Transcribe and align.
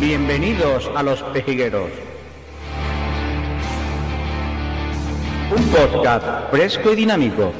Bienvenidos 0.00 0.90
a 0.96 1.02
Los 1.02 1.22
Pejigueros. 1.24 1.90
Un 5.54 5.62
podcast 5.64 6.50
fresco 6.50 6.94
y 6.94 6.96
dinámico. 6.96 7.52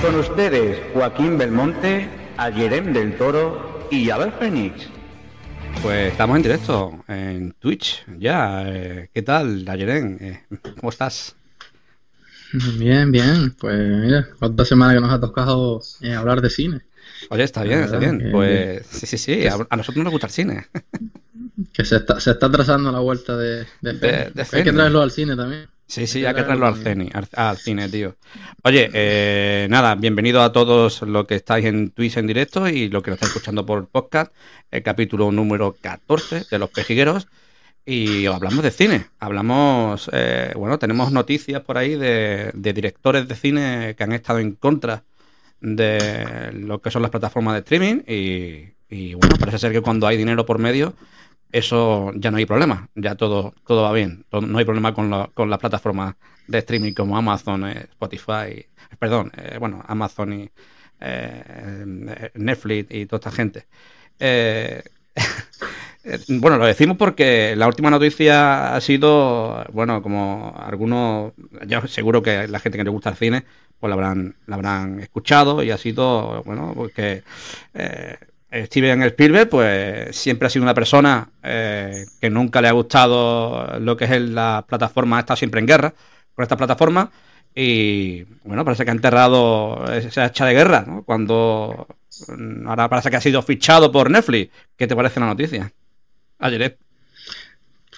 Con 0.00 0.14
ustedes 0.14 0.80
Joaquín 0.94 1.36
Belmonte, 1.36 2.08
Ayerem 2.36 2.92
del 2.92 3.16
Toro 3.16 3.88
y 3.90 4.10
Abel 4.10 4.30
Fénix. 4.30 4.88
Pues 5.82 6.12
estamos 6.12 6.36
en 6.36 6.42
directo 6.44 7.04
en 7.08 7.52
Twitch 7.58 8.06
ya. 8.16 8.62
Eh, 8.68 9.10
¿Qué 9.12 9.22
tal, 9.22 9.64
Ayerem? 9.68 10.18
Eh, 10.20 10.44
¿Cómo 10.78 10.90
estás? 10.90 11.34
Bien, 12.78 13.10
bien. 13.10 13.56
Pues 13.58 13.76
mira, 13.76 14.28
otra 14.40 14.64
semana 14.64 14.94
que 14.94 15.00
nos 15.00 15.12
ha 15.12 15.18
tocado 15.18 15.80
eh, 16.00 16.14
hablar 16.14 16.40
de 16.40 16.50
cine. 16.50 16.82
Oye, 17.30 17.44
está 17.44 17.62
bien, 17.62 17.84
está 17.84 17.98
bien. 17.98 18.28
Pues 18.32 18.86
sí, 18.86 19.06
sí, 19.06 19.18
sí. 19.18 19.46
A, 19.46 19.76
nosotros 19.76 20.04
nos 20.04 20.12
gusta 20.12 20.26
el 20.26 20.32
cine. 20.32 20.66
Que 21.74 21.84
se 21.84 21.96
está, 21.96 22.18
se 22.20 22.30
está 22.30 22.50
trazando 22.50 22.90
la 22.90 23.00
vuelta 23.00 23.36
de, 23.36 23.66
de, 23.82 24.32
Hay 24.52 24.64
que 24.64 24.72
traerlo 24.72 25.02
al 25.02 25.10
cine 25.10 25.36
también. 25.36 25.68
Sí, 25.86 26.06
sí, 26.06 26.24
hay 26.24 26.34
que 26.34 26.42
traerlo 26.42 26.66
al 26.66 26.76
cine, 26.76 27.10
al, 27.32 27.56
cine, 27.58 27.88
tío. 27.88 28.16
Oye, 28.62 28.88
eh, 28.92 29.66
nada, 29.68 29.94
bienvenido 29.96 30.40
a 30.40 30.52
todos 30.52 31.02
los 31.02 31.26
que 31.26 31.34
estáis 31.34 31.66
en 31.66 31.90
Twitch 31.90 32.16
en 32.16 32.28
directo 32.28 32.68
y 32.68 32.88
los 32.88 33.02
que 33.02 33.10
lo 33.10 33.14
estáis 33.14 33.32
escuchando 33.32 33.66
por 33.66 33.88
podcast, 33.88 34.32
el 34.70 34.82
capítulo 34.82 35.32
número 35.32 35.76
14 35.80 36.44
de 36.50 36.58
Los 36.58 36.70
Pejigueros. 36.70 37.26
Y 37.84 38.26
hablamos 38.26 38.62
de 38.62 38.70
cine, 38.70 39.06
hablamos, 39.18 40.08
eh, 40.12 40.52
bueno, 40.54 40.78
tenemos 40.78 41.10
noticias 41.10 41.60
por 41.62 41.76
ahí 41.76 41.96
de, 41.96 42.52
de, 42.54 42.72
directores 42.72 43.26
de 43.26 43.34
cine 43.34 43.94
que 43.96 44.04
han 44.04 44.12
estado 44.12 44.38
en 44.38 44.52
contra 44.52 45.02
de 45.60 46.52
lo 46.52 46.80
que 46.80 46.90
son 46.90 47.02
las 47.02 47.10
plataformas 47.10 47.54
de 47.54 47.60
streaming 47.60 48.02
y, 48.06 49.14
bueno, 49.14 49.36
parece 49.38 49.58
ser 49.58 49.72
que 49.72 49.80
cuando 49.80 50.06
hay 50.06 50.16
dinero 50.16 50.44
por 50.46 50.58
medio 50.58 50.94
eso 51.52 52.12
ya 52.14 52.30
no 52.30 52.36
hay 52.36 52.46
problema, 52.46 52.88
ya 52.94 53.16
todo, 53.16 53.54
todo 53.66 53.82
va 53.82 53.92
bien, 53.92 54.24
no 54.30 54.58
hay 54.58 54.64
problema 54.64 54.94
con, 54.94 55.10
con 55.34 55.50
las 55.50 55.58
plataformas 55.58 56.14
de 56.46 56.58
streaming 56.58 56.92
como 56.92 57.16
Amazon, 57.16 57.64
eh, 57.68 57.86
Spotify, 57.90 58.66
perdón, 58.98 59.32
eh, 59.36 59.56
bueno, 59.58 59.82
Amazon 59.86 60.32
y 60.32 60.50
eh, 61.00 62.30
Netflix 62.34 62.90
y 62.90 63.06
toda 63.06 63.18
esta 63.18 63.30
gente. 63.30 63.66
bueno, 66.28 66.56
lo 66.56 66.66
decimos 66.66 66.96
porque 66.96 67.54
la 67.56 67.66
última 67.66 67.90
noticia 67.90 68.74
ha 68.74 68.80
sido, 68.80 69.64
bueno, 69.72 70.02
como 70.02 70.54
algunos, 70.58 71.32
ya 71.66 71.86
seguro 71.86 72.22
que 72.22 72.48
la 72.48 72.58
gente 72.58 72.78
que 72.78 72.84
le 72.84 72.90
gusta 72.90 73.10
el 73.10 73.16
cine, 73.16 73.44
pues 73.78 73.88
la 73.88 73.94
habrán, 73.94 74.36
la 74.46 74.56
habrán 74.56 75.00
escuchado 75.00 75.62
y 75.62 75.70
ha 75.70 75.78
sido, 75.78 76.42
bueno, 76.44 76.72
porque 76.74 77.22
eh, 77.74 78.16
Steven 78.52 79.02
Spielberg, 79.02 79.48
pues 79.48 80.16
siempre 80.16 80.46
ha 80.46 80.50
sido 80.50 80.62
una 80.64 80.74
persona 80.74 81.30
eh, 81.42 82.06
que 82.20 82.30
nunca 82.30 82.60
le 82.60 82.68
ha 82.68 82.72
gustado 82.72 83.78
lo 83.78 83.96
que 83.96 84.04
es 84.04 84.20
la 84.20 84.64
plataforma, 84.66 85.18
ha 85.18 85.20
estado 85.20 85.36
siempre 85.36 85.60
en 85.60 85.66
guerra 85.66 85.94
con 86.34 86.42
esta 86.42 86.56
plataforma 86.56 87.10
y 87.54 88.24
bueno, 88.44 88.64
parece 88.64 88.84
que 88.84 88.90
ha 88.90 88.94
enterrado 88.94 89.84
esa 89.92 90.24
hacha 90.24 90.46
de 90.46 90.54
guerra, 90.54 90.84
¿no? 90.86 91.02
Cuando 91.04 91.86
mm, 92.28 92.66
ahora 92.68 92.88
parece 92.88 93.10
que 93.10 93.16
ha 93.16 93.20
sido 93.20 93.42
fichado 93.42 93.90
por 93.92 94.10
Netflix. 94.10 94.52
¿Qué 94.76 94.86
te 94.86 94.96
parece 94.96 95.20
la 95.20 95.26
noticia? 95.26 95.72
Ayer. 96.40 96.78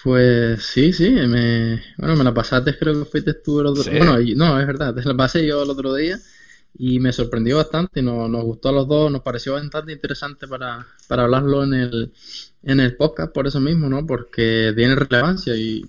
Pues 0.03 0.65
sí, 0.65 0.91
sí, 0.91 1.09
me, 1.09 1.81
bueno, 1.97 2.17
me 2.17 2.23
la 2.25 2.33
pasaste, 2.33 2.77
creo 2.77 2.99
que 2.99 3.09
fuiste 3.09 3.33
tú 3.35 3.61
el 3.61 3.67
otro 3.67 3.83
día. 3.83 3.99
Bueno, 3.99 4.17
no, 4.35 4.59
es 4.59 4.67
verdad, 4.67 4.93
te 4.93 5.01
la 5.01 5.15
pasé 5.15 5.47
yo 5.47 5.63
el 5.63 5.69
otro 5.69 5.95
día 5.95 6.19
y 6.77 6.99
me 6.99 7.13
sorprendió 7.13 7.55
bastante, 7.57 8.01
nos, 8.01 8.29
nos 8.29 8.43
gustó 8.43 8.69
a 8.69 8.73
los 8.73 8.87
dos, 8.87 9.09
nos 9.09 9.21
pareció 9.21 9.53
bastante 9.53 9.93
interesante 9.93 10.45
para, 10.45 10.85
para 11.07 11.23
hablarlo 11.23 11.63
en 11.63 11.73
el, 11.73 12.13
en 12.63 12.81
el 12.81 12.97
podcast 12.97 13.31
por 13.31 13.47
eso 13.47 13.61
mismo, 13.61 13.87
¿no? 13.87 14.05
Porque 14.05 14.73
tiene 14.75 14.95
relevancia 14.95 15.55
y, 15.55 15.85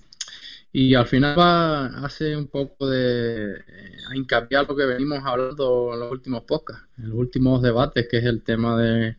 y 0.71 0.95
al 0.95 1.07
final 1.07 1.37
va, 1.37 1.87
hace 2.05 2.37
un 2.37 2.47
poco 2.47 2.87
de 2.87 3.55
eh, 3.55 3.97
hincapié 4.15 4.59
lo 4.65 4.77
que 4.77 4.85
venimos 4.85 5.19
hablando 5.25 5.91
en 5.93 5.99
los 5.99 6.11
últimos 6.11 6.43
podcasts, 6.43 6.85
en 6.99 7.09
los 7.09 7.17
últimos 7.17 7.61
debates, 7.61 8.07
que 8.09 8.19
es 8.19 8.23
el 8.23 8.43
tema 8.43 8.81
de, 8.81 9.17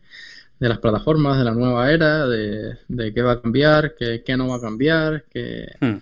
de 0.59 0.69
las 0.69 0.79
plataformas, 0.79 1.37
de 1.37 1.43
la 1.43 1.53
nueva 1.53 1.91
era, 1.91 2.27
de, 2.27 2.77
de 2.87 3.13
qué 3.13 3.21
va 3.21 3.33
a 3.33 3.41
cambiar, 3.41 3.95
qué, 3.95 4.23
qué 4.25 4.37
no 4.37 4.47
va 4.47 4.57
a 4.57 4.61
cambiar, 4.61 5.25
que... 5.31 5.67
Hmm. 5.79 5.97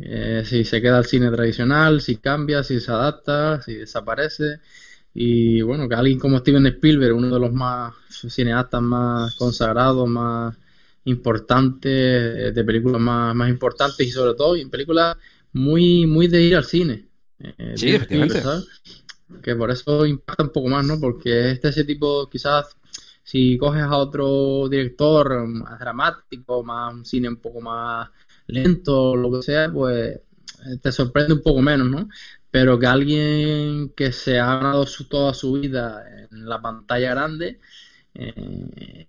Eh, 0.00 0.44
si 0.46 0.64
se 0.64 0.80
queda 0.80 0.98
el 0.98 1.06
cine 1.06 1.28
tradicional, 1.30 2.00
si 2.00 2.18
cambia, 2.18 2.62
si 2.62 2.80
se 2.80 2.92
adapta, 2.92 3.60
si 3.62 3.74
desaparece. 3.74 4.60
Y 5.12 5.60
bueno, 5.62 5.88
que 5.88 5.96
alguien 5.96 6.20
como 6.20 6.38
Steven 6.38 6.66
Spielberg, 6.66 7.16
uno 7.16 7.34
de 7.34 7.40
los 7.40 7.52
más 7.52 7.94
cineastas 8.08 8.80
más 8.80 9.34
consagrados, 9.34 10.08
más 10.08 10.56
importantes, 11.04 11.90
eh, 11.92 12.52
de 12.52 12.64
películas 12.64 13.00
más, 13.00 13.34
más 13.34 13.48
importantes 13.48 14.06
y 14.06 14.10
sobre 14.10 14.34
todo 14.34 14.54
en 14.54 14.70
películas 14.70 15.16
muy, 15.52 16.06
muy 16.06 16.28
de 16.28 16.42
ir 16.42 16.56
al 16.56 16.64
cine. 16.64 17.06
Eh, 17.40 17.72
sí, 17.76 17.90
efectivamente. 17.90 18.40
Que 19.42 19.56
por 19.56 19.70
eso 19.70 20.06
impacta 20.06 20.44
un 20.44 20.52
poco 20.52 20.68
más, 20.68 20.86
¿no? 20.86 21.00
Porque 21.00 21.50
este 21.50 21.68
ese 21.68 21.84
tipo, 21.84 22.28
quizás, 22.30 22.76
si 23.28 23.58
coges 23.58 23.82
a 23.82 23.96
otro 23.98 24.68
director 24.70 25.46
más 25.46 25.78
dramático, 25.78 26.64
más 26.64 26.94
un 26.94 27.04
cine 27.04 27.28
un 27.28 27.36
poco 27.36 27.60
más 27.60 28.08
lento, 28.46 29.14
lo 29.14 29.30
que 29.32 29.42
sea, 29.42 29.70
pues 29.70 30.20
te 30.82 30.92
sorprende 30.92 31.34
un 31.34 31.42
poco 31.42 31.60
menos, 31.60 31.88
¿no? 31.88 32.08
pero 32.50 32.78
que 32.78 32.86
alguien 32.86 33.90
que 33.90 34.12
se 34.12 34.38
ha 34.38 34.46
ganado 34.56 34.86
toda 35.08 35.34
su 35.34 35.52
vida 35.52 36.04
en 36.30 36.48
la 36.48 36.60
pantalla 36.60 37.10
grande, 37.10 37.60
eh, 38.14 39.06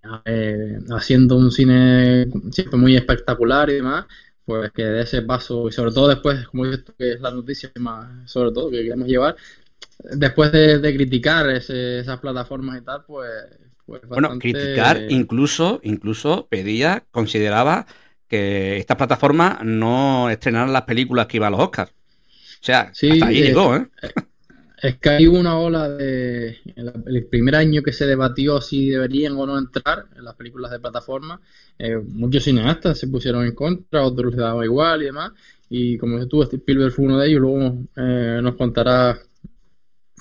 haciendo 0.90 1.36
un 1.36 1.50
cine 1.50 2.26
siempre 2.52 2.78
muy 2.78 2.96
espectacular 2.96 3.70
y 3.70 3.74
demás, 3.74 4.06
pues 4.44 4.70
que 4.72 4.84
de 4.84 5.02
ese 5.02 5.22
paso, 5.22 5.68
y 5.68 5.72
sobre 5.72 5.92
todo 5.92 6.08
después, 6.08 6.46
como 6.48 6.66
dices 6.66 6.84
que 6.98 7.12
es 7.12 7.20
la 7.20 7.30
noticia 7.30 7.70
más, 7.76 8.30
sobre 8.30 8.52
todo, 8.52 8.70
que 8.70 8.82
queremos 8.82 9.08
llevar, 9.08 9.36
después 9.98 10.52
de, 10.52 10.80
criticar 10.94 11.48
esas 11.50 12.20
plataformas 12.20 12.80
y 12.80 12.84
tal, 12.84 13.04
pues... 13.06 13.30
pues 13.90 14.06
bueno, 14.06 14.38
criticar 14.38 15.06
incluso, 15.08 15.80
incluso 15.82 16.46
pedía, 16.48 17.02
consideraba 17.10 17.86
que 18.28 18.76
estas 18.76 18.96
plataformas 18.96 19.64
no 19.64 20.30
estrenaran 20.30 20.72
las 20.72 20.82
películas 20.82 21.26
que 21.26 21.38
iban 21.38 21.48
a 21.48 21.56
los 21.56 21.66
Oscars. 21.66 21.90
O 21.90 22.64
sea, 22.64 22.92
hasta 22.92 23.26
ahí 23.26 23.42
llegó, 23.42 23.74
¿eh? 23.74 23.88
Es 24.80 24.96
que 24.98 25.10
hay 25.10 25.26
una 25.26 25.58
ola 25.58 25.88
de. 25.88 26.56
El 26.76 27.26
primer 27.26 27.56
año 27.56 27.82
que 27.82 27.92
se 27.92 28.06
debatió 28.06 28.60
si 28.60 28.90
deberían 28.90 29.32
o 29.36 29.44
no 29.44 29.58
entrar 29.58 30.06
en 30.16 30.24
las 30.24 30.36
películas 30.36 30.70
de 30.70 30.78
plataforma, 30.78 31.40
eh, 31.76 31.96
muchos 31.96 32.44
cineastas 32.44 32.96
se 32.96 33.08
pusieron 33.08 33.44
en 33.44 33.56
contra, 33.56 34.04
otros 34.04 34.30
les 34.30 34.40
daba 34.40 34.64
igual 34.64 35.02
y 35.02 35.06
demás. 35.06 35.32
Y 35.68 35.98
como 35.98 36.24
tú, 36.28 36.44
Spielberg 36.44 36.92
fue 36.92 37.06
uno 37.06 37.18
de 37.18 37.28
ellos, 37.28 37.40
luego 37.40 37.76
eh, 37.96 38.38
nos 38.40 38.54
contará 38.54 39.18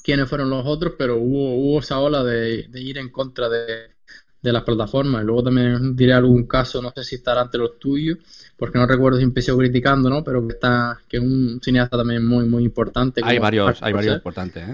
quiénes 0.09 0.29
fueron 0.29 0.49
los 0.49 0.65
otros, 0.65 0.93
pero 0.97 1.17
hubo, 1.17 1.55
hubo 1.55 1.79
esa 1.79 1.99
ola 1.99 2.23
de 2.23 2.67
ir 2.73 2.97
en 2.97 3.09
contra 3.09 3.49
de, 3.49 3.89
de 4.41 4.53
las 4.53 4.63
plataformas. 4.63 5.23
Luego 5.23 5.43
también 5.43 5.95
diré 5.95 6.13
algún 6.13 6.47
caso, 6.47 6.81
no 6.81 6.91
sé 6.95 7.03
si 7.03 7.15
estará 7.15 7.41
ante 7.41 7.57
los 7.57 7.79
tuyos, 7.79 8.17
porque 8.57 8.77
no 8.77 8.87
recuerdo 8.87 9.17
si 9.17 9.23
empecé 9.23 9.55
criticando, 9.55 10.09
¿no? 10.09 10.23
Pero 10.23 10.45
que 10.47 10.53
está, 10.53 10.99
que 11.07 11.17
es 11.17 11.23
un 11.23 11.59
cineasta 11.63 11.97
también 11.97 12.25
muy, 12.25 12.45
muy 12.45 12.63
importante. 12.63 13.21
Hay 13.23 13.39
varios, 13.39 13.81
hay 13.81 13.93
varios 13.93 14.15
importantes, 14.15 14.69
¿eh? 14.69 14.73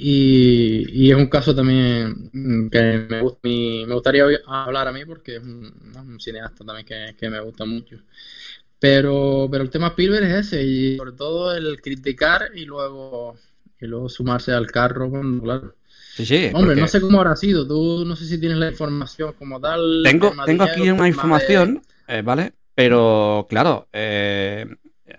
Y, 0.00 0.86
y, 0.92 1.10
es 1.10 1.16
un 1.16 1.26
caso 1.26 1.52
también 1.52 2.30
que 2.70 3.06
me, 3.10 3.84
me 3.84 3.94
gustaría 3.94 4.24
hablar 4.46 4.86
a 4.86 4.92
mí 4.92 5.04
porque 5.04 5.36
es 5.36 5.42
un, 5.42 6.20
cineasta 6.20 6.64
también 6.64 6.86
que, 6.86 7.16
que, 7.18 7.28
me 7.28 7.40
gusta 7.40 7.64
mucho. 7.64 7.96
Pero, 8.78 9.48
pero 9.50 9.64
el 9.64 9.70
tema 9.70 9.88
Spielberg 9.88 10.24
es 10.24 10.46
ese, 10.46 10.62
y 10.62 10.96
sobre 10.98 11.12
todo 11.12 11.52
el 11.52 11.80
criticar 11.82 12.52
y 12.54 12.64
luego, 12.64 13.36
y 13.80 13.86
luego 13.86 14.08
sumarse 14.08 14.52
al 14.52 14.66
carro, 14.66 15.10
claro. 15.42 15.74
Hombre, 16.52 16.74
no 16.74 16.88
sé 16.88 17.00
cómo 17.00 17.18
habrá 17.18 17.36
sido. 17.36 17.66
Tú 17.66 18.04
no 18.04 18.16
sé 18.16 18.26
si 18.26 18.38
tienes 18.40 18.58
la 18.58 18.70
información 18.70 19.34
como 19.38 19.60
tal. 19.60 20.02
Tengo, 20.02 20.32
tengo 20.44 20.64
aquí 20.64 20.90
una 20.90 21.06
información, 21.06 21.82
eh, 22.08 22.22
¿vale? 22.22 22.54
Pero 22.74 23.46
claro, 23.48 23.88
eh, 23.92 24.66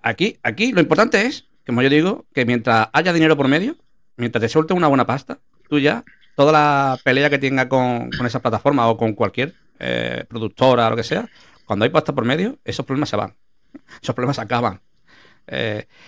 aquí, 0.03 0.37
aquí 0.43 0.71
lo 0.71 0.81
importante 0.81 1.25
es, 1.25 1.45
como 1.65 1.81
yo 1.81 1.89
digo, 1.89 2.25
que 2.33 2.45
mientras 2.45 2.89
haya 2.93 3.13
dinero 3.13 3.37
por 3.37 3.47
medio, 3.47 3.77
mientras 4.17 4.41
te 4.41 4.49
suelte 4.49 4.73
una 4.73 4.87
buena 4.87 5.05
pasta, 5.05 5.39
tú 5.69 5.79
ya, 5.79 6.03
toda 6.35 6.51
la 6.51 6.99
pelea 7.03 7.29
que 7.29 7.37
tenga 7.37 7.69
con, 7.69 8.09
esa 8.25 8.41
plataforma 8.41 8.87
o 8.89 8.97
con 8.97 9.13
cualquier 9.13 9.55
eh, 9.79 10.25
productora 10.27 10.87
o 10.87 10.89
lo 10.91 10.95
que 10.95 11.03
sea, 11.03 11.29
cuando 11.65 11.85
hay 11.85 11.91
pasta 11.91 12.13
por 12.13 12.25
medio, 12.25 12.57
esos 12.65 12.85
problemas 12.85 13.09
se 13.09 13.15
van. 13.15 13.35
Esos 14.01 14.15
problemas 14.15 14.35
se 14.35 14.41
acaban. 14.41 14.81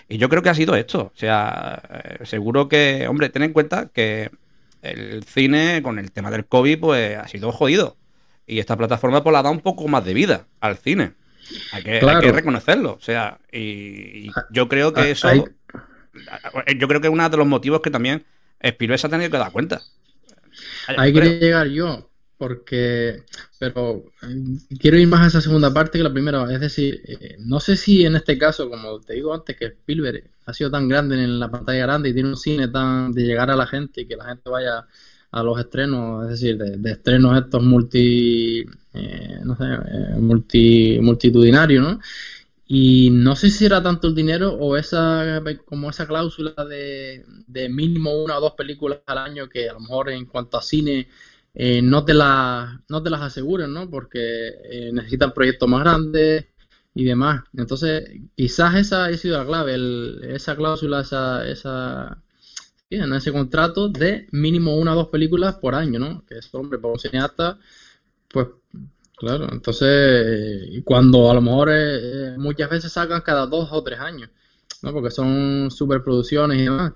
Y 0.08 0.18
yo 0.18 0.30
creo 0.30 0.42
que 0.42 0.50
ha 0.50 0.56
sido 0.56 0.76
esto. 0.76 1.12
O 1.14 1.18
sea, 1.18 1.82
seguro 2.24 2.70
que, 2.70 3.08
hombre, 3.08 3.30
ten 3.30 3.44
en 3.44 3.54
cuenta 3.54 3.90
que 3.94 4.32
el 4.82 5.24
cine 5.24 5.82
con 5.84 6.00
el 6.00 6.12
tema 6.12 6.32
del 6.32 6.46
COVID 6.46 6.80
pues 6.80 7.18
ha 7.18 7.28
sido 7.28 7.52
jodido. 7.52 7.98
Y 8.48 8.60
esta 8.60 8.78
plataforma 8.78 9.24
pues 9.24 9.34
la 9.34 9.44
da 9.44 9.50
un 9.50 9.62
poco 9.62 9.88
más 9.88 10.04
de 10.04 10.14
vida 10.14 10.48
al 10.60 10.78
cine. 10.78 11.14
Hay 11.72 11.84
que, 11.84 12.00
reconocerlo. 12.32 12.94
O 12.94 13.02
sea, 13.02 13.40
y, 13.52 14.30
yo 14.52 14.68
creo 14.68 14.94
que 14.94 15.02
ah, 15.02 15.10
eso... 15.10 15.30
Yo 16.78 16.88
creo 16.88 17.00
que 17.00 17.08
es 17.08 17.14
uno 17.14 17.30
de 17.30 17.38
los 17.38 17.48
motivos 17.48 17.82
que 17.82 17.90
también 17.90 18.26
Spielberg 18.60 19.00
se 19.00 19.08
ha 19.08 19.10
tenido 19.10 19.32
que 19.32 19.38
dar 19.38 19.52
cuenta. 19.52 19.82
Ahí 20.98 21.14
quería 21.14 21.40
llegar 21.40 21.68
yo. 21.68 22.11
Porque, 22.42 23.24
pero 23.60 24.04
eh, 24.24 24.76
quiero 24.80 24.98
ir 24.98 25.08
más 25.08 25.22
a 25.22 25.28
esa 25.28 25.42
segunda 25.42 25.72
parte 25.72 26.00
que 26.00 26.04
la 26.04 26.12
primera. 26.12 26.52
Es 26.52 26.60
decir, 26.60 27.00
eh, 27.06 27.36
no 27.38 27.60
sé 27.60 27.78
si 27.78 28.04
en 28.04 28.16
este 28.16 28.36
caso, 28.40 28.68
como 28.68 29.00
te 29.00 29.14
digo 29.14 29.32
antes, 29.32 29.56
que 29.56 29.66
Spielberg 29.66 30.24
ha 30.48 30.52
sido 30.52 30.72
tan 30.72 30.88
grande 30.88 31.24
en 31.24 31.40
la 31.40 31.52
pantalla 31.52 31.84
grande 31.84 32.10
y 32.10 32.14
tiene 32.16 32.30
un 32.30 32.38
cine 32.38 32.68
tan 32.68 33.12
de 33.12 33.26
llegar 33.26 33.52
a 33.52 33.56
la 33.56 33.68
gente 33.68 34.02
y 34.02 34.08
que 34.08 34.16
la 34.16 34.26
gente 34.26 34.50
vaya 34.50 34.88
a 35.30 35.44
los 35.44 35.60
estrenos, 35.60 36.24
es 36.24 36.30
decir, 36.32 36.58
de, 36.58 36.92
estrenos 36.92 37.38
estos 37.38 37.62
multi, 37.62 38.66
eh, 38.96 39.40
no 39.44 39.56
sé, 39.56 39.64
multi, 40.20 40.98
multitudinarios, 41.00 41.84
¿no? 41.84 42.00
Y 42.66 43.12
no 43.12 43.36
sé 43.36 43.52
si 43.52 43.66
era 43.66 43.84
tanto 43.84 44.08
el 44.08 44.16
dinero 44.16 44.54
o 44.54 44.78
esa 44.78 45.44
como 45.66 45.92
esa 45.92 46.08
cláusula 46.08 46.66
de, 46.66 47.24
de 47.46 47.70
mínimo 47.70 48.16
una 48.24 48.40
o 48.40 48.42
dos 48.42 48.54
películas 48.54 49.00
al 49.06 49.20
año 49.20 49.48
que 49.48 49.70
a 49.70 49.74
lo 49.74 49.82
mejor 49.82 50.10
en 50.10 50.26
cuanto 50.26 50.58
a 50.58 50.64
cine 50.64 51.08
eh, 51.54 51.82
no, 51.82 52.06
te 52.06 52.14
la, 52.14 52.82
no 52.90 53.04
te 53.04 53.10
las 53.10 53.22
aseguren, 53.22 53.74
¿no? 53.74 53.90
Porque 53.90 54.50
eh, 54.64 54.92
necesitan 54.94 55.34
proyectos 55.34 55.68
más 55.70 55.82
grandes 55.82 56.48
y 56.94 57.04
demás. 57.06 57.44
Entonces, 57.56 58.10
quizás 58.36 58.76
esa 58.76 59.06
ha 59.06 59.18
sido 59.18 59.38
la 59.38 59.46
clave, 59.46 60.36
esa 60.36 60.56
cláusula, 60.56 61.02
esa, 61.02 61.48
esa, 61.48 62.22
en 62.90 63.14
ese 63.14 63.32
contrato 63.32 63.90
de 63.90 64.28
mínimo 64.32 64.76
una 64.78 64.94
o 64.94 64.96
dos 64.96 65.08
películas 65.10 65.56
por 65.56 65.76
año, 65.76 66.00
¿no? 66.00 66.26
Que 66.26 66.38
es, 66.40 66.54
hombre, 66.54 66.80
para 66.80 66.94
un 66.94 67.00
cineasta, 67.00 67.60
pues, 68.30 68.48
claro. 69.18 69.48
Entonces, 69.52 70.82
cuando 70.86 71.32
a 71.32 71.36
lo 71.36 71.42
mejor 71.42 71.70
eh, 71.72 72.36
muchas 72.38 72.70
veces 72.70 72.92
sacan 72.94 73.22
cada 73.22 73.46
dos 73.48 73.70
o 73.72 73.84
tres 73.84 74.00
años, 74.00 74.30
¿no? 74.84 74.94
Porque 74.94 75.12
son 75.12 75.70
superproducciones 75.72 76.60
y 76.60 76.64
demás. 76.64 76.94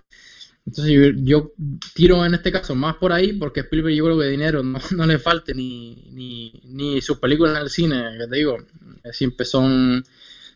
Entonces 0.66 1.14
yo, 1.18 1.54
tiro 1.94 2.26
en 2.26 2.34
este 2.34 2.52
caso 2.52 2.74
más 2.74 2.96
por 2.96 3.14
ahí 3.14 3.34
porque 3.34 3.60
Spielberg 3.62 3.96
yo 3.96 4.06
creo 4.06 4.20
que 4.20 4.28
dinero 4.28 4.64
no, 4.64 5.06
le 5.06 5.20
falte 5.20 5.54
ni, 5.54 6.12
ni, 6.64 7.02
sus 7.02 7.20
películas 7.20 7.58
en 7.58 7.62
el 7.64 7.70
cine, 7.70 8.04
que 8.18 8.28
te 8.28 8.36
digo, 8.36 8.58
siempre 9.12 9.46
son 9.46 10.04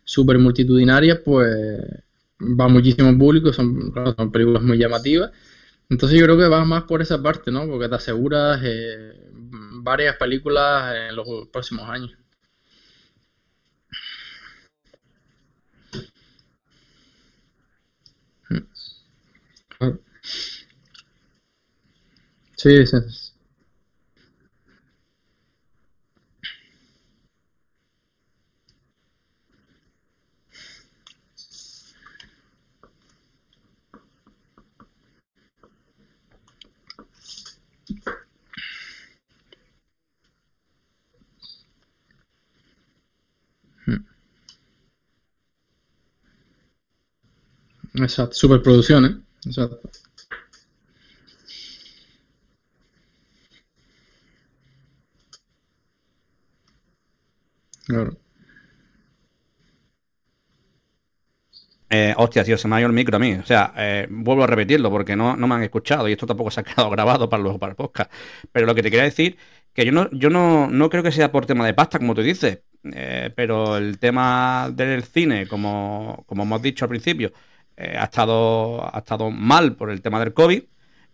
súper 0.04 0.40
multitudinarias, 0.40 1.20
pues 1.24 1.48
va 2.42 2.68
muchísimo 2.68 3.16
público, 3.18 3.54
son, 3.54 3.94
son 4.18 4.32
películas 4.32 4.64
muy 4.64 4.78
llamativas. 4.78 5.32
Entonces 5.90 6.20
yo 6.20 6.26
creo 6.26 6.38
que 6.38 6.48
va 6.48 6.66
más 6.66 6.84
por 6.84 7.02
esa 7.02 7.22
parte, 7.22 7.52
¿no? 7.52 7.68
Porque 7.68 7.90
te 7.90 7.96
aseguras 7.96 8.62
eh, 8.64 9.14
varias 9.82 10.18
películas 10.18 10.96
en 11.10 11.16
los 11.16 11.28
próximos 11.52 11.90
años. 11.90 12.12
Sí. 22.60 22.70
Hmm. 43.86 44.04
Exacto, 47.94 48.34
superproducciones. 48.36 49.18
Exacto. 49.46 49.80
Claro. 57.90 58.18
Eh, 61.92 62.14
hostia, 62.18 62.44
tío, 62.44 62.56
se 62.58 62.68
me 62.68 62.76
ha 62.76 62.80
ido 62.80 62.88
el 62.88 62.94
micro 62.94 63.16
a 63.18 63.20
mí. 63.20 63.34
O 63.34 63.46
sea, 63.46 63.74
eh, 63.78 64.08
vuelvo 64.10 64.44
a 64.44 64.48
repetirlo 64.48 64.92
porque 64.92 65.16
no, 65.16 65.36
no 65.36 65.48
me 65.48 65.56
han 65.56 65.64
escuchado 65.64 66.08
y 66.08 66.12
esto 66.12 66.28
tampoco 66.28 66.52
se 66.52 66.60
ha 66.60 66.64
quedado 66.64 66.90
grabado 66.92 67.30
para 67.30 67.42
luego 67.42 67.58
para 67.60 67.72
el 67.72 67.76
podcast. 67.76 68.12
Pero 68.52 68.66
lo 68.68 68.76
que 68.76 68.84
te 68.84 68.92
quería 68.92 69.06
decir, 69.06 69.38
que 69.74 69.86
yo 69.86 69.92
no, 69.92 70.10
yo 70.12 70.30
no, 70.30 70.68
no 70.70 70.90
creo 70.90 71.04
que 71.04 71.12
sea 71.12 71.32
por 71.32 71.46
tema 71.46 71.66
de 71.66 71.74
pasta, 71.74 71.98
como 72.00 72.14
tú 72.14 72.22
dices, 72.22 72.62
eh, 72.94 73.32
pero 73.36 73.78
el 73.78 73.98
tema 74.00 74.70
del 74.74 75.04
cine, 75.04 75.48
como, 75.48 76.24
como 76.28 76.44
hemos 76.44 76.62
dicho 76.62 76.86
al 76.86 76.90
principio, 76.90 77.32
eh, 77.78 77.96
ha, 77.98 78.04
estado, 78.06 78.84
ha 78.96 79.00
estado 79.00 79.32
mal 79.32 79.76
por 79.76 79.90
el 79.90 80.02
tema 80.02 80.20
del 80.20 80.34
COVID 80.34 80.64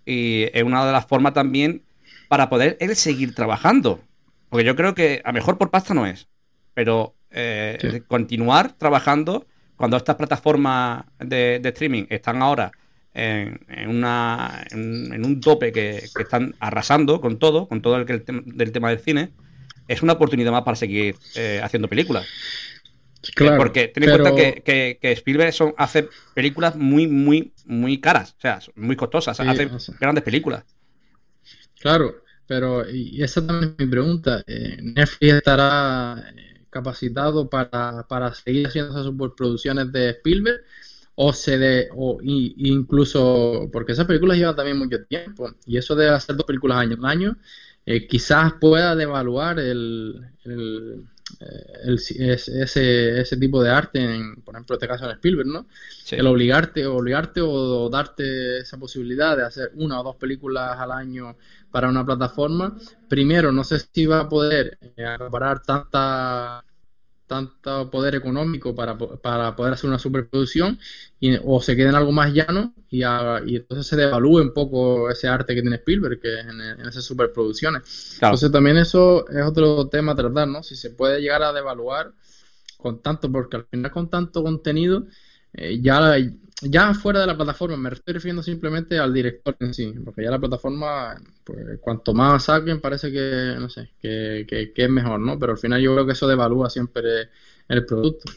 y 0.06 0.44
es 0.54 0.63
una 0.63 0.86
de 0.86 0.92
las 0.92 1.06
formas 1.07 1.33
también 1.33 1.83
para 2.28 2.50
poder 2.50 2.75
él 2.81 2.95
seguir 2.95 3.33
trabajando. 3.33 4.01
Porque 4.50 4.66
yo 4.66 4.75
creo 4.75 4.94
que 4.94 5.21
a 5.25 5.31
mejor 5.31 5.57
por 5.57 5.71
pasta 5.71 5.94
no 5.94 6.06
es 6.06 6.28
pero 6.75 7.16
eh, 7.31 8.04
continuar 8.07 8.74
trabajando 8.77 9.48
cuando 9.75 9.98
estas 9.98 10.16
plataformas 10.16 11.06
de, 11.19 11.60
streaming 11.63 12.06
están 12.10 12.44
ahora 12.44 12.72
en, 13.13 13.60
una, 13.88 14.63
en, 14.72 15.25
un 15.25 15.42
tope 15.42 15.72
que, 15.72 15.98
están 16.19 16.54
arrasando 16.60 17.19
con 17.19 17.39
todo, 17.39 17.68
con 17.68 17.81
todo 17.81 17.95
el, 17.98 18.06
del 18.06 18.72
tema 18.72 18.89
del 18.89 19.00
cine, 19.00 19.31
es 19.88 20.04
una 20.04 20.13
oportunidad 20.13 20.51
más 20.51 20.63
para 20.63 20.75
seguir 20.75 21.16
eh, 21.36 21.60
haciendo 21.63 21.88
películas. 21.88 22.27
Claro, 23.33 23.57
porque 23.57 23.88
ten 23.88 24.04
en 24.04 24.10
cuenta 24.12 24.36
que, 24.36 25.00
Spielberg 25.01 25.54
son, 25.54 25.74
hace 25.78 26.10
películas 26.33 26.75
muy, 26.75 27.07
muy, 27.07 27.54
muy 27.66 28.00
caras, 28.00 28.36
o 28.38 28.42
sea, 28.42 28.60
muy 28.75 28.95
costosas, 28.95 29.39
hace 29.39 29.69
grandes 30.00 30.24
películas. 30.24 30.63
Claro, 31.80 32.24
pero 32.48 32.88
y 32.89 33.24
esa 33.24 33.45
también 33.45 33.71
es 33.71 33.86
mi 33.86 33.92
pregunta. 33.92 34.44
Eh, 34.45 34.78
Netflix 34.81 35.33
estará 35.33 36.24
capacitado 36.75 37.50
para, 37.50 38.06
para 38.10 38.33
seguir 38.33 38.68
haciendo 38.68 38.92
esas 38.92 39.06
superproducciones 39.06 39.94
de 39.94 40.10
Spielberg 40.10 40.62
o 41.16 41.31
se 41.31 41.57
de, 41.57 41.88
o 41.95 42.19
incluso 42.22 43.69
porque 43.72 43.94
esas 43.94 44.06
películas 44.06 44.38
llevan 44.38 44.57
también 44.57 44.77
mucho 44.77 45.06
tiempo 45.06 45.50
y 45.66 45.77
eso 45.77 45.95
de 45.95 46.10
hacer 46.10 46.36
dos 46.36 46.45
películas 46.45 46.77
año 46.80 46.95
en 46.95 47.06
año 47.06 47.38
eh, 47.86 48.07
quizás 48.07 48.54
pueda 48.60 48.94
devaluar 48.94 49.57
el, 49.60 50.19
el, 50.44 51.06
eh, 51.39 51.95
ese, 51.95 53.19
ese 53.19 53.38
tipo 53.38 53.63
de 53.63 53.69
arte 53.69 54.00
en, 54.00 54.36
por 54.42 54.56
ejemplo, 54.56 54.75
este 54.75 54.88
caso 54.88 55.06
en 55.06 55.12
Spielberg, 55.12 55.48
¿no? 55.48 55.68
El 56.12 56.28
obligarte, 56.28 56.86
obligarte 56.86 57.42
o, 57.42 57.89
darte 57.89 58.60
esa 58.60 58.78
posibilidad 58.78 59.38
de 59.38 59.44
hacer 59.44 59.71
una 59.75 60.00
o 60.00 60.04
dos 60.04 60.16
películas 60.18 60.78
al 60.78 60.92
año 60.92 61.38
para 61.71 61.90
una 61.90 62.06
plataforma. 62.06 62.76
Primero, 63.07 63.52
no 63.52 63.64
sé 63.64 63.80
si 63.80 64.06
va 64.06 64.21
a 64.21 64.30
poder 64.30 64.78
eh, 64.97 65.06
acaparar 65.06 65.61
tanta 65.61 66.65
tanto 67.27 67.89
poder 67.89 68.15
económico 68.15 68.75
para, 68.75 68.97
para 68.97 69.55
poder 69.55 69.73
hacer 69.73 69.89
una 69.89 69.99
superproducción 69.99 70.79
y, 71.19 71.37
o 71.44 71.61
se 71.61 71.75
quede 71.75 71.89
en 71.89 71.95
algo 71.95 72.11
más 72.11 72.33
llano 72.33 72.73
y, 72.89 72.99
y, 73.01 73.55
entonces 73.55 73.87
se 73.87 73.95
devalúe 73.95 74.41
un 74.41 74.53
poco 74.53 75.09
ese 75.09 75.27
arte 75.27 75.55
que 75.55 75.61
tiene 75.61 75.77
Spielberg 75.77 76.19
que 76.19 76.39
en, 76.39 76.61
en 76.61 76.87
esas 76.87 77.03
superproducciones. 77.03 78.19
Entonces 78.21 78.51
también 78.51 78.77
eso 78.77 79.27
es 79.29 79.44
otro 79.44 79.87
tema 79.87 80.11
a 80.11 80.15
tratar, 80.15 80.47
¿no? 80.47 80.63
Si 80.63 80.75
se 80.75 80.91
puede 80.91 81.21
llegar 81.21 81.41
a 81.44 81.53
devaluar 81.53 82.13
con 82.77 83.01
tanto, 83.01 83.31
porque 83.31 83.57
al 83.57 83.65
final 83.65 83.91
con 83.91 84.09
tanto 84.09 84.44
contenido 84.44 85.05
eh, 85.53 85.79
ya, 85.81 86.17
ya 86.62 86.94
fuera 86.94 87.19
de 87.19 87.28
la 87.28 87.35
plataforma, 87.35 87.78
me 87.78 87.90
estoy 87.90 88.14
refiriendo 88.14 88.42
simplemente 88.42 88.97
al 88.97 89.14
director 89.14 89.56
en 89.59 89.74
sí, 89.74 89.94
porque 90.04 90.24
ya 90.24 90.31
la 90.31 90.40
plataforma, 90.40 91.16
pues 91.44 91.80
cuanto 91.81 92.14
más 92.14 92.45
saquen, 92.45 92.80
parece 92.80 93.12
que, 93.12 93.56
no 93.59 93.69
sé, 93.69 93.90
que, 94.02 94.71
es 94.76 94.90
mejor, 94.90 95.19
¿no? 95.19 95.38
Pero 95.38 95.54
al 95.54 95.57
final 95.57 95.81
yo 95.81 95.94
creo 95.94 96.06
que 96.06 96.14
eso 96.14 96.28
devalúa 96.28 96.69
siempre 96.69 97.30
el 97.68 97.85
producto. 97.85 98.31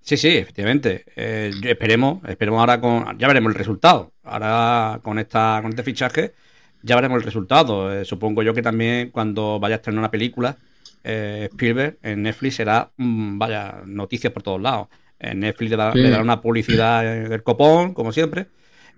Sí, 0.00 0.16
sí, 0.16 0.28
efectivamente. 0.28 1.04
Eh, 1.16 1.50
esperemos, 1.64 2.22
esperemos 2.28 2.60
ahora 2.60 2.80
con, 2.80 3.18
ya 3.18 3.26
veremos 3.26 3.50
el 3.50 3.58
resultado. 3.58 4.12
Ahora 4.22 5.00
con 5.02 5.18
esta, 5.18 5.58
con 5.60 5.70
este 5.70 5.82
fichaje, 5.82 6.34
ya 6.82 6.94
veremos 6.94 7.18
el 7.18 7.24
resultado. 7.24 7.92
Eh, 7.92 8.04
supongo 8.04 8.44
yo 8.44 8.54
que 8.54 8.62
también 8.62 9.10
cuando 9.10 9.58
vaya 9.58 9.74
a 9.74 9.78
estrenar 9.78 9.98
una 9.98 10.10
película, 10.12 10.56
eh, 11.02 11.48
Spielberg 11.50 11.98
en 12.02 12.22
Netflix 12.22 12.56
será, 12.56 12.92
mm, 12.96 13.38
vaya, 13.38 13.82
noticias 13.86 14.32
por 14.32 14.42
todos 14.44 14.60
lados. 14.60 14.88
Netflix 15.20 15.70
le, 15.70 15.76
dará 15.76 16.22
una 16.22 16.40
publicidad 16.40 17.02
del 17.02 17.42
copón, 17.42 17.94
como 17.94 18.12
siempre, 18.12 18.46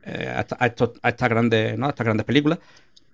eh, 0.05 0.33
a, 0.35 0.67
estas 0.67 1.29
grandes, 1.29 1.79
¿no? 1.79 1.87
a 1.87 1.91
estas 1.91 2.05
grandes 2.05 2.25
películas. 2.27 2.59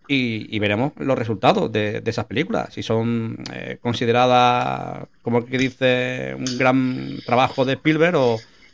Y, 0.07 0.59
veremos 0.59 0.93
los 0.99 1.19
resultados 1.19 1.73
de, 1.73 2.03
esas 2.05 2.27
películas. 2.27 2.75
Si 2.75 2.83
son 2.83 3.39
eh, 3.53 3.79
consideradas, 3.81 5.09
como 5.23 5.47
que 5.47 5.57
dice, 5.57 6.35
un 6.37 6.59
gran 6.59 7.17
trabajo 7.25 7.65
de 7.65 7.73
Spielberg 7.75 8.15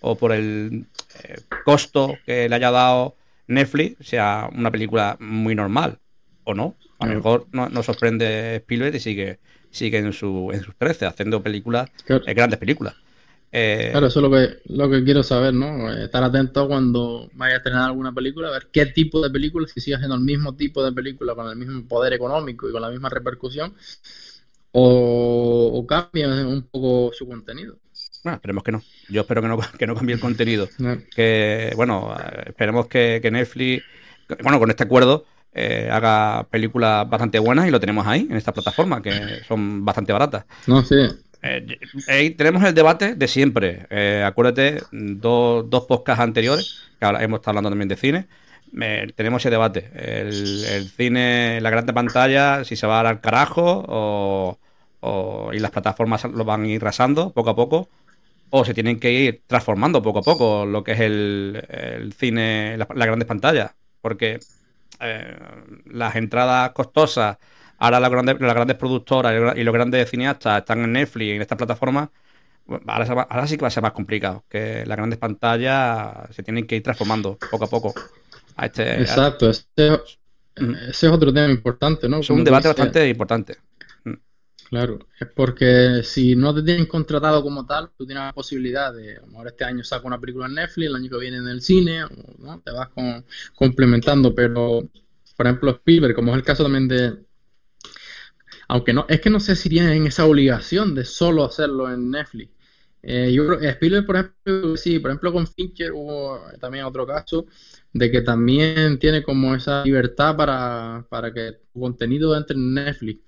o, 0.01 0.17
por 0.17 0.33
el 0.33 0.87
eh, 1.23 1.37
costo 1.65 2.19
que 2.27 2.49
le 2.49 2.55
haya 2.57 2.73
dado 2.73 3.15
Netflix, 3.47 4.09
sea 4.09 4.49
una 4.53 4.73
película 4.73 5.17
muy 5.21 5.55
normal 5.55 5.99
o 6.43 6.55
no. 6.55 6.75
A 6.99 7.07
lo 7.07 7.15
mejor 7.15 7.47
no, 7.53 7.83
sorprende 7.83 8.57
Spielberg 8.57 8.97
y 8.97 9.01
sigue, 9.01 9.39
sigue 9.71 9.99
en, 9.99 10.13
su, 10.13 10.51
en 10.53 10.63
sus 10.63 10.75
13 10.77 11.07
haciendo 11.07 11.43
películas, 11.43 11.91
grandes 12.27 12.59
películas. 12.59 12.97
Eh, 13.53 13.89
claro, 13.91 14.07
eso 14.07 14.21
es 14.21 14.23
lo 14.23 14.31
que, 14.31 14.73
lo 14.73 14.89
que 14.89 15.03
quiero 15.03 15.23
saber, 15.23 15.53
¿no? 15.53 15.91
Estar 15.93 16.23
atento 16.23 16.69
cuando 16.69 17.29
vaya 17.35 17.55
a 17.55 17.57
estrenar 17.59 17.83
alguna 17.85 18.13
película, 18.13 18.49
a 18.49 18.53
ver 18.53 18.69
qué 18.73 18.87
tipo 18.87 19.21
de 19.21 19.31
película, 19.31 19.67
si 19.67 19.81
sigue 19.81 19.97
siendo 19.97 20.15
el 20.15 20.21
mismo 20.21 20.55
tipo 20.55 20.85
de 20.85 20.93
película 20.93 21.35
con 21.35 21.49
el 21.49 21.57
mismo 21.57 21.83
poder 21.89 22.13
económico 22.13 22.69
y 22.69 22.73
con 22.73 22.83
la 22.83 22.91
misma 22.91 23.09
repercusión, 23.09 23.75
o, 24.73 25.85
cambia 25.89 26.29
un 26.47 26.63
poco 26.63 27.13
su 27.13 27.27
contenido. 27.27 27.77
Bueno, 28.23 28.37
esperemos 28.37 28.63
que 28.63 28.73
no. 28.73 28.83
Yo 29.09 29.23
espero 29.23 29.43
que 29.43 29.49
no, 29.49 29.59
que 29.79 29.87
no 29.87 29.95
cambie 29.97 30.15
el 30.15 30.21
contenido. 30.21 30.69
Que, 31.15 31.73
bueno, 31.75 32.15
esperemos 32.47 32.87
que, 32.87 33.19
que 33.21 33.31
Netflix, 33.33 33.83
bueno, 34.43 34.61
con 34.61 34.71
este 34.71 34.85
acuerdo, 34.85 35.25
eh, 35.53 35.89
haga 35.91 36.47
películas 36.49 37.09
bastante 37.11 37.41
buenas 37.41 37.67
y 37.67 37.73
lo 37.73 37.81
tenemos 37.81 38.07
ahí, 38.07 38.29
en 38.31 38.37
esta 38.37 38.53
plataforma, 38.53 39.03
que 39.03 39.43
son 39.49 39.85
bastante 39.85 40.13
baratas. 40.13 40.45
No, 40.69 40.85
sí. 40.85 40.97
Eh, 41.43 42.35
tenemos 42.37 42.63
el 42.65 42.75
debate 42.75 43.15
de 43.15 43.29
siempre. 43.29 43.87
Eh, 43.91 44.23
acuérdate, 44.27 44.83
dos, 44.93 45.69
dos 45.69 45.85
podcasts 45.85 46.23
anteriores, 46.23 46.81
que 46.99 47.07
ahora 47.07 47.23
hemos 47.23 47.41
estado 47.41 47.53
hablando 47.53 47.71
también 47.71 47.89
de 47.89 47.97
cine. 47.97 48.27
tenemos 49.17 49.43
ese 49.43 49.51
debate. 49.51 49.91
El, 49.95 50.89
cine, 50.97 51.61
la 51.61 51.71
grande 51.71 51.93
pantalla, 51.93 52.65
si 52.65 52.77
se 52.77 52.87
va 52.87 53.01
al 53.01 53.21
carajo 53.21 53.85
o, 55.03 55.51
y 55.53 55.59
las 55.59 55.71
plataformas 55.71 56.25
lo 56.25 56.45
van 56.45 56.65
a 56.65 56.69
ir 56.69 56.83
rasando 56.83 57.33
poco 57.33 57.51
a 57.51 57.57
poco 57.57 57.89
o 58.51 58.65
se 58.65 58.75
tienen 58.75 58.99
que 59.01 59.13
ir 59.13 59.43
transformando 59.47 60.03
poco 60.03 60.19
a 60.19 60.23
poco 60.23 60.67
lo 60.67 60.85
que 60.85 60.93
es 60.93 61.01
el, 61.01 62.15
cine, 62.19 62.77
las 62.77 62.89
grandes 62.89 63.27
pantallas. 63.27 63.73
Porque 64.01 64.41
eh, 65.01 65.37
las 65.87 66.17
entradas 66.17 66.73
costosas, 66.73 67.39
ahora 67.81 67.99
las 67.99 68.11
grandes, 68.11 68.41
las 68.41 68.55
grandes 68.55 68.77
productoras 68.77 69.57
y 69.57 69.65
los 69.65 69.75
grandes 69.75 70.09
cineastas 70.09 70.59
están 70.59 70.85
en 70.85 70.93
Netflix 70.93 71.27
y 71.27 71.31
en 71.33 71.43
esta 71.43 71.57
plataforma, 71.57 72.11
ahora, 72.87 73.47
sí 73.47 73.57
que 73.57 73.63
va 73.63 73.69
a 73.69 73.73
ser 73.73 73.83
más 73.83 73.93
complicado, 73.93 74.45
que 74.49 74.85
las 74.87 74.97
grandes 74.97 75.19
pantallas 75.19 76.15
se 76.31 76.43
tienen 76.43 76.67
que 76.67 76.77
ir 76.77 76.83
transformando 76.83 77.39
poco 77.51 77.65
a 77.65 77.69
poco. 77.69 77.95
A 78.57 78.67
este, 78.67 79.01
Exacto, 79.01 79.51
ese, 79.51 79.65
es 80.55 81.05
otro 81.05 81.33
tema 81.33 81.51
importante, 81.51 82.09
¿no? 82.09 82.19
Es 82.19 82.31
un 82.31 82.45
debate 82.45 82.69
bastante 82.69 83.09
importante. 83.09 83.57
Claro, 84.69 85.01
es 85.19 85.27
porque 85.35 86.03
si 86.05 86.37
no 86.37 86.55
te 86.55 86.63
tienen 86.63 86.87
contratado 86.87 87.43
como 87.43 87.67
tal, 87.67 87.91
tú 87.97 88.07
tienes 88.07 88.23
la 88.23 88.33
posibilidad 88.33 88.95
de, 88.95 89.17
a 89.17 89.21
lo 89.23 89.27
mejor 89.27 89.49
este 89.49 89.65
año 89.65 89.83
saco 89.83 90.07
una 90.07 90.21
película 90.21 90.47
en 90.47 90.55
Netflix, 90.55 90.87
el 90.87 90.95
año 90.95 91.11
que 91.11 91.19
viene 91.19 91.39
en 91.39 91.49
el 91.49 91.61
cine, 91.61 92.05
¿no? 92.39 92.61
te 92.61 92.71
vas 92.71 92.89
complementando, 93.57 94.33
pero 94.33 94.89
por 95.37 95.47
ejemplo 95.47 95.73
Spielberg, 95.73 96.15
como 96.15 96.31
es 96.31 96.37
el 96.37 96.45
caso 96.45 96.63
también 96.63 96.87
de, 96.87 97.19
aunque 98.71 98.93
no, 98.93 99.07
es 99.09 99.21
que 99.21 99.31
no 99.31 99.41
sé 99.41 99.57
si 99.57 99.69
tienen 99.69 100.07
esa 100.07 100.27
obligación 100.27 100.95
de 100.95 101.05
solo 101.05 101.45
hacerlo 101.45 101.93
en 101.93 102.11
Netflix. 102.11 102.53
Eh, 103.03 103.33
yo 103.33 103.47
creo, 103.47 103.61
Spielberg, 103.61 104.07
por 104.07 104.17
ejemplo, 104.17 104.77
sí, 104.77 104.99
por 104.99 105.11
ejemplo 105.11 105.33
con 105.33 105.47
Fincher 105.47 105.93
hubo 105.93 106.39
también 106.61 106.85
otro 106.85 107.07
caso 107.07 107.47
de 107.93 108.11
que 108.11 108.21
también 108.23 108.99
tiene 108.99 109.23
como 109.23 109.55
esa 109.55 109.85
libertad 109.85 110.37
para, 110.37 111.07
para 111.09 111.33
que 111.33 111.53
tu 111.73 111.81
contenido 111.81 112.37
entre 112.37 112.57
en 112.57 112.75
Netflix 112.75 113.21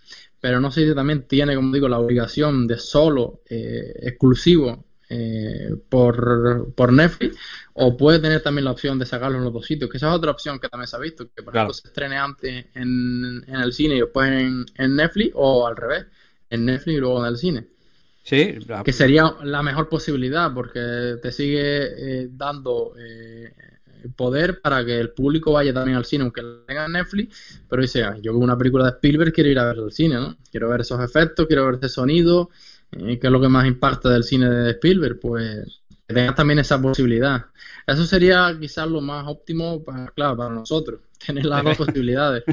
pero 0.43 0.61
no 0.61 0.73
sé 0.73 0.89
si 0.89 0.95
también 0.95 1.29
tiene, 1.29 1.55
como 1.55 1.73
digo, 1.73 1.89
la 1.89 2.01
obligación 2.01 2.67
de 2.67 2.77
solo 2.77 3.43
eh, 3.49 3.93
exclusivo 4.03 4.85
eh, 5.15 5.75
por, 5.91 6.73
por, 6.75 6.91
Netflix, 6.91 7.37
o 7.75 7.99
puede 7.99 8.19
tener 8.19 8.43
también 8.43 8.65
la 8.65 8.71
opción 8.71 8.99
de 8.99 9.05
sacarlo 9.05 9.37
en 9.37 9.45
los 9.45 9.53
dos 9.53 9.67
sitios, 9.67 9.91
que 9.91 9.99
esa 9.99 10.09
es 10.09 10.15
otra 10.15 10.31
opción 10.31 10.59
que 10.59 10.71
también 10.71 10.89
se 10.89 10.97
ha 10.97 11.01
visto, 11.01 11.29
que 11.37 11.43
por 11.43 11.55
ejemplo 11.55 11.75
se 11.75 11.89
estrene 11.89 12.17
antes 12.17 12.65
en, 12.75 13.45
el 13.47 13.73
cine 13.75 13.97
y 13.97 14.01
después 14.01 14.31
en, 14.31 14.97
Netflix, 14.97 15.33
o 15.35 15.67
al 15.67 15.77
revés, 15.77 16.07
en 16.49 16.65
Netflix 16.65 16.97
y 16.97 17.01
luego 17.01 17.21
en 17.21 17.27
el 17.27 17.37
cine. 17.37 17.67
Sí, 18.23 18.55
que 18.85 18.93
sería 18.93 19.35
la 19.43 19.63
mejor 19.63 19.91
posibilidad 19.91 20.55
porque 20.55 21.17
te 21.21 21.31
sigue 21.31 22.23
eh, 22.23 22.29
dando 22.31 22.95
poder 24.17 24.61
para 24.61 24.85
que 24.85 24.99
el 24.99 25.11
público 25.11 25.53
vaya 25.53 25.73
también 25.73 25.97
al 25.97 26.05
cine, 26.05 26.23
aunque 26.23 26.43
tenga 26.67 26.87
en 26.87 26.93
Netflix, 26.93 27.61
pero 27.69 27.83
dice, 27.83 28.03
ah, 28.03 28.17
yo 28.21 28.33
veo 28.33 28.41
una 28.41 28.57
película 28.57 28.85
de 28.85 28.91
Spielberg 28.93 29.33
quiero 29.33 29.51
ir 29.51 29.59
a 29.59 29.67
ver 29.67 29.79
al 29.79 29.93
cine, 29.93 30.15
¿no? 30.17 30.37
Quiero 30.51 30.69
ver 30.69 30.81
esos 30.81 31.03
efectos, 31.03 31.47
quiero 31.47 31.67
ver 31.67 31.77
ese 31.77 31.89
sonido, 31.89 32.51
eh, 32.51 32.72
que 32.93 33.19
es 33.23 33.31
lo 33.31 33.41
que 33.41 33.49
más 33.49 33.67
impacta 33.67 34.11
del 34.11 34.25
cine 34.25 34.49
de 34.49 34.71
Spielberg, 34.73 35.19
pues 35.21 35.83
que 36.07 36.15
tengas 36.15 36.35
también 36.35 36.59
esa 36.59 36.81
posibilidad. 36.81 37.47
Eso 37.87 38.05
sería 38.05 38.57
quizás 38.59 38.87
lo 38.89 39.01
más 39.01 39.27
óptimo 39.27 39.83
para, 39.83 40.07
claro, 40.09 40.37
para 40.37 40.55
nosotros, 40.55 41.01
tener 41.27 41.47
las 41.47 41.65
dos 41.65 41.77
posibilidades. 41.79 42.45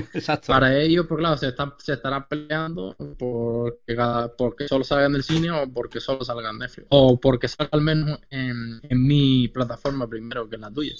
Para 0.47 0.77
ellos, 0.77 1.05
pues 1.07 1.19
claro, 1.19 1.37
se, 1.37 1.49
están, 1.49 1.73
se 1.77 1.93
estarán 1.93 2.27
peleando 2.27 2.95
porque, 3.17 3.95
cada, 3.95 4.35
porque 4.35 4.67
solo 4.67 4.83
salgan 4.83 5.13
del 5.13 5.23
cine 5.23 5.51
o 5.51 5.71
porque 5.71 5.99
solo 5.99 6.23
salgan 6.23 6.57
Netflix. 6.57 6.87
O 6.89 7.19
porque 7.19 7.47
salga 7.47 7.69
al 7.73 7.81
menos 7.81 8.19
en, 8.29 8.79
en 8.83 9.07
mi 9.07 9.47
plataforma 9.49 10.07
primero 10.07 10.47
que 10.49 10.55
en 10.55 10.61
la 10.61 10.71
tuya. 10.71 10.95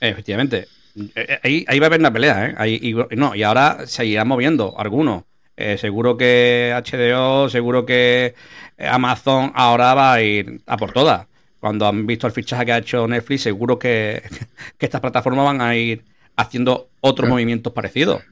Efectivamente. 0.00 0.68
Eh, 0.96 1.10
eh, 1.14 1.38
ahí, 1.42 1.64
ahí 1.68 1.78
va 1.78 1.86
a 1.86 1.88
haber 1.88 2.00
una 2.00 2.12
pelea, 2.12 2.46
¿eh? 2.46 2.54
Ahí, 2.56 2.80
y, 2.82 3.16
no, 3.16 3.34
y 3.34 3.42
ahora 3.42 3.86
seguirán 3.86 4.28
moviendo 4.28 4.78
algunos. 4.78 5.24
Eh, 5.60 5.76
seguro 5.76 6.16
que 6.16 6.72
HDO, 6.74 7.50
seguro 7.50 7.84
que 7.84 8.34
Amazon 8.78 9.52
ahora 9.54 9.92
va 9.94 10.14
a 10.14 10.22
ir 10.22 10.62
a 10.66 10.76
por 10.78 10.92
todas. 10.92 11.26
Cuando 11.58 11.86
han 11.86 12.06
visto 12.06 12.26
el 12.26 12.32
fichaje 12.32 12.64
que 12.64 12.72
ha 12.72 12.78
hecho 12.78 13.06
Netflix, 13.06 13.42
seguro 13.42 13.78
que, 13.78 14.22
estas 14.78 15.00
plataformas 15.02 15.44
van 15.44 15.60
a 15.60 15.76
ir 15.76 16.02
haciendo 16.36 16.88
otros 17.00 17.28
movimientos 17.28 17.72
parecidos. 17.72 18.22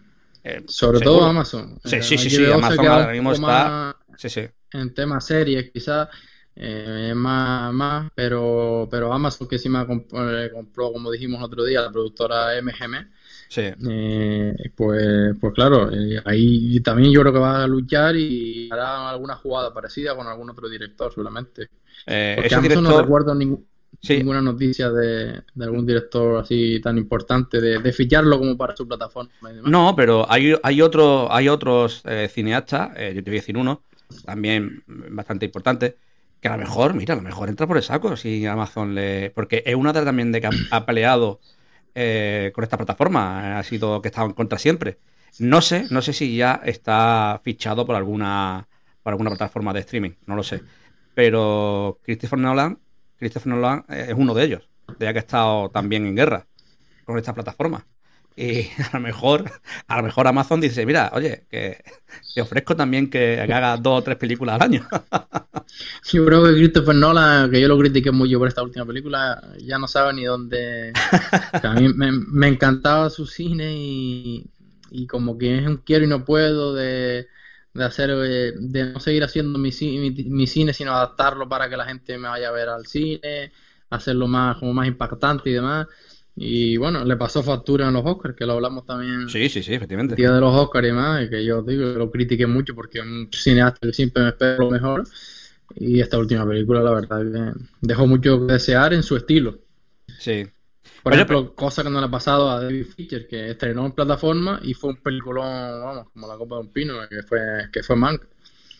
Sobre 0.67 1.01
todo 1.01 1.25
Amazon. 1.25 1.79
Sí, 1.85 2.01
sí, 2.01 2.17
sí, 2.17 2.31
sí, 2.31 2.51
Amazon 2.51 2.87
ahora 2.87 3.13
mismo 3.13 3.33
está. 3.33 3.95
Sí, 4.17 4.31
sí. 4.31 4.49
En 4.73 4.95
temas 4.95 5.27
series, 5.27 5.71
quizás 5.71 6.09
eh, 6.57 7.13
más, 7.15 7.73
más, 7.73 8.11
pero, 8.15 8.89
pero 8.91 9.13
Amazon 9.13 9.47
que 9.47 9.59
sí 9.59 9.69
me 9.69 9.83
eh, 9.83 10.51
compró, 10.53 10.93
como 10.93 11.11
dijimos 11.11 11.43
otro 11.43 11.65
día, 11.65 11.83
la 11.83 11.93
productora 11.93 12.61
MGM. 12.63 13.07
Sí. 13.49 13.63
Eh, 13.91 14.55
pues, 14.77 15.35
pues 15.41 15.55
claro, 15.55 15.91
eh, 15.91 16.21
ahí 16.25 16.81
también 16.81 17.13
yo 17.13 17.21
creo 17.23 17.33
que 17.33 17.39
va 17.39 17.65
a 17.65 17.67
luchar 17.67 18.15
y 18.17 18.69
hará 18.71 19.11
alguna 19.11 19.37
jugada 19.37 19.73
parecida 19.73 20.15
con 20.15 20.27
algún 20.27 20.51
otro 20.51 20.69
director, 20.69 21.11
seguramente. 21.13 21.69
Porque 22.05 22.55
Amazon 22.55 22.85
no 22.85 23.01
recuerdo 23.01 23.35
ninguna 23.35 24.41
noticia 24.41 24.91
de, 24.91 25.43
algún 25.61 25.87
director 25.87 26.43
así 26.43 26.81
tan 26.81 26.99
importante 26.99 27.61
de, 27.61 27.79
de, 27.79 27.93
ficharlo 27.93 28.39
como 28.39 28.57
para 28.57 28.77
su 28.77 28.87
plataforma. 28.87 29.31
No, 29.65 29.95
pero 29.97 30.31
hay, 30.31 30.55
hay, 30.63 30.81
otro, 30.83 31.33
hay 31.33 31.49
otros 31.49 32.03
cineastas, 32.31 32.91
yo 33.15 33.25
te 33.25 33.31
voy 33.31 33.39
a 33.39 33.41
decir 33.41 33.57
uno, 33.57 33.83
también 34.25 34.83
bastante 34.87 35.47
importante, 35.47 35.97
que 36.41 36.49
a 36.49 36.53
lo 36.53 36.59
mejor, 36.59 36.95
mira, 36.95 37.15
a 37.15 37.17
lo 37.17 37.23
mejor 37.23 37.49
entra 37.49 37.67
por 37.67 37.77
el 37.77 37.83
saco 37.83 38.17
si 38.17 38.47
Amazon 38.47 38.95
le. 38.95 39.31
Porque 39.31 39.63
es 39.67 39.75
una 39.75 39.93
de 39.93 40.05
también 40.05 40.31
de 40.33 40.41
que 40.41 40.49
ha, 40.71 40.87
peleado 40.87 41.41
eh, 41.95 42.53
con 42.55 42.65
esta 42.65 42.77
plataforma, 42.77 43.59
ha 43.59 43.63
sido 43.63 44.01
que 44.01 44.09
ha 44.09 44.11
estado 44.11 44.27
en 44.27 44.35
contra 44.35 44.59
siempre. 44.59 44.99
No 45.39 45.61
sé, 45.61 45.87
no 45.91 46.03
sé 46.03 46.13
si 46.13 46.37
ya 46.37 46.61
está 46.65 47.41
fichado 47.45 47.87
por 47.87 47.97
alguna, 47.97 48.69
por 49.03 49.13
alguna 49.13 49.31
plataforma 49.31 49.73
de 49.73 49.81
streaming, 49.81 50.13
no 50.27 50.37
lo 50.37 50.43
sé. 50.43 50.63
Pero 51.15 51.99
Christopher 52.03 52.39
Nolan, 52.39 52.79
Christopher 53.19 53.49
Nolan 53.49 53.85
es 53.89 54.15
uno 54.17 54.35
de 54.35 54.45
ellos, 54.45 54.69
ya 54.99 55.13
que 55.13 55.19
ha 55.19 55.23
estado 55.23 55.69
también 55.71 56.07
en 56.07 56.17
guerra 56.17 56.47
con 57.05 57.19
esta 57.19 57.35
plataforma. 57.35 57.87
Y 58.39 58.71
a 58.93 58.97
lo 58.97 59.01
mejor, 59.01 59.51
a 59.89 59.97
lo 59.97 60.05
mejor 60.05 60.29
Amazon 60.29 60.61
dice, 60.61 60.87
mira, 60.87 61.11
oye, 61.13 61.45
que 61.51 61.83
te 62.35 62.41
ofrezco 62.41 62.77
también 62.77 63.11
que 63.11 63.41
haga 63.41 63.77
dos 63.77 63.99
o 63.99 64.03
tres 64.05 64.17
películas 64.17 64.55
al 64.55 64.63
año. 64.63 64.89
Yo 66.13 66.25
creo 66.25 66.45
que 66.45 66.53
Christopher 66.53 66.95
Nolan, 66.95 67.51
que 67.51 67.61
yo 67.61 67.69
lo 67.69 67.79
critiqué 67.79 68.11
mucho 68.11 68.39
por 68.39 68.49
esta 68.49 68.63
última 68.63 68.87
película, 68.87 69.43
ya 69.59 69.79
no 69.79 69.87
sabe 69.87 70.15
ni 70.15 70.25
dónde. 70.25 70.93
a 71.53 71.75
mí 71.75 71.93
me, 71.93 72.49
encantaba 72.49 73.11
su 73.11 73.27
cine 73.27 73.75
y, 73.77 75.07
como 75.09 75.37
que 75.37 75.59
es 75.59 75.67
un 75.67 75.77
quiero 75.79 76.05
y 76.05 76.09
no 76.09 76.25
puedo 76.25 76.75
de, 76.75 77.27
hacer, 77.75 78.11
eh, 78.11 78.53
de 78.57 78.93
no 78.93 79.01
seguir 79.01 79.25
haciendo 79.25 79.59
mi, 79.59 79.71
mi, 80.27 80.47
cine, 80.47 80.73
sino 80.73 80.93
adaptarlo 80.93 81.49
para 81.49 81.69
que 81.69 81.77
la 81.77 81.85
gente 81.85 82.17
me 82.17 82.29
vaya 82.29 82.49
a 82.49 82.53
ver 82.53 82.71
al 82.71 82.87
cine, 82.87 83.53
hacerlo 83.91 84.27
más, 84.27 84.57
como 84.57 84.73
más 84.73 84.87
impactante 84.87 85.51
y 85.51 85.53
demás. 85.53 85.87
Y 86.41 86.77
bueno, 86.77 87.05
le 87.05 87.17
pasó 87.17 87.43
factura 87.43 87.89
en 87.89 87.95
los 87.95 88.07
Oscars, 88.07 88.37
que 88.37 88.47
lo 88.47 88.53
hablamos 88.53 88.87
también. 88.87 89.29
Sí, 89.29 89.49
sí, 89.49 89.61
sí, 89.61 89.75
efectivamente. 89.75 90.15
Día 90.15 90.31
de 90.31 90.41
los 90.41 90.55
Oscars 90.55 90.89
y 90.89 90.93
más, 90.93 91.25
y 91.25 91.29
que 91.29 91.45
yo 91.45 91.63
digo, 91.63 91.87
lo 91.89 92.11
critiqué 92.13 92.47
mucho 92.47 92.77
porque 92.77 93.01
un 93.01 93.29
cineasta 93.33 93.89
que 93.89 93.93
siempre 93.93 94.23
me 94.23 94.29
espero 94.29 94.65
lo 94.65 94.71
mejor. 94.71 95.05
Y 95.75 96.01
esta 96.01 96.17
última 96.17 96.47
película, 96.47 96.81
la 96.81 96.93
verdad, 96.93 97.21
que 97.21 97.61
dejó 97.81 98.07
mucho 98.07 98.47
que 98.47 98.53
desear 98.53 98.95
en 98.95 99.03
su 99.03 99.17
estilo. 99.17 99.59
Sí. 100.19 100.47
Por 101.03 101.15
ejemplo, 101.15 101.55
cosa 101.55 101.83
que 101.83 101.91
no 101.91 102.01
le 102.01 102.07
ha 102.07 102.11
pasado 102.11 102.51
a 102.51 102.63
David 102.63 102.87
Fincher, 102.87 103.27
que 103.27 103.51
estrenó 103.51 103.87
en 103.87 103.93
plataforma 103.93 104.61
y 104.63 104.75
fue 104.75 104.91
un 104.91 104.97
peliculón, 104.97 105.45
vamos, 105.45 106.09
como 106.13 106.29
la 106.29 106.37
copa 106.37 106.57
de 106.57 106.61
un 106.61 106.73
pino, 106.73 106.95
que 107.09 107.23
fue, 107.23 107.41
que 107.73 107.83
fue 107.83 107.97
Mank. 107.97 108.23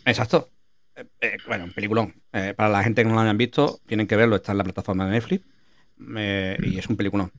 Exacto. 0.05 0.49
Eh, 0.95 1.07
eh, 1.21 1.37
bueno, 1.47 1.65
un 1.65 1.73
peliculón. 1.73 2.15
Eh, 2.33 2.55
para 2.57 2.71
la 2.71 2.83
gente 2.83 3.03
que 3.03 3.09
no 3.09 3.15
lo 3.15 3.21
hayan 3.21 3.39
visto, 3.39 3.81
tienen 3.87 4.07
que 4.07 4.17
verlo, 4.17 4.37
está 4.37 4.53
en 4.53 4.59
la 4.59 4.65
plataforma 4.65 5.07
de 5.07 5.13
Netflix. 5.13 5.45
y 5.99 6.79
es 6.79 6.87
un 6.89 6.97
peliculón. 6.97 7.33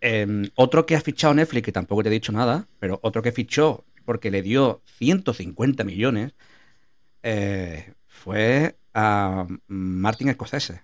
Em, 0.00 0.50
otro 0.54 0.86
que 0.86 0.96
ha 0.96 1.00
fichado 1.00 1.34
Netflix, 1.34 1.64
que 1.64 1.72
tampoco 1.72 2.02
te 2.02 2.08
he 2.08 2.12
dicho 2.12 2.32
nada, 2.32 2.66
pero 2.78 2.98
otro 3.02 3.22
que 3.22 3.32
fichó 3.32 3.84
porque 4.04 4.30
le 4.30 4.42
dio 4.42 4.82
150 4.98 5.84
millones, 5.84 6.34
eh, 7.22 7.92
fue 8.06 8.76
a 8.94 9.46
Martin 9.68 10.32
Scorsese. 10.32 10.82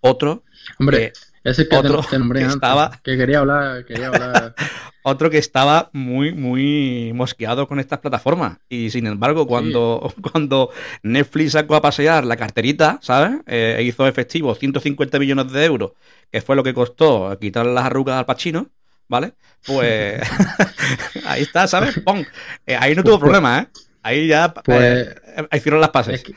Otro. 0.00 0.44
Hombre, 0.78 1.12
ese 1.44 1.68
que 1.68 1.76
otro 1.76 2.02
te 2.08 2.18
nombré 2.18 2.40
que 2.40 2.44
antes, 2.46 2.56
estaba- 2.56 3.00
que 3.02 3.16
quería 3.16 3.38
hablar, 3.40 3.84
quería 3.84 4.08
hablar. 4.08 4.54
Otro 5.06 5.28
que 5.28 5.36
estaba 5.36 5.90
muy, 5.92 6.32
muy 6.32 7.12
mosqueado 7.14 7.68
con 7.68 7.78
estas 7.78 7.98
plataformas. 7.98 8.56
Y 8.70 8.88
sin 8.88 9.06
embargo, 9.06 9.46
cuando, 9.46 10.10
cuando 10.32 10.70
Netflix 11.02 11.52
sacó 11.52 11.74
a 11.76 11.82
pasear 11.82 12.24
la 12.24 12.38
carterita, 12.38 12.98
¿sabes? 13.02 13.32
Eh, 13.46 13.76
e 13.78 13.82
hizo 13.82 14.06
efectivo 14.08 14.54
150 14.54 15.18
millones 15.18 15.52
de 15.52 15.62
euros, 15.66 15.92
que 16.32 16.40
fue 16.40 16.56
lo 16.56 16.62
que 16.62 16.72
costó 16.72 17.38
quitar 17.38 17.66
las 17.66 17.84
arrugas 17.84 18.16
al 18.18 18.24
Pachino, 18.24 18.70
¿vale? 19.06 19.34
Pues 19.66 20.22
ahí 21.26 21.42
está, 21.42 21.66
¿sabes? 21.66 22.00
¡Pum! 22.04 22.24
Eh, 22.66 22.76
ahí 22.80 22.94
no 22.94 23.04
tuvo 23.04 23.18
problema, 23.18 23.58
¿eh? 23.60 23.68
Ahí 24.02 24.26
ya 24.28 24.54
Pues- 24.54 25.08
eh, 25.36 25.46
hicieron 25.52 25.82
las 25.82 25.90
pases. 25.90 26.14
Es 26.14 26.22
que 26.24 26.34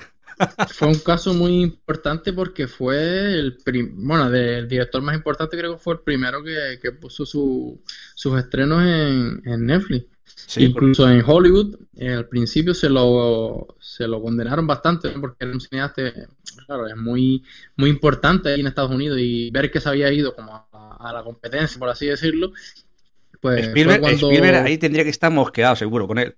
fue 0.66 0.88
un 0.90 1.00
caso 1.00 1.34
muy 1.34 1.62
importante 1.62 2.34
porque 2.34 2.68
fue 2.68 2.98
el 3.40 3.58
prim- 3.58 3.94
bueno, 4.08 4.30
del 4.30 4.68
director 4.68 5.02
más 5.02 5.16
importante 5.16 5.58
creo 5.58 5.74
que 5.74 5.80
fue 5.84 5.96
el 5.96 6.00
primero 6.02 6.44
que, 6.44 6.80
que 6.82 6.92
puso 6.92 7.26
su- 7.26 7.82
sus 8.16 8.38
estrenos 8.38 8.82
en, 8.84 9.42
en 9.46 9.66
Netflix. 9.66 10.06
Sí, 10.36 10.64
Incluso 10.66 11.10
en 11.10 11.24
Hollywood, 11.26 11.76
eh, 11.96 12.14
al 12.14 12.28
principio 12.28 12.74
se 12.74 12.90
lo, 12.90 13.76
se 13.80 14.08
lo 14.08 14.22
condenaron 14.22 14.66
bastante 14.68 15.10
porque 15.12 15.46
era 15.46 15.54
un 15.54 15.62
cineasta, 15.62 16.02
claro, 16.66 16.88
es 16.88 16.96
muy, 16.98 17.44
muy 17.76 17.90
importante 17.90 18.50
ahí 18.50 18.60
en 18.62 18.68
Estados 18.68 18.92
Unidos 18.92 19.18
y 19.20 19.52
ver 19.52 19.72
que 19.72 19.80
se 19.80 19.90
había 19.90 20.12
ido 20.12 20.36
como 20.36 20.68
a, 20.72 20.98
a 21.00 21.14
la 21.14 21.24
competencia, 21.24 21.78
por 21.80 21.90
así 21.90 22.08
decirlo, 22.08 22.52
pues 23.42 23.68
Spielberg, 23.68 24.00
cuando... 24.00 24.32
Spielberg 24.32 24.56
ahí 24.66 24.78
tendría 24.78 25.04
que 25.04 25.10
estar 25.10 25.32
mosqueado, 25.32 25.76
seguro, 25.76 26.08
con 26.08 26.18
él. 26.20 26.38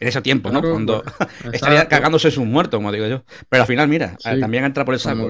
En 0.00 0.08
ese 0.08 0.22
tiempo, 0.22 0.50
¿no? 0.50 0.60
Cuando 0.60 1.02
pues, 1.02 1.28
estaría 1.54 1.88
cagándose 1.88 2.30
sus 2.30 2.44
muertos, 2.44 2.78
como 2.78 2.92
digo 2.92 3.06
yo. 3.06 3.24
Pero 3.48 3.62
al 3.62 3.66
final, 3.66 3.88
mira, 3.88 4.16
Sí. 4.18 4.38
también 4.40 4.64
entra 4.64 4.84
por 4.84 4.94
el 4.94 5.00
saco. 5.00 5.28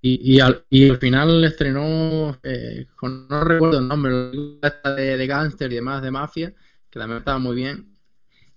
Y, 0.00 0.36
y, 0.36 0.40
al, 0.40 0.64
y 0.70 0.90
al 0.90 0.98
final 0.98 1.44
estrenó, 1.44 2.38
eh, 2.42 2.86
con- 2.96 3.26
no 3.28 3.44
recuerdo 3.44 3.78
el 3.78 3.88
nombre, 3.88 4.12
de, 4.96 5.16
de 5.16 5.26
gángster 5.26 5.72
y 5.72 5.76
demás, 5.76 6.02
de 6.02 6.10
mafia, 6.10 6.52
que 6.90 6.98
también 6.98 7.18
estaba 7.18 7.38
muy 7.38 7.56
bien. 7.56 7.88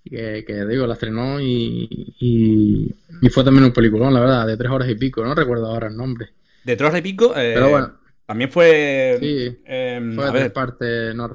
Que, 0.04 0.44
que, 0.46 0.64
digo, 0.66 0.86
la 0.86 0.94
estrenó 0.94 1.40
y, 1.40 1.88
y, 2.20 2.94
y 3.22 3.28
fue 3.28 3.42
también 3.42 3.64
un 3.64 3.72
peliculón, 3.72 4.14
la 4.14 4.20
verdad, 4.20 4.46
de 4.46 4.56
tres 4.56 4.70
horas 4.70 4.88
y 4.88 4.94
pico, 4.94 5.24
no 5.24 5.34
recuerdo 5.34 5.66
ahora 5.66 5.88
el 5.88 5.96
nombre. 5.96 6.28
De 6.62 6.76
Troll 6.76 6.96
y 6.96 7.02
Pico, 7.02 7.32
eh, 7.36 7.52
Pero 7.54 7.70
bueno, 7.70 7.94
también 8.24 8.50
fue. 8.50 9.16
sí, 9.20 9.58
eh, 9.66 10.12
fue 10.14 10.26
de 10.26 10.32
tres 10.32 10.50
partes, 10.52 11.14
no, 11.14 11.34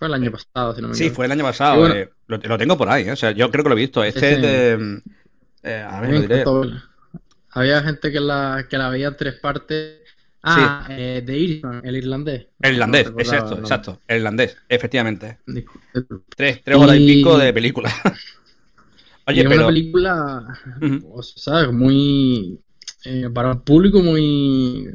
fue 0.00 0.08
el 0.08 0.14
año 0.14 0.32
pasado, 0.32 0.74
si 0.74 0.82
no 0.82 0.88
me 0.88 0.94
sí, 0.94 1.04
equivoco. 1.04 1.16
fue 1.16 1.26
el 1.26 1.32
año 1.32 1.44
pasado. 1.44 1.76
Y 1.76 1.78
bueno. 1.78 1.94
eh, 1.94 2.10
lo, 2.26 2.38
lo 2.38 2.58
tengo 2.58 2.76
por 2.78 2.88
ahí, 2.88 3.08
o 3.10 3.16
sea, 3.16 3.30
yo 3.32 3.50
creo 3.52 3.62
que 3.64 3.70
lo 3.70 3.76
he 3.76 3.78
visto. 3.78 4.02
Este 4.02 4.20
Sí, 4.20 4.26
es 4.26 4.36
sí. 4.36 4.42
de. 4.42 5.02
eh, 5.62 5.86
a 5.88 6.00
ver, 6.00 6.10
lo 6.10 6.20
diré. 6.22 6.44
Había 7.52 7.82
gente 7.82 8.12
que 8.12 8.20
la, 8.20 8.66
que 8.68 8.78
la 8.78 8.88
veía 8.90 9.08
en 9.08 9.16
tres 9.16 9.34
partes. 9.40 9.98
Ah, 10.42 10.86
eh, 10.88 11.22
de 11.24 11.38
Irishman, 11.38 11.82
el 11.84 11.96
irlandés. 11.96 12.46
El 12.62 12.72
irlandés, 12.74 13.12
No 13.12 13.18
exacto, 13.20 13.58
exacto. 13.58 14.00
El 14.08 14.18
irlandés, 14.18 14.56
efectivamente. 14.70 15.38
Tres, 16.34 16.62
tres 16.64 16.76
horas 16.78 16.96
y 16.96 17.04
Y- 17.04 17.16
pico 17.16 17.36
de 17.38 17.52
película. 17.52 17.92
Y 19.26 19.32
Oye, 19.32 19.42
es 19.42 19.48
pero. 19.48 19.60
una 19.60 19.66
película, 19.68 20.46
o 21.12 21.22
sea, 21.22 21.42
¿sabes? 21.54 21.72
Muy. 21.72 22.58
Eh, 23.04 23.28
para 23.32 23.52
un 23.52 23.62
público 23.62 24.02
muy. 24.02 24.88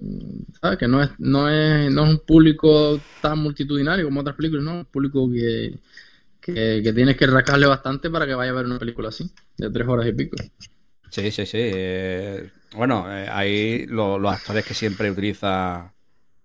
¿Sabes? 0.61 0.77
Que 0.77 0.87
no 0.87 1.01
es, 1.03 1.11
no, 1.19 1.49
es, 1.49 1.91
no 1.91 2.03
es 2.05 2.09
un 2.11 2.19
público 2.19 3.01
tan 3.19 3.39
multitudinario 3.39 4.05
como 4.05 4.21
otras 4.21 4.35
películas, 4.35 4.63
¿no? 4.65 4.79
Un 4.79 4.85
público 4.85 5.29
que, 5.31 5.79
que, 6.41 6.81
que 6.83 6.93
tienes 6.93 7.17
que 7.17 7.27
rascarle 7.27 7.67
bastante 7.67 8.09
para 8.09 8.25
que 8.27 8.35
vaya 8.35 8.51
a 8.51 8.55
ver 8.55 8.65
una 8.65 8.79
película 8.79 9.09
así, 9.09 9.29
de 9.57 9.69
tres 9.71 9.87
horas 9.87 10.07
y 10.07 10.13
pico. 10.13 10.37
Sí, 11.09 11.31
sí, 11.31 11.45
sí. 11.45 11.57
eh, 11.61 12.51
bueno, 12.71 13.05
eh, 13.11 13.27
ahí 13.29 13.85
lo- 13.87 14.19
los 14.19 14.31
actores 14.33 14.65
que 14.65 14.73
siempre 14.73 15.09
utiliza 15.11 15.93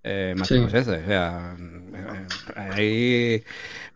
eh, 0.02 0.34
Martin 0.36 0.58
Sí. 0.58 0.64
O 0.64 0.70
sea, 0.70 1.56
eh, 1.58 2.28
ahí... 2.56 3.44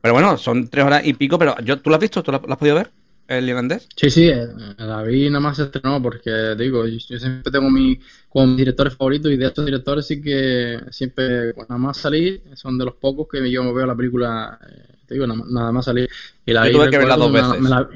Pero 0.01 0.15
bueno, 0.15 0.39
son 0.39 0.69
tres 0.71 0.85
horas 0.87 1.03
y 1.07 1.15
pico, 1.15 1.39
pero 1.39 1.57
yo, 1.61 1.81
¿tú 1.83 1.91
lo 1.91 1.97
has 1.97 2.03
visto? 2.03 2.23
¿Tú 2.23 2.33
lo, 2.33 2.41
lo 2.41 2.53
has 2.55 2.59
podido 2.59 2.77
ver? 2.77 2.93
¿El 3.27 3.49
irlandés? 3.49 3.89
Sí, 3.97 4.11
sí, 4.11 4.29
eh, 4.29 4.47
la 4.79 5.03
vi 5.03 5.29
nada 5.29 5.41
más 5.41 5.57
se 5.57 5.65
estrenó 5.65 6.01
porque, 6.03 6.31
digo, 6.59 6.87
yo, 6.87 6.99
yo 6.99 7.19
siempre 7.19 7.51
tengo 7.51 7.71
mi, 7.71 7.99
como 8.29 8.47
mis 8.49 8.57
directores 8.59 8.95
favoritos 8.97 9.33
y 9.33 9.37
de 9.37 9.47
estos 9.47 9.65
directores 9.65 10.07
sí 10.07 10.21
que 10.21 10.79
siempre, 10.91 11.55
pues, 11.55 11.69
nada 11.69 11.79
más 11.79 11.97
salir, 11.97 12.43
son 12.55 12.77
de 12.79 12.85
los 12.85 12.95
pocos 12.97 13.27
que 13.31 13.51
yo 13.51 13.63
me 13.65 13.73
veo 13.73 13.87
la 13.87 13.95
película, 13.97 14.59
eh, 14.69 14.97
te 15.07 15.15
digo, 15.15 15.27
nada, 15.27 15.41
nada 15.49 15.73
más 15.73 15.85
salir. 15.87 16.09
Y 16.45 16.53
la 16.53 16.65
Yo 16.65 16.67
vi, 16.69 16.73
tuve 16.73 16.91
que 16.91 16.99
verla 16.99 17.17
dos 17.17 17.33
me 17.33 17.41
la- 17.41 17.49
veces. 17.49 17.61
me 17.63 17.69
la- 17.71 17.91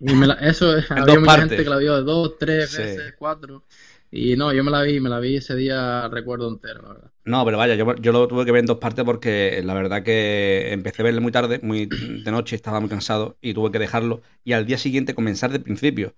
y 0.00 0.14
me 0.14 0.26
la- 0.28 0.34
eso 0.34 0.76
es, 0.76 0.90
había 0.90 1.18
mucha 1.18 1.40
gente 1.40 1.64
que 1.64 1.70
la 1.70 1.78
vio 1.78 1.96
de 1.96 2.02
dos, 2.02 2.38
tres 2.38 2.70
Sí. 2.70 2.76
veces, 2.78 3.14
cuatro. 3.18 3.64
Y 4.10 4.36
no, 4.36 4.52
yo 4.52 4.64
me 4.64 4.70
la 4.70 4.82
vi, 4.82 5.00
me 5.00 5.08
la 5.10 5.20
vi 5.20 5.36
ese 5.36 5.54
día, 5.54 6.08
recuerdo 6.08 6.48
entero, 6.48 6.82
la 6.82 6.88
verdad. 6.94 7.10
No, 7.24 7.44
pero 7.44 7.58
vaya, 7.58 7.74
yo, 7.74 7.94
yo 7.96 8.12
lo 8.12 8.26
tuve 8.26 8.46
que 8.46 8.52
ver 8.52 8.60
en 8.60 8.66
dos 8.66 8.78
partes 8.78 9.04
porque 9.04 9.60
la 9.62 9.74
verdad 9.74 10.02
que 10.02 10.72
empecé 10.72 11.02
a 11.02 11.04
verlo 11.04 11.20
muy 11.20 11.30
tarde, 11.30 11.60
muy 11.62 11.86
de 12.24 12.30
noche, 12.30 12.56
estaba 12.56 12.80
muy 12.80 12.88
cansado 12.88 13.36
y 13.42 13.52
tuve 13.52 13.70
que 13.70 13.78
dejarlo 13.78 14.22
y 14.44 14.52
al 14.54 14.64
día 14.64 14.78
siguiente 14.78 15.14
comenzar 15.14 15.50
de 15.52 15.60
principio. 15.60 16.14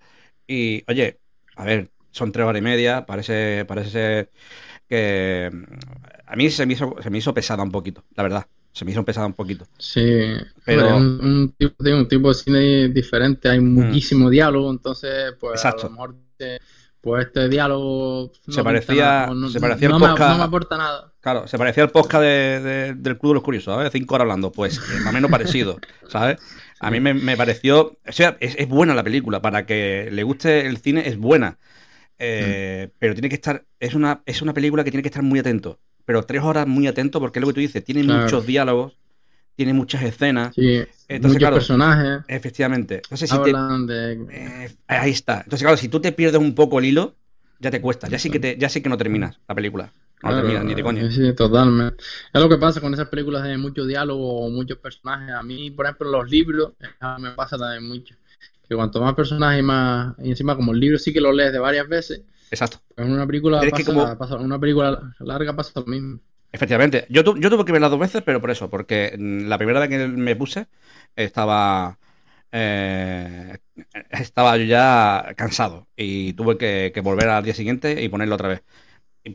Y 0.47 0.85
oye, 0.89 1.19
a 1.57 1.65
ver, 1.65 1.91
son 2.13 2.31
tres 2.31 2.47
horas 2.47 2.61
y 2.61 2.63
media, 2.65 3.07
parece, 3.07 3.65
parece 3.67 3.91
ser 3.91 4.31
que 4.89 5.51
a 6.27 6.37
mí 6.37 6.51
se 6.51 6.67
me 6.67 6.75
hizo, 6.75 6.95
se 7.03 7.11
me 7.11 7.19
hizo 7.19 7.35
pesada 7.35 7.63
un 7.63 7.71
poquito, 7.71 8.05
la 8.15 8.23
verdad, 8.23 8.47
se 8.73 8.85
me 8.85 8.93
hizo 8.93 9.05
pesada 9.05 9.27
un 9.27 9.33
poquito. 9.35 9.67
Sí, 9.79 10.01
Pero- 10.65 10.87
es 10.87 10.93
un, 10.93 11.21
un 11.25 11.53
tipo, 11.59 11.83
de- 11.83 11.95
un 11.95 12.09
tipo 12.09 12.29
de 12.29 12.35
cine 12.35 12.89
diferente, 12.89 13.49
hay 13.49 13.61
muchísimo 13.61 14.31
diálogo, 14.31 14.71
entonces 14.71 15.35
pues 15.41 15.57
Exacto. 15.57 15.83
a 15.83 15.85
lo 15.87 15.91
mejor 15.91 16.15
te- 16.37 16.61
pues 17.01 17.27
este 17.27 17.49
diálogo 17.49 18.31
no 18.47 18.53
Se 18.55 18.63
parecía- 18.63 19.27
no, 19.35 19.49
se 19.49 19.61
parecía 19.61 19.89
al 19.89 19.95
podcast- 19.95 20.33
no 20.33 20.39
me 20.39 20.45
aporta 20.45 20.77
nada. 20.77 21.13
Claro, 21.21 21.47
se 21.49 21.59
parecía 21.59 21.83
al 21.85 21.91
podcast 21.91 22.23
de- 22.23 22.61
de- 22.61 22.95
del 22.95 23.19
Club 23.19 23.33
de 23.33 23.35
los 23.35 23.43
Curiosos, 23.43 23.75
¿sabes? 23.75 23.91
Cinco 23.93 24.15
horas 24.15 24.25
hablando, 24.25 24.53
pues 24.53 24.81
más 25.03 25.07
o 25.09 25.13
menos 25.13 25.31
parecido, 25.31 25.79
¿sabes? 26.09 26.39
A 26.81 26.91
mí 26.91 27.01
me, 27.01 27.13
me 27.15 27.37
pareció, 27.37 27.99
o 28.07 28.13
sea, 28.13 28.37
es, 28.41 28.55
es 28.59 28.69
buena 28.69 28.95
la 28.95 29.03
película, 29.03 29.41
para 29.43 29.67
que 29.67 30.09
le 30.11 30.23
guste 30.23 30.67
el 30.67 30.79
cine 30.79 31.07
es 31.09 31.17
buena, 31.19 31.59
Eh, 32.23 32.89
Mm. 32.91 32.97
pero 32.99 33.15
tiene 33.15 33.29
que 33.31 33.35
estar, 33.37 33.65
es 33.79 33.95
una, 33.95 34.23
es 34.27 34.43
una 34.43 34.53
película 34.53 34.85
que 34.85 34.91
tiene 34.91 35.03
que 35.03 35.09
estar 35.09 35.23
muy 35.23 35.39
atento, 35.39 35.79
pero 36.05 36.23
tres 36.25 36.43
horas 36.43 36.67
muy 36.67 36.87
atento 36.87 37.19
porque 37.19 37.39
es 37.39 37.41
lo 37.41 37.47
que 37.49 37.55
tú 37.55 37.61
dices, 37.61 37.83
tiene 37.83 38.05
Claro. 38.05 38.25
muchos 38.25 38.45
diálogos, 38.47 38.99
tiene 39.61 39.75
muchas 39.75 40.03
escenas, 40.03 40.55
Sí, 40.55 40.79
Entonces, 41.09 41.21
muchos 41.23 41.39
claro, 41.39 41.57
personajes 41.57 42.25
efectivamente. 42.29 42.95
Entonces, 42.97 43.29
si 43.29 43.39
te, 43.43 43.53
de... 43.53 44.13
eh, 44.31 44.71
ahí 44.87 45.11
está. 45.11 45.39
Entonces, 45.45 45.61
claro, 45.63 45.77
si 45.77 45.89
tú 45.89 46.01
te 46.01 46.13
pierdes 46.13 46.41
un 46.41 46.55
poco 46.55 46.79
el 46.79 46.87
hilo, 46.87 47.15
ya 47.59 47.71
te 47.71 47.81
cuesta, 47.81 48.09
ya 48.09 48.19
sí 48.19 48.31
que, 48.31 48.41
te, 48.41 48.57
ya 48.57 48.69
sí 48.71 48.81
que 48.81 48.89
no 48.89 48.97
terminas 48.97 49.39
la 49.49 49.55
película. 49.55 49.93
No 50.23 50.29
Claro, 50.29 50.37
terminas 50.39 50.65
ni 50.65 50.75
de 50.75 50.83
coña. 50.83 51.11
Sí, 51.11 51.35
totalmente. 51.35 52.03
Es 52.33 52.41
lo 52.41 52.49
que 52.49 52.57
pasa 52.57 52.81
con 52.81 52.93
esas 52.95 53.09
películas 53.09 53.43
de 53.43 53.57
mucho 53.59 53.85
diálogo 53.87 54.47
o 54.47 54.51
muchos 54.51 54.79
personajes. 54.79 55.35
A 55.35 55.43
mí, 55.43 55.71
por 55.71 55.87
ejemplo, 55.87 56.11
los 56.11 56.31
libros, 56.31 56.73
me 57.19 57.31
pasa 57.33 57.57
también 57.59 57.87
mucho. 57.89 58.15
Que 58.69 58.75
cuanto 58.77 59.01
más 59.01 59.15
personajes 59.15 59.61
y 59.61 59.63
más... 59.63 60.15
Y 60.23 60.31
encima, 60.31 60.57
como 60.57 60.73
el 60.73 60.81
libro 60.81 60.99
sí 60.99 61.13
que 61.13 61.21
lo 61.21 61.33
lees 61.33 61.53
de 61.53 61.59
varias 61.59 61.89
veces, 61.89 62.23
Exacto. 62.51 62.79
en 62.97 63.11
una 63.13 63.27
película 63.27 63.61
Tienes 63.61 63.75
que 63.79 63.85
pasa, 63.85 64.01
como- 64.01 64.19
pasa- 64.19 64.37
en 64.37 64.43
una 64.43 64.59
película 64.61 65.15
larga 65.21 65.57
pasa 65.57 65.73
lo 65.81 65.87
mismo. 65.87 66.21
Efectivamente, 66.53 67.07
yo, 67.09 67.23
tu- 67.23 67.39
yo 67.39 67.49
tuve 67.51 67.65
que 67.65 67.73
verla 67.73 67.89
dos 67.89 68.01
veces, 68.01 68.23
pero 68.25 68.41
por 68.41 68.51
eso, 68.51 68.69
porque 68.71 69.15
mm, 69.19 69.47
la 69.47 69.57
primera 69.59 69.81
vez 69.81 69.89
que 69.89 70.09
me 70.09 70.35
puse 70.37 70.67
estaba 71.17 71.99
eh, 72.53 73.59
estaba 74.11 74.57
yo 74.57 74.65
ya 74.65 75.35
cansado 75.37 75.89
y 75.97 76.33
tuve 76.35 76.59
que, 76.59 76.91
que 76.95 77.01
volver 77.01 77.29
al 77.29 77.45
día 77.45 77.55
siguiente 77.55 78.03
y 78.03 78.09
ponerlo 78.09 78.35
otra 78.37 78.49
vez. 78.49 78.63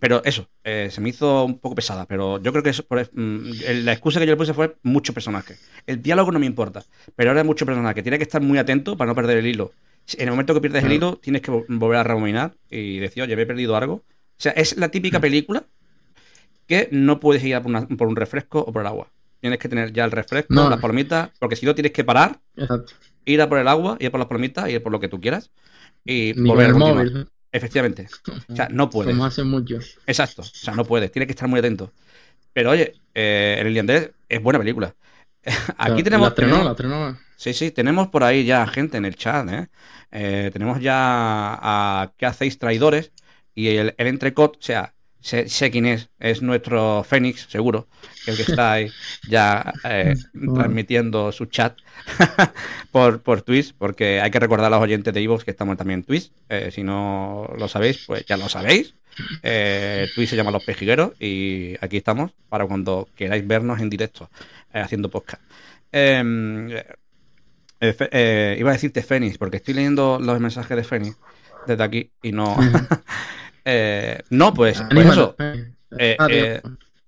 Pero 0.01 0.23
eso, 0.25 0.49
eh, 0.63 0.89
se 0.91 1.01
me 1.01 1.09
hizo 1.09 1.45
un 1.45 1.59
poco 1.59 1.75
pesada, 1.75 2.07
pero 2.07 2.41
yo 2.41 2.51
creo 2.51 2.63
que 2.63 2.71
eso, 2.71 2.85
por- 2.87 3.01
mm, 3.13 3.61
la 3.85 3.93
excusa 3.93 4.19
que 4.19 4.25
yo 4.25 4.33
le 4.33 4.37
puse 4.37 4.53
fue 4.53 4.77
mucho 4.83 5.13
personaje. 5.13 5.59
El 5.85 6.01
diálogo 6.01 6.31
no 6.31 6.39
me 6.39 6.45
importa, 6.47 6.83
pero 7.15 7.29
ahora 7.31 7.41
hay 7.41 7.47
mucho 7.47 7.65
personaje. 7.65 8.01
Tienes 8.03 8.19
que 8.19 8.23
estar 8.23 8.41
muy 8.41 8.57
atento 8.57 8.97
para 8.97 9.09
no 9.09 9.15
perder 9.15 9.37
el 9.37 9.47
hilo. 9.47 9.73
En 10.17 10.27
el 10.27 10.31
momento 10.31 10.53
que 10.53 10.61
pierdes 10.61 10.83
el 10.85 10.91
hilo, 10.93 11.17
tienes 11.17 11.41
que 11.41 11.51
vol- 11.51 11.65
volver 11.69 11.97
a 11.99 12.03
rebobinar 12.03 12.55
y 12.69 12.99
decir, 12.99 13.23
oye, 13.23 13.35
me 13.35 13.43
he 13.43 13.45
perdido 13.45 13.75
algo. 13.77 13.95
O 14.37 14.41
sea, 14.41 14.51
es 14.53 14.77
la 14.77 14.89
típica 14.89 15.19
película 15.21 15.65
que 16.67 16.89
no 16.91 17.19
puedes 17.19 17.43
ir 17.43 17.55
a 17.55 17.61
por, 17.61 17.69
una- 17.69 17.87
por 17.87 18.07
un 18.07 18.15
refresco 18.15 18.59
o 18.59 18.71
por 18.71 18.81
el 18.81 18.87
agua. 18.87 19.07
Tienes 19.41 19.59
que 19.59 19.69
tener 19.69 19.93
ya 19.93 20.05
el 20.05 20.11
refresco, 20.11 20.53
No. 20.53 20.69
las 20.69 20.79
palomitas, 20.79 21.29
porque 21.39 21.55
si 21.55 21.65
no 21.65 21.75
tienes 21.75 21.91
que 21.91 22.03
parar, 22.03 22.39
Exacto. 22.57 22.93
ir 23.25 23.41
a 23.41 23.49
por 23.49 23.59
el 23.59 23.67
agua, 23.67 23.97
ir 23.99 24.07
a 24.07 24.11
por 24.11 24.19
las 24.19 24.27
palomitas, 24.27 24.69
ir 24.69 24.81
por 24.81 24.91
lo 24.91 24.99
que 24.99 25.07
tú 25.07 25.21
quieras 25.21 25.51
y 26.03 26.33
Ni 26.35 26.49
volver 26.49 26.67
el 26.67 26.75
móvil. 26.75 27.27
Efectivamente. 27.51 28.07
O 28.49 28.55
sea, 28.55 28.67
no 28.69 28.89
puedes. 28.89 29.13
Como 29.13 29.25
hacen 29.25 29.47
muchos. 29.49 29.97
Exacto. 30.07 30.41
O 30.41 30.45
sea, 30.45 30.73
no 30.73 30.83
puedes. 30.85 31.11
Tienes 31.11 31.27
que 31.27 31.31
estar 31.33 31.47
muy 31.47 31.59
atento. 31.59 31.91
Pero 32.53 32.71
oye, 32.71 32.93
eh, 33.13 33.57
El 33.59 33.67
Irlandés 33.67 34.11
es 34.29 34.41
buena 34.41 34.59
película. 34.59 34.95
Aquí 35.77 35.97
La- 35.97 36.03
tenemos, 36.03 36.29
La 36.29 36.35
tenemos- 36.35 36.65
la 36.65 36.71
estrenó. 36.71 37.17
Sí, 37.37 37.53
sí, 37.53 37.69
tenemos 37.71 38.07
por 38.07 38.23
ahí 38.23 38.45
ya 38.45 38.65
gente 38.65 38.97
en 38.97 39.05
el 39.05 39.15
chat, 39.15 39.47
¿eh? 39.49 39.67
Eh, 40.11 40.49
tenemos 40.53 40.79
ya 40.81 40.93
a 40.97 42.13
¿Qué 42.17 42.25
hacéis 42.25 42.57
traidores? 42.57 43.11
Y 43.53 43.67
el, 43.75 43.93
el 43.97 44.07
entrecot, 44.07 44.55
o 44.57 44.61
sea, 44.61 44.93
sé, 45.25 45.71
quién 45.71 45.85
es, 45.85 46.09
es 46.19 46.41
nuestro 46.41 47.03
Fénix, 47.03 47.47
seguro, 47.49 47.87
el 48.27 48.35
que 48.35 48.43
está 48.43 48.73
ahí 48.73 48.91
ya 49.27 49.73
eh, 49.83 50.13
transmitiendo 50.53 51.31
su 51.31 51.45
chat 51.47 51.77
por, 52.91 53.21
por 53.21 53.41
Twitch, 53.41 53.73
porque 53.77 54.21
hay 54.21 54.29
que 54.29 54.39
recordar 54.39 54.67
a 54.67 54.75
los 54.75 54.83
oyentes 54.83 55.13
de 55.13 55.21
Evox 55.21 55.43
que 55.43 55.51
estamos 55.51 55.77
también 55.77 56.01
en 56.01 56.05
Twitch. 56.05 56.31
Eh, 56.49 56.69
si 56.71 56.83
no 56.83 57.49
lo 57.57 57.67
sabéis, 57.67 58.03
pues 58.05 58.25
ya 58.25 58.37
lo 58.37 58.47
sabéis. 58.49 58.93
Eh, 59.41 60.07
Twitch 60.13 60.29
se 60.29 60.35
llama 60.35 60.51
Los 60.51 60.63
Pejigueros 60.63 61.13
y 61.19 61.75
aquí 61.81 61.97
estamos 61.97 62.31
para 62.49 62.67
cuando 62.67 63.07
queráis 63.15 63.47
vernos 63.47 63.79
en 63.79 63.89
directo 63.89 64.29
haciendo 64.73 65.09
podcast. 65.09 65.41
Em, 65.91 66.69
iba 67.79 68.69
a 68.69 68.73
decirte 68.73 69.01
Fénix, 69.01 69.37
porque 69.37 69.57
estoy 69.57 69.73
leyendo 69.73 70.19
los 70.21 70.39
mensajes 70.39 70.75
de 70.75 70.83
Fénix 70.83 71.17
desde 71.65 71.83
aquí 71.83 72.11
y 72.21 72.31
no. 72.31 72.55
no, 74.29 74.53
pues, 74.53 74.83
pues 74.89 75.07
eso. 75.07 75.35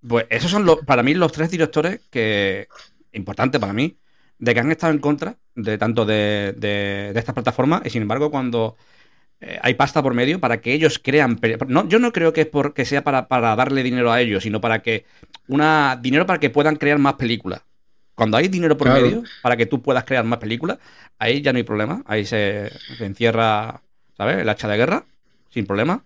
Pues 0.07 0.25
esos 0.29 0.51
son 0.51 0.65
los, 0.65 0.77
para 0.85 1.03
mí 1.03 1.13
los 1.13 1.31
tres 1.31 1.51
directores 1.51 2.01
que, 2.09 2.67
importante 3.13 3.59
para 3.59 3.73
mí, 3.73 3.97
de 4.39 4.53
que 4.53 4.59
han 4.59 4.71
estado 4.71 4.93
en 4.93 4.99
contra 4.99 5.35
de 5.55 5.77
tanto 5.77 6.05
de, 6.05 6.53
de, 6.57 7.11
estas 7.15 7.33
plataformas 7.33 7.81
y 7.85 7.89
sin 7.89 8.03
embargo 8.03 8.29
cuando 8.29 8.77
eh, 9.41 9.59
hay 9.61 9.73
pasta 9.73 10.03
por 10.03 10.13
medio 10.13 10.39
para 10.39 10.61
que 10.61 10.73
ellos 10.73 10.99
crean... 11.03 11.39
No, 11.67 11.87
yo 11.87 11.99
no 11.99 12.13
creo 12.13 12.31
que 12.33 12.41
es 12.41 12.47
porque 12.47 12.85
sea 12.85 13.03
para, 13.03 13.27
para 13.27 13.55
darle 13.55 13.83
dinero 13.83 14.11
a 14.11 14.21
ellos, 14.21 14.43
sino 14.43 14.61
para 14.61 14.81
que... 14.81 15.05
una 15.47 15.97
Dinero 15.99 16.25
para 16.25 16.39
que 16.39 16.49
puedan 16.49 16.75
crear 16.75 16.99
más 16.99 17.15
películas. 17.15 17.63
Cuando 18.15 18.37
hay 18.37 18.47
dinero 18.47 18.77
por 18.77 18.89
medio 18.89 19.23
para 19.43 19.57
que 19.57 19.67
tú 19.67 19.81
puedas 19.81 20.03
crear 20.03 20.23
más 20.23 20.39
películas, 20.39 20.79
ahí 21.19 21.41
ya 21.41 21.53
no 21.53 21.57
hay 21.57 21.63
problema. 21.63 22.01
Ahí 22.07 22.25
se, 22.25 22.71
se 22.97 23.05
encierra, 23.05 23.81
¿sabes? 24.15 24.37
El 24.37 24.49
hacha 24.49 24.67
de 24.67 24.77
guerra, 24.77 25.05
sin 25.51 25.67
problema. 25.67 26.03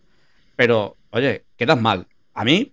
Pero, 0.62 0.96
oye, 1.10 1.46
quedas 1.58 1.82
mal. 1.82 2.06
A 2.36 2.46
mí, 2.46 2.72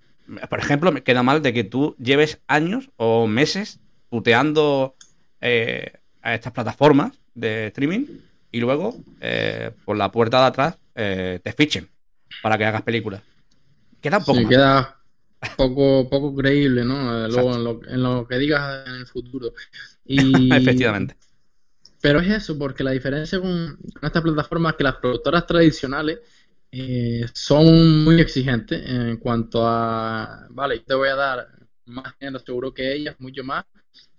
por 0.50 0.58
ejemplo, 0.58 0.92
me 0.92 1.02
queda 1.02 1.22
mal 1.22 1.40
de 1.40 1.54
que 1.54 1.64
tú 1.64 1.96
lleves 1.98 2.38
años 2.46 2.90
o 2.98 3.26
meses 3.26 3.80
puteando 4.10 4.94
eh, 5.40 5.92
a 6.20 6.34
estas 6.34 6.52
plataformas 6.52 7.12
de 7.34 7.68
streaming 7.68 8.04
y 8.52 8.60
luego 8.60 8.94
eh, 9.22 9.70
por 9.86 9.96
la 9.96 10.12
puerta 10.12 10.38
de 10.38 10.46
atrás 10.48 10.76
eh, 10.96 11.40
te 11.42 11.50
fichen 11.54 11.88
para 12.42 12.58
que 12.58 12.66
hagas 12.66 12.82
películas. 12.82 13.22
Queda 14.02 14.20
poco. 14.20 14.46
queda 14.46 14.98
poco, 15.56 16.10
poco 16.10 16.36
creíble, 16.36 16.84
¿no? 16.84 17.26
Luego 17.26 17.80
en 17.86 18.02
lo, 18.02 18.28
que 18.28 18.36
digas 18.36 18.86
en 18.86 18.96
el 18.96 19.06
futuro. 19.06 19.54
Y... 20.04 20.54
Efectivamente. 20.54 21.16
Pero 22.02 22.20
es 22.20 22.28
eso, 22.28 22.58
porque 22.58 22.84
la 22.84 22.90
diferencia 22.90 23.40
con, 23.40 23.78
con 23.94 24.04
estas 24.04 24.22
plataformas 24.22 24.72
es 24.72 24.76
que 24.76 24.84
las 24.84 24.96
productoras 24.96 25.46
tradicionales 25.46 26.18
eh, 26.70 27.24
son 27.32 28.04
muy 28.04 28.20
exigentes 28.20 28.82
en 28.86 29.16
cuanto 29.16 29.66
a, 29.66 30.46
vale, 30.50 30.78
yo 30.78 30.84
te 30.84 30.94
voy 30.94 31.08
a 31.08 31.14
dar 31.14 31.48
más 31.86 32.14
dinero 32.18 32.38
seguro 32.38 32.74
que 32.74 32.94
ellas, 32.94 33.16
mucho 33.18 33.42
más, 33.42 33.64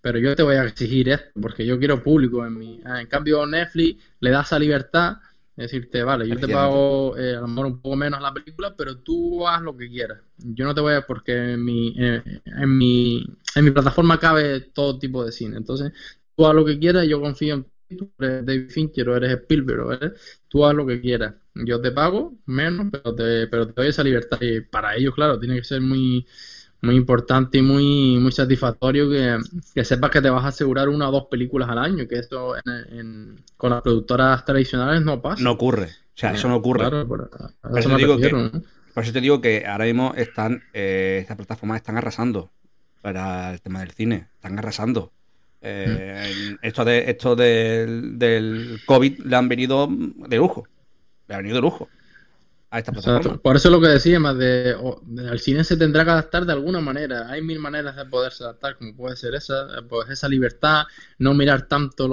pero 0.01 0.17
yo 0.19 0.35
te 0.35 0.43
voy 0.43 0.55
a 0.55 0.63
exigir 0.63 1.09
esto, 1.09 1.39
porque 1.39 1.65
yo 1.65 1.77
quiero 1.77 2.01
público 2.01 2.45
en 2.45 2.57
mi... 2.57 2.81
En 2.83 3.07
cambio, 3.07 3.45
Netflix 3.45 4.03
le 4.19 4.31
da 4.31 4.41
esa 4.41 4.57
libertad, 4.57 5.17
es 5.55 5.71
decirte, 5.71 6.03
vale, 6.03 6.27
yo 6.27 6.39
te 6.39 6.47
pago 6.47 7.17
eh, 7.17 7.35
a 7.35 7.41
lo 7.41 7.47
mejor 7.47 7.65
un 7.65 7.81
poco 7.81 7.95
menos 7.97 8.21
la 8.21 8.33
película, 8.33 8.73
pero 8.75 8.97
tú 8.99 9.47
haz 9.47 9.61
lo 9.61 9.75
que 9.75 9.89
quieras. 9.89 10.19
Yo 10.37 10.65
no 10.65 10.73
te 10.73 10.81
voy 10.81 10.93
a, 10.93 11.05
porque 11.05 11.53
en 11.53 11.63
mi, 11.63 11.93
eh, 11.99 12.23
en 12.45 12.77
mi, 12.77 13.25
en 13.55 13.65
mi 13.65 13.71
plataforma 13.71 14.19
cabe 14.19 14.61
todo 14.61 14.97
tipo 14.97 15.23
de 15.23 15.31
cine, 15.31 15.57
entonces 15.57 15.91
tú 16.35 16.47
haz 16.47 16.55
lo 16.55 16.65
que 16.65 16.79
quieras, 16.79 17.05
yo 17.07 17.19
confío 17.19 17.55
en 17.55 17.65
tú 17.97 18.11
eres 18.19 18.45
David 18.45 18.69
Fincher 18.69 19.09
o 19.09 19.15
eres 19.15 19.31
Spielberg, 19.31 20.15
tú 20.47 20.65
haz 20.65 20.75
lo 20.75 20.85
que 20.85 21.01
quieras. 21.01 21.35
Yo 21.65 21.81
te 21.81 21.91
pago 21.91 22.33
menos, 22.45 22.87
pero 22.91 23.15
te, 23.15 23.47
pero 23.47 23.67
te 23.67 23.73
doy 23.75 23.87
esa 23.89 24.03
libertad. 24.03 24.37
Y 24.41 24.61
para 24.61 24.95
ellos, 24.95 25.13
claro, 25.15 25.39
tiene 25.39 25.55
que 25.55 25.63
ser 25.63 25.81
muy, 25.81 26.25
muy 26.81 26.95
importante 26.95 27.57
y 27.57 27.61
muy, 27.61 28.17
muy 28.19 28.31
satisfactorio 28.31 29.09
que, 29.09 29.83
sepas 29.83 30.11
que 30.11 30.21
te 30.21 30.29
vas 30.29 30.45
a 30.45 30.49
asegurar 30.49 30.89
una 30.89 31.09
o 31.09 31.11
dos 31.11 31.25
películas 31.25 31.69
al 31.69 31.79
año, 31.79 32.07
que 32.07 32.19
esto 32.19 32.55
con 33.57 33.69
las 33.71 33.81
productoras 33.81 34.45
tradicionales 34.45 35.01
no 35.03 35.21
pasa. 35.21 35.43
No 35.43 35.51
ocurre. 35.51 35.85
O 35.85 36.19
sea, 36.19 36.33
eso 36.33 36.47
no 36.49 36.55
ocurre. 36.57 37.05
por, 37.05 37.29
eso 37.61 39.13
te 39.13 39.21
digo 39.21 39.41
que, 39.41 39.65
ahora 39.65 39.85
mismo 39.85 40.13
están, 40.15 40.63
eh, 40.73 41.19
estas 41.21 41.37
plataformas 41.37 41.77
están 41.77 41.97
arrasando 41.97 42.51
para 43.01 43.51
el 43.53 43.61
tema 43.61 43.79
del 43.79 43.91
cine. 43.91 44.27
Están 44.35 44.57
arrasando. 44.59 45.11
Eh, 45.61 46.57
esto 46.61 46.85
de, 46.85 47.09
esto 47.09 47.35
del 47.35 48.79
COVID 48.85 49.19
le 49.19 49.35
han 49.35 49.49
venido 49.49 49.87
de 49.89 50.37
lujo. 50.37 50.67
Le 51.29 51.35
ha 51.35 51.37
venido 51.37 51.55
de 51.55 51.61
lujo. 51.61 51.87
A 52.71 52.79
esta 52.79 52.91
plataforma. 52.91 53.37
Por 53.37 53.55
eso 53.55 53.69
lo 53.69 53.79
que 53.81 53.87
decía, 53.87 54.19
más 54.19 54.37
de, 54.37 54.75
el 55.17 55.39
cine 55.39 55.63
se 55.63 55.77
tendrá 55.77 56.03
que 56.03 56.11
adaptar 56.11 56.45
de 56.45 56.53
alguna 56.53 56.81
manera. 56.81 57.27
Hay 57.29 57.41
mil 57.41 57.59
maneras 57.59 57.95
de 57.95 58.05
poderse 58.05 58.43
adaptar, 58.43 58.77
como 58.77 58.95
puede 58.95 59.15
ser 59.15 59.33
esa, 59.33 59.67
pues 59.87 60.09
esa 60.09 60.27
libertad, 60.27 60.83
no 61.17 61.33
mirar 61.33 61.67
tanto 61.67 62.07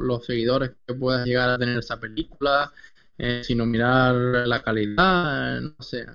los 0.00 0.24
seguidores 0.24 0.72
que 0.86 0.94
pueda 0.94 1.24
llegar 1.24 1.50
a 1.50 1.58
tener 1.58 1.78
esa 1.78 2.00
película, 2.00 2.72
eh, 3.18 3.42
sino 3.44 3.66
mirar 3.66 4.14
la 4.48 4.62
calidad, 4.62 5.60
no 5.60 5.74
sé. 5.80 6.06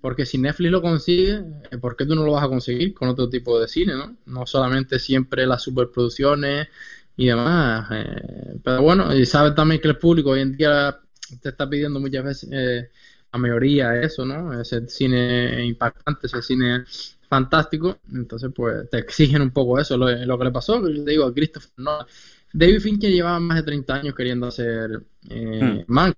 Porque 0.00 0.26
si 0.26 0.38
Netflix 0.38 0.70
lo 0.70 0.82
consigue, 0.82 1.42
eh, 1.70 1.78
¿por 1.78 1.96
qué 1.96 2.06
tú 2.06 2.14
no 2.14 2.24
lo 2.24 2.32
vas 2.32 2.44
a 2.44 2.48
conseguir 2.48 2.94
con 2.94 3.08
otro 3.08 3.28
tipo 3.28 3.58
de 3.60 3.66
cine, 3.66 3.94
no? 3.94 4.16
No 4.26 4.46
solamente 4.46 4.98
siempre 5.00 5.46
las 5.46 5.62
superproducciones 5.62 6.68
y 7.16 7.26
demás. 7.26 7.88
Eh, 7.92 8.56
pero 8.62 8.82
bueno, 8.82 9.14
y 9.14 9.26
sabes 9.26 9.54
también 9.54 9.80
que 9.80 9.88
el 9.88 9.98
público 9.98 10.30
hoy 10.30 10.40
en 10.40 10.56
día 10.56 11.01
te 11.36 11.50
está 11.50 11.68
pidiendo 11.68 12.00
muchas 12.00 12.24
veces, 12.24 12.48
eh, 12.52 12.88
la 13.32 13.38
mayoría 13.38 13.96
eso, 14.00 14.24
¿no? 14.24 14.60
Ese 14.60 14.86
cine 14.88 15.64
impactante, 15.64 16.26
ese 16.26 16.42
cine 16.42 16.84
fantástico. 17.28 17.98
Entonces, 18.12 18.50
pues 18.54 18.90
te 18.90 18.98
exigen 18.98 19.42
un 19.42 19.50
poco 19.50 19.78
eso. 19.78 19.96
Lo, 19.96 20.38
que 20.38 20.44
le 20.44 20.50
pasó, 20.50 20.86
yo 20.86 21.02
te 21.04 21.10
digo, 21.12 21.24
a 21.24 21.32
Christopher 21.32 21.70
Nolan. 21.78 22.06
David 22.52 22.80
Fincher 22.80 23.10
llevaba 23.10 23.40
más 23.40 23.56
de 23.56 23.62
30 23.62 23.94
años 23.94 24.14
queriendo 24.14 24.46
hacer 24.46 25.02
eh, 25.30 25.84
hmm. 25.88 26.12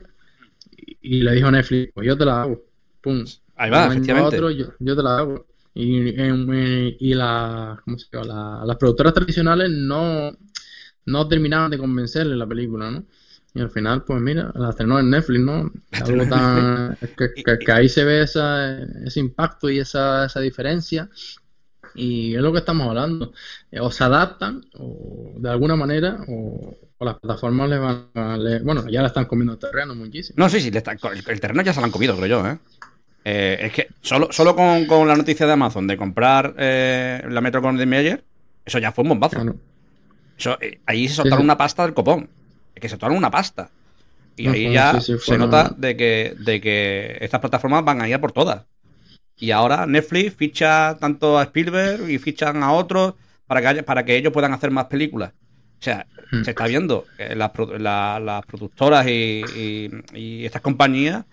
Y, 1.01 1.21
le 1.21 1.33
dijo 1.33 1.47
a 1.47 1.53
Netflix, 1.53 1.93
pues 1.95 2.07
yo 2.07 2.19
te 2.19 2.25
la 2.25 2.43
hago. 2.43 2.65
Pum. 3.01 3.25
Ahí 3.57 3.71
va, 3.71 3.87
efectivamente. 3.87 4.39
yo, 4.81 4.97
te 4.97 5.03
la 5.03 5.19
hago. 5.19 5.47
Y, 5.75 6.09
y 6.99 7.15
la, 7.15 7.81
¿cómo 7.85 7.99
se 7.99 8.07
llama? 8.13 8.65
las 8.65 8.77
productoras 8.77 9.15
tradicionales 9.15 9.71
no, 9.71 10.37
no 11.07 11.29
terminaban 11.29 11.71
de 11.71 11.79
convencerle 11.79 12.37
la 12.37 12.47
película, 12.47 12.91
¿no? 12.91 13.05
Y 13.55 13.61
al 13.61 13.71
final, 13.71 14.03
pues 14.03 14.21
mira, 14.21 14.51
la 14.57 14.71
estrenó 14.71 14.99
en 14.99 15.11
Netflix, 15.11 15.41
¿no? 15.41 15.71
Algo 15.93 16.29
tan, 16.29 16.99
que, 17.17 17.73
ahí 17.73 17.89
se 17.89 18.05
ve 18.05 18.23
esa, 18.23 18.83
ese 19.05 19.21
impacto 19.21 19.71
y 19.71 19.79
esa, 19.79 20.27
esa 20.27 20.41
diferencia. 20.41 21.09
Y 21.95 22.35
es 22.35 22.43
lo 22.43 22.53
que 22.53 22.59
estamos 22.59 22.89
hablando. 22.89 23.33
O 23.81 23.93
se 23.93 24.03
adaptan, 24.03 24.65
o 24.75 25.35
de 25.37 25.49
alguna 25.49 25.77
manera, 25.77 26.19
o, 26.29 26.77
las 26.99 27.19
plataformas 27.19 27.69
les 27.69 27.81
van 27.81 28.09
a... 28.15 28.39
bueno, 28.63 28.89
ya 28.89 29.03
le 29.03 29.07
están 29.07 29.27
comiendo 29.27 29.53
el 29.53 29.59
terreno 29.59 29.95
muchísimo. 29.95 30.35
No, 30.39 30.49
sí, 30.49 30.61
sí, 30.61 30.73
el, 30.73 31.41
terreno 31.41 31.63
ya 31.63 31.73
se 31.73 31.81
lo 31.81 31.87
han 31.87 31.93
comido, 31.93 32.17
creo 32.17 32.27
yo, 32.27 32.47
¿eh? 32.49 32.59
Eh, 33.27 33.59
es 33.61 33.73
que 33.73 33.89
solo, 34.01 34.29
solo 34.33 34.55
con, 34.57 35.09
la 35.09 35.15
noticia 35.17 35.47
de 35.47 35.53
Amazon 35.53 35.87
de 35.87 35.97
comprar 35.97 36.55
eh, 36.59 37.25
la 37.29 37.41
Metro 37.41 37.63
con 37.63 37.77
de 37.77 37.87
Meyer, 37.87 38.25
eso 38.65 38.79
ya 38.79 38.93
fue 38.93 39.03
un 39.03 39.11
bombazo. 39.11 39.39
Eh, 40.61 40.81
ahí 40.87 41.09
se 41.09 41.15
soltaron 41.15 41.45
una 41.45 41.57
pasta 41.57 41.85
del 41.85 41.95
copón. 41.95 42.29
Que 42.75 42.89
se 42.89 42.91
soltaron 42.91 43.17
una 43.17 43.31
pasta. 43.31 43.71
Y 44.37 44.49
ahí 44.49 44.73
ya 44.73 45.01
se 45.01 45.39
nota 45.39 45.73
de 45.77 45.97
que, 45.97 46.35
de 46.39 46.61
que 46.61 47.19
estas 47.21 47.41
plataformas 47.41 47.85
van 47.85 48.03
a 48.03 48.09
ir 48.09 48.21
por 48.21 48.33
todas. 48.33 48.65
Y 49.37 49.51
ahora 49.51 49.87
Netflix 49.87 50.35
ficha 50.35 50.97
tanto 50.99 51.39
a 51.39 51.45
Spielberg 51.45 52.09
y 52.09 52.19
fichan 52.19 52.63
a 52.63 52.73
otros 52.73 53.15
para 53.47 53.75
que, 53.75 53.83
para 53.83 54.05
que 54.05 54.17
ellos 54.17 54.33
puedan 54.33 54.53
hacer 54.53 54.71
más 54.71 54.87
películas. 54.87 55.33
O 55.81 55.83
sea, 55.85 56.07
hmm. 56.33 56.43
se 56.43 56.51
está 56.51 56.67
viendo 56.67 57.05
que 57.17 57.35
las, 57.35 57.51
productoras 58.47 59.07
y, 59.07 59.91
estas 60.45 60.63
compañías 60.63 61.25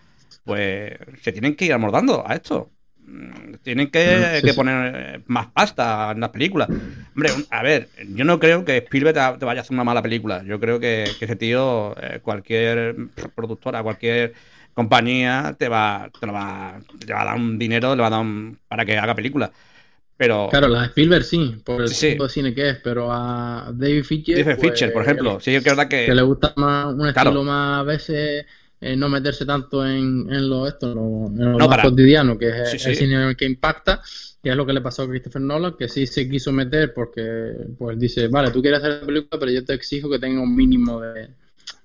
pues 0.43 0.97
se 1.21 1.32
tienen 1.32 1.56
que 1.56 1.65
ir 1.65 1.73
amordando 1.73 2.27
a 2.27 2.34
esto. 2.34 2.69
Mm, 3.12 3.56
tienen 3.62 3.91
que, 3.91 4.41
mm, 4.41 4.56
poner 4.56 5.21
más 5.28 5.47
pasta 5.47 6.12
en 6.12 6.21
las 6.21 6.30
películas. 6.30 6.69
Hombre, 7.13 7.30
a 7.50 7.62
ver, 7.62 7.89
yo 8.08 8.24
no 8.24 8.39
creo 8.39 8.63
que 8.63 8.78
Spielberg 8.78 9.38
te, 9.38 9.45
vaya 9.45 9.60
a 9.60 9.63
hacer 9.63 9.74
una 9.74 9.84
mala 9.84 10.02
película. 10.02 10.43
Yo 10.45 10.60
creo 10.60 10.80
que, 10.80 11.04
ese 11.04 11.36
tío, 11.36 11.93
eh, 12.02 12.19
cualquier 12.21 12.95
productora, 13.36 13.84
cualquier 13.84 14.34
compañía, 14.74 15.56
te 15.60 15.67
va, 15.67 16.10
te, 16.17 16.26
va, 16.26 16.80
te 17.06 17.13
va 17.13 17.21
a 17.21 17.26
dar 17.26 17.36
un 17.36 17.60
dinero, 17.60 17.95
le 17.95 18.02
va 18.02 18.08
a 18.08 18.12
dar 18.12 18.26
para 18.69 18.86
que 18.86 18.97
haga 18.97 19.13
películas. 19.13 19.52
Pero... 20.15 20.47
Claro, 20.50 20.69
la 20.69 20.82
de 20.82 20.88
Spielberg 20.88 21.26
sí, 21.26 21.58
por 21.65 21.82
el 21.82 21.93
tipo 21.93 22.24
de 22.24 22.30
cine 22.30 22.54
que 22.54 22.69
es, 22.69 22.78
pero 22.78 23.12
a 23.12 23.71
David 23.74 24.04
Fincher. 24.04 24.45
David 24.45 24.62
Fincher, 24.62 24.93
por 24.93 25.04
pues, 25.04 25.08
ejemplo. 25.08 25.39
Sí, 25.41 25.54
es 25.56 25.63
verdad 25.63 25.88
que. 25.88 26.06
Que 26.06 26.15
le 26.15 26.21
gusta 26.21 26.54
más 26.56 26.93
un 26.93 27.08
estilo 27.08 27.43
más 27.43 27.80
a 27.80 27.84
veces 27.84 28.45
eh, 28.81 28.95
no 28.95 29.09
meterse 29.09 29.45
tanto 29.45 29.85
en, 29.85 30.27
en 30.29 30.49
lo, 30.49 30.67
esto, 30.67 30.91
en 30.91 31.57
lo, 31.57 31.69
más 31.69 31.83
cotidiano, 31.83 32.35
que 32.35 32.49
es 32.49 32.85
el 32.85 32.95
cine 32.95 33.35
que 33.35 33.45
impacta, 33.45 34.01
y 34.43 34.49
es 34.49 34.55
lo 34.55 34.65
que 34.65 34.73
le 34.73 34.81
pasó 34.81 35.03
a 35.03 35.07
Christopher 35.07 35.41
Nolan, 35.41 35.75
que 35.77 35.87
sí 35.87 36.07
se 36.07 36.27
quiso 36.27 36.51
meter 36.51 36.91
porque 36.91 37.53
pues 37.77 37.99
dice, 37.99 38.27
vale, 38.27 38.49
tú 38.49 38.59
quieres 38.59 38.79
hacer 38.79 39.01
la 39.01 39.05
película, 39.05 39.39
pero 39.39 39.51
yo 39.51 39.63
te 39.63 39.75
exijo 39.75 40.09
que 40.09 40.17
tenga 40.17 40.41
un 40.41 40.55
mínimo 40.55 40.99
de, 40.99 41.29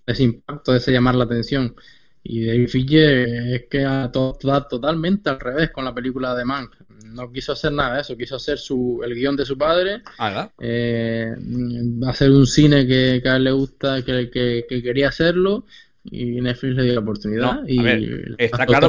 ese 0.07 0.23
impacto, 0.23 0.73
de 0.73 0.79
ese 0.79 0.91
llamar 0.91 1.17
la 1.17 1.25
atención. 1.25 1.75
Y 2.23 2.45
David 2.45 2.69
Fincher 2.69 3.29
es 3.55 3.67
que 3.69 3.87
todo, 4.13 4.37
totalmente 4.69 5.31
al 5.31 5.39
revés 5.39 5.71
con 5.71 5.85
la 5.85 5.95
película 5.95 6.35
de 6.35 6.45
Mank. 6.45 6.75
No 7.05 7.31
quiso 7.31 7.53
hacer 7.53 7.73
nada 7.73 7.97
de 7.97 8.01
eso, 8.01 8.17
quiso 8.17 8.37
hacer 8.37 8.59
su, 8.59 9.01
el 9.05 9.15
guion 9.15 9.37
de 9.37 9.45
su 9.45 9.57
padre, 9.57 10.03
eh, 10.59 11.33
hacer 12.07 12.31
un 12.31 12.47
cine 12.47 12.87
que, 12.87 13.23
a 13.25 13.37
él 13.37 13.45
le 13.45 13.53
gusta, 13.53 14.03
que, 14.03 14.29
que, 14.31 14.83
quería 14.83 15.09
hacerlo, 15.09 15.67
y 16.11 16.41
Netflix 16.41 16.75
le 16.75 16.83
dio 16.85 16.95
la 16.95 17.01
oportunidad. 17.01 17.61
y 17.67 17.79
está, 18.39 18.67
claro 18.67 18.89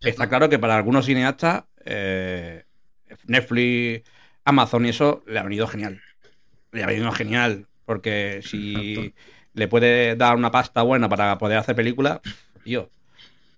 está 0.00 0.28
claro 0.28 0.48
que 0.48 0.58
para 0.58 0.76
algunos 0.76 1.06
cineastas, 1.06 1.64
eh, 1.84 2.64
Netflix, 3.26 4.08
Amazon 4.44 4.86
y 4.86 4.90
eso 4.90 5.22
le 5.26 5.38
ha 5.38 5.42
venido 5.42 5.66
genial. 5.66 6.00
Le 6.72 6.82
ha 6.82 6.86
venido 6.86 7.10
genial, 7.12 7.66
porque 7.84 8.40
si 8.42 9.14
le 9.54 9.68
puede 9.68 10.16
dar 10.16 10.36
una 10.36 10.50
pasta 10.50 10.82
buena 10.82 11.08
para 11.08 11.36
poder 11.38 11.58
hacer 11.58 11.74
películas, 11.74 12.20
tío. 12.64 12.90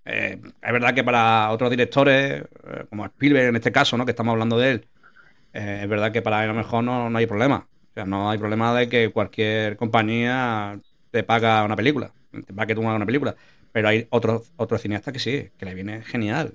Eh, 0.04 0.40
es 0.62 0.72
verdad 0.72 0.94
que 0.94 1.04
para 1.04 1.50
otros 1.50 1.70
directores, 1.70 2.42
eh, 2.42 2.84
como 2.88 3.04
Spielberg 3.06 3.48
en 3.48 3.56
este 3.56 3.70
caso, 3.70 3.96
¿no? 3.96 4.04
que 4.04 4.10
estamos 4.10 4.32
hablando 4.32 4.58
de 4.58 4.70
él, 4.72 4.88
eh, 5.52 5.80
es 5.82 5.88
verdad 5.88 6.12
que 6.12 6.22
para 6.22 6.42
él 6.42 6.50
a 6.50 6.52
lo 6.52 6.58
mejor 6.58 6.82
no, 6.82 7.08
no 7.08 7.18
hay 7.18 7.26
problema. 7.26 7.68
O 7.90 7.94
sea, 7.94 8.04
no 8.04 8.30
hay 8.30 8.38
problema 8.38 8.74
de 8.74 8.88
que 8.88 9.10
cualquier 9.10 9.76
compañía 9.76 10.80
te 11.10 11.22
paga 11.22 11.62
una 11.62 11.76
película, 11.76 12.12
te 12.46 12.52
pague 12.52 12.74
tú 12.74 12.80
una 12.80 13.06
película. 13.06 13.34
Pero 13.72 13.88
hay 13.88 14.06
otros 14.10 14.52
otros 14.56 14.82
cineastas 14.82 15.12
que 15.12 15.20
sí, 15.20 15.48
que 15.56 15.64
le 15.64 15.74
viene 15.74 16.02
genial. 16.02 16.54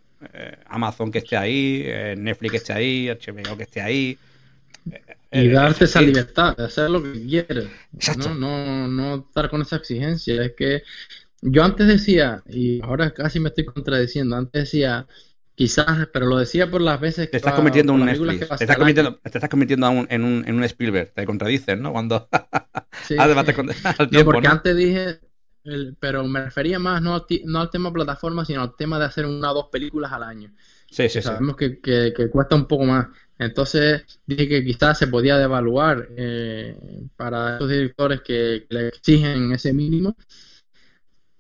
Amazon 0.68 1.12
que 1.12 1.20
esté 1.20 1.38
ahí, 1.38 1.86
Netflix 2.18 2.52
que 2.52 2.58
esté 2.58 2.74
ahí, 2.74 3.08
HBO 3.10 3.58
que 3.58 3.64
esté 3.64 3.82
ahí. 3.82 4.18
Y 5.32 5.50
darte 5.50 5.86
esa 5.86 6.02
libertad 6.02 6.56
de 6.56 6.66
hacer 6.66 6.90
lo 6.90 7.04
que 7.04 7.26
quieres. 7.26 7.68
¿no? 8.18 8.36
No, 8.36 8.88
no 8.88 9.16
estar 9.28 9.50
con 9.50 9.62
esa 9.62 9.76
exigencia. 9.76 10.44
Es 10.44 10.54
que 10.54 10.84
yo 11.42 11.64
antes 11.64 11.88
decía, 11.88 12.44
y 12.48 12.82
ahora 12.82 13.12
casi 13.12 13.40
me 13.40 13.50
estoy 13.50 13.66
contradiciendo, 13.66 14.36
antes 14.36 14.64
decía, 14.64 15.06
quizás, 15.56 16.08
pero 16.12 16.26
lo 16.26 16.38
decía 16.38 16.70
por 16.70 16.82
las 16.82 17.00
veces 17.00 17.28
que... 17.28 17.32
Te 17.32 17.38
estás 17.38 17.54
convirtiendo 17.54 17.94
en 17.94 18.00
un 18.00 18.06
Netflix, 18.06 18.48
te 18.48 18.64
estás, 18.64 18.78
convirtiendo, 18.78 19.16
te 19.16 19.38
estás 19.38 19.50
convirtiendo 19.50 20.06
en, 20.10 20.24
un, 20.24 20.44
en 20.48 20.56
un 20.56 20.64
Spielberg, 20.64 21.12
te 21.14 21.26
contradices, 21.26 21.78
¿no? 21.78 21.92
Cuando... 21.92 22.28
Sí, 23.08 23.16
sí. 23.16 24.24
porque 24.26 24.48
antes 24.48 24.76
dije, 24.76 25.20
pero 26.00 26.24
me 26.26 26.44
refería 26.46 26.80
más 26.80 27.02
no 27.02 27.16
al, 27.16 27.26
no 27.46 27.60
al 27.60 27.70
tema 27.70 27.92
plataforma, 27.92 28.46
sino 28.46 28.62
al 28.62 28.76
tema 28.76 29.00
de 29.00 29.06
hacer 29.06 29.26
una 29.26 29.52
o 29.52 29.56
dos 29.56 29.68
películas 29.72 30.12
al 30.12 30.24
año. 30.24 30.54
Sí, 30.90 31.10
sí, 31.10 31.22
Sabemos 31.22 31.58
Que, 31.58 31.80
que, 31.80 32.14
que, 32.16 32.30
cuesta 32.30 32.56
un 32.56 32.66
poco 32.66 32.86
más. 32.86 33.08
Entonces 33.38 34.04
dije 34.26 34.48
que 34.48 34.64
quizás 34.64 34.98
se 34.98 35.08
podía 35.08 35.38
devaluar 35.38 36.08
eh, 36.16 36.78
para 37.16 37.56
esos 37.56 37.70
directores 37.70 38.22
que 38.22 38.66
le 38.70 38.88
exigen 38.88 39.52
ese 39.52 39.74
mínimo 39.74 40.16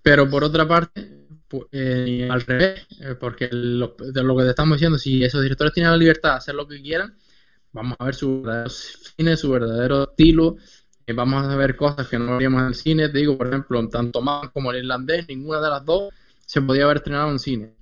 pero 0.07 0.29
por 0.29 0.41
otra 0.41 0.65
parte, 0.65 1.27
eh, 1.69 2.29
al 2.31 2.39
revés, 2.39 2.87
eh, 3.01 3.15
porque 3.19 3.49
lo, 3.51 3.93
de 3.99 4.23
lo 4.23 4.37
que 4.37 4.43
te 4.43 4.51
estamos 4.51 4.77
diciendo, 4.77 4.97
si 4.97 5.21
esos 5.21 5.41
directores 5.41 5.73
tienen 5.73 5.91
la 5.91 5.97
libertad 5.97 6.29
de 6.29 6.35
hacer 6.37 6.55
lo 6.55 6.65
que 6.65 6.81
quieran, 6.81 7.17
vamos 7.73 7.97
a 7.99 8.05
ver 8.05 8.15
su 8.15 8.41
verdadero 8.41 8.69
cine, 8.69 9.35
su 9.35 9.51
verdadero 9.51 10.11
estilo, 10.11 10.55
eh, 11.07 11.13
vamos 11.13 11.45
a 11.45 11.55
ver 11.55 11.77
cosas 11.77 12.07
que 12.09 12.19
no 12.19 12.33
veríamos 12.33 12.61
en 12.61 12.67
el 12.67 12.75
cine. 12.75 13.09
Te 13.09 13.19
digo, 13.19 13.37
por 13.37 13.47
ejemplo, 13.47 13.87
tanto 13.87 14.21
más 14.21 14.49
como 14.51 14.71
el 14.71 14.79
irlandés, 14.79 15.25
ninguna 15.29 15.61
de 15.61 15.69
las 15.69 15.85
dos 15.85 16.13
se 16.45 16.61
podía 16.61 16.83
haber 16.83 16.97
estrenado 16.97 17.31
en 17.31 17.39
cine. 17.39 17.73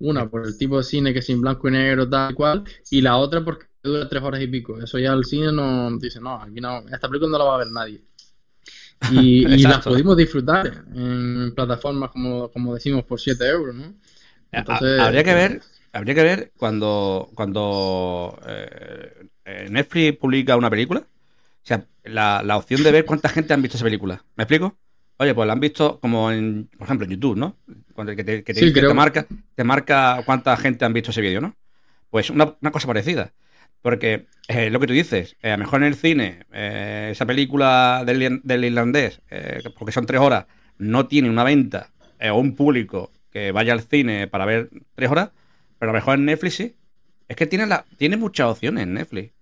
Una 0.00 0.28
por 0.28 0.46
el 0.46 0.58
tipo 0.58 0.76
de 0.76 0.84
cine 0.84 1.14
que 1.14 1.20
es 1.20 1.26
sin 1.26 1.40
blanco 1.40 1.68
y 1.68 1.72
negro, 1.72 2.06
tal 2.06 2.32
y 2.32 2.34
cual, 2.34 2.64
y 2.90 3.00
la 3.00 3.16
otra 3.16 3.42
porque 3.42 3.66
dura 3.82 4.06
tres 4.06 4.22
horas 4.22 4.42
y 4.42 4.48
pico. 4.48 4.78
Eso 4.82 4.98
ya 4.98 5.14
el 5.14 5.24
cine 5.24 5.50
no 5.50 5.96
dice, 5.98 6.20
no, 6.20 6.42
aquí 6.42 6.60
no, 6.60 6.80
esta 6.92 7.08
película 7.08 7.30
no 7.30 7.38
la 7.38 7.44
va 7.44 7.54
a 7.54 7.58
ver 7.58 7.70
nadie. 7.70 8.02
Y, 9.10 9.46
las 9.66 9.82
pudimos 9.82 10.16
disfrutar 10.16 10.84
en 10.94 11.54
plataformas 11.54 12.10
como, 12.10 12.50
como 12.50 12.74
decimos 12.74 13.04
por 13.04 13.18
7 13.18 13.46
euros, 13.46 13.74
¿no? 13.74 13.94
habría 14.52 15.24
que 15.24 15.34
ver, 15.34 15.62
habría 15.92 16.14
que 16.14 16.22
ver 16.22 16.52
cuando, 16.56 17.30
cuando 17.34 18.38
eh, 18.46 19.26
eh, 19.44 19.68
Netflix 19.70 20.18
publica 20.18 20.56
una 20.56 20.70
película, 20.70 21.00
o 21.00 21.66
sea, 21.66 21.84
la, 22.04 22.42
la, 22.42 22.56
opción 22.56 22.82
de 22.82 22.92
ver 22.92 23.04
cuánta 23.04 23.28
gente 23.28 23.54
han 23.54 23.62
visto 23.62 23.76
esa 23.76 23.84
película. 23.84 24.24
¿Me 24.36 24.44
explico? 24.44 24.76
Oye, 25.16 25.34
pues 25.34 25.46
la 25.46 25.52
han 25.52 25.60
visto 25.60 26.00
como 26.00 26.30
en, 26.30 26.68
por 26.76 26.86
ejemplo, 26.86 27.04
en 27.06 27.12
YouTube, 27.12 27.36
¿no? 27.36 27.56
Cuando 27.92 28.14
que 28.16 28.24
te, 28.24 28.42
que 28.42 28.52
te, 28.52 28.94
marca, 28.94 29.26
te 29.54 29.64
marca 29.64 30.22
cuánta 30.26 30.56
gente 30.56 30.84
han 30.84 30.92
visto 30.92 31.10
ese 31.10 31.20
vídeo, 31.20 31.40
¿no? 31.40 31.54
Pues 32.10 32.30
una, 32.30 32.56
una 32.60 32.70
cosa 32.70 32.86
parecida. 32.86 33.32
Porque 33.80 34.26
eh, 34.48 34.70
lo 34.70 34.80
que 34.80 34.86
tú 34.86 34.92
dices, 34.94 35.36
eh, 35.42 35.50
a 35.50 35.56
lo 35.56 35.64
mejor 35.64 35.82
en 35.82 35.88
el 35.88 35.94
cine, 35.94 36.46
eh, 36.52 37.10
esa 37.12 37.26
película 37.26 38.02
del, 38.06 38.40
del 38.42 38.64
irlandés, 38.64 39.20
porque 39.78 39.92
son 39.92 40.06
tres 40.06 40.20
horas, 40.20 40.46
no 40.78 41.06
tiene 41.06 41.28
una 41.28 41.44
venta 41.44 41.90
o 42.32 42.38
un 42.38 42.56
público 42.56 43.12
que 43.30 43.52
vaya 43.52 43.74
al 43.74 43.82
cine 43.82 44.26
para 44.26 44.46
ver 44.46 44.70
tres 44.94 45.10
horas, 45.10 45.32
pero 45.78 45.90
a 45.90 45.92
lo 45.92 45.98
mejor 45.98 46.14
en 46.14 46.24
Netflix 46.24 46.54
sí. 46.54 46.76
Es 47.28 47.36
que 47.36 47.46
tiene, 47.46 47.66
la, 47.66 47.84
tiene 47.98 48.16
muchas 48.16 48.46
opciones 48.46 48.84
en 48.84 48.94
Netflix. 48.94 49.33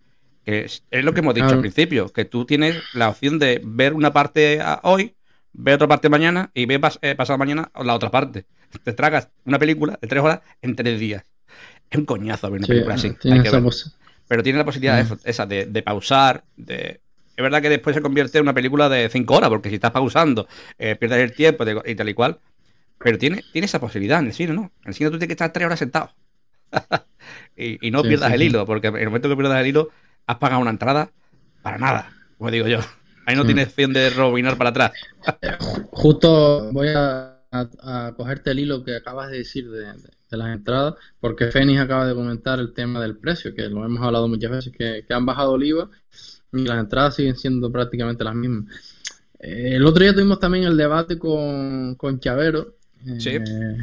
Que 0.45 0.65
es, 0.65 0.83
lo 0.91 1.13
que 1.15 1.21
hemos 1.21 1.35
dicho 1.35 1.49
al 1.49 1.61
principio, 1.61 2.09
que 2.13 2.25
tú 2.25 2.45
tienes 2.45 2.77
la 2.95 3.09
opción 3.09 3.39
de 3.39 3.61
ver 3.65 3.95
una 3.95 4.13
parte 4.13 4.61
hoy, 4.83 5.15
ver 5.53 5.77
otra 5.77 5.89
parte 5.89 6.09
mañana 6.09 6.51
y 6.53 6.67
ver 6.67 6.81
pasado 6.81 7.39
mañana 7.39 7.71
la 7.83 7.95
otra 7.95 8.11
parte. 8.11 8.45
Te 8.83 8.93
tragas 8.93 9.29
una 9.45 9.59
película 9.59 9.99
de 10.01 10.09
tres 10.09 10.23
horas 10.23 10.41
en 10.63 10.75
tres 10.75 10.99
días. 10.99 11.25
Es 11.91 11.99
un 11.99 12.07
coñazo 12.07 12.51
ver 12.51 12.61
una 12.61 12.67
película 12.67 12.95
así 12.95 13.15
pero 14.33 14.43
tiene 14.43 14.59
la 14.59 14.65
posibilidad 14.65 15.05
mm. 15.05 15.19
esa 15.25 15.45
de, 15.45 15.83
pausar, 15.83 16.43
de... 16.57 17.03
Es 17.37 17.43
verdad 17.43 17.61
que 17.61 17.69
después 17.69 17.95
se 17.95 18.01
convierte 18.01 18.39
en 18.39 18.45
una 18.45 18.55
película 18.55 18.89
de 18.89 19.11
cinco 19.11 19.37
horas, 19.37 19.51
porque 19.51 19.69
si 19.69 19.75
estás 19.75 19.91
pausando, 19.91 20.49
eh, 20.79 20.97
pierdes 20.97 21.19
el 21.19 21.35
tiempo 21.35 21.67
y 21.85 21.95
tal 21.95 22.09
y 22.09 22.15
cual. 22.15 22.41
Pero 22.99 23.19
tiene, 23.19 23.43
tiene 23.53 23.67
esa 23.67 23.79
posibilidad 23.79 24.21
en 24.21 24.29
el 24.29 24.33
cine, 24.33 24.55
¿no? 24.55 24.73
En 24.85 24.89
el 24.89 24.95
cine 24.95 25.11
tú 25.11 25.19
tienes 25.19 25.29
que 25.29 25.35
estar 25.35 25.53
tres 25.53 25.67
horas 25.67 25.79
sentado. 25.79 26.15
y, 27.57 27.91
no 27.91 28.03
pierdas 28.03 28.33
el 28.33 28.43
hilo, 28.43 28.65
porque 28.65 28.87
en 28.87 28.97
el 28.97 29.07
momento 29.09 29.29
que 29.29 29.37
pierdas 29.37 29.61
el 29.61 29.67
hilo, 29.67 29.91
has 30.27 30.37
pagado 30.39 30.61
una 30.61 30.71
entrada 30.71 31.11
para 31.63 31.79
nada, 31.79 32.13
como 32.39 32.51
digo 32.51 32.67
yo. 32.67 32.79
Ahí 33.27 33.37
no 33.37 33.45
mm. 33.45 33.47
tienes 33.47 33.69
opción 33.69 33.93
de 33.93 34.11
robinar 34.11 34.57
para 34.57 34.71
atrás. 34.71 34.93
Eh, 35.43 35.53
justo 35.91 36.73
voy 36.73 36.89
a, 36.95 37.29
cogerte 38.17 38.51
el 38.51 38.61
hilo 38.61 38.83
que 38.83 38.97
acabas 38.97 39.31
de 39.31 39.39
decir 39.39 39.71
de 39.71 39.87
de 40.33 40.39
las 40.39 40.49
entradas, 40.49 40.95
porque 41.21 41.49
Fénix 41.49 41.79
acaba 41.79 42.07
de 42.07 42.15
comentar 42.15 42.59
el 42.59 42.73
tema 42.73 43.01
del 43.01 43.17
precio, 43.17 43.55
que 43.55 43.69
lo 43.69 43.85
hemos 43.85 44.03
hablado 44.03 44.27
muchas 44.27 44.51
veces, 44.51 44.73
que, 44.77 45.05
han 45.11 45.27
bajado 45.27 45.55
el 45.57 45.65
IVA 45.65 45.91
y 46.55 46.65
las 46.65 46.79
entradas 46.79 47.15
siguen 47.17 47.37
siendo 47.37 47.71
prácticamente 47.71 48.25
las 48.25 48.35
mismas. 48.35 48.65
Eh, 49.39 49.75
el 49.75 49.87
otro 49.87 50.03
día 50.03 50.15
tuvimos 50.15 50.41
también 50.41 50.65
el 50.65 50.77
debate 50.77 51.19
con, 51.19 51.95
con 51.97 52.19
Chavero, 52.19 52.77
eh, 53.07 53.77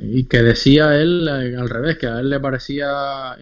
y 0.00 0.24
que 0.24 0.42
decía 0.42 1.00
él 1.00 1.26
eh, 1.28 1.56
al 1.56 1.68
revés, 1.68 1.98
que 1.98 2.06
a 2.06 2.20
él 2.20 2.30
le 2.30 2.40
parecía 2.40 3.36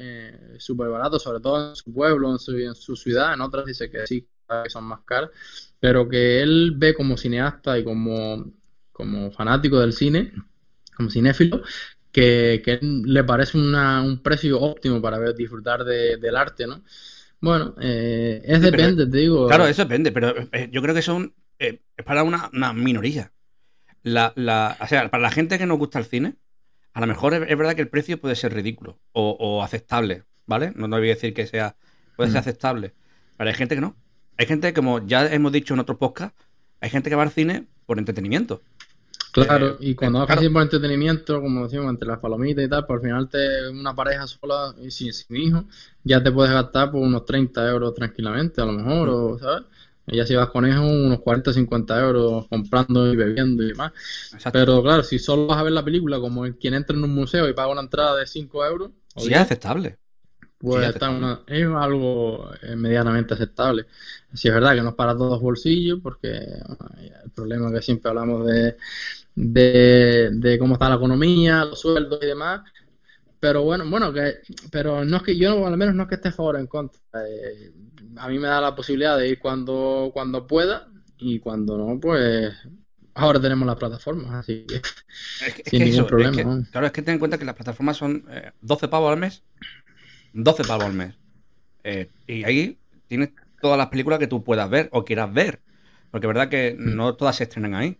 súper 0.58 0.88
barato, 0.88 1.18
sobre 1.18 1.40
todo 1.40 1.70
en 1.70 1.76
su 1.76 1.92
pueblo, 1.92 2.30
en 2.30 2.38
su, 2.38 2.56
en 2.56 2.74
su 2.74 2.96
ciudad, 2.96 3.34
en 3.34 3.40
otras 3.40 3.66
dice 3.66 3.90
que 3.90 4.06
sí, 4.06 4.26
que 4.62 4.70
son 4.70 4.84
más 4.84 5.00
caras, 5.04 5.30
pero 5.80 6.08
que 6.08 6.42
él 6.42 6.74
ve 6.76 6.94
como 6.94 7.16
cineasta 7.16 7.78
y 7.78 7.84
como, 7.84 8.52
como 8.92 9.30
fanático 9.32 9.80
del 9.80 9.92
cine, 9.92 10.32
como 10.96 11.10
cinéfilo, 11.10 11.62
que, 12.12 12.78
le 12.80 13.24
parece 13.24 13.58
un 13.58 14.20
precio 14.22 14.60
óptimo 14.60 15.00
para 15.00 15.18
ver, 15.18 15.34
disfrutar 15.34 15.84
del 15.84 16.36
arte, 16.36 16.66
¿no? 16.66 16.82
Bueno, 17.40 17.74
eh, 17.80 18.42
es 18.44 18.60
depende, 18.60 19.06
te 19.06 19.16
digo. 19.16 19.46
Claro, 19.46 19.66
eso 19.66 19.82
depende, 19.82 20.12
pero 20.12 20.34
eh, 20.52 20.68
yo 20.70 20.82
creo 20.82 20.94
que 20.94 21.00
son 21.00 21.32
eh, 21.58 21.80
es 21.96 22.04
para 22.04 22.22
una, 22.22 22.50
minoría. 22.72 23.32
La, 24.02 24.32
la, 24.36 24.76
o 24.80 24.86
sea, 24.86 25.10
para 25.10 25.22
la 25.22 25.30
gente 25.30 25.58
que 25.58 25.66
no 25.66 25.76
gusta 25.76 25.98
el 25.98 26.04
cine, 26.04 26.36
a 26.92 27.00
lo 27.00 27.06
mejor 27.06 27.34
es, 27.34 27.40
verdad 27.58 27.74
que 27.74 27.82
el 27.82 27.88
precio 27.88 28.20
puede 28.20 28.34
ser 28.34 28.54
ridículo 28.54 28.98
o, 29.12 29.62
aceptable, 29.62 30.24
¿vale? 30.46 30.72
No, 30.74 30.88
no 30.88 30.98
voy 30.98 31.10
a 31.10 31.14
decir 31.14 31.34
que 31.34 31.46
sea, 31.46 31.76
puede 32.16 32.30
ser 32.30 32.38
aceptable, 32.38 32.94
pero 33.36 33.48
hay 33.48 33.54
gente 33.54 33.74
que 33.74 33.80
no. 33.80 33.96
Hay 34.36 34.46
gente, 34.46 34.72
como 34.72 35.06
ya 35.06 35.26
hemos 35.26 35.52
dicho 35.52 35.74
en 35.74 35.80
otros 35.80 35.98
podcasts, 35.98 36.42
hay 36.80 36.90
gente 36.90 37.10
que 37.10 37.16
va 37.16 37.22
al 37.22 37.30
cine 37.30 37.66
por 37.86 37.98
entretenimiento. 37.98 38.62
Claro, 39.32 39.76
y 39.78 39.94
cuando 39.94 40.22
haces 40.22 40.48
por 40.50 40.62
entretenimiento, 40.62 41.40
como 41.40 41.64
decimos, 41.64 41.90
entre 41.90 42.08
las 42.08 42.18
palomitas 42.18 42.64
y 42.64 42.68
tal, 42.68 42.84
por 42.84 43.00
final 43.00 43.28
te 43.28 43.68
una 43.68 43.94
pareja 43.94 44.26
sola 44.26 44.74
y 44.82 44.90
sin, 44.90 45.12
sin 45.12 45.36
hijos, 45.36 45.64
ya 46.02 46.20
te 46.22 46.32
puedes 46.32 46.52
gastar 46.52 46.90
por 46.90 47.00
unos 47.00 47.24
30 47.24 47.70
euros 47.70 47.94
tranquilamente, 47.94 48.60
a 48.60 48.64
lo 48.64 48.72
mejor, 48.72 49.08
o, 49.08 49.38
¿sabes? 49.38 49.64
Y 50.10 50.16
ya 50.16 50.26
si 50.26 50.34
vas 50.34 50.50
con 50.50 50.66
hijos, 50.66 50.80
unos 50.80 51.20
40, 51.20 51.52
50 51.52 52.00
euros 52.00 52.48
comprando 52.48 53.12
y 53.12 53.16
bebiendo 53.16 53.62
y 53.62 53.68
demás. 53.68 53.92
Pero 54.52 54.82
claro, 54.82 55.02
si 55.02 55.18
solo 55.18 55.46
vas 55.46 55.58
a 55.58 55.62
ver 55.62 55.72
la 55.72 55.84
película 55.84 56.18
como 56.18 56.42
quien 56.58 56.74
entra 56.74 56.96
en 56.96 57.04
un 57.04 57.14
museo 57.14 57.48
y 57.48 57.54
paga 57.54 57.72
una 57.72 57.82
entrada 57.82 58.16
de 58.16 58.26
5 58.26 58.64
euros. 58.66 58.90
Sí, 59.16 59.32
es 59.32 59.38
aceptable. 59.38 59.96
Pues 60.58 60.94
es 61.46 61.66
algo 61.66 62.50
eh, 62.62 62.76
medianamente 62.76 63.32
aceptable. 63.32 63.86
Si 64.34 64.48
es 64.48 64.54
verdad 64.54 64.74
que 64.74 64.82
no 64.82 64.90
es 64.90 64.94
para 64.94 65.16
todos 65.16 65.40
bolsillos, 65.40 66.00
porque 66.02 66.28
el 66.28 67.30
problema 67.34 67.72
que 67.72 67.80
siempre 67.80 68.10
hablamos 68.10 68.46
de 68.46 68.76
de, 69.34 70.56
cómo 70.58 70.74
está 70.74 70.88
la 70.88 70.96
economía, 70.96 71.64
los 71.64 71.80
sueldos 71.80 72.18
y 72.22 72.26
demás. 72.26 72.62
Pero 73.40 73.62
bueno, 73.62 73.88
bueno, 73.88 74.12
que, 74.12 74.34
pero 74.70 75.04
no 75.04 75.16
es 75.16 75.22
que 75.22 75.36
yo 75.36 75.66
al 75.66 75.76
menos 75.78 75.94
no 75.94 76.02
es 76.02 76.08
que 76.10 76.16
esté 76.16 76.28
a 76.28 76.32
favor 76.32 76.56
o 76.56 76.58
en 76.58 76.66
contra. 76.66 77.00
Eh, 77.26 77.72
a 78.16 78.28
mí 78.28 78.38
me 78.38 78.48
da 78.48 78.60
la 78.60 78.76
posibilidad 78.76 79.16
de 79.16 79.28
ir 79.28 79.38
cuando, 79.38 80.10
cuando 80.12 80.46
pueda 80.46 80.88
y 81.16 81.38
cuando 81.40 81.78
no, 81.78 81.98
pues 81.98 82.54
ahora 83.14 83.40
tenemos 83.40 83.66
las 83.66 83.76
plataformas, 83.76 84.32
así 84.32 84.66
que 84.66 84.82
sin 85.70 85.84
ningún 85.84 86.06
problema. 86.06 86.66
claro, 86.70 86.86
es 86.86 86.92
que 86.92 87.02
ten 87.02 87.14
en 87.14 87.18
cuenta 87.18 87.38
que 87.38 87.44
las 87.46 87.54
plataformas 87.54 87.96
son 87.96 88.26
12 88.60 88.88
pavos 88.88 89.10
al 89.12 89.18
mes. 89.18 89.42
12 90.34 90.64
pavos 90.64 90.84
al 90.84 90.92
mes. 90.94 91.14
y 92.26 92.44
ahí 92.44 92.78
tienes 93.08 93.30
todas 93.60 93.78
las 93.78 93.88
películas 93.88 94.18
que 94.18 94.26
tú 94.26 94.44
puedas 94.44 94.68
ver 94.68 94.90
o 94.92 95.04
quieras 95.04 95.32
ver. 95.32 95.60
Porque 96.10 96.26
es 96.26 96.28
verdad 96.28 96.48
que 96.48 96.76
mm. 96.78 96.96
no 96.96 97.14
todas 97.14 97.36
se 97.36 97.44
estrenan 97.44 97.74
ahí. 97.74 97.98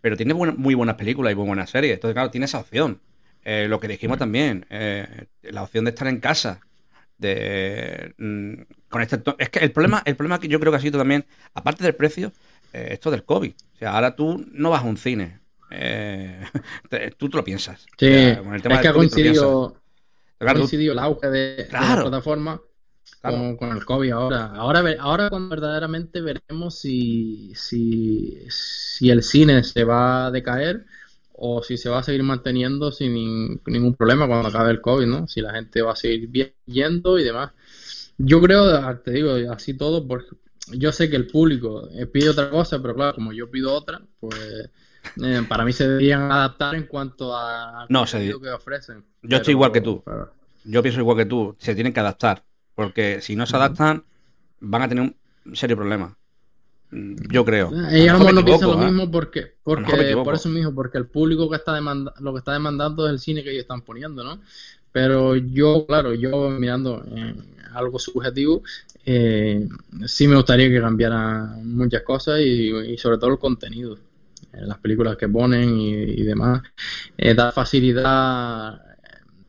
Pero 0.00 0.16
tiene 0.16 0.34
muy 0.34 0.74
buenas 0.74 0.96
películas 0.96 1.32
y 1.32 1.36
muy 1.36 1.46
buenas 1.46 1.70
series. 1.70 1.94
Entonces, 1.94 2.14
claro, 2.14 2.30
tiene 2.30 2.44
esa 2.44 2.60
opción. 2.60 3.00
Eh, 3.48 3.68
lo 3.68 3.78
que 3.78 3.86
dijimos 3.86 4.18
también, 4.18 4.66
eh, 4.70 5.26
la 5.42 5.62
opción 5.62 5.84
de 5.84 5.90
estar 5.90 6.08
en 6.08 6.18
casa. 6.18 6.58
De, 7.16 8.12
mm, 8.18 8.54
con 8.88 9.02
este, 9.02 9.22
es 9.38 9.50
que 9.50 9.60
el 9.60 9.70
problema, 9.70 10.02
el 10.04 10.16
problema 10.16 10.40
que 10.40 10.48
yo 10.48 10.58
creo 10.58 10.72
que 10.72 10.78
ha 10.78 10.80
sido 10.80 10.98
también, 10.98 11.24
aparte 11.54 11.84
del 11.84 11.94
precio, 11.94 12.32
eh, 12.72 12.88
esto 12.90 13.08
del 13.12 13.22
COVID. 13.22 13.52
O 13.52 13.78
sea, 13.78 13.92
ahora 13.92 14.16
tú 14.16 14.44
no 14.50 14.70
vas 14.70 14.82
a 14.82 14.86
un 14.86 14.96
cine. 14.96 15.38
tú 17.18 17.28
te 17.28 17.36
lo 17.36 17.44
piensas. 17.44 17.86
Sí, 17.96 18.06
es 18.08 18.62
que 18.62 18.88
ha 18.88 18.92
coincidido, 18.92 19.80
el 20.40 20.98
auge 20.98 21.30
de, 21.30 21.68
la 21.70 22.00
plataforma 22.02 22.60
con, 23.22 23.76
el 23.76 23.84
COVID 23.84 24.10
ahora. 24.10 24.46
Ahora, 24.56 24.82
ahora 24.98 25.30
cuando 25.30 25.50
verdaderamente 25.50 26.20
veremos 26.20 26.80
si, 26.80 27.52
si, 27.54 28.44
si, 28.50 29.08
el 29.08 29.22
cine 29.22 29.62
se 29.62 29.84
va 29.84 30.26
a 30.26 30.30
decaer 30.32 30.84
o 31.38 31.62
si 31.62 31.76
se 31.76 31.88
va 31.88 31.98
a 31.98 32.02
seguir 32.02 32.22
manteniendo 32.22 32.90
sin 32.92 33.60
ningún 33.66 33.94
problema 33.94 34.26
cuando 34.26 34.48
acabe 34.48 34.70
el 34.70 34.80
COVID, 34.80 35.06
¿no? 35.06 35.28
Si 35.28 35.40
la 35.40 35.52
gente 35.52 35.82
va 35.82 35.92
a 35.92 35.96
seguir 35.96 36.54
yendo 36.66 37.18
y 37.18 37.24
demás. 37.24 37.52
Yo 38.18 38.40
creo, 38.40 38.98
te 39.00 39.10
digo, 39.10 39.34
así 39.52 39.74
todo, 39.74 40.06
porque 40.06 40.30
yo 40.72 40.92
sé 40.92 41.10
que 41.10 41.16
el 41.16 41.26
público 41.26 41.88
eh, 41.92 42.06
pide 42.06 42.30
otra 42.30 42.50
cosa, 42.50 42.80
pero 42.80 42.94
claro, 42.94 43.14
como 43.14 43.32
yo 43.32 43.50
pido 43.50 43.72
otra, 43.74 44.00
pues 44.18 44.70
eh, 45.22 45.42
para 45.48 45.64
mí 45.64 45.72
se 45.72 45.86
deberían 45.86 46.30
adaptar 46.32 46.74
en 46.74 46.86
cuanto 46.86 47.36
a 47.36 47.86
no, 47.88 48.06
se... 48.06 48.26
que 48.26 48.50
ofrecen. 48.50 49.04
Yo 49.22 49.36
estoy 49.36 49.52
igual 49.52 49.72
que 49.72 49.80
tú. 49.80 50.02
Yo 50.64 50.82
pienso 50.82 51.00
igual 51.00 51.18
que 51.18 51.26
tú. 51.26 51.54
Se 51.58 51.74
tienen 51.74 51.92
que 51.92 52.00
adaptar. 52.00 52.42
Porque 52.74 53.20
si 53.20 53.36
no 53.36 53.46
se 53.46 53.56
adaptan, 53.56 54.04
van 54.60 54.82
a 54.82 54.88
tener 54.88 55.14
un 55.44 55.56
serio 55.56 55.76
problema. 55.76 56.16
Mm, 56.90 57.14
yo 57.30 57.44
creo. 57.44 57.70
Ella 57.90 58.14
a 58.14 58.18
lo 58.18 58.32
no 58.32 58.44
piensa 58.44 58.66
lo 58.66 58.80
¿eh? 58.80 58.86
mismo 58.86 59.10
porque, 59.10 59.54
porque 59.62 60.16
por 60.22 60.34
eso 60.34 60.48
mismo, 60.48 60.74
porque 60.74 60.98
el 60.98 61.06
público 61.06 61.50
que 61.50 61.56
está 61.56 61.74
demanda, 61.74 62.14
lo 62.20 62.32
que 62.32 62.38
está 62.38 62.52
demandando 62.52 63.06
es 63.06 63.12
el 63.12 63.18
cine 63.18 63.42
que 63.42 63.50
ellos 63.50 63.62
están 63.62 63.82
poniendo, 63.82 64.22
¿no? 64.22 64.40
Pero 64.92 65.36
yo, 65.36 65.84
claro, 65.86 66.14
yo 66.14 66.48
mirando 66.50 67.04
algo 67.74 67.98
subjetivo, 67.98 68.62
eh, 69.04 69.68
sí 70.06 70.26
me 70.26 70.36
gustaría 70.36 70.68
que 70.68 70.80
cambiaran 70.80 71.76
muchas 71.76 72.02
cosas 72.02 72.40
y, 72.40 72.96
sobre 72.96 73.18
todo 73.18 73.30
el 73.30 73.38
contenido, 73.38 73.98
las 74.52 74.78
películas 74.78 75.16
que 75.16 75.28
ponen 75.28 75.78
y, 75.78 76.22
demás. 76.22 76.62
Eh, 77.18 77.34
da 77.34 77.52
facilidad 77.52 78.85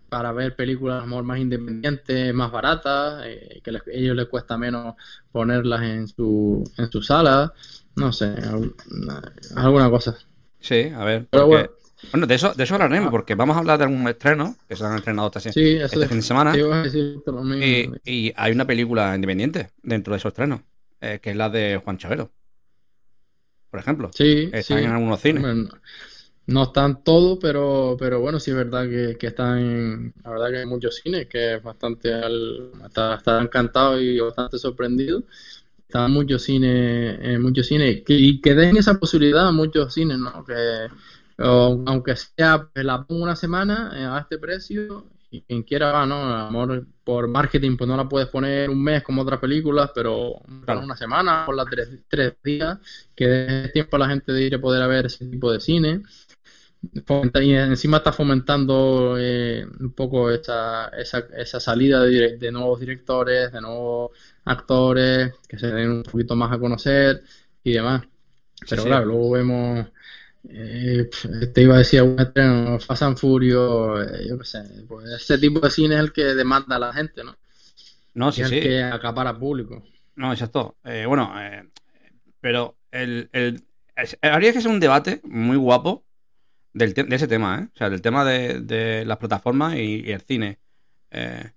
para 0.10 0.32
ver 0.32 0.56
películas 0.56 1.06
más 1.06 1.40
independientes, 1.40 2.34
más 2.34 2.52
baratas, 2.52 3.24
eh, 3.26 3.62
que 3.64 3.72
a 3.72 3.82
ellos 3.92 4.16
les 4.16 4.28
cuesta 4.28 4.58
menos 4.58 4.96
ponerlas 5.32 5.82
en 5.84 6.08
su, 6.08 6.64
en 6.78 6.92
su 6.92 7.02
sala, 7.02 7.54
no 7.96 8.14
sé, 8.14 8.36
alguna 9.56 9.90
cosa. 9.90 10.18
Sí, 10.60 10.92
a 10.96 11.04
ver. 11.04 11.28
bueno. 11.32 12.28
de 12.28 12.36
eso, 12.36 12.54
de 12.54 12.64
eso 12.64 12.76
hablaremos, 12.76 13.12
porque 13.12 13.36
vamos 13.36 13.56
a 13.56 13.60
hablar 13.60 13.78
de 13.78 13.86
algún 13.86 14.08
estreno 14.08 14.56
que 14.68 14.76
se 14.76 14.86
han 14.86 14.98
estrenado 14.98 15.32
este, 15.36 15.84
este 15.84 16.08
fin 16.08 16.18
de 16.18 16.24
semana. 16.24 16.56
y, 16.56 17.92
y, 18.06 18.34
hay 18.36 18.52
una 18.52 18.66
película 18.66 19.16
independiente 19.16 19.72
dentro 19.84 20.14
de 20.14 20.18
esos 20.18 20.32
estrenos, 20.32 20.62
eh, 21.02 21.20
que 21.22 21.32
es 21.32 21.36
la 21.36 21.50
de 21.50 21.82
Juan 21.84 21.98
Chavero. 21.98 22.32
Por 23.70 23.80
ejemplo. 23.80 24.10
Sí, 24.14 24.50
Están 24.54 24.80
en 24.80 24.92
algunos 24.92 25.22
cines. 25.22 25.44
No 26.48 26.64
están 26.64 27.04
todos, 27.04 27.40
pero, 27.42 27.98
pero 28.00 28.22
bueno, 28.22 28.40
sí 28.40 28.52
es 28.52 28.58
verdad 28.58 28.88
que, 28.88 29.18
que 29.20 29.28
están, 29.28 30.14
la 30.24 30.32
verdad 30.32 30.50
que 30.50 30.58
hay 30.60 30.66
muchos 30.66 30.96
cines, 30.96 31.28
que 31.28 31.56
es 31.56 31.64
bastante, 31.64 32.14
al, 32.14 32.72
está, 32.86 33.42
encantado 33.42 34.00
y 34.00 34.18
bastante 34.20 34.58
sorprendido. 34.58 35.24
Están 35.78 36.12
muchos 36.12 36.44
cines, 36.44 37.20
eh, 37.22 37.38
muchos 37.38 37.68
cines, 37.68 38.02
y 38.08 38.40
que 38.40 38.56
den 38.56 38.78
esa 38.78 38.98
posibilidad 38.98 39.48
a 39.48 39.52
muchos 39.52 39.94
cines, 39.94 40.18
¿no? 40.18 40.46
Que 40.46 40.88
aunque 41.38 42.16
sea, 42.16 42.68
pues, 42.74 42.86
la 42.86 43.04
pongo 43.04 43.24
una 43.24 43.36
semana 43.36 43.92
eh, 43.96 44.06
a 44.06 44.20
este 44.20 44.38
precio, 44.38 45.06
y 45.30 45.42
quien 45.42 45.64
quiera 45.64 45.92
va, 45.92 46.06
¿no? 46.06 46.16
Amor, 46.16 46.88
por 47.04 47.28
marketing, 47.28 47.76
pues 47.76 47.90
no 47.90 47.98
la 47.98 48.08
puedes 48.08 48.30
poner 48.30 48.70
un 48.70 48.82
mes 48.82 49.04
como 49.04 49.22
otras 49.22 49.40
películas, 49.40 49.92
pero 49.94 50.40
una 50.66 50.96
semana, 50.96 51.46
por 51.46 51.56
las 51.56 51.66
tres, 51.70 51.90
tres 52.08 52.34
días, 52.42 52.80
que 53.14 53.28
dé 53.28 53.70
tiempo 53.70 53.98
a 53.98 54.00
la 54.00 54.08
gente 54.08 54.32
de 54.32 54.44
ir 54.44 54.56
a 54.56 54.62
poder 54.62 54.88
ver 54.88 55.08
ese 55.08 55.26
tipo 55.26 55.52
de 55.52 55.60
cine 55.60 56.04
y 57.42 57.54
encima 57.54 57.98
está 57.98 58.14
fomentando 58.14 59.16
eh, 59.20 59.66
un 59.80 59.94
poco 59.94 60.30
esa, 60.32 60.90
esa, 60.90 61.26
esa 61.36 61.60
salida 61.60 62.04
de, 62.04 62.52
nuevos 62.52 62.80
directores, 62.80 63.52
de 63.52 63.62
nuevos 63.62 64.12
actores, 64.46 65.34
que 65.48 65.58
se 65.58 65.68
den 65.68 65.90
un 65.90 66.04
poquito 66.04 66.36
más 66.36 66.52
a 66.52 66.60
conocer 66.60 67.24
y 67.64 67.74
demás. 67.74 68.04
Pero 68.70 68.84
claro, 68.86 69.06
luego 69.06 69.32
vemos, 69.32 69.88
eh, 70.50 71.10
te 71.54 71.62
iba 71.62 71.76
a 71.76 71.80
decir 71.80 72.00
algún 72.00 72.20
estreno, 72.20 72.80
Fast 72.80 73.04
and 73.04 73.18
Furious, 73.18 74.08
eh, 74.08 74.28
yo 74.28 74.38
qué 74.38 74.46
sé, 74.46 74.64
pues 74.88 75.08
ese 75.10 75.38
tipo 75.38 75.60
de 75.60 75.70
cine 75.70 75.96
es 75.96 76.02
el 76.02 76.14
que 76.14 76.24
demanda 76.24 76.76
a 76.76 76.80
la 76.80 76.94
gente, 76.94 77.24
¿no? 77.24 77.36
No, 78.14 78.32
sí, 78.32 78.42
es 78.42 78.52
el 78.52 78.62
que 78.62 78.84
acapara 78.84 79.38
público. 79.38 79.84
No, 80.16 80.32
exacto. 80.32 80.76
bueno, 81.06 81.32
pero 82.42 82.76
el, 82.92 83.30
el, 83.34 83.64
habría 84.24 84.54
que 84.54 84.62
ser 84.62 84.72
un 84.72 84.80
debate 84.80 85.22
muy 85.24 85.58
guapo 85.58 86.07
de 86.78 87.16
ese 87.16 87.28
tema, 87.28 87.60
¿eh? 87.62 87.68
O 87.74 87.78
sea, 87.78 87.90
del 87.90 88.02
tema 88.02 88.24
de, 88.24 89.04
las 89.06 89.18
plataformas 89.18 89.76
y, 89.76 90.12
el 90.12 90.22
cine. 90.22 90.60
Eh, 91.12 91.52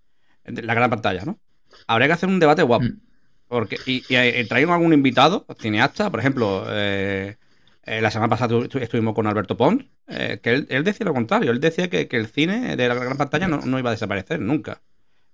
la 0.45 0.75
gran 0.75 0.91
pantalla, 0.91 1.25
¿no? 1.25 1.39
Habría 1.87 2.09
que 2.09 2.15
hacer 2.15 2.29
un 2.29 2.41
debate 2.41 2.63
guapo. 2.63 2.85
Mm. 2.85 3.01
Porque, 3.49 3.79
y, 3.87 4.05
y, 4.09 4.17
algún 4.17 4.93
invitado, 4.93 5.45
cineasta, 5.59 6.09
por 6.09 6.21
ejemplo, 6.21 6.65
eh, 6.69 7.37
eh, 7.85 8.01
la 8.01 8.11
semana 8.11 8.31
pasada 8.31 8.57
estuvimos 8.81 9.15
con 9.15 9.27
Alberto 9.27 9.57
Pons, 9.57 9.85
que 10.07 10.67
él, 10.69 10.85
decía 10.85 11.07
lo 11.07 11.15
contrario, 11.15 11.51
él 11.51 11.61
decía 11.61 11.91
que, 11.91 12.09
el 12.11 12.27
cine 12.29 12.77
de 12.77 12.89
la 12.89 12.95
gran 12.95 13.17
pantalla 13.17 13.49
no, 13.49 13.79
iba 13.79 13.91
a 13.91 13.93
desaparecer 13.93 14.41
nunca. 14.41 14.83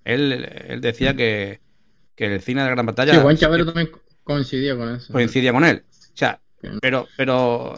Él, 0.04 0.78
decía 0.80 1.14
que, 1.14 1.60
el 2.16 2.40
cine 2.40 2.62
de 2.62 2.68
la 2.68 2.74
gran 2.74 2.86
pantalla... 2.86 3.12
Sí, 3.12 3.20
Juan 3.20 3.36
Chavero 3.36 3.66
también 3.66 3.90
coincidía 4.24 4.76
con 4.76 4.94
eso. 4.94 5.12
Coincidía 5.12 5.52
con 5.52 5.64
él. 5.64 5.84
O 5.90 6.16
sea, 6.16 6.40
pero, 6.80 7.06
pero, 7.16 7.74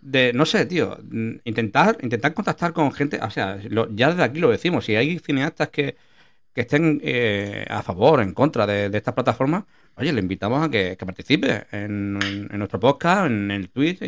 de, 0.00 0.32
no 0.32 0.46
sé, 0.46 0.66
tío, 0.66 0.98
intentar, 1.44 1.98
intentar 2.02 2.34
contactar 2.34 2.72
con 2.72 2.92
gente, 2.92 3.20
o 3.22 3.30
sea, 3.30 3.58
ya 3.90 4.10
desde 4.10 4.22
aquí 4.22 4.40
lo 4.40 4.50
decimos, 4.50 4.84
si 4.84 4.96
hay 4.96 5.18
cineastas 5.18 5.68
que, 5.68 5.96
estén 6.54 7.00
eh, 7.02 7.66
a 7.68 7.82
favor, 7.82 8.20
en 8.20 8.32
contra 8.32 8.66
de, 8.66 8.96
estas 8.96 9.14
plataformas, 9.14 9.64
oye, 9.96 10.12
le 10.12 10.20
invitamos 10.20 10.64
a 10.64 10.70
que, 10.70 10.96
participe 10.96 11.66
en, 11.70 12.18
nuestro 12.50 12.80
podcast, 12.80 13.26
en 13.26 13.50
el 13.50 13.68
tweet 13.70 13.98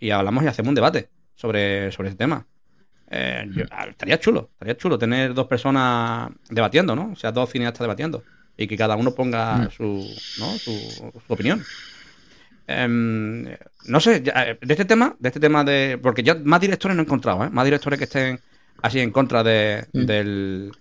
y, 0.00 0.10
hablamos 0.10 0.44
y 0.44 0.48
hacemos 0.48 0.70
un 0.70 0.74
debate 0.74 1.08
sobre, 1.34 1.92
sobre 1.92 2.08
ese 2.08 2.18
tema. 2.18 2.46
Eh, 3.08 3.46
ah, 3.70 3.86
estaría 3.88 4.18
chulo, 4.18 4.50
estaría 4.54 4.76
chulo 4.76 4.98
tener 4.98 5.32
dos 5.32 5.46
personas 5.46 6.30
debatiendo, 6.50 6.96
¿no? 6.96 7.12
O 7.12 7.16
sea, 7.16 7.30
dos 7.30 7.50
cineastas 7.50 7.80
debatiendo 7.80 8.24
y 8.56 8.66
que 8.66 8.76
cada 8.76 8.96
uno 8.96 9.14
ponga 9.14 9.58
mm. 9.58 9.70
su, 9.70 9.84
¿no? 10.38 10.58
su 10.58 11.12
opinión. 11.28 11.62
Em, 12.66 13.44
no 13.86 14.00
sé, 14.00 14.22
eh, 14.24 14.58
de 14.60 14.74
este 14.74 14.84
tema, 14.84 15.16
de 15.18 15.28
este 15.28 15.40
tema 15.40 15.62
de. 15.64 15.98
Porque 16.02 16.22
yo 16.22 16.34
más 16.44 16.60
directores 16.60 16.96
no 16.96 17.02
he 17.02 17.04
encontrado, 17.04 17.44
¿eh? 17.44 17.50
Más 17.50 17.64
directores 17.64 17.98
que 17.98 18.04
estén 18.04 18.40
así 18.82 19.00
en 19.00 19.12
contra 19.12 19.42
de, 19.42 19.86
mm. 19.92 20.04
del. 20.04 20.72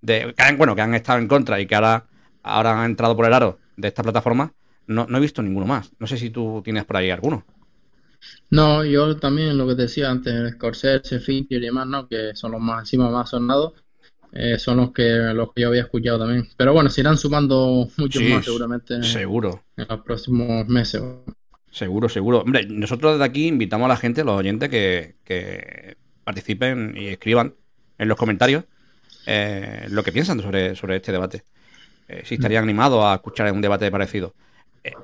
De, 0.00 0.34
que 0.36 0.42
han, 0.42 0.56
bueno, 0.56 0.74
que 0.74 0.82
han 0.82 0.94
estado 0.94 1.18
en 1.18 1.28
contra 1.28 1.60
y 1.60 1.66
que 1.66 1.74
ahora, 1.74 2.06
ahora 2.42 2.80
han 2.80 2.90
entrado 2.90 3.16
por 3.16 3.26
el 3.26 3.34
aro 3.34 3.58
de 3.76 3.88
esta 3.88 4.02
plataforma. 4.02 4.52
No, 4.86 5.06
no 5.06 5.18
he 5.18 5.20
visto 5.20 5.42
ninguno 5.42 5.66
más. 5.66 5.90
No 5.98 6.06
sé 6.06 6.16
si 6.16 6.30
tú 6.30 6.62
tienes 6.64 6.84
por 6.86 6.96
ahí 6.96 7.10
alguno. 7.10 7.44
No, 8.50 8.84
yo 8.84 9.16
también 9.18 9.58
lo 9.58 9.66
que 9.66 9.74
decía 9.74 10.10
antes, 10.10 10.52
Scorsese, 10.52 11.20
Fincher 11.20 11.62
y 11.62 11.66
demás, 11.66 11.86
¿no? 11.86 12.08
Que 12.08 12.34
son 12.34 12.52
los 12.52 12.60
más 12.60 12.80
encima 12.80 13.10
más 13.10 13.30
sonados. 13.30 13.74
Eh, 14.32 14.58
son 14.58 14.76
los 14.76 14.92
que 14.92 15.02
los 15.02 15.52
que 15.52 15.62
yo 15.62 15.68
había 15.68 15.82
escuchado 15.82 16.18
también. 16.18 16.48
Pero 16.56 16.72
bueno, 16.72 16.90
se 16.90 17.00
irán 17.00 17.16
sumando 17.16 17.88
muchos 17.96 18.22
más 18.22 18.44
seguramente. 18.44 19.02
Seguro. 19.02 19.64
En 19.76 19.86
los 19.88 20.00
próximos 20.00 20.66
meses. 20.68 21.02
Seguro, 21.70 22.08
seguro. 22.08 22.40
Hombre, 22.40 22.66
nosotros 22.66 23.12
desde 23.12 23.24
aquí 23.24 23.46
invitamos 23.46 23.86
a 23.86 23.88
la 23.88 23.96
gente, 23.96 24.22
a 24.22 24.24
los 24.24 24.38
oyentes, 24.38 24.68
que, 24.68 25.96
participen 26.24 26.94
y 26.96 27.08
escriban 27.08 27.54
en 27.96 28.08
los 28.08 28.18
comentarios 28.18 28.64
eh, 29.26 29.86
lo 29.88 30.02
que 30.02 30.12
piensan 30.12 30.40
sobre, 30.40 30.74
sobre 30.74 30.96
este 30.96 31.12
debate. 31.12 31.44
Eh, 32.06 32.22
si 32.24 32.34
estarían 32.34 32.64
animados 32.64 33.02
a 33.04 33.14
escuchar 33.14 33.50
un 33.52 33.62
debate 33.62 33.90
parecido. 33.90 34.34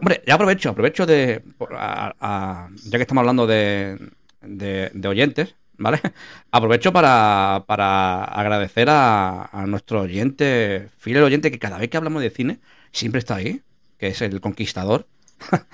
hombre, 0.00 0.22
ya 0.26 0.34
aprovecho, 0.34 0.70
aprovecho 0.70 1.06
de. 1.06 1.42
ya 1.58 2.68
que 2.90 3.02
estamos 3.02 3.22
hablando 3.22 3.46
de, 3.46 3.98
de 4.42 5.08
oyentes, 5.08 5.54
¿vale? 5.78 6.00
Aprovecho 6.50 6.92
para, 6.92 7.56
agradecer 7.56 8.88
a, 8.90 9.64
nuestro 9.66 10.02
oyente, 10.02 10.88
fiel 10.98 11.22
oyente, 11.22 11.50
que 11.50 11.58
cada 11.58 11.78
vez 11.78 11.90
que 11.90 11.96
hablamos 11.96 12.22
de 12.22 12.30
cine 12.30 12.58
siempre 12.92 13.18
está 13.18 13.36
ahí, 13.36 13.62
que 13.98 14.08
es 14.08 14.22
el 14.22 14.40
conquistador. 14.40 15.06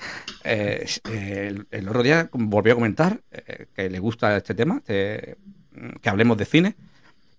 Eh, 0.43 0.87
el, 1.69 1.87
otro 1.87 2.01
día 2.01 2.27
volvió 2.33 2.73
a 2.73 2.75
comentar 2.75 3.21
eh, 3.31 3.67
que 3.75 3.91
le 3.91 3.99
gusta 3.99 4.35
este 4.35 4.55
tema, 4.55 4.81
que 4.83 5.37
hablemos 6.05 6.35
de 6.35 6.45
cine. 6.45 6.75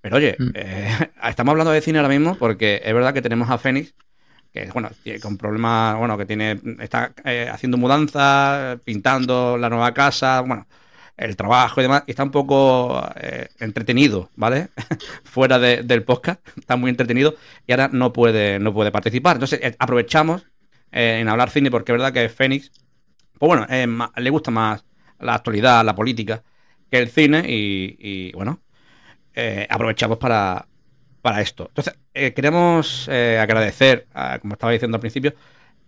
Pero 0.01 0.19
oye, 0.19 0.37
mm. 0.39 0.53
estamos 1.29 1.51
hablando 1.51 1.73
de 1.73 1.81
cine 1.81 1.99
ahora 1.99 2.09
mismo 2.09 2.37
porque 2.37 2.81
es 2.85 2.95
verdad 2.95 3.13
que 3.13 3.23
tenemos 3.23 3.51
a 3.51 3.59
Fénix, 3.59 3.93
que 4.53 4.71
bueno, 4.73 4.91
con 5.21 5.37
problemas, 5.37 5.99
bueno, 5.99 6.17
que 6.17 6.25
tiene, 6.25 6.61
está 6.79 7.13
haciendo 7.51 7.77
mudanza, 7.77 8.79
pintando 8.85 9.59
la 9.59 9.69
nueva 9.69 9.93
casa, 9.93 10.41
bueno, 10.43 10.69
el 11.17 11.37
trabajo 11.37 11.81
y 11.81 11.85
demás, 11.85 12.05
y 12.07 12.13
está 12.13 12.23
un 12.23 12.31
poco 12.31 13.03
eh, 13.17 13.49
entretenido, 13.61 14.31
¿vale? 14.37 14.69
Fuera 15.25 15.59
del 15.59 16.03
podcast, 16.05 16.41
está 16.57 16.77
muy 16.77 16.91
entretenido 16.91 17.37
y 17.67 17.73
ahora 17.73 17.89
no 17.93 18.13
puede, 18.13 18.59
no 18.59 18.73
puede 18.73 18.91
participar. 18.91 19.37
Entonces 19.37 19.61
eh, 19.63 19.77
aprovechamos 19.79 20.47
eh, 20.91 21.19
en 21.21 21.29
hablar 21.29 21.51
cine 21.51 21.71
porque 21.71 21.93
es 21.93 21.99
verdad 21.99 22.13
que 22.13 22.29
Fénix, 22.29 22.71
pues 23.39 23.49
bueno, 23.49 23.67
le 24.17 24.31
gusta 24.31 24.51
más 24.51 24.85
la 25.19 25.35
actualidad, 25.35 25.85
la 25.85 25.95
política, 25.95 26.43
que 26.91 26.99
el 26.99 27.09
cine 27.09 27.45
y, 27.47 28.33
bueno, 28.33 28.61
aprovechamos 29.69 30.19
para, 30.19 30.69
para 31.23 31.41
esto. 31.41 31.67
Entonces, 31.69 31.95
queremos 32.35 33.09
agradecer, 33.09 34.07
como 34.41 34.55
estaba 34.55 34.73
diciendo 34.73 34.97
al 34.97 35.01
principio, 35.01 35.35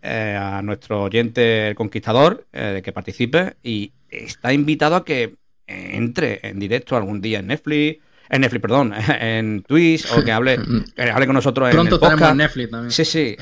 a 0.05 0.61
nuestro 0.63 1.05
oyente 1.05 1.69
el 1.69 1.75
conquistador 1.75 2.47
de 2.53 2.83
que 2.83 2.93
participe 2.93 3.55
y 3.63 3.93
está 4.09 4.53
invitado 4.53 4.97
a 4.97 5.05
que 5.05 5.37
entre 5.67 6.41
en 6.43 6.59
directo 6.59 6.97
algún 6.97 7.21
día 7.21 7.39
en 7.39 7.47
Netflix, 7.47 8.03
en 8.29 8.41
Netflix, 8.41 8.63
perdón, 8.63 8.93
en 9.21 9.63
Twitch 9.63 10.11
o 10.13 10.23
que 10.23 10.33
hable, 10.33 10.59
hable 11.13 11.27
con 11.27 11.35
nosotros 11.35 11.73
en 11.73 11.79
el 11.79 11.89
podcast. 11.89 12.37
Netflix 12.37 12.71
también. 12.71 12.91
Sí, 12.91 13.05
sí. 13.05 13.37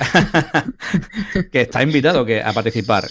que 1.53 1.63
está 1.63 1.83
invitado 1.83 2.25
que, 2.25 2.43
a 2.43 2.53
participar. 2.53 3.05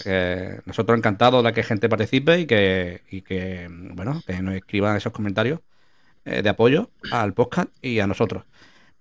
nosotros 0.64 0.96
encantados 0.96 1.44
de 1.44 1.52
que 1.52 1.62
gente 1.62 1.88
participe 1.88 2.40
y 2.40 2.46
que, 2.46 3.02
y 3.10 3.22
que 3.22 3.68
bueno, 3.70 4.22
que 4.26 4.40
nos 4.40 4.54
escriban 4.54 4.96
esos 4.96 5.12
comentarios 5.12 5.60
eh, 6.24 6.40
de 6.40 6.48
apoyo 6.48 6.90
al 7.10 7.34
podcast 7.34 7.68
y 7.82 7.98
a 7.98 8.06
nosotros. 8.06 8.44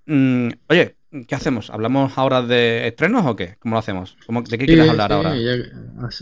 Mm, 0.07 0.49
oye, 0.69 0.95
¿qué 1.27 1.35
hacemos? 1.35 1.69
¿Hablamos 1.69 2.17
ahora 2.17 2.41
de 2.41 2.87
estrenos 2.87 3.25
o 3.25 3.35
qué? 3.35 3.55
¿Cómo 3.59 3.75
lo 3.75 3.79
hacemos? 3.79 4.15
¿De 4.49 4.57
qué 4.57 4.65
quieres 4.65 4.89
hablar 4.89 5.11
ahora? 5.13 5.33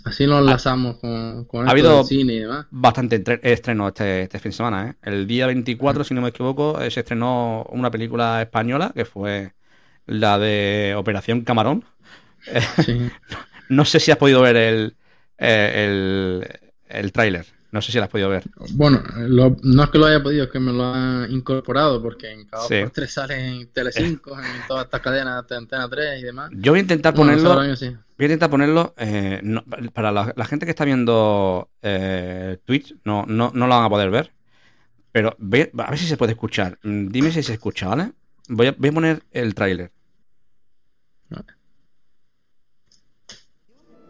así 0.05 0.25
nos 0.25 0.39
enlazamos 0.39 0.97
con, 0.97 1.45
con 1.45 1.67
ha 1.67 1.71
habido 1.71 2.03
cine 2.03 2.33
y 2.33 2.39
demás. 2.39 2.65
Bastante 2.71 3.23
estreno 3.43 3.87
este, 3.87 4.23
este, 4.23 4.39
fin 4.39 4.51
de 4.51 4.57
semana. 4.57 4.89
¿eh? 4.89 4.95
El 5.03 5.27
día 5.27 5.47
24, 5.47 6.03
si 6.03 6.13
no 6.13 6.21
me 6.21 6.29
equivoco, 6.29 6.81
eh, 6.81 6.89
se 6.91 7.01
estrenó 7.01 7.65
una 7.69 7.91
película 7.91 8.41
española 8.41 8.91
que 8.93 9.05
fue 9.05 9.53
la 10.05 10.39
de 10.39 10.95
Operación 10.97 11.41
Camarón. 11.41 11.85
no 13.69 13.85
sé 13.85 13.99
si 13.99 14.11
has 14.11 14.17
podido 14.17 14.41
ver 14.41 14.55
el, 14.55 14.95
eh, 15.37 15.85
el, 15.85 16.59
el 16.87 17.11
tráiler. 17.11 17.45
No 17.71 17.81
sé 17.81 17.91
si 17.91 17.99
la 17.99 18.05
has 18.05 18.09
podido 18.09 18.29
ver. 18.29 18.43
Bueno, 18.71 19.03
no 19.61 19.83
es 19.83 19.89
que 19.89 19.97
lo 19.99 20.07
haya 20.07 20.23
podido, 20.23 20.45
es 20.45 20.49
que 20.49 20.59
me 20.59 20.73
lo 20.73 20.91
han 20.91 21.31
incorporado, 21.31 22.01
porque 22.01 22.31
en 22.31 22.45
cada 22.45 22.67
por 22.67 22.89
tres 22.89 23.13
sale 23.13 23.47
en 23.47 23.67
Telecinco, 23.67 24.37
en 24.39 24.67
todas 24.67 24.85
estas 24.85 25.01
cadenas 25.01 25.47
de 25.47 25.55
Antena 25.55 25.87
3 25.87 26.19
y 26.19 26.23
demás. 26.23 26.49
Yo 26.53 26.71
voy 26.71 26.79
a 26.79 26.81
intentar 26.81 27.13
ponerlo. 27.13 27.55
Voy 27.55 27.67
a 27.67 28.23
intentar 28.23 28.49
ponerlo. 28.49 28.95
Eh, 28.97 29.41
para 29.93 30.11
la, 30.11 30.45
gente 30.45 30.65
que 30.65 30.71
está 30.71 30.83
viendo 30.83 31.69
eh, 31.83 32.57
Twitch, 32.65 32.95
no, 33.03 33.25
no, 33.27 33.51
no 33.53 33.67
lo 33.67 33.75
van 33.75 33.85
a 33.85 33.89
poder 33.89 34.09
ver. 34.09 34.31
Pero 35.11 35.35
a 35.39 35.89
ver 35.89 35.97
si 35.97 36.07
se 36.07 36.17
puede 36.17 36.31
escuchar. 36.31 36.79
Mm, 36.81 37.09
dime 37.09 37.31
si 37.31 37.43
se 37.43 37.53
escucha, 37.53 37.87
¿vale? 37.87 38.13
Voy 38.47 38.67
a, 38.67 38.75
voy 38.77 38.89
a 38.89 38.93
poner 38.93 39.23
el 39.31 39.53
tráiler. 39.53 39.91
Vale. 41.29 41.45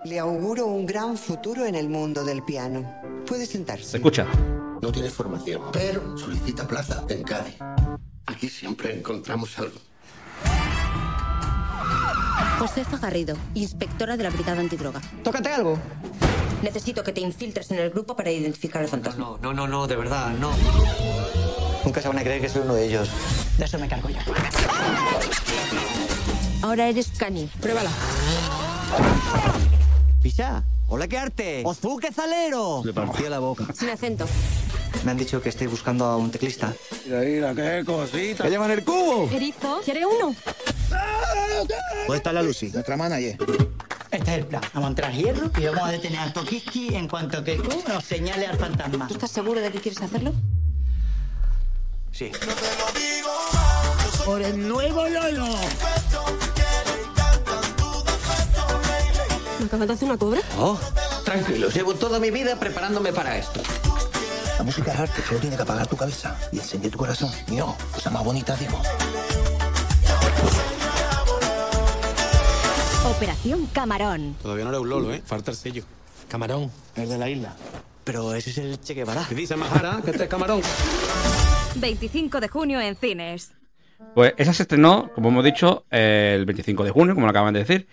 Le 0.05 0.17
auguro 0.17 0.65
un 0.65 0.85
gran 0.85 1.17
futuro 1.17 1.65
en 1.65 1.75
el 1.75 1.89
mundo 1.89 2.23
del 2.23 2.41
piano. 2.43 3.18
Puede 3.29 3.45
sentarse. 3.45 3.85
Se 3.85 3.97
escucha. 3.97 4.25
No 4.81 4.91
tiene 4.91 5.11
formación, 5.11 5.61
pero 5.71 6.17
solicita 6.17 6.67
plaza 6.67 7.05
en 7.09 7.21
Cádiz. 7.21 7.57
Aquí 8.25 8.49
siempre 8.49 8.97
encontramos 8.97 9.55
algo. 9.59 9.79
Josefa 12.57 12.97
Garrido, 12.97 13.37
inspectora 13.53 14.17
de 14.17 14.23
la 14.23 14.31
Brigada 14.31 14.59
Antidroga. 14.59 14.99
Tócate 15.23 15.49
algo. 15.49 15.77
Necesito 16.63 17.03
que 17.03 17.11
te 17.13 17.21
infiltres 17.21 17.69
en 17.69 17.77
el 17.77 17.91
grupo 17.91 18.15
para 18.15 18.31
identificar 18.31 18.81
al 18.81 18.87
fantasma. 18.87 19.23
No, 19.23 19.37
no, 19.37 19.53
no, 19.53 19.67
no, 19.67 19.85
de 19.85 19.95
verdad, 19.95 20.31
no. 20.31 20.51
Nunca 21.85 22.01
se 22.01 22.07
van 22.07 22.17
a 22.17 22.23
creer 22.23 22.41
que 22.41 22.49
soy 22.49 22.63
uno 22.63 22.73
de 22.73 22.87
ellos. 22.87 23.11
De 23.59 23.65
eso 23.65 23.77
me 23.77 23.87
cargo 23.87 24.09
yo. 24.09 24.17
Ahora 26.63 26.87
eres 26.87 27.11
Cani. 27.15 27.47
Pruébala. 27.61 27.91
Pisa. 30.23 30.63
Hola, 30.91 31.07
¿qué 31.07 31.19
arte? 31.19 31.61
¡Ozuque 31.65 32.11
Zalero! 32.11 32.81
Le 32.83 32.93
partía 32.93 33.29
la 33.29 33.37
boca. 33.37 33.67
Sin 33.75 33.89
acento. 33.89 34.25
Me 35.05 35.11
han 35.11 35.17
dicho 35.17 35.39
que 35.39 35.49
estáis 35.49 35.69
buscando 35.69 36.03
a 36.05 36.17
un 36.17 36.31
teclista. 36.31 36.73
Mira, 37.05 37.53
mira, 37.53 37.77
qué 37.77 37.85
cosita. 37.85 38.43
¿Qué 38.43 38.49
llaman 38.49 38.71
el 38.71 38.83
cubo? 38.83 39.29
Erizo, 39.31 39.81
¿quiere 39.85 40.03
uno? 40.07 40.35
¿Dónde 42.07 42.17
está 42.17 42.33
la 42.33 42.41
Lucy? 42.41 42.71
Nuestra 42.71 42.97
manager. 42.97 43.37
Este 44.09 44.31
es 44.31 44.37
el 44.39 44.47
plan. 44.47 44.63
Vamos 44.73 44.87
a 44.87 44.89
entrar 44.89 45.13
hierro 45.13 45.51
y 45.55 45.65
vamos 45.65 45.83
a 45.83 45.91
detener 45.91 46.19
a 46.21 46.33
Tokiski 46.33 46.95
en 46.95 47.07
cuanto 47.07 47.43
que 47.43 47.57
Q 47.57 47.83
nos 47.87 48.03
señale 48.03 48.47
al 48.47 48.57
fantasma. 48.57 49.07
¿Tú 49.07 49.13
estás 49.13 49.29
seguro 49.29 49.61
de 49.61 49.71
que 49.71 49.79
quieres 49.79 50.01
hacerlo? 50.01 50.33
Sí. 52.11 52.31
Por 54.25 54.41
el 54.41 54.67
nuevo 54.67 55.07
Lolo. 55.07 55.55
¿Me 59.59 59.65
acabas 59.65 59.87
de 59.87 59.93
hacer 59.93 60.07
una 60.07 60.17
cobra? 60.17 60.41
Oh, 60.57 60.79
tranquilo. 61.25 61.69
Llevo 61.69 61.93
toda 61.93 62.19
mi 62.19 62.31
vida 62.31 62.57
preparándome 62.57 63.11
para 63.11 63.37
esto. 63.37 63.61
La 64.57 64.63
música 64.63 64.93
es 64.93 64.99
arte, 64.99 65.21
solo 65.27 65.39
tiene 65.39 65.55
que 65.55 65.61
apagar 65.61 65.87
tu 65.87 65.97
cabeza 65.97 66.37
y 66.51 66.57
encender 66.57 66.91
tu 66.91 66.97
corazón. 66.97 67.29
Yo, 67.47 67.75
cosa 67.93 68.09
más 68.09 68.23
bonita, 68.23 68.55
digo. 68.55 68.81
Operación 73.05 73.65
Camarón. 73.67 74.35
Todavía 74.41 74.63
no 74.63 74.69
era 74.69 74.79
un 74.79 74.89
lolo, 74.89 75.13
¿eh? 75.13 75.21
Falta 75.25 75.51
el 75.51 75.57
sello. 75.57 75.83
Camarón, 76.29 76.71
el 76.95 77.09
de 77.09 77.17
la 77.17 77.29
isla. 77.29 77.53
Pero 78.05 78.33
ese 78.33 78.51
es 78.51 78.57
el 78.59 78.79
Che 78.79 78.93
Guevara. 78.93 79.25
¿Qué 79.27 79.35
dice 79.35 79.57
Majara? 79.57 80.01
Que 80.03 80.11
este 80.11 80.23
es 80.23 80.29
Camarón. 80.29 80.61
25 81.75 82.39
de 82.39 82.47
junio 82.47 82.79
en 82.79 82.95
cines. 82.95 83.51
Pues 84.15 84.33
esa 84.37 84.53
se 84.53 84.63
estrenó, 84.63 85.11
como 85.13 85.29
hemos 85.29 85.43
dicho, 85.43 85.85
el 85.89 86.45
25 86.45 86.85
de 86.85 86.91
junio, 86.91 87.13
como 87.13 87.25
lo 87.25 87.31
acaban 87.31 87.53
de 87.53 87.59
decir. 87.59 87.87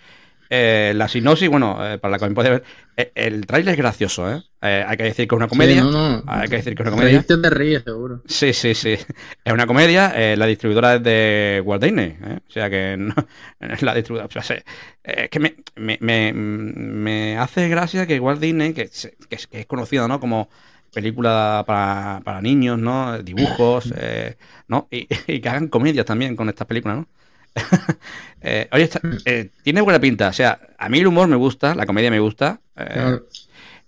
Eh, 0.49 0.93
la 0.95 1.07
sinopsis, 1.07 1.49
bueno, 1.49 1.77
eh, 1.85 1.97
para 1.97 2.13
la 2.13 2.19
que 2.19 2.29
me 2.29 2.35
puede 2.35 2.49
ver, 2.49 2.63
eh, 2.95 3.11
el 3.15 3.45
trailer 3.45 3.73
es 3.73 3.77
gracioso, 3.77 4.31
¿eh? 4.31 4.41
Hay 4.61 4.97
que 4.97 5.03
decir 5.03 5.27
que 5.27 5.35
es 5.35 5.37
una 5.37 5.47
comedia. 5.47 5.83
Hay 6.25 6.49
que 6.49 6.57
decir 6.57 6.75
que 6.75 6.83
es 6.83 6.87
una 6.87 6.97
comedia. 6.97 7.23
Te 7.23 7.49
ríes, 7.49 7.83
seguro. 7.83 8.21
Sí, 8.25 8.53
sí, 8.53 8.73
sí. 8.73 8.97
Es 9.45 9.53
una 9.53 9.65
comedia. 9.65 10.13
la 10.35 10.45
distribuidora 10.45 10.95
es 10.95 11.03
de 11.03 11.61
Walt 11.63 11.83
Disney. 11.83 12.17
O 12.47 12.51
sea 12.51 12.69
que 12.69 12.95
no, 12.97 13.13
es 13.59 13.81
la 13.83 13.93
distribuidora. 13.93 14.27
O 14.27 14.43
sea, 14.43 14.63
es 15.03 15.29
que 15.29 15.39
me, 15.39 15.55
me, 15.75 16.33
me, 16.33 17.37
hace 17.37 17.69
gracia 17.69 18.05
que 18.07 18.19
Walt 18.19 18.41
Disney, 18.41 18.73
que, 18.73 18.89
que, 19.29 19.35
es, 19.35 19.47
que 19.47 19.61
es 19.61 19.65
conocido, 19.67 20.07
¿no? 20.07 20.19
Como 20.19 20.49
película 20.93 21.63
para, 21.65 22.21
para 22.25 22.41
niños, 22.41 22.77
¿no? 22.77 23.21
Dibujos, 23.21 23.93
¿no? 24.67 24.87
Y, 24.91 25.07
y, 25.27 25.39
que 25.39 25.49
hagan 25.49 25.67
comedias 25.67 26.05
también 26.05 26.35
con 26.35 26.49
estas 26.49 26.67
películas, 26.67 26.97
¿no? 26.97 27.07
Eh, 28.39 28.69
oye, 28.71 28.87
eh, 29.25 29.49
tiene 29.63 29.81
buena 29.81 29.99
pinta. 29.99 30.29
O 30.29 30.33
sea, 30.33 30.59
a 30.77 30.89
mí 30.89 30.99
el 30.99 31.07
humor 31.07 31.27
me 31.27 31.35
gusta, 31.35 31.73
la 31.73 31.87
comedia 31.87 32.11
me 32.11 32.19
gusta. 32.19 32.61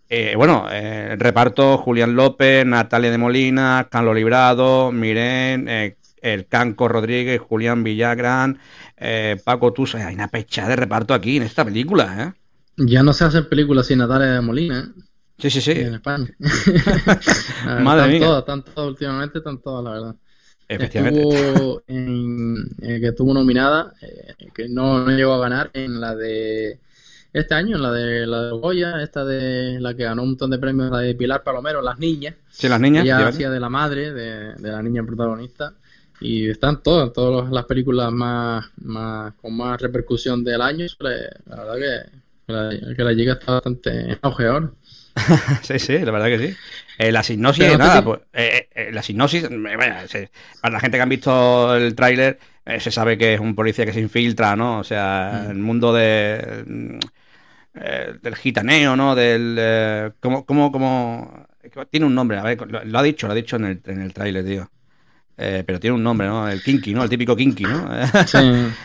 Eh, 0.09 0.33
bueno, 0.35 0.67
reparto 1.17 1.77
Julián 1.77 2.15
López, 2.15 2.65
Natalia 2.65 3.11
de 3.11 3.19
Molina, 3.19 3.87
Carlos 3.89 4.15
Librado, 4.15 4.91
Miren, 4.91 5.69
el 5.69 6.47
Canco 6.47 6.87
Rodríguez, 6.87 7.39
Julián 7.39 7.83
Villagrán, 7.83 8.59
Paco 9.45 9.71
Tusa. 9.71 10.05
Hay 10.05 10.15
una 10.15 10.29
pecha 10.29 10.67
de 10.67 10.75
reparto 10.75 11.13
aquí 11.13 11.37
en 11.37 11.43
esta 11.43 11.63
película, 11.63 12.35
Ya 12.75 13.03
no 13.03 13.13
se 13.13 13.25
hacen 13.25 13.47
películas 13.47 13.85
sin 13.85 13.99
Natalia 13.99 14.33
de 14.33 14.41
Molina. 14.41 14.91
Sí, 15.37 15.49
sí, 15.49 15.61
sí. 15.61 15.71
En 15.71 15.93
España. 15.93 16.27
Madre 17.81 18.07
mía. 18.09 18.19
Todas, 18.19 18.39
están 18.39 18.63
todas, 18.63 18.89
últimamente 18.89 19.37
están 19.37 19.61
todas, 19.61 19.83
la 19.85 19.91
verdad. 19.91 20.15
Efectivamente. 20.69 21.21
Estuvo 21.21 21.81
en, 21.87 22.57
eh, 22.81 22.99
que 22.99 23.07
estuvo 23.07 23.33
nominada, 23.33 23.93
eh, 24.01 24.35
que 24.53 24.69
no, 24.69 25.05
llegó 25.09 25.33
a 25.33 25.39
ganar 25.39 25.71
en 25.73 25.99
la 25.99 26.15
de 26.15 26.79
este 27.33 27.55
año, 27.55 27.77
en 27.77 27.81
la 27.81 27.91
de 27.91 28.27
la 28.27 28.43
de 28.43 28.51
Goya, 28.51 29.01
esta 29.01 29.25
de 29.25 29.79
la 29.79 29.95
que 29.95 30.03
ganó 30.03 30.21
un 30.21 30.29
montón 30.29 30.51
de 30.51 30.59
premios, 30.59 30.91
la 30.91 30.99
de 30.99 31.15
Pilar 31.15 31.41
Palomero, 31.43 31.81
Las 31.81 31.97
Niñas. 31.97 32.35
Sí, 32.51 32.69
Las 32.69 32.79
Niñas. 32.79 33.03
Ella 33.03 33.27
hacía 33.27 33.49
de 33.49 33.59
la 33.59 33.69
madre, 33.69 34.13
de, 34.13 34.55
la 34.59 34.83
niña 34.83 35.03
protagonista. 35.03 35.73
Y 36.21 36.49
están 36.49 36.83
todas, 36.83 37.13
todas 37.13 37.49
las 37.49 37.65
películas 37.65 38.11
más, 38.11 38.69
más 38.81 39.33
con 39.35 39.55
más 39.57 39.81
repercusión 39.81 40.43
del 40.43 40.61
año. 40.61 40.85
La 40.99 41.55
verdad 41.55 41.75
que, 42.45 42.53
la, 42.53 42.95
que 42.95 43.03
la 43.03 43.15
chica 43.15 43.33
está 43.33 43.53
bastante 43.53 44.11
en 44.11 44.19
auge 44.21 44.45
ahora. 44.45 44.71
sí, 45.61 45.79
sí, 45.79 45.99
la 45.99 46.11
verdad 46.11 46.27
que 46.27 46.39
sí. 46.39 46.55
Eh, 46.97 47.11
la 47.11 47.23
sinopsis, 47.23 47.77
nada, 47.77 48.03
pues, 48.03 48.19
eh, 48.33 48.67
eh, 48.73 48.89
la 48.91 49.01
sinopsis, 49.01 49.47
para 50.61 50.73
la 50.73 50.79
gente 50.79 50.97
que 50.97 51.01
han 51.01 51.09
visto 51.09 51.75
el 51.75 51.95
tráiler, 51.95 52.39
se 52.79 52.91
sabe 52.91 53.17
que 53.17 53.33
es 53.33 53.39
un 53.39 53.55
policía 53.55 53.85
que 53.85 53.93
se 53.93 54.01
infiltra, 54.01 54.55
¿no? 54.55 54.79
O 54.79 54.83
sea, 54.83 55.45
mm. 55.45 55.51
el 55.51 55.57
mundo 55.57 55.93
de 55.93 56.99
eh, 57.75 58.15
del 58.21 58.35
gitaneo, 58.35 58.95
¿no? 58.95 59.15
Del. 59.15 59.55
Eh, 59.59 60.11
como, 60.19 60.45
como, 60.45 60.71
como. 60.71 61.47
Tiene 61.89 62.05
un 62.07 62.15
nombre, 62.15 62.37
a 62.37 62.43
ver, 62.43 62.59
lo, 62.69 62.83
lo 62.83 62.99
ha 62.99 63.03
dicho, 63.03 63.27
lo 63.27 63.33
ha 63.33 63.35
dicho 63.35 63.57
en 63.57 63.65
el, 63.65 63.81
en 63.85 64.01
el 64.01 64.13
tráiler, 64.13 64.45
tío. 64.45 64.69
Eh, 65.41 65.63
pero 65.65 65.79
tiene 65.79 65.95
un 65.95 66.03
nombre, 66.03 66.27
¿no? 66.27 66.49
El 66.49 66.61
kinky, 66.61 66.93
¿no? 66.93 67.01
El 67.01 67.09
típico 67.09 67.33
kinky, 67.33 67.63
¿no? 67.63 67.87
Sí. 68.27 68.37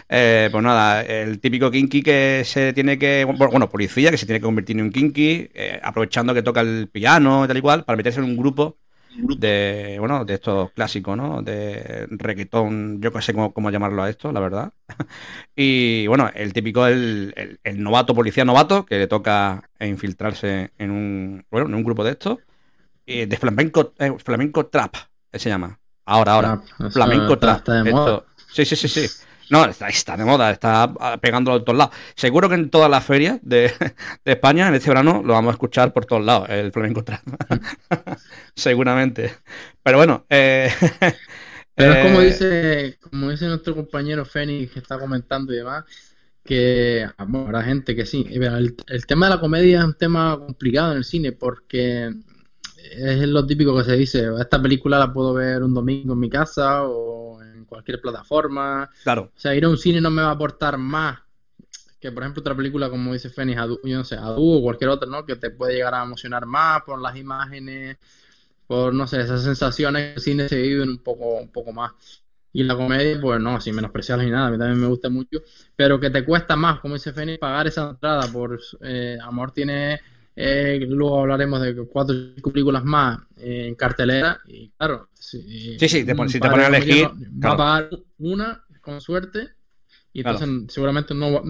Eh, 0.09 0.48
pues 0.52 0.62
nada, 0.62 1.02
el 1.02 1.40
típico 1.40 1.68
kinky 1.68 2.00
que 2.00 2.42
se 2.44 2.72
tiene 2.72 2.96
que. 2.96 3.24
Bueno, 3.24 3.68
policía 3.68 4.12
que 4.12 4.16
se 4.16 4.24
tiene 4.24 4.38
que 4.38 4.44
convertir 4.44 4.76
en 4.76 4.84
un 4.84 4.92
kinky, 4.92 5.50
eh, 5.52 5.80
aprovechando 5.82 6.32
que 6.32 6.42
toca 6.42 6.61
el 6.61 6.88
piano 6.92 7.44
y 7.44 7.48
tal 7.48 7.57
y 7.57 7.61
cual, 7.61 7.84
para 7.84 7.96
meterse 7.96 8.20
en 8.20 8.26
un 8.26 8.36
grupo 8.36 8.76
de. 9.18 9.96
Bueno, 9.98 10.24
de 10.24 10.34
estos 10.34 10.70
clásicos, 10.70 11.16
¿no? 11.16 11.42
De 11.42 12.07
reggaetón, 12.11 13.00
yo 13.02 13.11
no 13.11 13.20
sé 13.20 13.34
cómo, 13.34 13.52
cómo 13.52 13.70
llamarlo 13.70 14.05
a 14.05 14.11
esto, 14.11 14.30
la 14.30 14.38
verdad. 14.38 14.72
y 15.57 16.07
bueno, 16.07 16.30
el 16.36 16.52
típico, 16.52 16.86
el, 16.86 17.34
el, 17.36 17.59
el 17.64 17.82
novato, 17.82 18.14
policía 18.14 18.44
novato, 18.44 18.86
que 18.86 18.98
le 18.98 19.09
toca 19.09 19.68
infiltrarse 19.80 20.70
en 20.78 20.92
un. 20.92 21.44
Bueno, 21.50 21.66
en 21.66 21.74
un 21.74 21.82
grupo 21.82 22.05
de 22.05 22.12
estos. 22.12 22.38
de 23.07 23.36
flamenco, 23.40 23.92
eh, 23.98 24.12
flamenco 24.18 24.66
trap, 24.66 24.94
se 25.32 25.48
llama. 25.48 25.80
Ahora, 26.07 26.32
ahora. 26.32 26.62
Eso 26.78 26.90
Flamenco 26.90 27.34
está- 27.34 27.57
está 27.57 27.82
de 27.82 27.90
Esto- 27.90 27.96
moda. 27.96 28.24
Sí, 28.52 28.64
sí, 28.64 28.76
sí, 28.76 28.88
sí. 28.88 29.07
No, 29.50 29.64
está, 29.66 29.88
está 29.88 30.16
de 30.16 30.24
moda, 30.24 30.50
está 30.50 30.84
ah, 31.00 31.18
pegándolo 31.20 31.59
en 31.59 31.64
todos 31.64 31.76
lados. 31.78 31.94
Seguro 32.16 32.48
que 32.48 32.55
en 32.55 32.70
todas 32.70 32.90
las 32.90 33.05
ferias 33.05 33.38
de, 33.42 33.72
de 34.24 34.32
España 34.32 34.68
en 34.68 34.74
este 34.74 34.88
verano 34.88 35.22
lo 35.24 35.34
vamos 35.34 35.50
a 35.50 35.55
escuchar 35.55 35.92
por 35.92 36.07
todos 36.07 36.24
lados, 36.24 36.48
el 36.48 36.72
flamenco 36.72 37.05
trap. 37.05 37.20
Seguramente. 38.55 39.34
Pero 39.82 39.98
bueno, 39.98 40.24
eh, 40.30 40.70
Pero 41.74 41.92
es 41.92 42.07
como 42.07 42.20
eh, 42.20 42.24
dice, 42.26 42.98
como 43.00 43.30
dice 43.30 43.46
nuestro 43.46 43.74
compañero 43.74 44.24
Fénix 44.24 44.72
que 44.72 44.78
está 44.78 44.98
comentando 44.98 45.52
y 45.52 45.57
demás, 45.57 45.84
que 46.44 47.07
ah, 47.16 47.24
bueno, 47.26 47.46
habrá 47.46 47.62
gente 47.64 47.96
que 47.96 48.07
sí. 48.07 48.26
El, 48.30 48.76
el 48.86 49.07
tema 49.07 49.26
de 49.26 49.34
la 49.34 49.40
comedia 49.40 49.78
es 49.80 49.84
un 49.84 49.94
tema 49.94 50.38
complicado 50.38 50.92
en 50.92 50.98
el 50.98 51.05
cine 51.05 51.32
porque 51.32 52.12
es 52.93 53.28
lo 53.28 53.47
típico 53.47 53.76
que 53.76 53.85
se 53.85 53.97
dice, 53.97 54.28
esta 54.41 54.61
película 54.61 54.99
la 54.99 55.12
puedo 55.12 55.35
ver 55.35 55.62
un 55.62 55.74
domingo 55.74 56.14
en 56.14 56.20
mi 56.20 56.30
casa 56.30 56.85
o 56.85 57.43
en 57.43 57.64
cualquier 57.64 58.01
plataforma. 58.01 58.91
Claro, 59.03 59.32
O 59.35 59.39
sea, 59.39 59.55
ir 59.55 59.64
a 59.64 59.68
un 59.68 59.78
cine 59.78 60.01
no 60.01 60.11
me 60.11 60.22
va 60.22 60.28
a 60.28 60.32
aportar 60.32 60.78
más 60.78 61.24
que, 62.05 62.12
por 62.12 62.22
ejemplo, 62.22 62.43
otra 62.43 62.55
película 62.55 62.91
como 62.91 63.14
dice 63.14 63.30
Fénix, 63.30 63.59
Adu, 63.59 63.80
yo 63.82 63.97
no 63.97 64.05
sé, 64.05 64.16
Adu 64.16 64.59
o 64.59 64.62
cualquier 64.62 64.91
otra, 64.91 65.09
¿no? 65.09 65.24
Que 65.24 65.37
te 65.37 65.49
puede 65.51 65.72
llegar 65.76 65.95
a 65.95 66.03
emocionar 66.03 66.45
más 66.45 66.82
por 66.82 67.01
las 67.01 67.16
imágenes, 67.16 67.97
por, 68.66 68.93
no 68.93 69.07
sé, 69.07 69.22
esas 69.22 69.43
sensaciones 69.43 70.03
que 70.03 70.14
el 70.16 70.20
cine 70.20 70.49
se 70.51 70.61
viven 70.61 70.91
un 70.91 70.99
poco, 70.99 71.37
un 71.37 71.49
poco 71.51 71.72
más. 71.72 71.93
Y 72.53 72.62
la 72.62 72.76
comedia, 72.76 73.18
pues 73.18 73.41
no, 73.41 73.59
sin 73.59 73.74
menospreciarla 73.74 74.22
ni 74.22 74.30
nada, 74.30 74.49
a 74.49 74.51
mí 74.51 74.59
también 74.59 74.80
me 74.82 74.87
gusta 74.87 75.09
mucho, 75.09 75.41
pero 75.74 75.99
que 75.99 76.11
te 76.11 76.26
cuesta 76.26 76.57
más, 76.57 76.78
como 76.80 76.93
dice 76.93 77.14
Fénix, 77.14 77.39
pagar 77.39 77.68
esa 77.68 77.89
entrada 77.89 78.30
por 78.30 78.61
eh, 78.82 79.16
Amor 79.22 79.53
tiene, 79.53 79.99
eh, 80.37 80.85
luego 80.89 81.20
hablaremos 81.20 81.61
de 81.62 81.74
cuatro 81.87 82.14
o 82.16 82.35
cinco 82.35 82.53
películas 82.53 82.85
más 82.85 83.20
eh, 83.37 83.68
en 83.68 83.74
cartelera, 83.76 84.41
y 84.47 84.70
claro, 84.72 85.09
si, 85.14 85.78
Sí, 85.78 85.89
sí, 85.89 86.05
te 86.05 86.14
si 86.28 86.41
te 86.41 86.49
ponen 86.51 86.66
a 86.66 86.68
elegir, 86.68 87.07
no- 87.07 87.14
va 87.14 87.20
claro. 87.41 87.55
a 87.55 87.57
pagar 87.57 87.91
una 88.18 88.64
con 88.80 89.01
suerte, 89.01 89.51
y 90.12 90.22
Claro. 90.22 90.39
entonces 90.39 90.74
seguramente 90.74 91.14
no, 91.14 91.43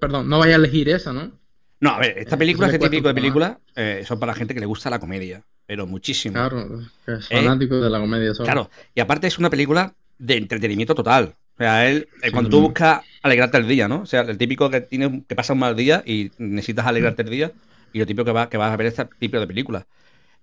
perdón, 0.00 0.28
no 0.28 0.38
vaya 0.40 0.54
a 0.54 0.58
elegir 0.58 0.88
esa, 0.90 1.12
¿no? 1.12 1.40
No, 1.80 1.90
a 1.90 1.98
ver, 2.00 2.18
esta 2.18 2.36
Eh, 2.36 2.38
película, 2.38 2.66
este 2.68 2.78
típico 2.78 3.08
de 3.08 3.14
cuesta 3.14 3.20
un 3.20 3.20
película, 3.20 3.60
eh, 3.74 4.04
son 4.06 4.18
para 4.18 4.32
la 4.32 4.36
gente 4.38 4.54
que 4.54 4.60
le 4.60 4.66
gusta 4.66 4.90
la 4.90 4.98
comedia, 5.00 5.44
pero 5.66 5.86
muchísimo. 5.86 6.34
Claro, 6.34 6.80
que 7.06 7.12
es 7.14 7.28
Eh, 7.28 7.30
fanático 7.30 7.76
de 7.80 7.88
la 7.88 7.98
comedia 7.98 8.34
solo. 8.34 8.48
Claro, 8.48 8.70
y 8.94 9.00
aparte 9.00 9.26
es 9.26 9.38
una 9.38 9.50
película 9.50 9.94
de 10.18 10.36
entretenimiento 10.36 10.94
total. 10.94 11.36
O 11.54 11.58
sea, 11.58 11.88
él, 11.88 12.08
Sí. 12.22 12.30
cuando 12.32 12.50
tú 12.50 12.60
buscas 12.62 13.02
alegrarte 13.22 13.58
el 13.58 13.68
día, 13.68 13.88
¿no? 13.88 14.02
O 14.02 14.06
sea, 14.06 14.22
el 14.22 14.38
típico 14.38 14.70
que 14.70 14.80
tiene 14.82 15.24
que 15.28 15.34
pasa 15.36 15.52
un 15.54 15.60
mal 15.60 15.76
día 15.76 16.02
y 16.06 16.30
necesitas 16.38 16.86
alegrarte 16.86 17.22
el 17.22 17.30
día, 17.30 17.52
y 17.94 18.00
lo 18.00 18.06
típico 18.06 18.26
que, 18.26 18.32
va, 18.32 18.50
que 18.50 18.58
vas 18.58 18.72
a 18.72 18.76
ver 18.78 18.88
este 18.88 19.06
tipo 19.20 19.40
de 19.40 19.48
películas. 19.48 19.86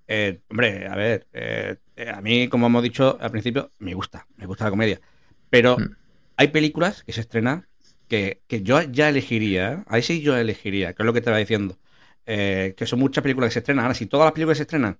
Eh, 0.07 0.41
hombre, 0.49 0.87
a 0.87 0.95
ver, 0.95 1.27
eh, 1.33 1.77
eh, 1.95 2.09
a 2.09 2.21
mí, 2.21 2.49
como 2.49 2.67
hemos 2.67 2.83
dicho 2.83 3.17
al 3.21 3.31
principio, 3.31 3.71
me 3.79 3.93
gusta, 3.93 4.27
me 4.37 4.45
gusta 4.45 4.65
la 4.65 4.69
comedia. 4.71 5.01
Pero 5.49 5.79
Mm. 5.79 5.95
hay 6.37 6.49
películas 6.49 7.03
que 7.03 7.13
se 7.13 7.21
estrenan 7.21 7.67
que, 8.07 8.43
que 8.47 8.63
yo 8.63 8.81
ya 8.83 9.09
elegiría, 9.09 9.83
ahí 9.87 10.01
sí 10.03 10.21
yo 10.21 10.37
elegiría, 10.37 10.93
que 10.93 11.03
es 11.03 11.05
lo 11.05 11.13
que 11.13 11.21
te 11.21 11.31
va 11.31 11.37
diciendo. 11.37 11.79
Eh, 12.25 12.73
que 12.77 12.85
son 12.85 12.99
muchas 12.99 13.21
películas 13.23 13.49
que 13.49 13.53
se 13.53 13.59
estrenan. 13.59 13.85
Ahora, 13.85 13.95
si 13.95 14.05
todas 14.07 14.25
las 14.25 14.33
películas 14.33 14.55
que 14.55 14.59
se 14.59 14.63
estrenan 14.63 14.99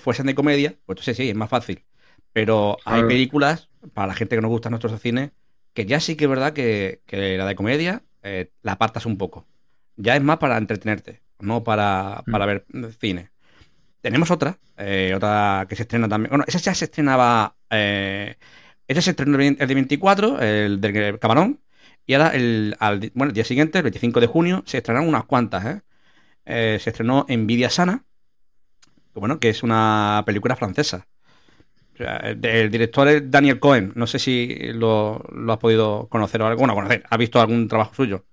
fuesen 0.00 0.26
de 0.26 0.34
comedia, 0.34 0.70
pues 0.86 0.96
entonces 0.96 1.16
sí, 1.16 1.28
es 1.30 1.36
más 1.36 1.48
fácil. 1.50 1.84
Pero 2.32 2.82
hay 2.84 3.02
Claro. 3.02 3.08
películas, 3.08 3.70
para 3.94 4.08
la 4.08 4.14
gente 4.14 4.36
que 4.36 4.42
nos 4.42 4.50
gusta 4.50 4.70
nuestros 4.70 5.00
cine, 5.00 5.32
que 5.72 5.86
ya 5.86 6.00
sí 6.00 6.16
que 6.16 6.24
es 6.24 6.30
verdad 6.30 6.52
que, 6.52 7.02
que 7.06 7.36
la 7.38 7.46
de 7.46 7.54
comedia 7.54 8.04
la 8.62 8.72
apartas 8.72 9.06
un 9.06 9.16
poco. 9.18 9.46
Ya 9.96 10.16
es 10.16 10.22
más 10.22 10.38
para 10.38 10.58
entretenerte, 10.58 11.22
no 11.40 11.62
para, 11.64 12.22
para 12.30 12.46
ver 12.46 12.66
cine. 12.98 13.30
Tenemos 14.00 14.30
otra, 14.30 14.58
eh, 14.76 15.12
otra 15.14 15.66
que 15.68 15.76
se 15.76 15.82
estrena 15.82 16.08
también. 16.08 16.30
Bueno, 16.30 16.44
esa 16.46 16.58
ya 16.58 16.74
se 16.74 16.86
estrenaba. 16.86 17.56
Eh, 17.70 18.36
esa 18.86 19.02
se 19.02 19.10
estrenó 19.10 19.38
el 19.38 19.56
de 19.56 19.74
24, 19.74 20.40
el 20.40 20.80
del 20.80 21.18
Camarón. 21.18 21.60
Y 22.06 22.14
ahora, 22.14 22.28
el, 22.28 22.74
al, 22.78 23.10
bueno, 23.14 23.30
el 23.30 23.34
día 23.34 23.44
siguiente, 23.44 23.78
el 23.78 23.82
25 23.82 24.20
de 24.20 24.26
junio, 24.26 24.62
se 24.66 24.78
estrenaron 24.78 25.08
unas 25.08 25.24
cuantas. 25.24 25.64
¿eh? 25.66 25.82
Eh, 26.46 26.78
se 26.80 26.90
estrenó 26.90 27.26
Envidia 27.28 27.68
Sana, 27.70 28.04
que, 29.12 29.20
bueno, 29.20 29.38
que 29.40 29.50
es 29.50 29.62
una 29.62 30.22
película 30.24 30.56
francesa. 30.56 31.06
O 31.94 31.96
sea, 31.98 32.16
el, 32.18 32.44
el 32.44 32.70
director 32.70 33.08
es 33.08 33.30
Daniel 33.30 33.60
Cohen. 33.60 33.92
No 33.96 34.06
sé 34.06 34.18
si 34.18 34.56
lo, 34.72 35.22
lo 35.32 35.52
has 35.52 35.58
podido 35.58 36.08
conocer 36.08 36.40
o 36.40 36.46
algo. 36.46 36.60
Bueno, 36.60 36.74
conocer. 36.74 37.04
¿Has 37.10 37.18
visto 37.18 37.40
algún 37.40 37.68
trabajo 37.68 37.94
suyo? 37.94 38.24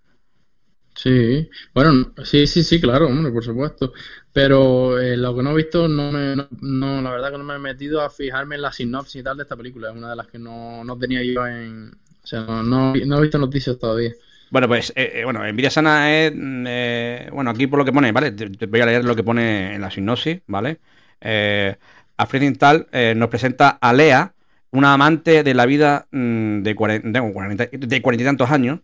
Sí, 0.97 1.49
bueno, 1.73 2.13
sí, 2.23 2.47
sí, 2.47 2.63
sí, 2.63 2.79
claro, 2.79 3.07
hombre, 3.07 3.31
por 3.31 3.43
supuesto. 3.43 3.91
Pero 4.31 4.97
eh, 4.99 5.17
lo 5.17 5.35
que 5.35 5.43
no 5.43 5.51
he 5.51 5.55
visto, 5.55 5.87
no 5.89 6.11
me, 6.11 6.35
no, 6.35 6.47
no, 6.61 7.01
la 7.01 7.11
verdad 7.11 7.31
que 7.31 7.37
no 7.37 7.43
me 7.43 7.55
he 7.55 7.59
metido 7.59 8.01
a 8.01 8.09
fijarme 8.09 8.55
en 8.55 8.61
la 8.61 8.71
sinopsis 8.71 9.19
y 9.21 9.23
tal 9.23 9.35
de 9.37 9.43
esta 9.43 9.57
película. 9.57 9.89
Es 9.89 9.95
una 9.95 10.09
de 10.09 10.15
las 10.15 10.27
que 10.27 10.39
no, 10.39 10.83
no 10.85 10.97
tenía 10.97 11.21
yo 11.23 11.45
en, 11.47 11.91
o 12.23 12.27
sea, 12.27 12.41
no, 12.63 12.95
no, 12.95 13.17
he 13.17 13.21
visto 13.21 13.37
noticias 13.37 13.77
todavía. 13.77 14.13
Bueno, 14.49 14.67
pues, 14.67 14.91
eh, 14.95 15.11
eh, 15.15 15.23
bueno, 15.25 15.45
Envidia 15.45 15.69
Sana 15.69 16.13
es, 16.13 16.31
mm, 16.33 16.65
eh, 16.67 17.29
bueno, 17.33 17.49
aquí 17.49 17.67
por 17.67 17.79
lo 17.79 17.85
que 17.85 17.91
pone, 17.91 18.11
¿vale? 18.11 18.31
Te, 18.31 18.65
voy 18.67 18.79
a 18.81 18.85
leer 18.85 19.03
lo 19.03 19.15
que 19.15 19.23
pone 19.23 19.75
en 19.75 19.81
la 19.81 19.91
sinopsis, 19.91 20.41
¿vale? 20.47 20.79
Eh, 21.19 21.75
Alfred 22.17 22.41
Intal 22.43 22.87
eh, 22.91 23.13
nos 23.17 23.29
presenta 23.29 23.69
a 23.81 23.91
Lea, 23.93 24.33
una 24.71 24.93
amante 24.93 25.43
de 25.43 25.53
la 25.53 25.65
vida 25.65 26.07
mm, 26.11 26.61
de, 26.61 26.75
cuaren- 26.75 27.11
de, 27.11 27.33
cuarenta- 27.33 27.67
de 27.71 28.01
cuarenta 28.01 28.23
y 28.23 28.25
tantos 28.25 28.51
años, 28.51 28.79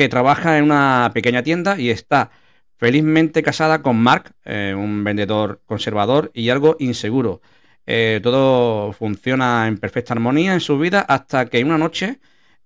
que 0.00 0.08
trabaja 0.08 0.56
en 0.56 0.64
una 0.64 1.10
pequeña 1.12 1.42
tienda 1.42 1.78
y 1.78 1.90
está 1.90 2.30
felizmente 2.78 3.42
casada 3.42 3.82
con 3.82 3.98
Mark, 3.98 4.32
eh, 4.46 4.74
un 4.74 5.04
vendedor 5.04 5.60
conservador 5.66 6.30
y 6.32 6.48
algo 6.48 6.76
inseguro. 6.78 7.42
Eh, 7.84 8.18
todo 8.22 8.94
funciona 8.94 9.68
en 9.68 9.76
perfecta 9.76 10.14
armonía 10.14 10.54
en 10.54 10.60
su 10.60 10.78
vida 10.78 11.00
hasta 11.02 11.44
que 11.50 11.62
una 11.62 11.76
noche, 11.76 12.18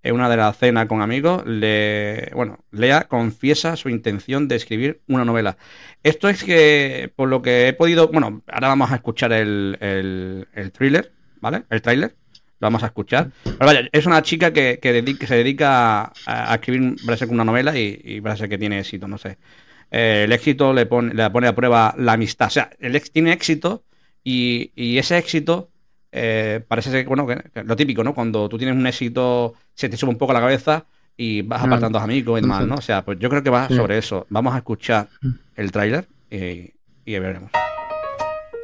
en 0.05 0.14
una 0.14 0.28
de 0.28 0.37
las 0.37 0.57
cenas 0.57 0.87
con 0.87 1.03
amigos, 1.03 1.45
le, 1.45 2.30
bueno, 2.37 2.61
Lea 2.70 3.09
confiesa 3.09 3.74
su 3.74 3.89
intención 3.89 4.47
de 4.47 4.55
escribir 4.55 5.01
una 5.09 5.24
novela. 5.24 5.57
Esto 6.05 6.28
es 6.28 6.45
que, 6.45 7.12
por 7.16 7.28
lo 7.28 7.43
que 7.43 7.66
he 7.66 7.72
podido, 7.72 8.07
bueno, 8.07 8.45
ahora 8.47 8.68
vamos 8.68 8.93
a 8.93 8.95
escuchar 8.95 9.32
el, 9.32 9.76
el, 9.80 10.47
el 10.55 10.70
thriller, 10.70 11.11
¿vale? 11.41 11.64
El 11.68 11.82
tráiler, 11.82 12.14
vamos 12.64 12.82
a 12.82 12.86
escuchar. 12.86 13.30
Pero 13.44 13.58
vaya, 13.58 13.88
es 13.92 14.06
una 14.06 14.22
chica 14.22 14.52
que, 14.52 14.78
que, 14.80 15.26
se 15.26 15.36
dedica 15.36 16.02
a, 16.26 16.52
a 16.52 16.54
escribir, 16.54 16.96
parece 17.04 17.26
que 17.26 17.32
una 17.32 17.44
novela 17.44 17.78
y, 17.78 18.00
y 18.02 18.20
parece 18.20 18.48
que 18.48 18.58
tiene 18.58 18.80
éxito, 18.80 19.06
no 19.06 19.18
sé. 19.18 19.38
Eh, 19.90 20.24
el 20.24 20.32
éxito 20.32 20.72
le 20.72 20.86
pone, 20.86 21.14
le 21.14 21.30
pone 21.30 21.46
a 21.46 21.54
prueba 21.54 21.94
la 21.98 22.14
amistad. 22.14 22.48
O 22.48 22.50
sea, 22.50 22.70
el 22.80 22.96
ex 22.96 23.12
tiene 23.12 23.32
éxito 23.32 23.84
y, 24.24 24.72
y 24.74 24.98
ese 24.98 25.18
éxito 25.18 25.70
eh, 26.10 26.64
parece 26.66 26.90
ser, 26.90 27.06
bueno, 27.06 27.26
que, 27.26 27.36
que 27.52 27.62
lo 27.62 27.76
típico, 27.76 28.02
¿no? 28.02 28.14
Cuando 28.14 28.48
tú 28.48 28.58
tienes 28.58 28.76
un 28.76 28.86
éxito, 28.86 29.54
se 29.74 29.88
te 29.88 29.96
sube 29.96 30.10
un 30.10 30.18
poco 30.18 30.32
la 30.32 30.40
cabeza 30.40 30.86
y 31.16 31.42
vas 31.42 31.62
apartando 31.62 31.98
a 31.98 32.02
amigos 32.02 32.38
y 32.38 32.42
demás, 32.42 32.66
¿no? 32.66 32.76
O 32.76 32.80
sea, 32.80 33.04
pues 33.04 33.18
yo 33.18 33.28
creo 33.28 33.42
que 33.42 33.50
va 33.50 33.68
sobre 33.68 33.98
eso. 33.98 34.26
Vamos 34.30 34.54
a 34.54 34.58
escuchar 34.58 35.08
el 35.54 35.70
tráiler 35.70 36.08
y, 36.30 36.72
y 37.04 37.18
veremos. 37.18 37.50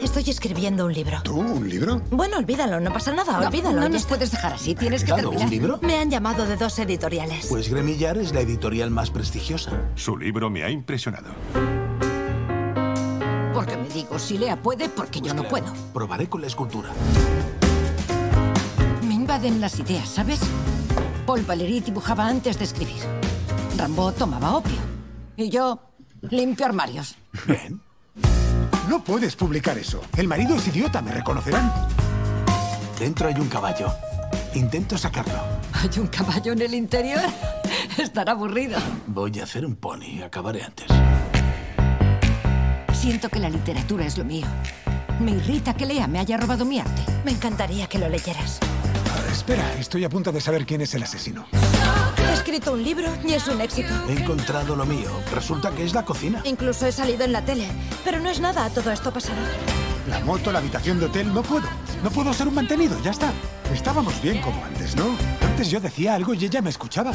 Estoy 0.00 0.24
escribiendo 0.30 0.86
un 0.86 0.92
libro. 0.92 1.18
¿Tú? 1.22 1.38
¿Un 1.38 1.68
libro? 1.68 2.00
Bueno, 2.10 2.38
olvídalo, 2.38 2.80
no 2.80 2.92
pasa 2.92 3.12
nada, 3.12 3.38
No, 3.40 3.46
olvídalo. 3.46 3.80
no 3.82 3.88
nos 3.88 3.96
está. 4.02 4.08
puedes 4.08 4.30
dejar 4.30 4.54
así, 4.54 4.74
tienes 4.74 5.04
que 5.04 5.12
terminar. 5.12 5.44
¿un 5.44 5.50
libro? 5.50 5.78
Me 5.82 5.98
han 5.98 6.10
llamado 6.10 6.46
de 6.46 6.56
dos 6.56 6.78
editoriales. 6.78 7.46
Pues 7.48 7.68
Gremillar 7.68 8.16
es 8.18 8.32
la 8.32 8.40
editorial 8.40 8.90
más 8.90 9.10
prestigiosa. 9.10 9.72
Su 9.96 10.16
libro 10.16 10.48
me 10.50 10.62
ha 10.64 10.70
impresionado. 10.70 11.30
Porque 13.52 13.76
me 13.76 13.88
digo, 13.90 14.18
si 14.18 14.38
Lea 14.38 14.60
puede, 14.60 14.88
porque 14.88 15.20
yo 15.20 15.34
no 15.34 15.44
puedo. 15.44 15.66
Probaré 15.92 16.28
con 16.28 16.40
la 16.40 16.46
escultura. 16.46 16.90
Me 19.06 19.14
invaden 19.14 19.60
las 19.60 19.78
ideas, 19.78 20.08
¿sabes? 20.08 20.40
Paul 21.26 21.42
Valéry 21.42 21.80
dibujaba 21.80 22.26
antes 22.26 22.58
de 22.58 22.64
escribir. 22.64 23.02
Rambo 23.76 24.12
tomaba 24.12 24.56
opio. 24.56 24.78
Y 25.36 25.50
yo 25.50 25.78
limpio 26.22 26.64
armarios. 26.66 27.16
Bien. 27.46 27.80
No 28.90 29.04
puedes 29.04 29.36
publicar 29.36 29.78
eso. 29.78 30.02
El 30.16 30.26
marido 30.26 30.56
es 30.56 30.66
idiota, 30.66 31.00
me 31.00 31.12
reconocerán. 31.12 31.72
Dentro 32.98 33.28
hay 33.28 33.34
un 33.34 33.48
caballo. 33.48 33.86
Intento 34.52 34.98
sacarlo. 34.98 35.40
¿Hay 35.72 35.96
un 36.00 36.08
caballo 36.08 36.50
en 36.50 36.62
el 36.62 36.74
interior? 36.74 37.20
Estará 37.98 38.32
aburrido. 38.32 38.80
Voy 39.06 39.38
a 39.38 39.44
hacer 39.44 39.64
un 39.64 39.76
pony. 39.76 40.24
Acabaré 40.24 40.64
antes. 40.64 40.88
Siento 42.92 43.28
que 43.28 43.38
la 43.38 43.48
literatura 43.48 44.04
es 44.04 44.18
lo 44.18 44.24
mío. 44.24 44.48
Me 45.20 45.30
irrita 45.30 45.72
que 45.74 45.86
Lea 45.86 46.08
me 46.08 46.18
haya 46.18 46.36
robado 46.36 46.64
mi 46.64 46.80
arte. 46.80 47.02
Me 47.24 47.30
encantaría 47.30 47.86
que 47.86 48.00
lo 48.00 48.08
leyeras. 48.08 48.58
Espera, 49.30 49.72
estoy 49.78 50.02
a 50.02 50.08
punto 50.08 50.32
de 50.32 50.40
saber 50.40 50.66
quién 50.66 50.80
es 50.80 50.92
el 50.94 51.04
asesino. 51.04 51.46
He 52.40 52.42
escrito 52.42 52.72
un 52.72 52.82
libro 52.82 53.06
y 53.22 53.34
es 53.34 53.46
un 53.48 53.60
éxito. 53.60 53.92
He 54.08 54.12
encontrado 54.12 54.74
lo 54.74 54.86
mío. 54.86 55.10
Resulta 55.30 55.70
que 55.72 55.84
es 55.84 55.92
la 55.92 56.06
cocina. 56.06 56.40
Incluso 56.44 56.86
he 56.86 56.90
salido 56.90 57.22
en 57.26 57.32
la 57.32 57.44
tele. 57.44 57.68
Pero 58.02 58.18
no 58.18 58.30
es 58.30 58.40
nada, 58.40 58.70
todo 58.70 58.90
esto 58.90 59.12
pasará. 59.12 59.42
La 60.08 60.20
moto, 60.20 60.50
la 60.50 60.60
habitación 60.60 60.98
de 60.98 61.04
hotel, 61.04 61.34
no 61.34 61.42
puedo. 61.42 61.68
No 62.02 62.10
puedo 62.10 62.32
ser 62.32 62.48
un 62.48 62.54
mantenido, 62.54 62.98
ya 63.02 63.10
está. 63.10 63.30
Estábamos 63.74 64.22
bien 64.22 64.40
como 64.40 64.64
antes, 64.64 64.96
¿no? 64.96 65.14
Antes 65.42 65.70
yo 65.70 65.80
decía 65.80 66.14
algo 66.14 66.32
y 66.32 66.42
ella 66.42 66.62
me 66.62 66.70
escuchaba. 66.70 67.12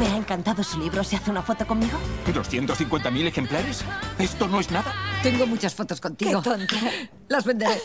Me 0.00 0.06
ha 0.08 0.16
encantado 0.16 0.64
su 0.64 0.80
libro. 0.80 1.04
¿Se 1.04 1.14
hace 1.14 1.30
una 1.30 1.42
foto 1.42 1.64
conmigo? 1.64 1.96
¿250.000 2.26 3.26
ejemplares? 3.28 3.84
Esto 4.18 4.48
no 4.48 4.58
es 4.58 4.72
nada. 4.72 4.92
Tengo 5.22 5.46
muchas 5.46 5.76
fotos 5.76 6.00
contigo. 6.00 6.42
Qué 6.42 6.50
tonto. 6.50 6.74
Las 7.28 7.44
venderé. 7.44 7.80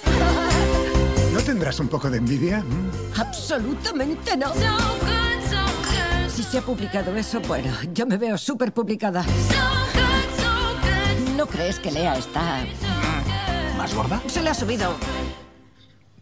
¿No 1.31 1.39
tendrás 1.41 1.79
un 1.79 1.89
poco 1.89 2.09
de 2.09 2.17
envidia? 2.17 2.61
¿Mm? 2.61 3.19
Absolutamente 3.21 4.35
no. 4.35 4.51
Se 6.49 6.57
ha 6.57 6.61
publicado 6.61 7.15
eso, 7.15 7.39
bueno, 7.41 7.71
yo 7.93 8.07
me 8.07 8.17
veo 8.17 8.35
súper 8.37 8.73
publicada. 8.73 9.23
¿No 11.37 11.45
crees 11.45 11.79
que 11.79 11.91
Lea 11.91 12.17
está... 12.17 12.65
¿Más 13.77 13.93
gorda? 13.93 14.19
Se 14.27 14.41
le 14.41 14.49
ha 14.49 14.53
subido. 14.55 14.95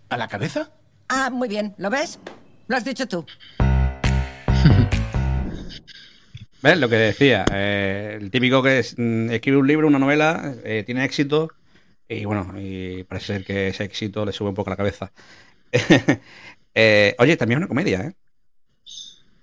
¿A 0.10 0.18
la 0.18 0.28
cabeza? 0.28 0.70
Ah, 1.08 1.30
muy 1.32 1.48
bien. 1.48 1.74
¿Lo 1.78 1.90
ves? 1.90 2.20
Lo 2.68 2.76
has 2.76 2.84
dicho 2.84 3.08
tú. 3.08 3.26
¿Ves? 6.62 6.78
Lo 6.78 6.90
que 6.90 6.96
decía. 6.98 7.46
eh, 7.54 8.18
el 8.20 8.30
típico 8.30 8.62
que 8.62 8.80
es, 8.80 8.96
mm, 8.98 9.30
escribe 9.32 9.58
un 9.58 9.68
libro, 9.68 9.88
una 9.88 10.00
novela, 10.00 10.54
eh, 10.66 10.84
tiene 10.86 11.06
éxito 11.06 11.52
y 12.10 12.26
bueno, 12.26 12.54
y 12.58 13.04
parece 13.06 13.28
ser 13.28 13.46
que 13.46 13.70
ese 13.70 13.86
éxito 13.86 14.26
le 14.26 14.34
sube 14.34 14.50
un 14.50 14.56
poco 14.56 14.70
la 14.72 14.76
cabeza. 14.78 15.14
Eh, 16.80 17.16
oye, 17.18 17.36
también 17.38 17.58
es 17.58 17.62
una 17.62 17.68
comedia, 17.70 18.02
¿eh? 18.02 18.14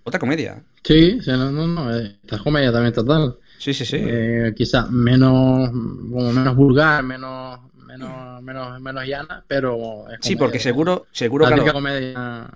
Otra 0.04 0.20
comedia. 0.20 0.64
Sí, 0.82 1.20
sí, 1.22 1.30
no, 1.30 1.50
no, 1.50 1.66
no, 1.66 1.94
eh, 1.96 2.18
esta 2.22 2.36
es 2.36 2.42
comedia 2.42 2.70
también 2.72 2.92
total. 2.92 3.38
Sí, 3.58 3.74
sí, 3.74 3.84
sí. 3.86 3.98
Eh, 3.98 4.52
quizás 4.56 4.90
menos, 4.90 5.70
como 5.70 6.32
menos 6.32 6.56
vulgar, 6.56 7.02
menos, 7.04 7.60
menos, 7.74 8.42
menos, 8.42 8.80
menos 8.80 9.04
llana, 9.06 9.44
pero 9.48 10.08
es 10.10 10.20
Sí, 10.20 10.36
porque 10.36 10.58
seguro, 10.58 11.06
seguro 11.12 11.46
La 11.46 11.52
típica 11.54 11.72
comedia 11.72 12.50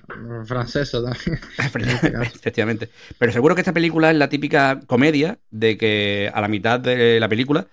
francesa 0.47 1.03
también. 1.03 1.41
Efectivamente. 2.35 2.91
Pero 3.19 3.33
seguro 3.33 3.55
que 3.55 3.61
esta 3.63 3.73
película 3.73 4.11
es 4.11 4.17
la 4.17 4.29
típica 4.29 4.81
comedia 4.87 5.39
de 5.51 5.77
que 5.77 6.31
a 6.33 6.41
la 6.41 6.49
mitad 6.49 6.81
de 6.81 7.19
la 7.21 7.29
película 7.29 7.67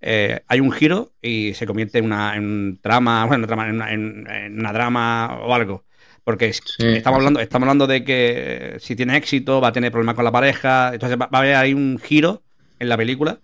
eh, 0.00 0.42
hay 0.48 0.60
un 0.60 0.72
giro 0.72 1.12
y 1.22 1.54
se 1.54 1.66
convierte 1.66 1.98
en 1.98 2.04
una 2.06 2.36
en 2.36 2.44
un 2.44 2.80
trama, 2.80 3.24
bueno, 3.26 3.46
en, 3.52 3.74
una, 3.74 3.92
en- 3.92 4.26
en 4.30 4.58
una 4.60 4.72
drama 4.72 5.38
o 5.42 5.54
algo. 5.54 5.84
Porque 6.28 6.46
es- 6.48 6.62
estamos 6.90 7.18
hablando, 7.18 7.40
estamos 7.40 7.66
hablando 7.66 7.86
de 7.86 8.04
que 8.04 8.76
si 8.80 8.94
tiene 8.96 9.16
éxito 9.16 9.60
va 9.60 9.68
a 9.68 9.72
tener 9.72 9.90
problemas 9.92 10.14
con 10.14 10.24
la 10.24 10.32
pareja. 10.32 10.92
Entonces 10.92 11.18
va, 11.18 11.26
va 11.26 11.38
a 11.38 11.42
haber 11.42 11.56
ahí 11.56 11.72
un 11.74 11.98
giro 11.98 12.42
en 12.78 12.88
la 12.90 12.96
película 12.96 13.40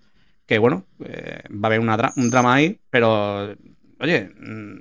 que, 0.47 0.59
bueno, 0.59 0.87
eh, 1.05 1.43
va 1.51 1.65
a 1.65 1.67
haber 1.69 1.81
una 1.81 1.97
dra- 1.97 2.13
un 2.17 2.31
drama 2.31 2.55
ahí, 2.55 2.79
pero, 2.91 3.55
oye, 4.01 4.31
mm, 4.39 4.77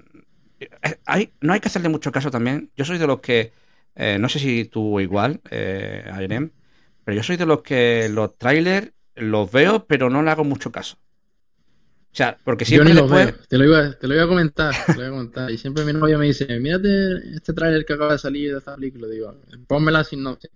eh, 0.60 0.70
hay, 1.06 1.32
no 1.42 1.54
hay 1.54 1.60
que 1.60 1.68
hacerle 1.70 1.90
mucho 1.90 2.12
caso 2.12 2.32
también. 2.32 2.72
Yo 2.76 2.86
soy 2.86 2.98
de 2.98 3.08
los 3.08 3.20
que, 3.22 3.54
eh, 3.96 4.18
no 4.20 4.28
sé 4.30 4.40
si 4.40 4.66
tú 4.66 5.00
igual, 5.00 5.42
eh, 5.52 6.04
Ayrem, 6.14 6.52
pero 7.04 7.16
yo 7.18 7.24
soy 7.24 7.38
de 7.38 7.46
los 7.46 7.62
que 7.62 8.10
los 8.10 8.38
trailers 8.38 8.92
los 9.16 9.52
veo, 9.52 9.86
pero 9.88 10.10
no 10.10 10.22
le 10.24 10.32
hago 10.32 10.44
mucho 10.44 10.72
caso. 10.72 10.98
O 12.14 12.16
sea, 12.16 12.38
porque 12.44 12.64
Yo 12.66 12.84
siempre 12.84 12.84
ni 12.84 12.94
los 12.94 13.10
después... 13.10 13.26
veo, 13.26 13.36
te 13.50 13.58
lo, 13.58 13.66
iba, 13.66 13.92
te 13.94 14.08
lo 14.08 14.14
iba 14.14 14.24
a 14.24 14.28
comentar, 14.28 14.76
te 14.92 14.98
lo 15.00 15.06
iba 15.06 15.08
a 15.16 15.18
comentar. 15.18 15.52
Y 15.52 15.58
siempre 15.58 15.84
mi 15.84 15.94
novia 15.94 16.18
me 16.18 16.26
dice, 16.28 16.46
mírate 16.60 17.36
este 17.36 17.54
tráiler 17.54 17.86
que 17.86 17.94
acaba 17.94 18.14
de 18.14 18.20
salir 18.20 18.52
de 18.52 18.60
esta 18.60 18.76
película. 18.76 19.08
Digo, 19.08 19.36
ponme 19.68 19.92
la 19.92 20.04
sinopsis. 20.04 20.52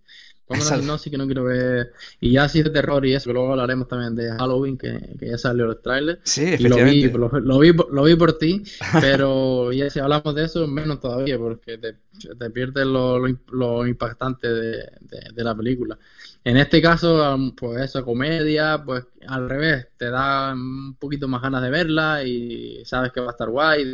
Ponme 0.45 0.63
la 0.63 0.73
sinopsis 0.73 1.11
que 1.11 1.17
no 1.17 1.25
quiero 1.25 1.43
ver. 1.43 1.91
Y 2.21 2.33
ya 2.33 2.43
así 2.45 2.63
de 2.63 2.69
terror 2.69 3.05
y 3.05 3.13
eso, 3.13 3.29
que 3.29 3.33
luego 3.33 3.51
hablaremos 3.51 3.87
también 3.87 4.15
de 4.15 4.31
Halloween, 4.31 4.77
que, 4.77 4.97
que 5.19 5.27
ya 5.29 5.37
salió 5.37 5.69
el 5.69 5.81
tráiler. 5.81 6.21
Sí, 6.23 6.43
Y 6.57 6.67
lo 6.67 6.81
vi, 6.81 7.03
efectivamente. 7.03 7.17
lo, 7.17 7.29
lo 7.41 7.59
vi, 7.59 7.73
por- 7.73 7.93
lo 7.93 8.03
vi 8.03 8.15
por 8.15 8.37
ti, 8.37 8.63
pero 9.01 9.71
ya 9.73 9.89
si 9.89 9.99
hablamos 9.99 10.35
de 10.35 10.45
eso, 10.45 10.65
menos 10.67 11.01
todavía, 11.01 11.37
porque 11.37 11.77
te, 11.77 11.95
te 12.37 12.49
pierdes 12.51 12.85
lo, 12.85 13.19
lo, 13.19 13.37
lo 13.51 13.85
impactante 13.87 14.47
de, 14.47 14.77
de- 15.01 15.31
de 15.33 15.43
la 15.43 15.55
película. 15.55 15.97
En 16.47 16.55
este 16.55 16.81
caso, 16.81 17.37
pues 17.57 17.81
eso, 17.81 18.05
comedia, 18.05 18.81
pues 18.85 19.03
al 19.27 19.49
revés, 19.49 19.89
te 19.97 20.09
da 20.09 20.53
un 20.53 20.95
poquito 20.95 21.27
más 21.27 21.41
ganas 21.41 21.61
de 21.61 21.69
verla 21.69 22.23
y 22.23 22.85
sabes 22.85 23.11
que 23.11 23.19
va 23.19 23.27
a 23.27 23.31
estar 23.31 23.49
guay 23.49 23.83
y. 23.83 23.93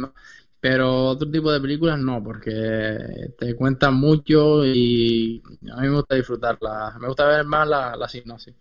Pero 0.60 1.08
otro 1.08 1.30
tipo 1.32 1.52
de 1.52 1.60
películas 1.60 1.98
no, 1.98 2.24
porque 2.24 3.34
te 3.40 3.56
cuentan 3.56 3.96
mucho 3.96 4.64
y 4.64 5.42
a 5.72 5.82
mí 5.82 5.88
me 5.88 5.96
gusta 5.96 6.14
disfrutarla. 6.14 6.96
Me 7.02 7.08
gusta 7.08 7.26
ver 7.26 7.44
más 7.44 7.68
la, 7.68 7.96
la 7.96 8.08
sinopsis. 8.08 8.54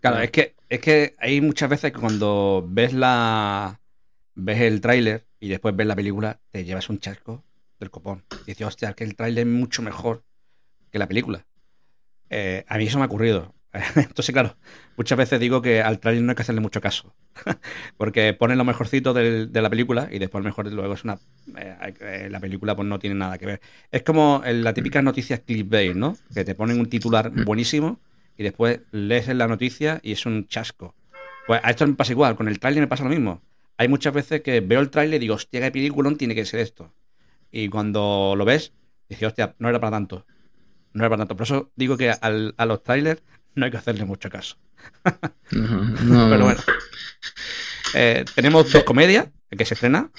Claro, 0.00 0.18
es 0.18 0.32
que, 0.32 0.56
es 0.68 0.80
que 0.80 1.14
hay 1.18 1.40
muchas 1.40 1.70
veces 1.70 1.92
que 1.92 2.00
cuando 2.00 2.66
ves 2.68 2.92
la 2.92 3.80
ves 4.34 4.60
el 4.62 4.80
tráiler 4.80 5.24
y 5.38 5.48
después 5.48 5.76
ves 5.76 5.86
la 5.86 5.94
película, 5.94 6.40
te 6.50 6.64
llevas 6.64 6.90
un 6.90 6.98
chasco 6.98 7.44
del 7.78 7.90
copón. 7.92 8.24
Y 8.42 8.46
dices, 8.46 8.66
hostia, 8.66 8.94
que 8.94 9.04
el 9.04 9.14
tráiler 9.14 9.46
es 9.46 9.52
mucho 9.52 9.80
mejor 9.80 10.24
que 10.90 10.98
la 10.98 11.06
película. 11.06 11.46
Eh, 12.30 12.64
a 12.68 12.78
mí 12.78 12.84
eso 12.86 12.98
me 12.98 13.04
ha 13.04 13.06
ocurrido. 13.06 13.54
Entonces, 13.96 14.32
claro, 14.32 14.56
muchas 14.96 15.18
veces 15.18 15.38
digo 15.40 15.60
que 15.62 15.82
al 15.82 15.98
tráiler 16.00 16.22
no 16.24 16.30
hay 16.30 16.36
que 16.36 16.42
hacerle 16.42 16.60
mucho 16.60 16.80
caso. 16.80 17.14
Porque 17.96 18.32
ponen 18.34 18.58
lo 18.58 18.64
mejorcito 18.64 19.12
del- 19.14 19.52
de 19.52 19.62
la 19.62 19.70
película 19.70 20.08
y 20.10 20.18
después 20.18 20.42
mejor 20.44 20.72
luego 20.72 20.94
es 20.94 21.04
una... 21.04 21.18
eh, 21.56 21.94
eh, 22.00 22.28
la 22.30 22.40
película 22.40 22.74
pues 22.74 22.88
no 22.88 22.98
tiene 22.98 23.16
nada 23.16 23.38
que 23.38 23.46
ver. 23.46 23.60
Es 23.90 24.02
como 24.02 24.42
las 24.44 24.74
típicas 24.74 25.02
noticias 25.04 25.40
clickbait, 25.40 25.94
¿no? 25.94 26.16
Que 26.34 26.44
te 26.44 26.54
ponen 26.54 26.80
un 26.80 26.86
titular 26.88 27.30
buenísimo 27.44 28.00
y 28.36 28.42
después 28.42 28.80
lees 28.90 29.28
en 29.28 29.38
la 29.38 29.46
noticia 29.48 30.00
y 30.02 30.12
es 30.12 30.24
un 30.26 30.46
chasco. 30.48 30.94
Pues 31.46 31.60
a 31.62 31.70
esto 31.70 31.86
me 31.86 31.94
pasa 31.94 32.12
igual, 32.12 32.36
con 32.36 32.48
el 32.48 32.58
tráiler 32.58 32.82
me 32.82 32.88
pasa 32.88 33.04
lo 33.04 33.10
mismo. 33.10 33.42
Hay 33.76 33.88
muchas 33.88 34.12
veces 34.12 34.40
que 34.42 34.60
veo 34.60 34.80
el 34.80 34.90
tráiler 34.90 35.16
y 35.16 35.20
digo, 35.20 35.34
hostia, 35.36 35.60
qué 35.60 35.70
película 35.70 36.10
tiene 36.16 36.34
que 36.34 36.44
ser 36.44 36.60
esto. 36.60 36.92
Y 37.50 37.68
cuando 37.68 38.34
lo 38.36 38.44
ves, 38.44 38.72
dices, 39.08 39.26
hostia, 39.28 39.54
no 39.58 39.68
era 39.68 39.80
para 39.80 39.92
tanto. 39.92 40.26
No 40.92 41.02
era 41.02 41.08
para 41.10 41.20
tanto. 41.20 41.36
Por 41.36 41.44
eso 41.44 41.70
digo 41.76 41.96
que 41.96 42.10
al- 42.10 42.54
a 42.56 42.66
los 42.66 42.82
trailers 42.82 43.22
no 43.54 43.64
hay 43.64 43.70
que 43.70 43.76
hacerle 43.76 44.04
mucho 44.04 44.30
caso. 44.30 44.56
No, 45.50 46.28
Pero 46.30 46.44
bueno. 46.44 46.60
Eh, 47.94 48.24
tenemos 48.34 48.70
dos 48.72 48.84
comedias 48.84 49.28
que 49.56 49.64
se 49.64 49.74
estrena. 49.74 50.10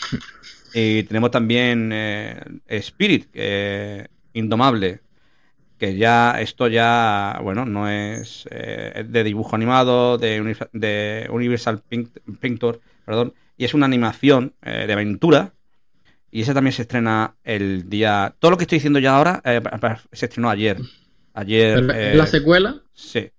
Y 0.74 1.04
tenemos 1.04 1.32
también 1.32 1.90
eh, 1.94 2.40
Spirit, 2.68 3.30
eh, 3.34 4.08
Indomable. 4.34 5.02
Que 5.78 5.96
ya, 5.96 6.42
esto 6.42 6.68
ya, 6.68 7.40
bueno, 7.42 7.64
no 7.66 7.88
es, 7.90 8.46
eh, 8.52 8.92
es 8.96 9.12
de 9.12 9.24
dibujo 9.24 9.56
animado, 9.56 10.18
de, 10.18 10.56
de 10.74 11.28
Universal 11.32 11.82
Pink- 11.90 12.20
Pictures, 12.42 12.80
perdón. 13.06 13.34
Y 13.58 13.64
es 13.64 13.74
una 13.74 13.86
animación 13.86 14.54
eh, 14.62 14.86
de 14.88 14.94
aventura. 14.94 15.54
Y 16.32 16.42
ese 16.42 16.54
también 16.54 16.74
se 16.74 16.84
estrena 16.84 17.36
el 17.44 17.90
día. 17.90 18.36
Todo 18.40 18.52
lo 18.52 18.58
que 18.58 18.64
estoy 18.64 18.78
diciendo 18.78 19.00
ya 19.00 19.16
ahora 19.18 19.42
eh, 19.44 19.62
se 20.12 20.26
estrenó 20.26 20.50
ayer. 20.50 20.78
Ayer. 21.34 21.86
Pero, 21.88 21.94
eh, 22.00 22.12
¿Es 22.12 22.18
la 22.18 22.28
secuela? 22.28 22.82
Sí. 22.94 23.30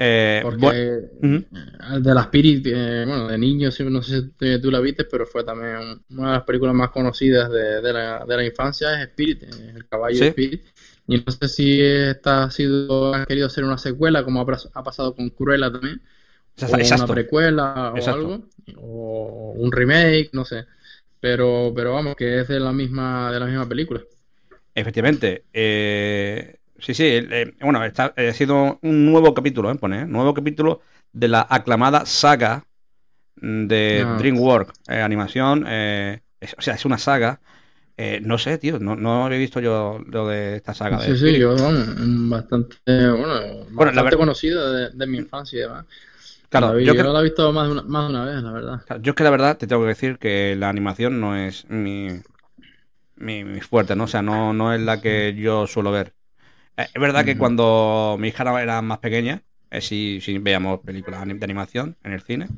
Eh, 0.00 0.40
Porque 0.44 1.00
el 1.20 2.02
de 2.02 2.14
la 2.14 2.20
Spirit, 2.22 2.64
eh, 2.68 3.04
bueno, 3.04 3.26
de 3.26 3.36
niño, 3.36 3.70
sí, 3.72 3.82
no 3.84 4.00
sé 4.00 4.30
si 4.38 4.60
tú 4.60 4.70
la 4.70 4.78
viste, 4.80 5.04
pero 5.04 5.26
fue 5.26 5.42
también 5.42 6.02
una 6.10 6.28
de 6.28 6.32
las 6.38 6.44
películas 6.44 6.74
más 6.74 6.90
conocidas 6.90 7.50
de, 7.50 7.80
de 7.80 7.92
la, 7.92 8.24
de 8.24 8.36
la 8.36 8.44
infancia, 8.44 8.94
es 9.02 9.08
Spirit, 9.08 9.42
eh, 9.42 9.72
el 9.74 9.88
caballo 9.88 10.14
Sí. 10.16 10.20
de 10.24 10.28
Spirit. 10.28 10.62
Y 11.08 11.16
no 11.18 11.32
sé 11.32 11.48
si 11.48 11.80
esta 11.82 12.44
ha 12.44 12.50
sido, 12.50 13.12
han 13.14 13.24
querido 13.26 13.46
hacer 13.48 13.64
una 13.64 13.78
secuela, 13.78 14.22
como 14.24 14.40
ha, 14.40 14.46
pas- 14.46 14.70
ha 14.72 14.82
pasado 14.84 15.14
con 15.16 15.30
Cruella 15.30 15.72
también, 15.72 16.00
o 16.60 16.76
exacto. 16.76 17.04
una 17.04 17.14
precuela 17.14 17.92
o 17.94 17.96
Exacto. 17.96 18.20
algo, 18.20 18.48
o 18.76 19.52
un 19.56 19.72
remake, 19.72 20.30
no 20.32 20.44
sé. 20.44 20.66
Pero, 21.20 21.72
pero 21.74 21.92
vamos, 21.94 22.16
que 22.16 22.40
es 22.40 22.48
de 22.48 22.60
la 22.60 22.72
misma, 22.72 23.32
de 23.32 23.40
la 23.40 23.46
misma 23.46 23.68
película. 23.68 24.00
Efectivamente. 24.74 25.44
eh, 25.52 26.58
sí, 26.78 26.94
sí. 26.94 27.04
eh, 27.06 27.54
bueno, 27.60 27.84
está, 27.84 28.12
eh, 28.16 28.28
ha 28.28 28.32
sido 28.34 28.78
un 28.82 29.06
nuevo 29.10 29.34
capítulo, 29.34 29.70
¿eh? 29.70 29.74
Pone, 29.76 30.02
¿eh? 30.02 30.06
Nuevo 30.06 30.34
capítulo 30.34 30.80
de 31.12 31.28
la 31.28 31.46
aclamada 31.48 32.06
saga 32.06 32.64
de 33.36 34.04
Ah. 34.04 34.18
DreamWorks. 34.18 34.72
eh, 34.88 35.00
animación. 35.02 35.64
eh, 35.68 36.22
es- 36.40 36.54
o 36.58 36.62
sea, 36.62 36.74
es 36.74 36.84
una 36.84 36.98
saga. 36.98 37.40
eh, 37.98 38.20
no 38.22 38.38
sé, 38.38 38.58
tío. 38.58 38.78
No, 38.78 38.96
no 38.96 39.26
había 39.26 39.38
visto 39.38 39.60
yo 39.60 40.00
lo 40.06 40.28
de 40.28 40.56
esta 40.56 40.74
saga. 40.74 40.98
de 41.00 41.06
Sí, 41.06 41.12
sí, 41.12 41.16
Spirit. 41.26 41.40
yo, 41.42 41.54
vamos, 41.56 41.86
bastante, 42.30 42.76
bueno, 42.86 43.66
Bueno, 43.72 43.92
la 43.92 44.10
conocido 44.10 44.72
de, 44.72 44.90
de 44.90 45.06
mi 45.06 45.18
infancia 45.18 45.58
y 45.58 45.62
demás. 45.62 45.86
Claro, 46.50 46.68
La 46.68 46.72
vi- 46.74 46.86
yo 46.86 46.94
yo 46.94 46.94
creo- 46.96 47.12
la 47.12 47.20
he 47.20 47.24
visto 47.24 47.52
más 47.52 47.66
de 47.68 47.72
una, 47.72 47.82
más 47.84 48.04
de 48.08 48.14
una 48.14 48.24
vez, 48.26 48.42
la 48.42 48.52
verdad. 48.52 48.80
Yo 49.02 49.10
es 49.12 49.16
que 49.16 49.24
la 49.24 49.30
verdad 49.30 49.58
te 49.58 49.66
tengo 49.66 49.82
que 49.82 49.88
decir 49.88 50.18
que 50.18 50.56
la 50.56 50.68
animación 50.70 51.20
no 51.20 51.36
es 51.36 51.66
mi, 51.68 52.08
mi, 53.16 53.44
mi 53.44 53.60
fuerte, 53.60 53.96
¿no? 53.96 54.04
O 54.04 54.06
sea, 54.08 54.22
no, 54.22 54.52
no 54.52 54.72
es 54.74 54.80
la 54.80 55.00
que 55.00 55.34
yo 55.34 55.66
suelo 55.66 55.90
ver. 55.92 56.14
Eh, 56.76 56.90
es 56.94 57.00
verdad 57.02 57.24
que 57.24 57.36
cuando 57.38 58.16
mi 58.20 58.28
hija 58.28 58.62
era 58.62 58.82
más 58.82 58.98
pequeña, 59.00 59.44
eh, 59.70 59.82
sí, 59.82 60.20
sí 60.22 60.38
veíamos 60.38 60.80
películas 60.82 61.26
de 61.26 61.44
animación 61.44 61.98
en 62.04 62.12
el 62.12 62.22
cine. 62.22 62.52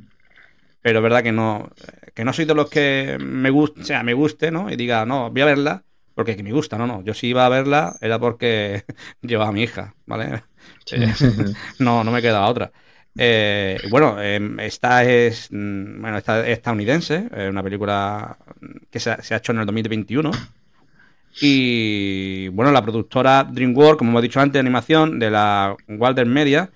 pero 0.82 1.01
es 1.01 1.03
verdad 1.03 1.22
que 1.22 1.32
no, 1.32 1.70
que 2.14 2.24
no 2.24 2.32
soy 2.32 2.47
de 2.47 2.55
los 2.55 2.68
que 2.68 3.18
me 3.20 3.51
guste, 3.51 3.80
o 3.82 3.84
sea, 3.84 4.03
me 4.05 4.14
guste, 4.14 4.51
¿no? 4.51 4.70
Y 4.70 4.76
diga, 4.76 5.07
no, 5.07 5.30
voy 5.30 5.43
a 5.43 5.47
verla 5.47 5.84
porque 6.14 6.36
que 6.36 6.43
me 6.43 6.53
gusta, 6.53 6.78
no, 6.78 6.86
no. 6.86 7.03
Yo 7.05 7.14
si 7.14 7.28
iba 7.28 7.47
a 7.47 7.49
verla 7.51 7.97
era 8.01 8.18
porque 8.18 8.84
llevaba 9.22 9.51
a 9.51 9.53
mi 9.53 9.62
hija, 9.64 9.97
¿vale? 10.07 10.45
Eh, 10.91 11.09
no, 11.78 12.05
no 12.05 12.11
me 12.12 12.22
quedaba 12.22 12.49
otra. 12.49 12.72
Eh, 13.16 13.78
bueno, 13.90 14.20
em, 14.20 14.58
esta 14.61 15.04
es 15.04 15.48
mm, 15.50 16.00
bueno, 16.00 16.18
esta 16.18 16.40
es 16.46 16.58
estadounidense, 16.58 17.28
es 17.34 17.50
una 17.50 17.62
película 17.62 18.38
que 18.90 19.00
se 19.00 19.11
ha, 19.11 19.36
hecho 19.36 19.52
en 19.52 19.58
el 19.58 19.66
2021. 19.66 20.30
Y 21.40 22.48
bueno, 22.48 22.72
la 22.72 22.82
productora 22.82 23.44
DreamWorks, 23.44 23.98
como 23.98 24.11
hemos 24.11 24.22
dicho 24.22 24.40
antes, 24.40 24.54
de 24.54 24.61
animación 24.61 25.18
de 25.18 25.30
la 25.30 25.76
Walter 25.88 26.26
Media. 26.26 26.70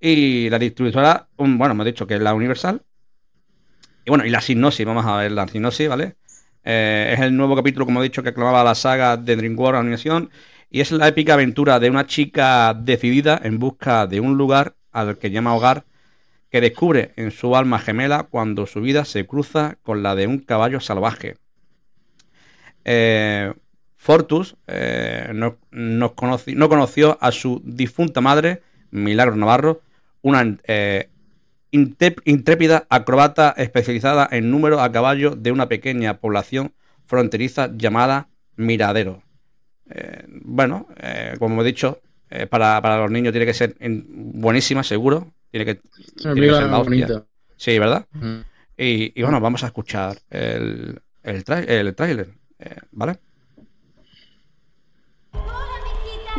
Y 0.00 0.50
la 0.50 0.58
distribuidora, 0.58 1.28
bueno, 1.36 1.72
hemos 1.72 1.86
dicho 1.86 2.06
que 2.06 2.14
es 2.14 2.20
la 2.20 2.34
Universal. 2.34 2.82
Y 4.04 4.10
bueno, 4.10 4.24
y 4.24 4.30
la 4.30 4.40
sinopsis, 4.40 4.84
vamos 4.84 5.06
a 5.06 5.18
ver 5.18 5.32
la 5.32 5.46
sinopsis, 5.46 5.88
¿vale? 5.88 6.16
Eh, 6.64 7.12
es 7.14 7.20
el 7.20 7.36
nuevo 7.36 7.54
capítulo, 7.54 7.86
como 7.86 8.00
he 8.00 8.04
dicho, 8.04 8.22
que 8.22 8.30
aclamaba 8.30 8.64
la 8.64 8.74
saga 8.74 9.16
de 9.16 9.36
DreamWorks 9.36 9.78
Animación. 9.78 10.30
Y 10.70 10.80
es 10.80 10.90
la 10.90 11.08
épica 11.08 11.34
aventura 11.34 11.78
de 11.78 11.90
una 11.90 12.06
chica 12.06 12.74
decidida 12.74 13.40
en 13.44 13.58
busca 13.58 14.06
de 14.06 14.20
un 14.20 14.36
lugar 14.36 14.74
al 14.92 15.18
que 15.18 15.30
llama 15.30 15.54
hogar, 15.54 15.84
que 16.50 16.60
descubre 16.60 17.12
en 17.16 17.30
su 17.30 17.56
alma 17.56 17.78
gemela 17.78 18.24
cuando 18.24 18.66
su 18.66 18.80
vida 18.82 19.04
se 19.04 19.26
cruza 19.26 19.78
con 19.82 20.02
la 20.02 20.14
de 20.14 20.26
un 20.26 20.38
caballo 20.38 20.80
salvaje. 20.80 21.36
Eh, 22.84 23.52
Fortus 23.96 24.56
eh, 24.66 25.30
no, 25.34 25.56
no 25.70 26.14
conoció 26.14 27.18
a 27.20 27.32
su 27.32 27.62
difunta 27.64 28.20
madre, 28.20 28.60
Milagro 28.90 29.36
Navarro, 29.36 29.80
una 30.20 30.58
eh, 30.64 31.08
intrép- 31.70 32.20
intrépida 32.24 32.86
acrobata 32.90 33.54
especializada 33.56 34.28
en 34.30 34.50
número 34.50 34.80
a 34.80 34.92
caballo 34.92 35.36
de 35.36 35.52
una 35.52 35.68
pequeña 35.68 36.18
población 36.18 36.74
fronteriza 37.06 37.70
llamada 37.74 38.28
Miradero. 38.56 39.22
Bueno, 40.28 40.86
como 41.38 41.54
hemos 41.54 41.64
dicho, 41.66 42.00
eh, 42.34 42.46
para, 42.46 42.80
para 42.82 42.98
los 42.98 43.10
niños 43.10 43.32
tiene 43.32 43.46
que 43.46 43.54
ser 43.54 43.76
en- 43.80 44.04
buenísima, 44.40 44.82
seguro. 44.82 45.32
Tiene 45.50 45.66
que, 45.66 45.74
tiene 46.16 46.40
que 46.40 46.54
ser 46.54 46.62
la 46.64 46.78
hostia. 46.78 47.06
bonita. 47.06 47.24
Sí, 47.56 47.78
¿verdad? 47.78 48.06
Y, 48.76 49.12
y 49.18 49.22
bueno, 49.22 49.38
vamos 49.40 49.62
a 49.62 49.66
escuchar 49.66 50.16
el, 50.30 51.00
el 51.22 51.44
tráiler, 51.44 52.34
eh, 52.58 52.76
¿vale? 52.90 53.18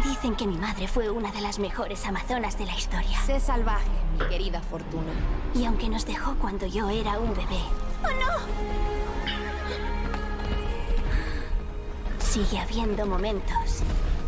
Dicen 0.04 0.36
que 0.36 0.48
mi 0.48 0.58
madre 0.58 0.88
fue 0.88 1.10
una 1.10 1.32
de 1.32 1.39
las 1.41 1.60
mejores 1.60 2.04
amazonas 2.06 2.58
de 2.58 2.66
la 2.66 2.76
historia. 2.76 3.18
Sé 3.26 3.39
salvaje, 3.39 3.88
mi 4.20 4.26
querida 4.28 4.60
Fortuna. 4.62 5.12
Y 5.54 5.66
aunque 5.66 5.88
nos 5.88 6.06
dejó 6.06 6.36
cuando 6.39 6.66
yo 6.66 6.89
era 6.89 7.20
un 7.20 7.30
bebé. 7.30 7.62
¡Oh, 8.04 8.08
no! 8.10 8.34
Sigue 12.20 12.58
habiendo 12.58 13.06
momentos 13.06 13.84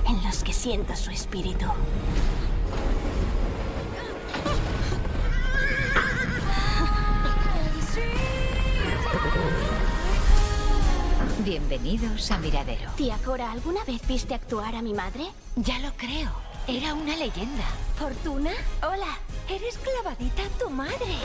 en 0.07 0.23
los 0.23 0.43
que 0.43 0.53
siento 0.53 0.95
su 0.95 1.11
espíritu. 1.11 1.65
Bienvenidos 11.39 12.31
a 12.31 12.39
Miradero. 12.39 12.89
Tía 12.95 13.17
Cora, 13.23 13.51
¿alguna 13.51 13.83
vez 13.83 14.05
viste 14.07 14.33
actuar 14.33 14.75
a 14.75 14.81
mi 14.81 14.93
madre? 14.93 15.27
Ya 15.55 15.77
lo 15.79 15.91
creo. 15.93 16.31
Era 16.67 16.95
una 16.95 17.15
leyenda. 17.15 17.63
¿Fortuna? 17.99 18.51
Hola. 18.81 19.19
Eres 19.47 19.77
clavadita 19.77 20.41
a 20.41 20.49
tu 20.57 20.71
madre. 20.71 21.19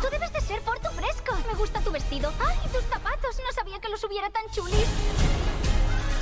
Tú 0.00 0.08
debes 0.10 0.32
de 0.32 0.40
ser 0.40 0.62
Fortu 0.62 0.88
Fresco. 0.90 1.36
Me 1.46 1.54
gusta 1.58 1.80
tu 1.80 1.90
vestido. 1.90 2.32
¡Ay, 2.40 2.56
tus 2.72 2.84
zapatos! 2.84 3.36
No 3.44 3.52
sabía 3.54 3.78
que 3.78 3.90
los 3.90 4.02
hubiera 4.04 4.30
tan 4.30 4.44
chulis. 4.50 4.88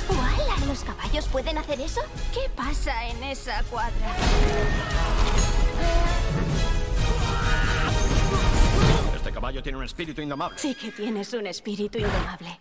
¡Wala! 0.09 0.65
¿Los 0.67 0.83
caballos 0.83 1.25
pueden 1.27 1.57
hacer 1.57 1.81
eso? 1.81 2.01
¿Qué 2.33 2.49
pasa 2.55 3.07
en 3.07 3.23
esa 3.23 3.63
cuadra? 3.63 4.15
Este 9.15 9.31
caballo 9.31 9.61
tiene 9.63 9.77
un 9.77 9.83
espíritu 9.83 10.21
indomable. 10.21 10.57
Sí 10.59 10.75
que 10.75 10.91
tienes 10.91 11.33
un 11.33 11.47
espíritu 11.47 11.97
indomable. 11.97 12.59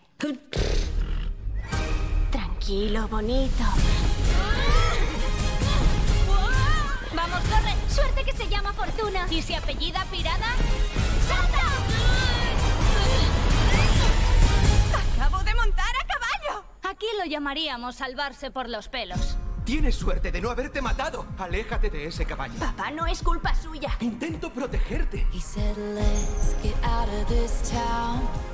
Tranquilo, 2.31 3.07
bonito. 3.09 3.65
¡Vamos, 7.15 7.41
corre! 7.49 7.75
¡Suerte 7.89 8.25
que 8.25 8.33
se 8.33 8.49
llama 8.49 8.73
Fortuna! 8.73 9.27
¿Y 9.31 9.41
si 9.41 9.55
apellida 9.55 10.05
Pirada? 10.11 10.55
¡Salta! 11.27 11.63
¡Acabo 15.23 15.43
de 15.45 15.55
montar 15.55 15.97
a! 16.03 16.06
Aquí 16.89 17.07
lo 17.19 17.25
llamaríamos 17.25 17.97
salvarse 17.97 18.53
por 18.53 18.69
los 18.69 18.89
pelos. 18.89 19.37
Tienes 19.65 19.97
suerte 19.97 20.31
de 20.31 20.41
no 20.41 20.51
haberte 20.51 20.81
matado. 20.81 21.27
Aléjate 21.37 21.91
de 21.91 22.07
ese 22.07 22.25
caballo. 22.25 22.55
Papá, 22.61 22.93
no 22.93 23.05
es 23.07 23.21
culpa 23.23 23.53
suya. 23.57 23.91
Intento 23.99 24.53
protegerte. 24.53 25.27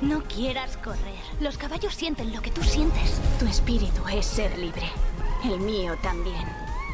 No 0.01 0.23
quieras 0.23 0.77
correr. 0.77 1.21
Los 1.39 1.59
caballos 1.59 1.93
sienten 1.93 2.33
lo 2.33 2.41
que 2.41 2.49
tú 2.49 2.63
sientes. 2.63 3.21
Tu 3.37 3.45
espíritu 3.45 4.01
es 4.07 4.25
ser 4.25 4.57
libre. 4.57 4.89
El 5.45 5.59
mío 5.59 5.95
también. 6.01 6.47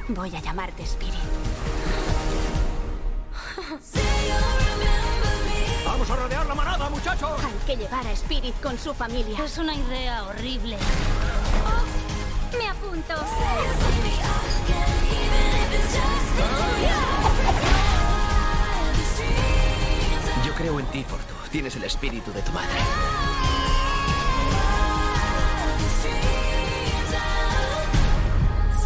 Voy 0.10 0.36
a 0.36 0.42
llamarte 0.42 0.84
Spirit. 0.84 1.16
¡Vamos 6.00 6.18
a 6.18 6.24
rodear 6.24 6.46
la 6.46 6.56
manada, 6.56 6.90
muchachos! 6.90 7.44
Hay 7.44 7.54
que 7.66 7.76
llevar 7.76 8.08
a 8.08 8.12
Spirit 8.14 8.56
con 8.62 8.80
su 8.80 8.94
familia. 8.94 9.44
Es 9.44 9.58
una 9.58 9.76
idea 9.76 10.24
horrible. 10.24 10.78
Oh, 11.66 12.58
me 12.58 12.70
apunto. 12.70 13.14
Yo 20.46 20.54
creo 20.56 20.80
en 20.80 20.86
ti, 20.86 21.04
Fortu. 21.04 21.34
Tienes 21.52 21.76
el 21.76 21.84
espíritu 21.84 22.32
de 22.32 22.44
tu 22.44 22.54
madre. 22.54 22.80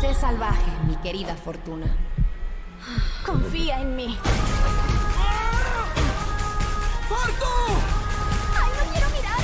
Sé 0.02 0.16
salvaje, 0.16 0.72
mi 0.88 0.96
querida 0.96 1.36
Fortuna. 1.36 1.96
Confía 3.24 3.82
en 3.82 3.96
mí. 3.96 4.18
¡Fortu! 7.10 7.46
¡Ay, 8.60 8.70
no 8.78 8.92
quiero 8.92 9.10
mirar! 9.10 9.40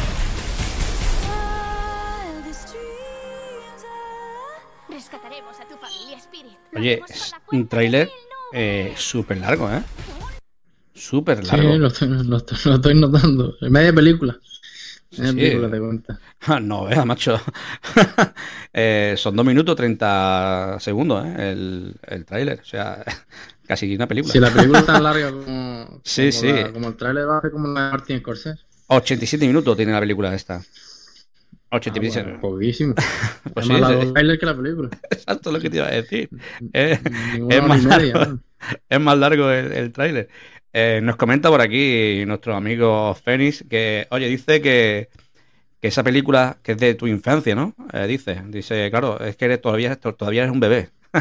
Rescataremos 4.89 5.59
a 5.59 5.65
tu 5.67 5.75
familia, 5.77 6.17
Spirit. 6.17 6.57
Oye, 6.75 7.01
es 7.07 7.33
un 7.51 7.67
tráiler 7.67 8.09
eh, 8.53 8.93
súper 8.97 9.37
largo, 9.37 9.69
¿eh? 9.71 9.83
Súper 10.93 11.45
Sí, 11.45 11.51
largo. 11.55 11.77
lo 11.77 11.87
estoy, 11.87 12.07
lo 12.09 12.37
estoy- 12.37 12.57
lo 12.65 12.75
estoy 12.75 12.95
notando. 12.95 13.53
Media 13.61 13.93
película. 13.93 14.37
Media 15.17 15.69
Sí. 15.69 15.79
cuenta. 15.79 16.19
No, 16.61 16.85
vea, 16.85 17.03
macho. 17.05 17.39
Eh, 18.73 19.15
son 19.17 19.35
2 19.35 19.45
minutos 19.45 19.75
30 19.75 20.77
segundos, 20.79 21.25
¿eh? 21.25 21.51
El, 21.51 21.95
el 22.07 22.25
tráiler. 22.25 22.59
O 22.61 22.65
sea, 22.65 23.03
casi 23.67 23.95
una 23.95 24.07
película. 24.07 24.31
Si 24.31 24.39
la 24.39 24.51
película 24.51 24.79
es 24.79 24.85
tan 24.85 25.03
larga 25.03 25.31
como, 25.31 26.01
Sí, 26.03 26.29
como, 26.29 26.31
sí. 26.41 26.47
la- 26.53 26.71
como 26.71 26.87
el 26.89 26.95
trailer 26.95 27.27
va 27.27 27.37
a 27.39 27.41
ser 27.41 27.51
como 27.51 27.67
la 27.67 27.85
de 27.85 27.91
Martin 27.91 28.19
Scorsese. 28.19 28.63
87 28.87 29.47
minutos 29.47 29.75
tiene 29.75 29.91
la 29.91 29.99
película 29.99 30.33
esta. 30.35 30.61
87 31.71 32.19
Ah, 32.19 32.23
bueno, 32.23 32.41
poquísimo. 32.41 32.95
Pues 33.53 33.65
es 33.65 33.71
más 33.71 33.81
largo 33.81 34.01
el 34.01 34.13
trailer 34.13 34.39
que 34.39 34.45
la 34.45 34.55
película. 34.57 34.89
Exacto 35.09 35.51
lo 35.51 35.59
que 35.59 35.69
te 35.69 35.77
iba 35.77 35.87
a 35.87 35.91
decir. 35.91 36.29
Es, 36.73 36.99
es 37.49 37.63
más 37.63 37.83
largo, 37.83 38.39
es 38.89 38.99
más 38.99 39.17
largo 39.17 39.51
el, 39.51 39.71
el 39.71 39.91
tráiler. 39.91 40.29
Eh, 40.73 40.99
nos 41.01 41.15
comenta 41.15 41.49
por 41.49 41.61
aquí 41.61 42.23
nuestro 42.27 42.55
amigo 42.55 43.15
Fénix 43.15 43.63
que, 43.69 44.07
oye, 44.11 44.27
dice 44.27 44.61
que, 44.61 45.09
que 45.81 45.87
esa 45.87 46.03
película 46.03 46.59
que 46.63 46.73
es 46.73 46.77
de 46.77 46.93
tu 46.95 47.07
infancia, 47.07 47.55
¿no? 47.55 47.75
Eh, 47.93 48.05
dice, 48.07 48.41
dice, 48.47 48.89
claro, 48.91 49.19
es 49.19 49.35
que 49.35 49.45
eres, 49.45 49.61
todavía, 49.61 49.95
todavía 49.95 50.43
eres 50.43 50.53
un 50.53 50.59
bebé. 50.59 50.89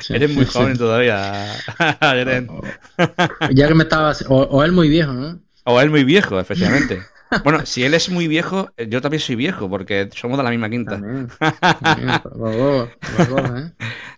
Sí, 0.00 0.14
eres 0.14 0.30
muy 0.34 0.46
sí, 0.46 0.52
joven 0.52 0.72
sí. 0.74 0.78
todavía. 0.78 1.52
Ya 3.54 3.68
que 3.68 3.74
me 3.74 3.84
estaba. 3.84 4.14
O, 4.28 4.42
o 4.42 4.64
él 4.64 4.72
muy 4.72 4.88
viejo, 4.88 5.12
¿no? 5.12 5.38
O 5.64 5.80
él 5.80 5.90
muy 5.90 6.04
viejo, 6.04 6.38
efectivamente. 6.40 7.02
Bueno, 7.44 7.64
si 7.64 7.84
él 7.84 7.94
es 7.94 8.08
muy 8.08 8.26
viejo, 8.26 8.72
eh, 8.76 8.88
yo 8.88 9.00
también 9.00 9.20
soy 9.20 9.36
viejo, 9.36 9.70
porque 9.70 10.08
somos 10.12 10.36
de 10.36 10.42
la 10.42 10.50
misma 10.50 10.68
quinta. 10.68 11.00
También, 11.00 11.28
¿eh? 13.56 13.72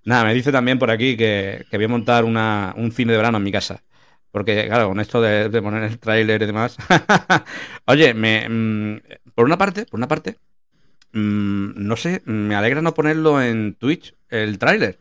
Nada, 0.07 0.25
me 0.25 0.33
dice 0.33 0.51
también 0.51 0.79
por 0.79 0.91
aquí 0.91 1.15
que, 1.15 1.67
que 1.71 1.77
voy 1.77 1.85
a 1.85 1.89
montar 1.89 2.25
una, 2.25 2.73
un 2.75 2.91
cine 2.91 3.13
de 3.13 3.19
verano 3.19 3.37
en 3.37 3.45
mi 3.45 3.53
casa. 3.53 3.83
Porque, 4.33 4.67
claro, 4.67 4.89
con 4.89 4.99
esto 4.99 5.21
de, 5.21 5.51
de 5.51 5.63
poner 5.63 5.85
el 5.85 5.99
tráiler 5.99 6.43
y 6.43 6.47
demás. 6.47 6.79
Oye, 7.87 8.15
me, 8.15 8.49
mm, 8.49 9.01
por 9.35 9.45
una 9.45 9.59
parte, 9.59 9.85
por 9.85 10.01
una 10.01 10.09
parte, 10.09 10.39
mm, 11.13 11.73
no 11.77 11.97
sé, 11.97 12.23
me 12.25 12.55
alegra 12.55 12.81
no 12.81 12.95
ponerlo 12.95 13.43
en 13.43 13.75
Twitch, 13.75 14.15
el 14.31 14.59
tráiler. 14.59 14.99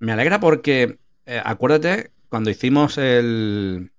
Me 0.00 0.12
alegra 0.12 0.40
porque, 0.40 0.98
eh, 1.24 1.40
acuérdate, 1.44 2.10
cuando 2.28 2.50
hicimos 2.50 2.98
el, 2.98 3.92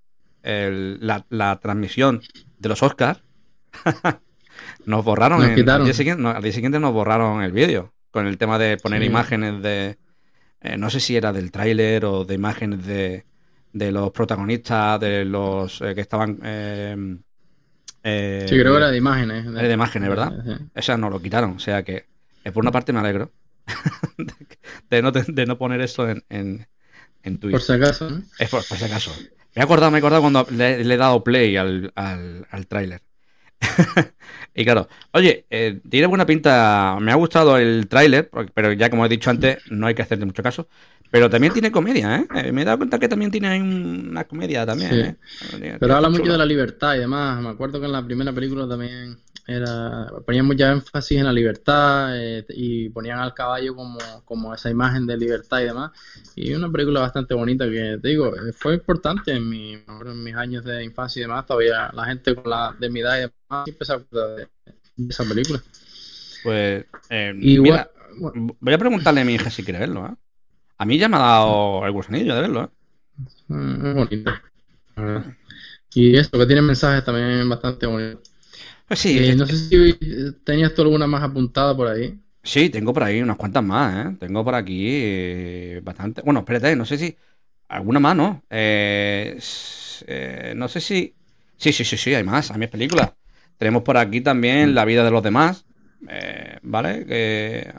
la, 0.44 1.26
la, 1.30 1.60
transmisión 1.62 2.22
de 2.58 2.70
los 2.70 2.84
Oscars, 2.84 3.24
nos 4.86 5.06
borraron. 5.06 5.40
Nos 5.40 5.68
al, 5.68 5.86
día 5.86 5.94
siguiente, 5.94 6.28
al, 6.28 6.44
día 6.44 6.52
siguiente, 6.52 6.80
nos 6.82 6.94
borraron 6.94 7.44
el 7.44 7.54
vídeo 7.54 7.94
con 8.12 8.28
el 8.28 8.38
tema 8.38 8.60
de 8.60 8.78
poner 8.78 9.04
imágenes 9.04 9.62
de. 9.62 9.98
Eh, 10.62 10.78
no 10.78 10.90
sé 10.90 11.00
si 11.00 11.16
era 11.16 11.32
del 11.32 11.52
tráiler 11.52 12.04
o 12.04 12.26
de 12.26 12.36
imágenes 12.36 12.86
de, 12.86 13.26
de 13.72 13.92
los 13.92 14.12
protagonistas, 14.12 15.00
de 15.00 15.26
los 15.26 15.82
eh, 15.82 15.94
que 15.96 16.02
estaban. 16.02 16.40
Eh, 16.44 17.18
eh, 18.04 18.46
sí, 18.48 18.60
creo 18.60 18.74
que 18.74 18.78
era 18.78 18.92
de 18.92 18.98
imágenes. 18.98 19.46
Era 19.46 19.68
de 19.68 19.74
imágenes, 19.74 20.10
¿verdad? 20.10 20.34
Sí. 20.46 20.66
Esas 20.76 21.00
no 21.00 21.10
lo 21.10 21.22
quitaron. 21.22 21.52
O 21.52 21.60
sea 21.60 21.84
que, 21.84 22.06
por 22.54 22.64
una 22.64 22.72
parte, 22.72 22.94
me 22.94 23.00
alegro 23.00 23.32
de, 24.90 25.02
no, 25.02 25.12
de 25.12 25.46
no 25.46 25.58
poner 25.58 25.82
eso 25.82 26.10
en, 26.10 26.24
en, 26.30 26.68
en 27.24 27.40
Twitter. 27.40 27.60
Por 27.60 27.62
si 27.62 27.74
acaso. 27.74 28.10
¿no? 28.10 28.24
Es 28.40 28.50
por, 28.50 28.66
por, 28.66 28.78
si 28.78 28.86
acaso. 28.86 29.12
Me 29.56 29.62
he 29.62 29.64
acordado, 29.64 29.92
me 29.92 29.98
he 29.98 30.00
acordado 30.00 30.22
cuando 30.22 30.48
le, 30.52 30.84
le 30.84 30.94
he 30.94 30.98
dado 30.98 31.24
play 31.24 31.58
al, 31.58 31.92
al, 31.96 32.48
al 32.50 32.68
tráiler. 32.68 33.02
y 34.56 34.64
claro, 34.64 34.88
oye, 35.12 35.46
eh, 35.50 35.82
tiene 35.90 36.08
buena 36.08 36.26
pinta. 36.26 36.98
Me 37.02 37.12
ha 37.12 37.16
gustado 37.16 37.58
el 37.58 37.88
tráiler, 37.88 38.30
pero 38.54 38.74
ya 38.74 38.90
como 38.90 39.06
he 39.06 39.10
dicho 39.10 39.30
antes, 39.30 39.60
no 39.70 39.88
hay 39.88 39.96
que 39.96 40.02
hacerle 40.02 40.26
mucho 40.26 40.44
caso. 40.44 40.68
Pero 41.12 41.30
también 41.30 41.54
tiene 41.54 41.72
comedia, 41.72 42.18
¿eh? 42.18 42.28
¿eh? 42.36 42.52
Me 42.52 42.62
he 42.62 42.66
dado 42.66 42.78
cuenta 42.78 43.00
que 43.00 43.08
también 43.08 43.32
tiene 43.32 43.62
una 43.62 44.26
comedia 44.26 44.66
también, 44.66 44.92
sí. 44.92 45.58
¿eh? 45.62 45.78
Pero 45.80 45.96
habla 45.96 46.10
mucho 46.10 46.32
de 46.32 46.38
la 46.38 46.46
libertad 46.46 46.96
y 46.96 47.00
demás. 47.00 47.42
Me 47.42 47.50
acuerdo 47.50 47.80
que 47.80 47.88
en 47.88 47.92
la 47.92 48.06
primera 48.06 48.32
película 48.32 48.68
también 48.68 49.18
era 49.48 50.08
ponían 50.28 50.46
mucha 50.46 50.72
énfasis 50.72 51.18
en 51.18 51.26
la 51.26 51.34
libertad 51.34 52.16
eh, 52.16 52.46
y 52.50 52.90
ponían 52.90 53.18
al 53.18 53.34
caballo 53.34 53.76
como, 53.76 53.98
como 54.24 54.54
esa 54.54 54.70
imagen 54.70 55.08
de 55.08 55.18
libertad 55.18 55.62
y 55.62 55.66
demás. 55.66 55.92
Y 56.36 56.54
una 56.54 56.72
película 56.72 57.00
bastante 57.00 57.34
bonita 57.34 57.66
que, 57.66 57.98
te 58.00 58.10
digo, 58.10 58.32
fue 58.54 58.76
importante 58.76 59.32
en, 59.32 59.50
mi, 59.50 59.74
en 59.74 60.24
mis 60.24 60.36
años 60.36 60.64
de 60.64 60.84
infancia 60.84 61.22
y 61.22 61.24
demás. 61.24 61.48
Todavía 61.48 61.90
la 61.92 62.06
gente 62.06 62.36
con 62.36 62.48
la 62.48 62.76
de 62.80 62.90
mi 62.90 63.00
edad 63.00 63.18
y 63.18 63.22
demás 63.22 63.68
empezó 63.68 63.94
a 63.94 63.96
acordar 63.96 64.36
de, 64.36 64.48
de, 64.96 65.10
esa 65.10 65.24
película. 65.24 65.60
Pues, 66.44 66.86
eh, 67.10 67.34
y 67.36 67.60
mira, 67.60 67.90
bueno, 68.20 68.56
voy 68.60 68.74
a 68.74 68.78
preguntarle 68.78 69.22
a 69.22 69.26
mi 69.26 69.34
hija 69.34 69.50
si 69.50 69.64
quiere 69.64 69.80
verlo, 69.80 70.06
¿eh? 70.06 70.16
A 70.80 70.86
mí 70.86 70.98
ya 70.98 71.10
me 71.10 71.18
ha 71.18 71.20
dado 71.20 71.86
el 71.86 71.92
gusanillo 71.92 72.34
de 72.36 72.42
verlo, 72.42 72.64
¿eh? 72.64 72.70
Es 73.50 73.94
bonito. 73.96 74.32
Y 75.94 76.16
esto 76.16 76.40
que 76.40 76.46
tiene 76.46 76.62
mensajes 76.62 77.04
también 77.04 77.48
bastante 77.50 77.86
bonitos. 77.86 78.32
Pues 78.88 79.00
sí. 79.00 79.18
Eh, 79.20 79.36
no 79.36 79.46
sé 79.46 79.58
si 79.58 80.32
tenías 80.44 80.74
tú 80.74 80.84
alguna 80.84 81.06
más 81.06 81.22
apuntada 81.22 81.76
por 81.76 81.88
ahí. 81.88 82.18
Sí, 82.44 82.70
tengo 82.70 82.94
por 82.94 83.04
ahí 83.04 83.22
unas 83.22 83.38
cuantas 83.38 83.64
más, 83.64 84.06
¿eh? 84.06 84.16
Tengo 84.20 84.44
por 84.44 84.56
aquí 84.56 84.86
eh, 84.88 85.82
bastante. 85.84 86.22
Bueno, 86.22 86.40
espérate, 86.40 86.76
no 86.76 86.86
sé 86.86 86.98
si. 86.98 87.18
Alguna 87.68 88.00
más, 88.00 88.16
¿no? 88.16 88.42
Eh, 88.50 89.38
no 90.56 90.68
sé 90.68 90.80
si. 90.80 91.14
Sí, 91.58 91.74
sí, 91.74 91.84
sí, 91.84 91.98
sí, 91.98 92.16
hay 92.16 92.24
más, 92.24 92.52
hay 92.52 92.58
más 92.58 92.70
películas. 92.70 93.12
Tenemos 93.58 93.84
por 93.84 93.98
aquí 93.98 94.22
también 94.22 94.74
La 94.74 94.86
vida 94.86 95.04
de 95.04 95.12
los 95.12 95.22
demás, 95.22 95.66
¿vale? 96.62 97.74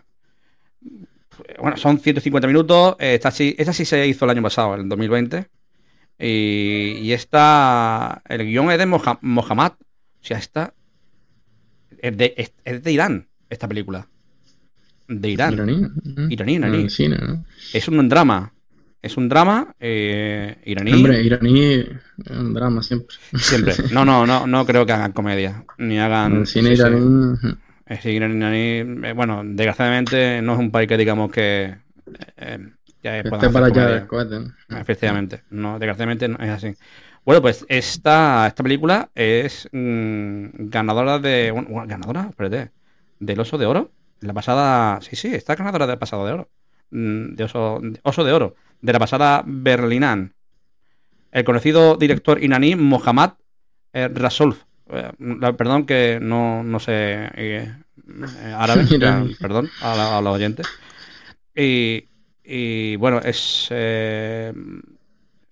Bueno, 1.60 1.76
son 1.76 1.98
150 1.98 2.46
minutos. 2.46 2.96
Esta 2.98 3.30
sí, 3.30 3.54
esta 3.58 3.72
sí 3.72 3.84
se 3.84 4.06
hizo 4.06 4.24
el 4.24 4.30
año 4.30 4.42
pasado, 4.42 4.74
en 4.76 4.88
2020. 4.88 5.46
Y, 6.18 6.98
y 7.02 7.12
esta. 7.12 8.22
El 8.28 8.44
guion 8.46 8.70
es 8.70 8.78
de 8.78 8.86
Moha, 8.86 9.18
Mohammad. 9.22 9.72
O 9.72 10.24
sea, 10.24 10.38
esta. 10.38 10.74
Es 11.98 12.16
de, 12.16 12.34
es, 12.36 12.52
es 12.64 12.82
de 12.82 12.92
Irán, 12.92 13.28
esta 13.48 13.68
película. 13.68 14.06
De 15.08 15.28
Irán. 15.28 15.54
Iraní. 15.54 15.88
Iraní, 16.30 16.54
iraní. 16.54 16.82
No, 16.82 16.88
China, 16.88 17.18
¿no? 17.26 17.44
Es 17.72 17.88
un 17.88 18.08
drama. 18.08 18.52
Es 19.02 19.16
un 19.16 19.30
drama 19.30 19.74
eh, 19.80 20.58
iraní. 20.66 20.92
Hombre, 20.92 21.22
iraní 21.22 21.72
es 21.72 21.86
un 22.30 22.52
drama 22.52 22.82
siempre. 22.82 23.16
Siempre. 23.34 23.74
No, 23.92 24.04
no, 24.04 24.26
no, 24.26 24.46
no 24.46 24.66
creo 24.66 24.84
que 24.84 24.92
hagan 24.92 25.12
comedia. 25.12 25.64
Ni 25.78 25.98
hagan. 25.98 26.40
El 26.40 26.46
cine 26.46 26.74
iraní. 26.74 27.36
Es 27.90 28.06
iraní, 28.06 28.84
bueno, 29.14 29.42
desgraciadamente 29.44 30.40
no 30.42 30.52
es 30.52 30.60
un 30.60 30.70
país 30.70 30.86
que 30.86 30.96
digamos 30.96 31.32
que 31.32 31.76
eh, 32.36 32.68
ya 33.02 33.18
esté 33.18 33.50
para 33.50 33.66
allá 33.66 33.86
del 33.86 34.06
cohete. 34.06 34.38
¿no? 34.68 34.78
Efectivamente, 34.78 35.42
no, 35.50 35.72
desgraciadamente 35.72 36.28
no 36.28 36.36
es 36.36 36.50
así. 36.50 36.76
Bueno, 37.24 37.42
pues 37.42 37.66
esta, 37.68 38.46
esta 38.46 38.62
película 38.62 39.10
es 39.16 39.68
mmm, 39.72 40.46
ganadora 40.70 41.18
de. 41.18 41.50
Bueno, 41.50 41.84
ganadora, 41.84 42.28
espérate. 42.30 42.70
Del 43.18 43.40
Oso 43.40 43.58
de 43.58 43.66
Oro. 43.66 43.90
La 44.20 44.34
pasada. 44.34 45.00
Sí, 45.00 45.16
sí, 45.16 45.34
está 45.34 45.56
ganadora 45.56 45.88
del 45.88 45.98
pasado 45.98 46.24
de 46.24 46.32
oro. 46.32 46.48
De 46.90 47.42
oso, 47.42 47.80
de 47.82 47.98
oso 48.04 48.22
de 48.22 48.32
Oro. 48.32 48.54
De 48.80 48.92
la 48.92 49.00
pasada 49.00 49.42
Berlinán. 49.44 50.34
El 51.32 51.42
conocido 51.42 51.96
director 51.96 52.40
iraní 52.40 52.76
Mohammad 52.76 53.32
eh, 53.92 54.08
Eh, 54.92 55.52
perdón 55.56 55.86
que 55.86 56.18
no, 56.20 56.62
no 56.62 56.80
sé 56.80 57.30
eh, 57.34 57.72
árabe, 58.56 58.84
ya, 59.00 59.24
perdón 59.40 59.68
a, 59.82 59.94
la, 59.94 60.18
a, 60.18 60.22
los 60.22 60.34
oyentes. 60.34 60.66
Y, 61.54 62.04
y 62.44 62.96
bueno, 62.96 63.20
es. 63.20 63.68
Eh, 63.70 64.52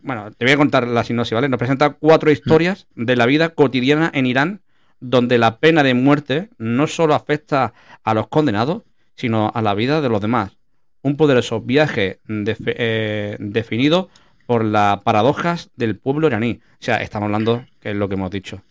bueno, 0.01 0.31
te 0.31 0.45
voy 0.45 0.53
a 0.53 0.57
contar 0.57 0.87
la 0.87 1.05
sinopsis, 1.05 1.35
¿vale? 1.35 1.49
Nos 1.49 1.59
presenta 1.59 1.91
cuatro 1.91 2.31
historias 2.31 2.87
de 2.95 3.17
la 3.17 3.27
vida 3.27 3.51
cotidiana 3.51 4.11
en 4.15 4.27
Irán, 4.27 4.63
donde 5.01 5.39
la 5.39 5.59
pena 5.59 5.83
de 5.83 5.95
muerte 5.95 6.49
no 6.59 6.87
solo 6.87 7.15
afecta 7.15 7.75
a 8.05 8.15
los 8.15 8.29
condenados, 8.29 8.85
sino 9.17 9.51
a 9.55 9.63
la 9.63 9.75
vida 9.75 10.01
de 10.01 10.09
los 10.09 10.21
demás. 10.21 10.57
Un 11.03 11.17
poderoso 11.17 11.61
viaje 11.61 12.21
de, 12.27 13.37
definido 13.39 14.09
por 14.47 14.65
las 14.65 15.03
paradojas 15.03 15.71
del 15.77 15.99
pueblo 15.99 16.29
iraní. 16.29 16.61
O 16.81 16.85
sea, 16.85 17.03
estamos 17.03 17.27
hablando, 17.27 17.67
que 17.81 17.91
es 17.91 17.97
lo 17.97 18.09
que 18.09 18.15
hemos 18.15 18.31
dicho, 18.31 18.63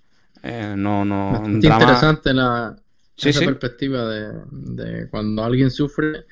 eh, 0.43 0.73
no, 0.77 1.05
no. 1.05 1.41
Un 1.41 1.59
drama... 1.59 1.81
interesante 1.81 2.33
la, 2.33 2.75
sí, 3.15 3.29
esa 3.29 3.39
sí. 3.39 3.45
perspectiva 3.45 4.05
de, 4.09 4.33
de, 4.51 5.09
cuando 5.09 5.43
alguien 5.43 5.71
sufre, 5.71 6.25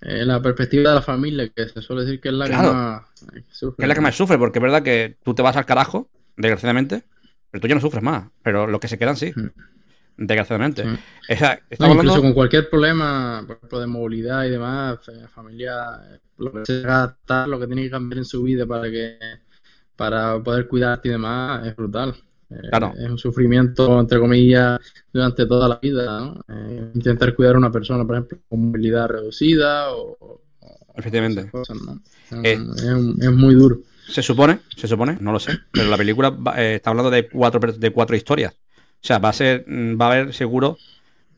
eh, 0.00 0.24
la 0.24 0.40
perspectiva 0.40 0.90
de 0.90 0.94
la 0.96 1.02
familia, 1.02 1.48
que 1.48 1.68
se 1.68 1.82
suele 1.82 2.04
decir 2.04 2.20
que 2.20 2.28
es 2.28 2.34
la 2.34 2.46
claro. 2.46 2.68
que 2.68 2.74
más 2.74 3.02
sufre. 3.50 3.76
Que 3.76 3.82
es 3.84 3.88
la 3.88 3.94
que 3.94 4.00
más 4.00 4.14
sufre, 4.14 4.38
porque 4.38 4.58
es 4.58 4.62
verdad 4.62 4.82
que 4.82 5.16
tú 5.22 5.34
te 5.34 5.42
vas 5.42 5.56
al 5.56 5.66
carajo, 5.66 6.08
desgraciadamente, 6.36 7.04
pero 7.50 7.60
tú 7.60 7.68
ya 7.68 7.74
no 7.74 7.80
sufres 7.80 8.02
más. 8.02 8.28
Pero 8.42 8.66
los 8.66 8.80
que 8.80 8.88
se 8.88 8.98
quedan 8.98 9.16
sí. 9.16 9.32
Mm. 9.34 9.50
Desgraciadamente. 10.16 10.84
Mm. 10.84 10.98
Esa, 11.28 11.60
no, 11.78 11.86
hablando... 11.86 12.02
Incluso 12.02 12.22
con 12.22 12.32
cualquier 12.34 12.68
problema, 12.68 13.44
por 13.46 13.56
ejemplo, 13.56 13.80
de 13.80 13.86
movilidad 13.86 14.44
y 14.44 14.50
demás, 14.50 14.98
la 15.08 15.28
familia, 15.28 16.00
lo 16.38 16.52
que 16.52 16.64
se 16.66 16.80
gasta, 16.80 17.46
lo 17.46 17.58
que 17.58 17.66
tiene 17.66 17.82
que 17.82 17.90
cambiar 17.90 18.18
en 18.18 18.24
su 18.24 18.42
vida 18.42 18.66
para 18.66 18.90
que 18.90 19.18
para 19.96 20.42
poder 20.42 20.66
cuidarte 20.66 21.08
y 21.08 21.12
demás, 21.12 21.66
es 21.66 21.76
brutal. 21.76 22.16
Claro. 22.70 22.92
Es 22.96 23.08
un 23.08 23.18
sufrimiento, 23.18 24.00
entre 24.00 24.18
comillas, 24.18 24.80
durante 25.12 25.46
toda 25.46 25.68
la 25.68 25.78
vida. 25.80 26.20
¿no? 26.20 26.44
Eh, 26.48 26.90
intentar 26.94 27.34
cuidar 27.34 27.54
a 27.54 27.58
una 27.58 27.70
persona, 27.70 28.04
por 28.06 28.16
ejemplo, 28.16 28.38
con 28.48 28.66
movilidad 28.66 29.08
reducida 29.08 29.92
o. 29.92 30.40
Efectivamente. 30.94 31.50
Cosas, 31.50 31.78
¿no? 31.80 32.00
eh, 32.44 32.52
es, 32.52 32.84
un, 32.84 33.16
es, 33.20 33.32
muy 33.32 33.54
duro. 33.54 33.78
Se 34.08 34.22
supone, 34.22 34.60
se 34.76 34.86
supone, 34.86 35.16
no 35.20 35.32
lo 35.32 35.38
sé, 35.38 35.58
pero 35.70 35.88
la 35.88 35.96
película 35.96 36.30
va, 36.30 36.60
eh, 36.60 36.74
está 36.74 36.90
hablando 36.90 37.10
de 37.10 37.28
cuatro, 37.28 37.72
de 37.72 37.90
cuatro 37.92 38.14
historias. 38.14 38.52
O 38.52 39.04
sea, 39.06 39.18
va 39.18 39.30
a 39.30 39.32
ser, 39.32 39.64
va 39.68 40.06
a 40.06 40.12
haber 40.12 40.34
seguro 40.34 40.76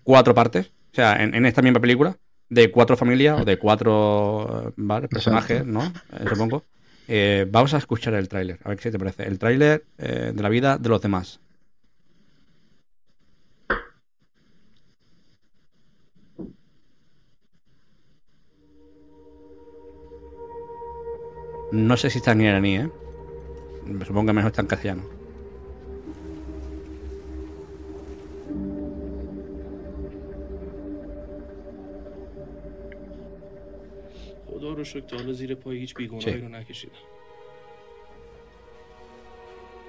cuatro 0.03 0.35
partes. 0.35 0.67
O 0.67 0.95
sea, 0.95 1.23
en, 1.23 1.35
en 1.35 1.47
esta 1.47 1.63
misma 1.63 1.81
película, 1.81 2.17
de 2.49 2.71
cuatro 2.71 2.97
familias 2.97 3.41
o 3.41 3.45
de 3.45 3.59
cuatro 3.59 4.73
¿vale? 4.77 5.09
personajes, 5.09 5.67
¿no? 5.67 5.85
Eh, 5.85 6.25
supongo. 6.29 6.65
Eh, 7.07 7.47
vamos 7.51 7.75
a 7.75 7.79
escuchar 7.79 8.15
el 8.15 8.29
tráiler, 8.29 8.59
a 8.65 8.71
ver 8.71 8.79
qué 8.79 8.91
te 8.91 8.99
parece. 8.99 9.25
El 9.25 9.39
tráiler 9.39 9.85
eh, 9.99 10.33
de 10.35 10.43
la 10.43 10.49
vida 10.49 10.79
de 10.79 10.89
los 10.89 11.03
demás. 11.03 11.41
No 21.73 21.97
sé 21.97 22.09
si 22.09 22.19
está 22.19 22.33
en 22.33 22.41
iraní, 22.41 22.77
¿eh? 22.77 22.91
Supongo 24.07 24.27
que 24.27 24.33
mejor 24.33 24.51
está 24.51 24.63
en 24.63 24.69
castellano. 24.69 25.24
خدا 34.65 34.73
رو 34.73 34.85
شکر 34.85 35.01
تا 35.01 35.17
حالا 35.17 35.33
زیر 35.33 35.55
پای 35.55 35.79
هیچ 35.79 35.95
بیگناهی 35.95 36.41
رو 36.41 36.49
نکشیدم. 36.49 36.93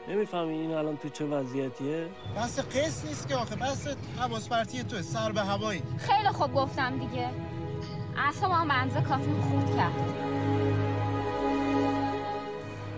نمی‌فهمی 0.09 0.53
این 0.53 0.71
الان 0.71 0.97
تو 0.97 1.09
چه 1.09 1.26
وضعیتیه؟ 1.26 2.07
بس 2.38 2.59
قصد 2.59 3.07
نیست 3.07 3.28
که 3.28 3.36
آخه 3.36 3.55
بس 3.55 3.88
حواس 4.19 4.49
پرتی 4.49 4.84
تو 4.84 5.01
سر 5.01 5.32
به 5.32 5.41
هوایی. 5.41 5.82
خیلی 5.97 6.30
خوب 6.30 6.53
گفتم 6.53 6.99
دیگه. 6.99 7.30
اعصابم 8.17 8.67
به 8.67 8.73
اندازه 8.73 9.01
کافی 9.01 9.32
خورد 9.49 9.78
کرد. 9.78 9.93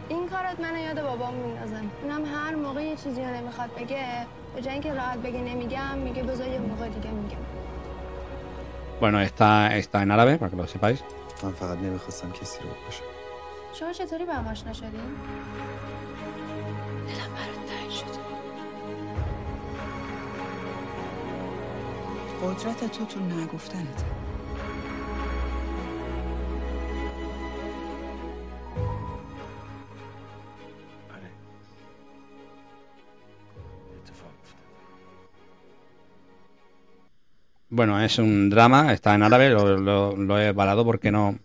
این 0.09 0.30
کارت 0.30 0.59
منو 0.59 0.78
یاد 0.78 1.01
بابام 1.01 1.34
میندازه. 1.34 1.82
اونم 2.03 2.25
هر 2.25 2.55
موقع 2.55 2.84
یه 2.84 2.95
چیزی 2.95 3.21
رو 3.21 3.28
نمی‌خواد 3.28 3.69
بگه 3.75 4.05
به 4.55 4.61
جای 4.61 4.73
اینکه 4.73 4.93
راحت 4.93 5.19
بگه 5.19 5.41
نمیگم 5.41 5.97
میگه 5.97 6.23
بذار 6.23 6.47
یه 6.47 6.59
موقع 6.59 6.89
دیگه 6.89 7.11
میگم. 7.11 7.38
Bueno, 9.01 9.19
está, 9.30 9.78
está 9.78 9.97
en 10.01 10.11
árabe, 10.15 10.34
para 10.39 10.49
que 10.49 10.55
lo 10.55 10.65
sepáis. 10.75 10.99
من 11.44 11.52
فقط 11.52 11.78
نمی‌خواستم 11.78 12.32
کسی 12.32 12.60
رو 12.62 12.70
باشم 12.86 13.04
شما 13.74 13.94
چطوری 13.94 14.26
با 14.26 14.34
هم 14.34 14.48
آشنا 14.48 14.74
شدین؟ 14.74 14.92
دلم 17.08 17.34
برات 17.34 17.66
تنگ 17.68 17.90
شد 17.90 18.18
قدرت 22.44 22.92
تو 22.92 23.06
تو 23.06 23.20
نگفتنته. 23.20 24.16
Bueno, 37.70 38.01
es 38.01 38.18
un 38.18 38.49
drama, 38.49 38.93
está 38.93 39.13
en 39.15 39.24
árabe, 39.24 39.49
lo, 39.49 39.78
lo- 39.78 40.15
lo 40.15 40.39
he 40.39 40.53
parado 40.53 40.86
porque 40.86 41.11
no, 41.11 41.38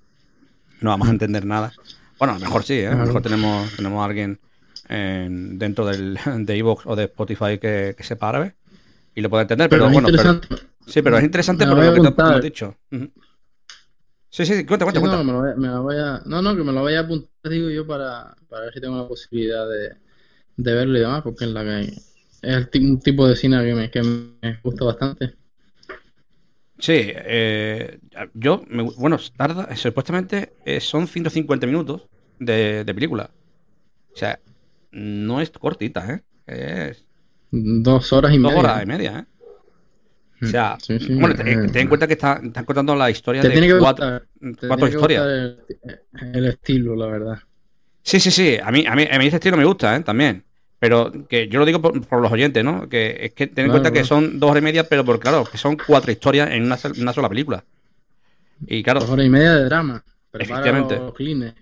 no 0.81 0.91
vamos 0.91 1.09
a 1.09 1.13
entender 1.13 1.47
nada. 1.47 1.75
Bueno, 2.19 2.35
a 2.35 2.39
lo 2.39 2.43
mejor 2.47 2.65
sí, 2.65 2.75
¿eh? 2.75 2.89
a 2.89 2.97
lo 2.97 3.07
mejor 3.07 3.23
tenemos, 3.23 3.75
tenemos 3.77 4.03
a 4.03 4.07
alguien 4.07 4.41
en- 4.89 5.59
dentro 5.59 5.87
del, 5.87 6.19
de 6.47 6.57
Evox 6.59 6.87
o 6.87 6.97
de 6.97 7.05
Spotify 7.05 7.59
que, 7.59 7.95
que 7.97 8.05
sepa 8.05 8.31
árabe 8.31 8.55
y 9.15 9.21
lo 9.23 9.31
pueda 9.31 9.43
entender, 9.43 9.71
pero, 9.71 9.91
bueno, 9.91 10.09
pero- 10.11 10.41
sí, 10.87 11.03
pero 11.03 11.19
es 11.19 11.25
interesante 11.25 11.67
por 11.67 11.79
lo 11.79 11.93
que 11.95 12.01
te 12.01 12.23
hemos 12.23 12.43
dicho. 12.43 12.77
Sí, 14.31 14.47
sí, 14.47 14.65
cuenta, 14.65 14.87
cuenta, 14.87 15.01
Sí, 15.01 15.01
cuenta. 15.01 15.17
no, 15.19 15.25
me 15.25 15.33
lo 15.33 15.41
voy 15.41 15.51
a- 15.51 15.57
me 15.57 15.69
lo 15.69 15.83
voy 15.83 15.97
a- 15.97 16.23
no, 16.25 16.41
no, 16.43 16.57
que 16.57 16.65
me 16.65 16.73
lo 16.73 16.81
voy 16.81 16.95
a 16.95 17.01
apuntar, 17.01 17.29
digo 17.53 17.69
yo, 17.69 17.87
para, 17.87 18.35
para 18.49 18.65
ver 18.65 18.75
si 18.75 18.81
tengo 18.81 18.97
la 18.97 19.07
posibilidad 19.09 19.69
de, 19.69 19.91
de 20.57 20.75
verlo 20.75 20.99
y 20.99 21.01
demás, 21.03 21.23
porque 21.23 21.45
es, 21.47 21.51
la 21.51 21.65
que, 21.65 21.81
es 21.83 22.03
el 22.43 22.69
un 22.87 23.01
tipo 23.01 23.29
de 23.29 23.37
cine 23.37 23.63
que 23.65 23.75
me, 23.75 23.91
que 23.91 24.03
me 24.03 24.61
gusta 24.63 24.85
bastante. 24.87 25.35
Sí, 26.83 26.95
eh, 27.15 28.01
yo, 28.35 28.63
me- 28.69 28.83
bueno, 28.83 29.17
tarda, 29.37 29.75
supuestamente 29.77 30.57
eh, 30.65 30.81
son 30.81 31.07
150 31.07 31.67
minutos 31.67 32.09
de, 32.39 32.85
de 32.85 32.95
película. 32.95 33.31
O 34.15 34.19
sea, 34.19 34.41
no 34.93 35.41
es 35.41 35.51
cortita, 35.51 36.07
¿eh? 36.15 36.25
Es 36.47 37.07
Dos 37.53 38.13
horas 38.13 38.35
y 38.35 38.39
dos 38.43 38.53
media. 38.53 38.57
horas 38.57 38.83
y 38.83 38.87
media, 38.87 39.19
¿eh? 39.21 39.27
O 40.45 40.47
sea, 40.47 40.83
Sí, 40.83 40.99
sí, 40.99 41.13
bueno, 41.17 41.35
eh, 41.45 41.57
ten, 41.63 41.71
ten 41.71 41.83
en 41.83 41.89
cuenta 41.89 42.07
que 42.07 42.15
está- 42.15 42.41
están 42.43 42.65
contando 42.65 42.95
la 42.97 43.11
historia 43.11 43.45
Te 43.45 43.51
de 43.51 43.51
tiene 43.51 43.67
que 43.67 43.79
cuatro, 43.79 44.05
gustar, 44.05 44.27
te 44.61 44.67
cuatro 44.67 44.75
tiene 44.75 44.91
que 44.91 44.97
historias. 44.97 45.25
gustar 45.25 45.29
el, 45.29 45.59
el 46.35 46.45
estilo, 46.47 46.95
la 46.97 47.07
verdad. 47.07 47.39
Sí, 48.05 48.21
sí, 48.21 48.31
sí. 48.31 48.59
A 48.63 48.71
mí, 48.71 48.85
a 48.87 48.95
mí, 48.95 49.07
a 49.11 49.19
mí 49.19 49.27
ese 49.27 49.37
estilo 49.37 49.57
me 49.57 49.65
gusta, 49.65 49.97
¿eh? 49.97 50.01
También. 50.03 50.45
Pero 50.83 51.13
que 51.29 51.47
yo 51.47 51.61
lo 51.61 51.65
digo 51.65 51.81
por, 51.81 52.05
por 52.09 52.21
los 52.21 52.33
oyentes, 52.33 52.65
¿no? 52.65 52.89
Que 52.89 53.17
es 53.21 53.35
que 53.35 53.47
ten 53.47 53.67
en 53.67 53.71
Claro, 53.71 53.83
cuenta 53.83 53.93
que 53.93 54.05
son 54.05 54.41
dos 54.41 54.51
horas 54.51 54.63
y 54.63 54.65
media, 54.65 54.83
pero 54.89 55.05
por 55.05 55.21
claro, 55.21 55.45
que 55.45 55.57
son 55.57 55.77
cuatro 55.77 56.11
historias 56.11 56.51
en 56.51 56.65
una, 56.65 56.77
sol- 56.77 56.95
una 56.99 57.13
sola 57.13 57.29
película. 57.29 57.65
Y 58.67 58.83
claro. 58.83 58.99
Dos 58.99 59.11
horas 59.11 59.27
y 59.27 59.31
media 59.31 59.55
de 59.55 59.65
drama. 59.67 60.03
Efectivamente. 60.33 60.97
los 60.97 61.15
clines. 61.15 61.55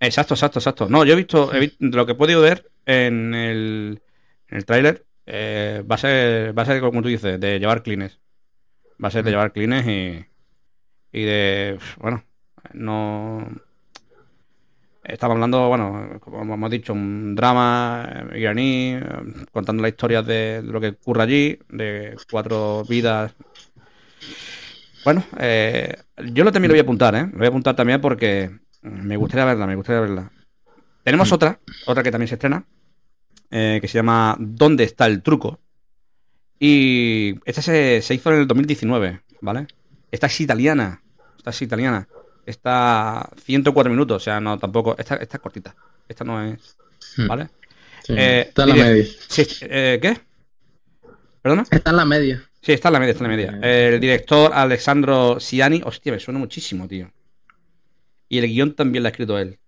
Exacto, 0.00 0.34
exacto, 0.34 0.58
exacto. 0.58 0.88
No, 0.88 1.04
yo 1.04 1.12
he 1.12 1.16
visto, 1.16 1.54
he 1.54 1.60
visto 1.60 1.76
lo 1.86 2.04
que 2.04 2.12
he 2.12 2.16
podido 2.16 2.40
ver 2.40 2.68
en 2.84 3.32
el, 3.32 4.02
en 4.48 4.56
el 4.58 4.64
tráiler, 4.64 5.04
eh, 5.26 5.84
va 5.88 5.94
a 5.94 5.98
ser, 5.98 6.58
va 6.58 6.62
a 6.64 6.66
ser 6.66 6.80
como 6.80 7.00
tú 7.00 7.06
dices, 7.08 7.38
de 7.38 7.60
llevar 7.60 7.84
clines. 7.84 8.18
Va 9.02 9.06
a 9.06 9.10
ser 9.12 9.24
de 9.24 9.30
llevar 9.30 9.52
clines 9.52 9.86
y, 9.86 10.26
y 11.12 11.22
de, 11.24 11.78
bueno, 11.98 12.24
no... 12.72 13.46
Estamos 15.04 15.34
hablando, 15.34 15.68
bueno, 15.68 16.18
como 16.20 16.54
hemos 16.54 16.70
dicho, 16.70 16.94
un 16.94 17.34
drama 17.34 18.08
eh, 18.32 18.40
iraní, 18.40 18.94
eh, 18.94 19.02
contando 19.52 19.82
la 19.82 19.90
historia 19.90 20.22
de 20.22 20.62
lo 20.64 20.80
que 20.80 20.88
ocurre 20.88 21.22
allí, 21.22 21.58
de 21.68 22.16
cuatro 22.30 22.84
vidas. 22.88 23.34
Bueno, 25.04 25.22
eh, 25.38 25.94
yo 26.32 26.44
lo 26.44 26.52
también 26.52 26.70
lo 26.70 26.72
voy 26.72 26.80
a 26.80 26.82
apuntar, 26.82 27.14
¿eh? 27.14 27.28
Lo 27.30 27.38
voy 27.38 27.46
a 27.46 27.48
apuntar 27.50 27.76
también 27.76 28.00
porque 28.00 28.50
me 28.80 29.16
gustaría 29.18 29.44
verla, 29.44 29.66
me 29.66 29.76
gustaría 29.76 30.00
verla. 30.00 30.32
Tenemos 31.02 31.30
otra, 31.32 31.60
otra 31.84 32.02
que 32.02 32.10
también 32.10 32.28
se 32.28 32.36
estrena, 32.36 32.64
eh, 33.50 33.78
que 33.82 33.88
se 33.88 33.98
llama 33.98 34.36
¿Dónde 34.38 34.84
está 34.84 35.04
el 35.06 35.22
truco? 35.22 35.60
Y 36.58 37.34
esta 37.44 37.60
se, 37.60 38.00
se 38.00 38.14
hizo 38.14 38.32
en 38.32 38.40
el 38.40 38.46
2019, 38.46 39.20
¿vale? 39.42 39.66
Esta 40.10 40.28
es 40.28 40.40
italiana, 40.40 41.02
esta 41.36 41.50
es 41.50 41.60
italiana. 41.60 42.08
Está 42.46 43.28
104 43.44 43.90
minutos, 43.90 44.16
o 44.22 44.24
sea, 44.24 44.40
no, 44.40 44.58
tampoco, 44.58 44.94
esta, 44.98 45.16
esta 45.16 45.36
es 45.38 45.42
cortita, 45.42 45.74
esta 46.08 46.24
no 46.24 46.42
es, 46.42 46.78
¿vale? 47.26 47.44
Hmm. 47.44 47.48
Sí, 48.02 48.12
Eh, 48.16 48.40
está 48.48 48.64
en 48.64 48.68
la 48.70 48.76
media. 48.76 49.06
sí, 49.28 49.46
eh, 49.62 49.98
¿Qué? 50.00 50.20
¿Perdona? 51.42 51.68
Está 51.70 51.90
en 51.90 51.96
la 51.96 52.04
media. 52.04 52.50
Sí, 52.60 52.72
está 52.72 52.88
en 52.88 52.92
la 52.94 53.00
media, 53.00 53.12
está 53.12 53.24
en 53.24 53.30
la 53.30 53.36
media. 53.36 53.58
El 53.62 54.00
director 54.00 54.52
Alessandro 54.54 55.38
Siani, 55.40 55.82
hostia, 55.84 56.12
me 56.12 56.20
suena 56.20 56.38
muchísimo, 56.40 56.88
tío. 56.88 57.10
Y 58.28 58.38
el 58.38 58.46
guion 58.46 58.74
también 58.74 59.02
lo 59.02 59.08
ha 59.08 59.10
escrito 59.10 59.38
él. 59.38 59.58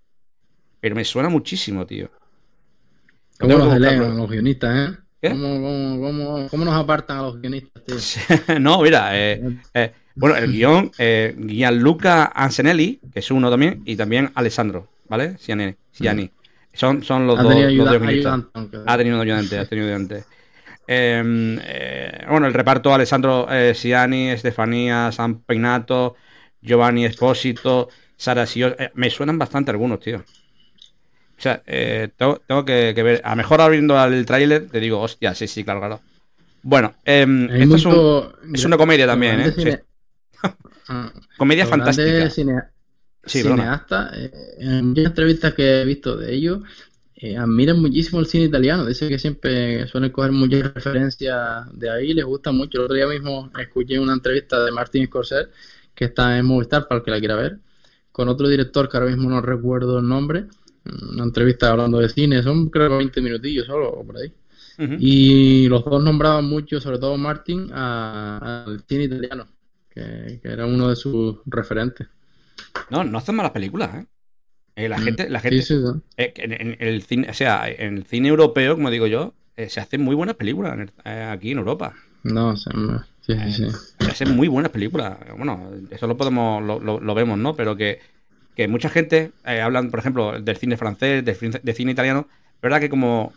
Pero 0.81 0.95
me 0.95 1.05
suena 1.05 1.29
muchísimo, 1.29 1.87
tío. 1.87 2.11
¿Cómo 3.39 3.59
nos 3.59 3.74
elevan 3.74 4.16
los 4.16 4.31
guionistas, 4.31 4.91
eh? 4.91 4.99
¿Qué? 5.20 5.31
¿Cómo, 5.31 5.43
cómo, 5.43 6.01
cómo, 6.01 6.49
cómo 6.49 6.64
nos 6.64 6.74
apartan 6.74 7.18
a 7.18 7.22
los 7.22 7.41
guionistas, 7.41 7.83
tío? 7.85 7.97
no, 8.61 8.81
mira, 8.83 9.11
eh, 9.18 9.43
eh, 9.74 9.93
bueno, 10.17 10.37
el 10.37 10.51
guion, 10.53 10.91
eh, 10.99 11.37
Gianluca 11.47 12.25
Anselelli, 12.35 13.01
que 13.12 13.19
es 13.21 13.31
uno 13.31 13.51
también, 13.51 13.83
y 13.85 13.97
también 13.97 14.31
Alessandro, 14.35 14.89
¿vale? 15.09 15.37
Siani. 15.39 15.75
Siani. 15.93 16.31
Son, 16.73 17.03
son 17.03 17.27
los 17.27 17.39
Ha 17.39 17.43
dos, 17.43 17.53
tenido 17.53 17.69
los 17.69 17.79
ayuda- 17.79 17.91
Ha 18.87 18.97
tenido 18.99 19.21
ayudante, 19.21 19.59
ha 19.59 19.64
tenido 19.67 19.87
ayudante. 19.89 20.25
Eh, 20.89 21.59
eh, 21.64 22.25
bueno, 22.31 22.47
el 22.47 22.55
reparto, 22.55 22.95
Alessandro 22.95 23.47
eh, 23.51 23.75
Siani, 23.75 24.29
Estefanía, 24.31 25.11
San 25.12 25.41
Peinato, 25.41 26.17
Giovanni 26.61 27.05
Espósito, 27.05 27.89
Sara 28.17 28.47
Sio, 28.47 28.69
eh, 28.79 28.91
me 28.95 29.11
suenan 29.11 29.39
bastante 29.39 29.71
algunos, 29.71 30.01
tío. 30.01 30.19
O 31.39 31.41
sea, 31.41 31.62
tengo, 32.17 32.41
tengo 32.47 32.64
que, 32.64 32.93
que 32.95 33.03
ver. 33.03 33.21
A 33.25 33.31
lo 33.31 33.37
mejor 33.37 33.61
abriendo 33.61 34.03
el 34.03 34.25
tráiler 34.25 34.69
te 34.71 34.81
digo, 34.81 35.01
hostia, 35.01 35.35
sí, 35.35 35.47
sí, 35.47 35.64
claro, 35.64 35.81
claro. 35.81 36.01
Bueno, 36.62 36.95
em, 37.05 37.49
esto 37.51 37.77
es, 37.77 37.85
un- 37.85 38.55
es 38.55 38.64
una 38.64 38.77
comedia 38.77 39.07
también, 39.07 39.41
¿eh? 39.41 39.53
cine- 39.53 39.73
Sí. 39.73 39.79
Ah, 40.88 41.12
Comedia 41.38 41.66
fantástica. 41.66 42.30
cine- 42.30 42.62
Sí, 43.28 43.42
perdona. 43.42 43.62
cineastas, 43.62 44.16
eh, 44.18 44.30
en 44.61 44.86
muchas 44.88 45.07
entrevistas 45.07 45.55
que 45.55 45.80
he 45.82 45.84
visto 45.84 46.16
de 46.16 46.32
ellos, 46.32 46.61
eh, 47.16 47.36
admiran 47.36 47.80
muchísimo 47.80 48.20
el 48.20 48.26
cine 48.26 48.44
italiano. 48.44 48.86
Dicen 48.86 49.09
que 49.09 49.18
siempre 49.18 49.86
suelen 49.88 50.12
coger 50.12 50.30
muchas 50.32 50.72
referencias 50.74 51.66
de 51.72 51.90
ahí, 51.90 52.14
les 52.14 52.24
gusta 52.24 52.53
mucho. 52.53 52.78
El 52.78 52.84
otro 52.84 52.94
día 52.97 53.09
mismo 53.09 53.51
escuché 53.59 53.99
una 53.99 54.12
entrevista 54.12 54.64
de 54.64 54.70
Martin 54.70 55.07
Scorsese, 55.07 55.49
que 55.94 56.05
está 56.07 56.38
en 56.38 56.47
Movistar 56.47 56.86
para 56.86 56.99
el 57.01 57.05
que 57.05 57.11
la 57.11 57.18
quiera 57.18 57.34
ver, 57.34 57.59
con 58.12 58.28
otro 58.28 58.49
director 58.49 58.88
que 58.88 58.97
ahora 58.97 59.09
mismo 59.11 59.28
no 59.28 59.40
recuerdo 59.40 59.99
el 59.99 60.07
nombre. 60.09 60.47
Una 61.12 61.24
entrevista 61.24 61.70
hablando 61.70 61.99
de 61.99 62.09
cine, 62.09 62.42
son 62.44 62.70
creo 62.70 62.90
que 62.90 62.97
20 62.99 63.20
minutillos 63.20 63.66
solo, 63.66 63.88
o 63.90 64.07
por 64.07 64.18
ahí. 64.18 64.32
Y 65.01 65.68
los 65.68 65.84
dos 65.84 66.01
nombraban 66.05 66.44
mucho, 66.44 66.80
sobre 66.80 66.99
todo 66.99 67.16
Martin, 67.16 67.72
al 67.72 68.84
cine 68.88 69.05
italiano, 69.05 69.47
que, 69.97 70.40
que 70.42 70.49
era 70.53 70.66
uno 70.66 70.90
de 70.90 70.97
sus 70.97 71.38
referentes. 71.47 72.09
No, 72.88 73.05
no 73.05 73.18
hacen 73.18 73.34
malas 73.36 73.53
películas, 73.53 73.94
¿eh? 73.97 74.07
Eh, 74.76 74.88
la 74.90 74.99
Mm, 74.99 75.01
gente, 75.01 75.30
la 75.30 75.40
sí, 75.40 75.40
gente, 75.40 75.62
sí, 75.62 75.74
sí. 75.80 76.03
eh, 76.18 76.32
que 76.34 76.44
en, 76.44 76.53
en 76.55 76.76
el 76.80 77.03
cine, 77.05 77.30
o 77.30 77.34
sea, 77.34 77.68
en 77.70 77.99
el 77.99 78.07
cine 78.07 78.28
europeo, 78.28 78.74
como 78.76 78.90
digo 78.90 79.07
yo, 79.09 79.34
eh, 79.57 79.70
se 79.70 79.80
hacen 79.80 80.03
muy 80.03 80.16
buenas 80.16 80.36
películas 80.36 80.78
eh, 81.05 81.24
aquí 81.30 81.53
en 81.53 81.59
Europa. 81.59 81.97
No, 82.24 82.49
o 82.51 82.57
sea, 82.57 82.72
sí, 83.22 83.34
sí, 83.40 83.53
sí. 83.53 83.66
Se 83.99 84.11
hacen 84.11 84.30
muy 84.30 84.49
buenas 84.49 84.70
películas. 84.72 85.18
Bueno, 85.36 85.70
eso 85.90 86.07
lo 86.07 86.16
podemos, 86.16 86.62
lo, 86.62 86.78
lo- 86.80 87.01
lo 87.01 87.14
vemos, 87.14 87.38
¿no? 87.38 87.57
Pero 87.57 87.76
que, 87.76 88.01
que 88.55 88.68
mucha 88.68 88.88
gente 88.90 89.32
eh, 89.44 89.61
hablan, 89.61 89.90
por 89.90 90.01
ejemplo, 90.01 90.40
del 90.40 90.57
cine 90.57 90.76
francés, 90.76 91.24
del 91.24 91.34
cine, 91.36 91.61
de 91.62 91.74
cine 91.74 91.92
italiano. 91.92 92.28
Verdad 92.62 92.80
que 92.80 92.90
como 92.90 93.32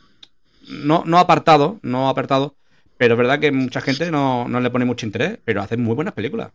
no, 0.70 1.04
no 1.06 1.20
apartado, 1.20 1.80
no 1.84 2.10
apartado, 2.10 2.58
pero 3.00 3.16
es 3.16 3.20
verdad 3.20 3.42
que 3.42 3.52
mucha 3.52 3.82
gente 3.82 4.12
no, 4.12 4.48
no 4.50 4.62
le 4.62 4.72
pone 4.72 4.86
mucho 4.86 5.08
interés, 5.08 5.40
pero 5.46 5.64
hacen 5.64 5.84
muy 5.84 5.96
buenas 5.96 6.14
películas. 6.16 6.54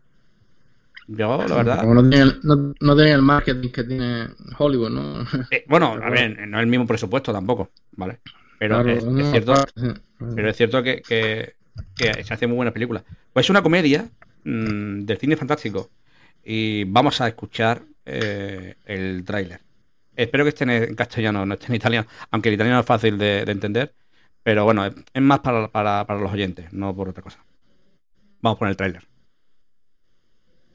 Yo, 1.07 1.47
la 1.49 1.57
verdad. 1.57 1.80
Como 1.80 1.95
no 1.95 2.09
tienen, 2.09 2.28
el- 2.28 2.40
no, 2.42 2.57
no 2.80 2.95
tienen 2.97 3.14
el 3.14 3.22
marketing 3.22 3.68
que 3.70 3.84
tiene 3.84 4.28
Hollywood, 4.59 4.90
¿no? 4.90 5.24
Eh, 5.51 5.64
bueno, 5.68 5.99
a 6.03 6.11
ver, 6.11 6.36
no 6.49 6.59
es 6.59 6.62
el 6.64 6.68
mismo 6.70 6.86
presupuesto 6.86 7.32
tampoco, 7.32 7.72
¿vale? 7.92 8.20
Pero 8.59 8.80
Claro, 8.82 8.90
es, 9.16 9.28
cierto, 9.28 9.64
pero 10.34 10.51
es 10.51 10.57
cierto 10.57 10.82
que, 10.82 11.05
que- 11.05 11.57
que 11.97 12.24
se 12.24 12.34
hacen 12.34 12.51
muy 12.51 12.57
buenas 12.57 12.74
películas. 12.74 13.05
Pues 13.32 13.47
es 13.47 13.51
una 13.51 13.62
comedia 13.62 14.11
mm, 14.45 15.03
del 15.05 15.18
cine 15.18 15.36
fantástico. 15.36 15.92
Y 16.45 16.84
vamos 16.84 17.20
a 17.20 17.28
escuchar 17.28 17.84
eh, 18.07 18.76
el 18.84 19.24
tráiler. 19.24 19.62
Espero 20.16 20.45
que 20.45 20.51
esté 20.51 20.64
en, 20.64 20.70
en 20.72 20.95
castellano, 20.97 21.47
no 21.47 21.55
esté 21.55 21.68
en 21.68 21.76
italiano, 21.76 22.09
aunque 22.30 22.49
el 22.51 22.57
italiano 22.57 22.80
es 22.80 22.86
fácil 22.86 23.18
de, 23.18 23.45
de 23.45 23.53
entender. 23.53 23.95
Pero 24.45 24.64
bueno, 24.64 24.84
es, 24.86 24.95
más 25.20 25.40
para, 25.40 25.66
para- 25.68 26.07
para 26.07 26.20
los 26.20 26.32
oyentes, 26.32 26.72
no 26.72 26.95
por 26.95 27.09
otra 27.09 27.22
cosa. 27.22 27.45
Vamos 28.40 28.59
por 28.59 28.68
el 28.68 28.76
tráiler. 28.76 29.05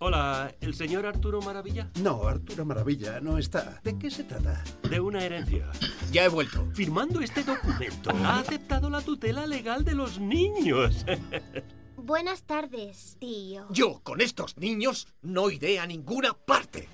Hola, 0.01 0.55
¿el 0.61 0.73
señor 0.75 1.05
Arturo 1.05 1.41
Maravilla? 1.41 1.89
No, 2.01 2.23
Arturo 2.27 2.63
Maravilla 2.65 3.19
no 3.19 3.37
está. 3.37 3.81
¿De 3.83 3.97
qué 3.97 4.09
se 4.09 4.23
trata? 4.23 4.63
De 4.89 4.99
una 4.99 5.23
herencia. 5.25 5.69
Ya 6.11 6.23
he 6.23 6.29
vuelto. 6.29 6.65
Firmando 6.73 7.19
este 7.21 7.43
documento, 7.43 8.09
ha 8.23 8.39
aceptado 8.39 8.89
la 8.89 9.01
tutela 9.01 9.45
legal 9.45 9.83
de 9.83 9.95
los 9.95 10.19
niños. 10.19 11.05
Buenas 11.97 12.43
tardes, 12.43 13.17
tío. 13.19 13.67
Yo, 13.71 13.99
con 14.01 14.21
estos 14.21 14.57
niños, 14.57 15.07
no 15.21 15.49
iré 15.51 15.79
a 15.79 15.85
ninguna 15.85 16.33
parte. 16.33 16.87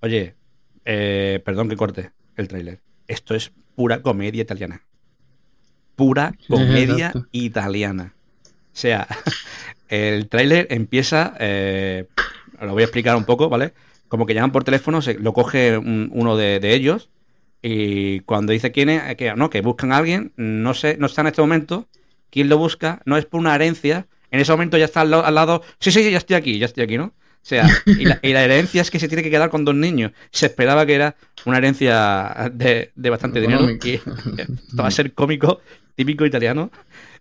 Oye, 0.00 0.34
eh, 0.86 1.42
perdón 1.44 1.68
que 1.68 1.76
corte 1.76 2.10
el 2.36 2.48
tráiler. 2.48 2.80
Esto 3.06 3.34
es 3.34 3.52
pura 3.74 4.00
comedia 4.00 4.42
italiana. 4.42 4.82
Pura 5.96 6.34
comedia 6.48 7.08
exacto. 7.08 7.28
italiana. 7.32 8.14
O 8.52 8.78
sea, 8.78 9.08
el 9.88 10.28
tráiler 10.28 10.66
empieza, 10.70 11.34
eh, 11.38 12.06
lo 12.60 12.72
voy 12.72 12.82
a 12.82 12.86
explicar 12.86 13.16
un 13.16 13.24
poco, 13.24 13.48
¿vale? 13.48 13.74
Como 14.08 14.26
que 14.26 14.34
llaman 14.34 14.52
por 14.52 14.64
teléfono, 14.64 15.02
se, 15.02 15.14
lo 15.14 15.32
coge 15.32 15.78
un- 15.78 16.10
uno 16.12 16.36
de, 16.36 16.60
de 16.60 16.74
ellos 16.74 17.10
y 17.62 18.20
cuando 18.20 18.52
dice 18.52 18.72
quién 18.72 18.90
es, 18.90 19.16
que 19.16 19.34
no, 19.34 19.50
que 19.50 19.60
buscan 19.62 19.92
a 19.92 19.96
alguien, 19.98 20.32
no 20.36 20.74
sé, 20.74 20.96
no 20.98 21.06
está 21.06 21.22
en 21.22 21.28
este 21.28 21.42
momento, 21.42 21.86
quién 22.30 22.48
lo 22.48 22.58
busca, 22.58 23.00
no 23.06 23.16
es 23.16 23.26
por 23.26 23.40
una 23.40 23.54
herencia, 23.54 24.06
en 24.30 24.40
ese 24.40 24.52
momento 24.52 24.76
ya 24.78 24.84
está 24.84 25.00
al, 25.00 25.14
al 25.14 25.34
lado, 25.34 25.62
sí, 25.80 25.90
sí, 25.90 26.10
ya 26.10 26.18
estoy 26.18 26.36
aquí, 26.36 26.58
ya 26.58 26.66
estoy 26.66 26.84
aquí, 26.84 26.98
¿no? 26.98 27.12
O 27.46 27.48
sea, 27.48 27.68
y 27.86 28.04
la, 28.04 28.18
y 28.22 28.32
la 28.32 28.42
herencia 28.42 28.82
es 28.82 28.90
que 28.90 28.98
se 28.98 29.06
tiene 29.06 29.22
que 29.22 29.30
quedar 29.30 29.50
con 29.50 29.64
dos 29.64 29.74
niños. 29.76 30.10
Se 30.32 30.46
esperaba 30.46 30.84
que 30.84 30.96
era 30.96 31.14
una 31.44 31.58
herencia 31.58 32.50
de, 32.52 32.90
de 32.96 33.10
bastante 33.10 33.40
dinero. 33.40 33.70
Y 33.70 33.92
esto 33.94 34.12
va 34.82 34.88
a 34.88 34.90
ser 34.90 35.12
cómico, 35.14 35.60
típico 35.94 36.26
italiano. 36.26 36.72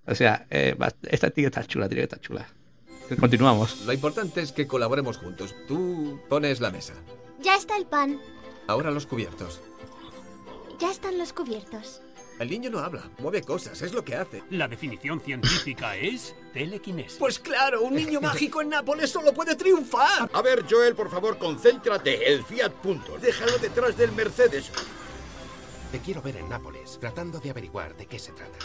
O 0.07 0.15
sea, 0.15 0.47
eh, 0.49 0.75
va- 0.81 0.91
esta 1.03 1.29
tiene 1.29 1.45
que 1.45 1.59
estar 1.59 1.67
chula, 1.67 1.87
tiene 1.87 2.01
que 2.01 2.15
estar 2.15 2.19
chula. 2.21 2.47
Continuamos. 3.19 3.85
Lo 3.85 3.93
importante 3.93 4.41
es 4.41 4.51
que 4.51 4.65
colaboremos 4.65 5.17
juntos. 5.17 5.53
Tú 5.67 6.19
pones 6.27 6.59
la 6.59 6.71
mesa. 6.71 6.93
Ya 7.43 7.55
está 7.55 7.77
el 7.77 7.85
pan. 7.85 8.19
Ahora 8.65 8.89
los 8.89 9.05
cubiertos. 9.05 9.61
Ya 10.79 10.89
están 10.89 11.19
los 11.19 11.33
cubiertos. 11.33 12.01
El 12.37 12.49
niño 12.49 12.69
no 12.69 12.79
habla, 12.79 13.09
mueve 13.19 13.41
cosas, 13.41 13.81
es 13.81 13.93
lo 13.93 14.03
que 14.03 14.15
hace. 14.15 14.43
La 14.49 14.67
definición 14.67 15.21
científica 15.21 15.95
es 15.95 16.35
telequinesis. 16.53 17.17
Pues 17.17 17.39
claro, 17.39 17.81
un 17.83 17.95
niño 17.95 18.19
mágico 18.19 18.61
en 18.61 18.69
Nápoles 18.69 19.09
solo 19.09 19.33
puede 19.33 19.55
triunfar. 19.55 20.29
A 20.33 20.41
ver, 20.41 20.65
Joel, 20.69 20.95
por 20.95 21.09
favor, 21.09 21.37
concéntrate. 21.37 22.33
El 22.33 22.43
Fiat 22.43 22.71
Punto. 22.71 23.17
Déjalo 23.19 23.57
detrás 23.59 23.95
del 23.95 24.11
Mercedes. 24.11 24.69
Te 25.93 25.99
quiero 25.99 26.21
ver 26.21 26.35
en 26.35 26.49
Nápoles, 26.49 26.97
tratando 26.99 27.39
de 27.39 27.51
averiguar 27.51 27.95
de 27.95 28.05
qué 28.05 28.19
se 28.19 28.33
trata. 28.33 28.57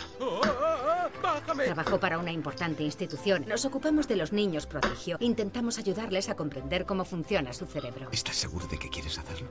Trabajó 1.65 2.01
para 2.01 2.19
una 2.19 2.33
importante 2.33 2.83
institución. 2.83 3.45
Nos 3.47 3.65
ocupamos 3.65 4.09
de 4.09 4.17
los 4.17 4.33
niños 4.33 4.67
prodigio. 4.67 5.17
Intentamos 5.21 5.79
ayudarles 5.79 6.29
a 6.29 6.35
comprender 6.35 6.87
cómo 6.87 7.05
funciona 7.05 7.53
su 7.53 7.67
cerebro. 7.67 8.09
¿Estás 8.11 8.35
seguro 8.35 8.67
de 8.67 8.79
que 8.81 8.89
quieres 8.89 9.17
hacerlo? 9.17 9.49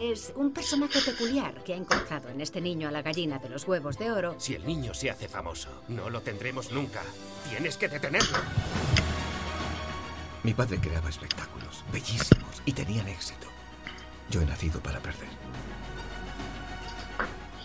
Es 0.00 0.32
un 0.34 0.52
personaje 0.52 1.00
peculiar 1.00 1.62
que 1.62 1.72
ha 1.72 1.76
encontrado 1.76 2.28
en 2.28 2.40
este 2.40 2.60
niño 2.60 2.88
a 2.88 2.90
la 2.90 3.02
gallina 3.02 3.38
de 3.38 3.48
los 3.48 3.66
huevos 3.66 3.96
de 3.96 4.10
oro. 4.10 4.34
Si 4.38 4.54
el 4.54 4.66
niño 4.66 4.92
se 4.92 5.08
hace 5.08 5.28
famoso, 5.28 5.68
no 5.88 6.10
lo 6.10 6.20
tendremos 6.20 6.72
nunca. 6.72 7.00
Tienes 7.48 7.76
que 7.76 7.88
detenerlo. 7.88 8.38
Mi 10.42 10.52
padre 10.52 10.78
creaba 10.78 11.08
espectáculos, 11.08 11.84
bellísimos, 11.92 12.60
y 12.66 12.72
tenían 12.72 13.06
éxito. 13.06 13.46
Yo 14.30 14.42
he 14.42 14.46
nacido 14.46 14.80
para 14.80 14.98
perder. 14.98 15.28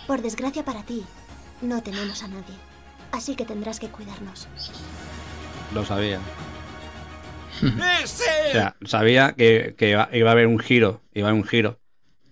Por 0.05 0.21
desgracia 0.21 0.63
para 0.63 0.83
ti, 0.83 1.03
no 1.61 1.81
tenemos 1.81 2.21
a 2.23 2.27
nadie. 2.27 2.55
Así 3.11 3.35
que 3.35 3.45
tendrás 3.45 3.79
que 3.79 3.89
cuidarnos. 3.89 4.47
Lo 5.73 5.83
sabía. 5.83 6.19
¡Es 8.03 8.21
O 8.21 8.51
sea, 8.51 8.77
sabía 8.85 9.33
que, 9.33 9.75
que 9.77 9.89
iba, 9.89 10.09
iba 10.13 10.29
a 10.29 10.33
haber 10.33 10.47
un 10.47 10.59
giro, 10.59 11.01
iba 11.13 11.27
a 11.27 11.31
haber 11.31 11.41
un 11.41 11.47
giro 11.47 11.79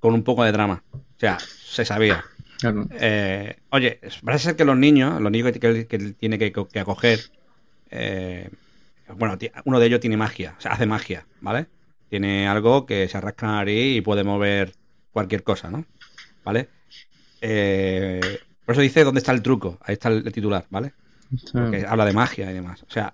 con 0.07 0.13
un 0.13 0.23
poco 0.23 0.45
de 0.45 0.53
drama. 0.53 0.83
O 0.93 1.19
sea, 1.19 1.37
se 1.37 1.83
sabía. 1.83 2.23
Eh, 2.91 3.57
oye, 3.71 3.99
parece 4.23 4.45
ser 4.45 4.55
que 4.55 4.63
los 4.63 4.77
niños, 4.77 5.19
los 5.19 5.29
niños 5.29 5.51
que, 5.51 5.85
que- 5.85 6.13
tiene 6.13 6.39
que, 6.39 6.53
que 6.53 6.79
acoger, 6.79 7.19
eh, 7.91 8.49
bueno, 9.17 9.37
uno 9.65 9.79
de 9.81 9.85
ellos 9.85 9.99
tiene 9.99 10.15
magia, 10.15 10.55
o 10.57 10.61
sea, 10.61 10.71
hace 10.71 10.85
magia, 10.85 11.27
¿vale? 11.41 11.67
Tiene 12.09 12.47
algo 12.47 12.85
que 12.85 13.09
se 13.09 13.17
arrasca 13.17 13.47
la 13.47 13.51
nariz 13.55 13.97
y 13.97 14.01
puede 14.01 14.23
mover 14.23 14.75
cualquier 15.11 15.43
cosa, 15.43 15.69
¿no? 15.69 15.83
¿Vale? 16.45 16.69
Eh, 17.41 18.39
por 18.65 18.75
eso 18.75 18.81
dice 18.81 19.03
dónde 19.03 19.19
está 19.19 19.33
el 19.33 19.41
truco, 19.41 19.77
ahí 19.81 19.93
está 19.93 20.07
el, 20.07 20.31
titular, 20.31 20.67
¿vale? 20.69 20.93
que 21.69 21.85
habla 21.85 22.05
de 22.05 22.13
magia 22.13 22.49
y 22.49 22.53
demás. 22.53 22.83
O 22.83 22.91
sea, 22.91 23.13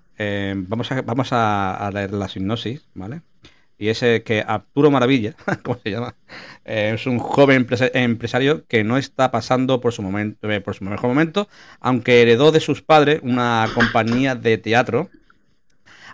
vamos, 0.68 0.92
a, 0.92 1.02
vamos 1.02 1.32
a, 1.32 1.74
a 1.74 1.90
leer 1.90 2.12
la 2.12 2.28
sinopsis, 2.28 2.86
¿vale? 2.94 3.22
Y 3.78 3.88
es 3.88 4.02
eh, 4.02 4.22
que 4.24 4.40
Arturo 4.46 4.90
Maravilla, 4.90 5.34
¿cómo 5.62 5.78
se 5.82 5.90
llama? 5.90 6.14
Eh, 6.64 6.92
es 6.94 7.06
un 7.06 7.18
joven 7.18 7.56
empresa- 7.56 7.90
empresario 7.92 8.66
que 8.66 8.84
no 8.84 8.96
está 8.96 9.30
pasando 9.30 9.80
por 9.80 9.92
su 9.92 10.02
momento, 10.02 10.50
eh, 10.50 10.60
por 10.60 10.74
su 10.74 10.84
mejor 10.84 11.08
momento, 11.08 11.48
aunque 11.80 12.22
heredó 12.22 12.52
de 12.52 12.60
sus 12.60 12.82
padres 12.82 13.20
una 13.22 13.68
compañía 13.74 14.34
de 14.34 14.58
teatro 14.58 15.10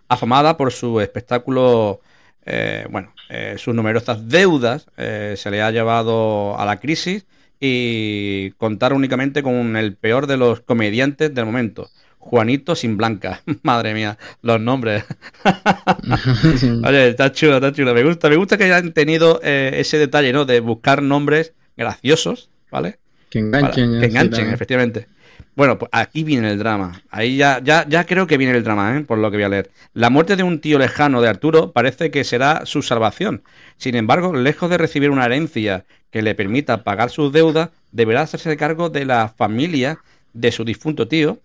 afamada 0.09 0.57
por 0.57 0.73
su 0.73 1.01
espectáculo, 1.01 2.01
eh, 2.45 2.87
bueno, 2.91 3.13
sus 3.59 3.73
numerosas 3.77 4.29
deudas 4.29 4.87
se 4.97 5.51
le 5.53 5.63
ha 5.63 5.71
llevado 5.71 6.59
a 6.59 6.65
la 6.65 6.81
crisis 6.81 7.27
y 7.61 8.51
contar 8.59 8.93
únicamente 8.93 9.45
con 9.45 9.77
el 9.77 9.95
peor 9.95 10.27
de 10.27 10.37
los 10.37 10.61
comediantes 10.61 11.33
del 11.33 11.47
momento. 11.47 11.91
Juanito 12.21 12.77
sin 12.77 12.97
Blanca. 12.97 13.43
Madre 13.63 13.93
mía, 13.95 14.17
los 14.43 14.61
nombres. 14.61 15.05
Oye, 16.85 17.09
está 17.09 17.33
chulo, 17.33 17.57
está 17.57 17.73
chulo. 17.73 17.95
Me 17.95 18.05
gusta, 18.05 18.29
me 18.29 18.37
gusta 18.37 18.57
que 18.57 18.65
hayan 18.65 18.93
tenido 18.93 19.41
eh, 19.43 19.73
ese 19.75 19.99
detalle, 19.99 20.33
¿no? 20.33 20.45
De 20.45 20.61
buscar 20.61 21.03
nombres 21.03 21.55
graciosos, 21.77 22.51
¿vale? 22.71 22.99
Que 23.31 23.41
enganchen. 23.41 23.91
Para- 23.91 24.01
que 24.01 24.07
enganchen, 24.07 24.51
efectivamente. 24.51 25.09
Bueno, 25.57 25.79
pues 25.79 25.89
aquí 25.93 26.23
viene 26.23 26.51
el 26.51 26.59
drama. 26.59 27.03
Ahí 27.11 27.37
ya, 27.37 27.61
ya, 27.63 27.85
ya 27.89 28.05
creo 28.05 28.27
que 28.27 28.37
viene 28.37 28.57
el 28.57 28.63
drama, 28.63 28.97
¿eh? 28.97 29.01
por 29.01 29.19
lo 29.19 29.31
que 29.31 29.37
voy 29.39 29.45
a 29.45 29.49
leer. 29.49 29.71
La 29.95 30.09
muerte 30.09 30.37
de 30.37 30.43
un 30.43 30.61
tío 30.61 30.79
lejano 30.79 31.21
de 31.21 31.29
Arturo 31.29 31.73
parece 31.73 32.11
que 32.11 32.23
será 32.25 32.63
su 32.67 32.83
salvación. 32.83 33.43
Sin 33.77 33.97
embargo, 33.97 34.33
lejos 34.35 34.71
de 34.71 34.79
recibir 34.79 35.11
una 35.11 35.25
herencia 35.27 35.85
que 36.11 36.23
le 36.23 36.35
permita 36.35 36.85
pagar 36.85 37.11
sus 37.11 37.33
deudas, 37.33 37.71
deberá 37.93 38.23
hacerse 38.23 38.57
cargo 38.57 38.91
de 38.91 39.05
la 39.05 39.29
familia 39.29 39.99
de 40.33 40.53
su 40.53 40.65
difunto 40.65 41.09
tío, 41.09 41.41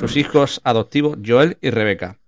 sus 0.00 0.16
hijos 0.16 0.60
adoptivos 0.64 1.18
Joel 1.26 1.58
y 1.60 1.70
Rebeca. 1.70 2.18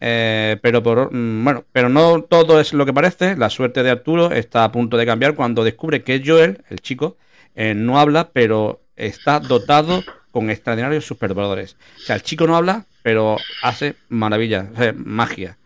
Eh, 0.00 0.58
pero 0.62 0.82
por, 0.82 1.12
mm, 1.14 1.44
bueno, 1.44 1.64
pero 1.72 1.88
no 1.88 2.22
todo 2.22 2.60
es 2.60 2.72
lo 2.72 2.86
que 2.86 2.92
parece. 2.92 3.36
La 3.36 3.50
suerte 3.50 3.82
de 3.82 3.90
Arturo 3.90 4.32
está 4.32 4.64
a 4.64 4.72
punto 4.72 4.96
de 4.96 5.06
cambiar 5.06 5.34
cuando 5.34 5.64
descubre 5.64 6.02
que 6.04 6.22
Joel, 6.24 6.64
el 6.70 6.80
chico, 6.80 7.18
eh, 7.54 7.74
no 7.74 7.98
habla, 8.00 8.32
pero 8.32 8.82
está 8.96 9.40
dotado 9.40 10.08
con 10.30 10.50
extraordinarios 10.50 11.06
superpoderes. 11.06 11.74
O 12.02 12.06
sea, 12.06 12.16
el 12.16 12.22
chico 12.22 12.46
no 12.46 12.56
habla, 12.56 12.86
pero 13.02 13.48
hace 13.60 13.96
maravillas, 14.08 14.68
o 14.72 14.76
sea, 14.76 14.92
magia. 14.94 15.58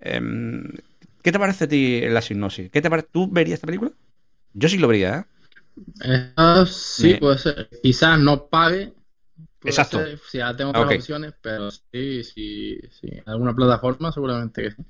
Em, 0.00 0.64
¿Qué 1.22 1.32
te 1.32 1.38
parece 1.38 1.64
a 1.64 1.68
ti 1.68 2.00
la 2.08 2.22
sinopsis? 2.22 2.70
¿Qué 2.70 2.82
te 2.82 2.90
parece? 2.90 3.08
¿Tú 3.12 3.28
verías 3.30 3.54
esta 3.56 3.66
película? 3.66 3.92
Yo 4.54 4.68
sí 4.68 4.78
lo 4.78 4.88
vería, 4.88 5.18
¿eh? 5.20 5.24
Eh, 6.02 6.64
sí, 6.66 7.14
Me- 7.14 7.16
puede 7.16 7.38
ser. 7.38 7.68
Quizás 7.82 8.18
no 8.18 8.48
pague. 8.48 8.94
Exacto. 9.64 9.98
ser, 10.06 10.18
si 10.18 10.38
ya 10.38 10.56
tengo 10.56 10.70
otras 10.72 10.88
Ok. 10.88 10.92
opciones, 10.92 11.34
pero 11.40 11.70
sí, 11.70 12.24
sí, 12.24 12.78
sí. 12.90 13.08
Alguna 13.26 13.54
plataforma 13.54 14.12
seguramente 14.12 14.62
que 14.62 14.70
sí. 14.72 14.84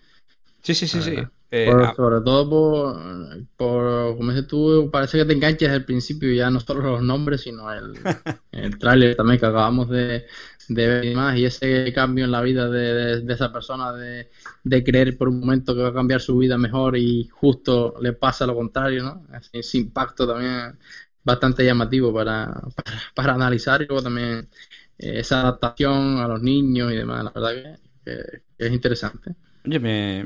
Sí, 0.63 0.75
sí, 0.75 0.89
sí, 0.89 1.03
sí. 1.03 1.31
Eh, 1.51 1.77
por- 1.79 1.81
ah, 1.81 1.95
sobre 1.95 2.21
todo 2.21 2.49
por, 2.51 3.47
por, 3.57 4.17
como 4.17 4.31
dices 4.33 4.47
tú, 4.47 4.91
parece 4.93 5.19
que 5.19 5.25
te 5.25 5.33
enganches 5.33 5.71
al 5.71 5.85
principio 5.85 6.33
ya 6.33 6.51
no 6.51 6.61
solo 6.61 6.81
los 6.93 7.03
nombres, 7.03 7.43
sino 7.43 7.73
el, 7.73 7.95
el 8.53 8.79
tráiler 8.79 9.17
también 9.17 9.41
que 9.41 9.47
acabamos 9.47 9.89
de, 9.89 10.27
de 10.69 10.87
ver 10.89 11.05
y 11.05 11.15
más, 11.15 11.39
y 11.39 11.45
ese 11.47 11.93
cambio 11.95 12.25
en 12.25 12.33
la 12.33 12.43
vida 12.43 12.69
de, 12.69 12.81
de- 12.95 13.21
de 13.23 13.35
esa 13.35 13.53
persona, 13.53 13.93
de, 13.93 14.31
de 14.65 14.85
creer 14.85 15.17
por 15.17 15.29
un 15.29 15.41
momento 15.41 15.75
que 15.75 15.83
va 15.83 15.89
a 15.89 15.95
cambiar 15.95 16.21
su 16.21 16.37
vida 16.39 16.59
mejor 16.59 16.97
y 16.99 17.29
justo 17.29 17.95
le 18.01 18.13
pasa 18.13 18.47
lo 18.47 18.55
contrario, 18.55 19.03
¿no? 19.05 19.27
Así, 19.33 19.51
ese 19.59 19.79
impacto 19.79 20.27
también 20.27 20.79
bastante 21.25 21.65
llamativo 21.65 22.13
para, 22.15 22.47
para, 22.77 22.99
para 23.15 23.35
analizar 23.35 23.83
y 23.83 23.87
luego 23.87 24.03
también 24.03 24.49
eh, 24.99 25.21
esa 25.21 25.43
adaptación 25.43 26.19
a 26.19 26.29
los 26.29 26.43
niños 26.43 26.93
y 26.93 26.97
demás, 26.97 27.25
la 27.25 27.31
verdad 27.33 27.53
que, 28.05 28.13
que- 28.13 28.43
que 28.59 28.67
es 28.67 28.73
interesante. 28.73 29.35
Oye, 29.67 29.81
me, 29.81 30.25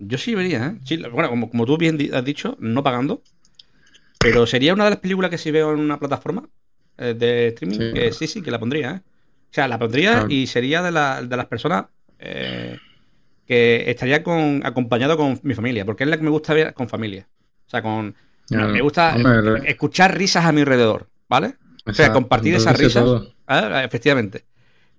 yo 0.00 0.18
sí 0.18 0.34
vería, 0.34 0.66
¿eh? 0.66 0.78
Sí, 0.84 0.96
bueno, 1.12 1.28
como, 1.30 1.48
como 1.50 1.64
tú 1.66 1.76
bien 1.78 1.96
has 2.12 2.24
dicho, 2.24 2.56
no 2.60 2.82
pagando. 2.82 3.22
Pero 4.20 4.46
sería 4.46 4.74
una 4.74 4.84
de 4.84 4.90
las 4.90 4.98
películas 5.00 5.30
que 5.30 5.38
si 5.38 5.50
veo 5.50 5.72
en 5.72 5.80
una 5.80 5.98
plataforma 5.98 6.48
eh, 6.98 7.14
de 7.14 7.48
streaming, 7.48 7.78
Sí. 7.78 7.92
que 7.92 8.12
sí, 8.12 8.26
sí, 8.26 8.42
que 8.42 8.50
la 8.50 8.58
pondría, 8.60 8.90
¿eh? 8.92 9.02
O 9.50 9.54
sea, 9.54 9.68
la 9.68 9.78
pondría 9.78 10.12
Claro. 10.12 10.28
y 10.28 10.46
sería 10.46 10.82
de, 10.82 10.92
la- 10.92 11.22
de 11.22 11.36
las 11.36 11.46
personas 11.46 11.86
eh, 12.18 12.80
que 13.46 13.90
estaría 13.90 14.22
con, 14.22 14.62
acompañado 14.66 15.16
con 15.16 15.40
mi 15.44 15.54
familia, 15.54 15.84
porque 15.86 16.04
es 16.04 16.10
la 16.10 16.16
que 16.18 16.24
me 16.24 16.30
gusta 16.30 16.54
ver 16.54 16.74
con 16.74 16.88
familia. 16.88 17.28
O 17.66 17.70
sea, 17.70 17.82
con... 17.82 18.14
Me 18.50 18.80
gusta 18.80 19.14
Hombre, 19.14 19.60
eh, 19.60 19.70
escuchar 19.70 20.16
risas 20.16 20.44
a 20.44 20.52
mi 20.52 20.60
alrededor, 20.60 21.08
¿vale? 21.28 21.56
O 21.86 21.92
sea, 21.92 22.12
compartir 22.12 22.54
esas 22.54 22.76
risas. 22.78 23.04
Ah, 23.46 23.82
Efectivamente. 23.84 24.44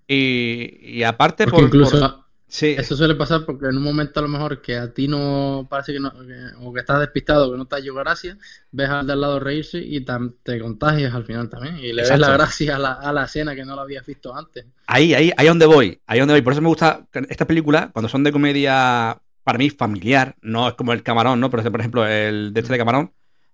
Y, 0.08 0.80
y 0.82 1.04
aparte 1.04 1.44
Porque 1.46 1.58
por... 1.58 1.66
incluso 1.66 2.00
por- 2.00 2.30
Sí. 2.52 2.74
eso 2.76 2.96
suele 2.98 3.14
pasar 3.14 3.46
porque 3.46 3.68
en 3.68 3.78
un 3.78 3.84
momento 3.84 4.20
a 4.20 4.24
lo 4.24 4.28
mejor 4.28 4.60
que 4.60 4.76
a 4.76 4.92
ti 4.92 5.08
no 5.08 5.68
parece 5.70 5.94
que 5.94 6.00
no, 6.00 6.10
que- 6.12 6.50
o 6.64 6.74
que 6.74 6.80
estás 6.80 7.00
despistado, 7.00 7.52
que 7.52 7.58
no 7.60 7.68
te 7.68 7.76
ha 7.76 7.78
hecho 7.78 7.94
gracia, 7.94 8.40
ves 8.72 8.90
al 8.90 9.06
de 9.06 9.14
al 9.14 9.22
lado 9.22 9.40
reírse 9.40 9.78
y 9.78 10.04
tam- 10.04 10.34
te 10.42 10.60
contagias 10.60 11.14
al 11.14 11.26
final 11.26 11.48
también. 11.48 11.78
Y 11.78 11.94
le 11.94 12.02
ves 12.02 12.10
Exacto. 12.10 12.26
la 12.26 12.34
gracia 12.34 12.76
a 12.78 12.80
la, 12.80 12.94
a 12.94 13.14
la 13.14 13.26
escena 13.26 13.54
que 13.54 13.64
no 13.66 13.76
la 13.76 13.84
habías 13.84 14.04
visto 14.04 14.36
antes. 14.36 14.66
Ahí, 14.88 15.14
ahí, 15.14 15.32
ahí 15.38 15.46
donde 15.46 15.68
voy, 15.68 16.02
ahí 16.08 16.18
donde 16.20 16.34
voy. 16.34 16.42
Por 16.42 16.54
eso 16.54 16.62
me 16.64 16.70
gusta 16.70 17.06
estas 17.30 17.46
películas, 17.48 17.90
cuando 17.94 18.10
son 18.10 18.24
de 18.24 18.32
comedia, 18.32 19.22
para 19.44 19.60
mí, 19.60 19.70
familiar, 19.70 20.36
no 20.42 20.68
es 20.70 20.74
como 20.74 20.92
el 20.94 21.04
camarón, 21.04 21.40
¿no? 21.40 21.52
Por 21.52 21.60
ejemplo, 21.60 21.74
por 21.74 21.82
ejemplo, 21.82 22.08
el 22.08 22.52
de 22.52 22.60
este 22.62 22.74
de 22.74 22.80
camarón, 22.80 23.12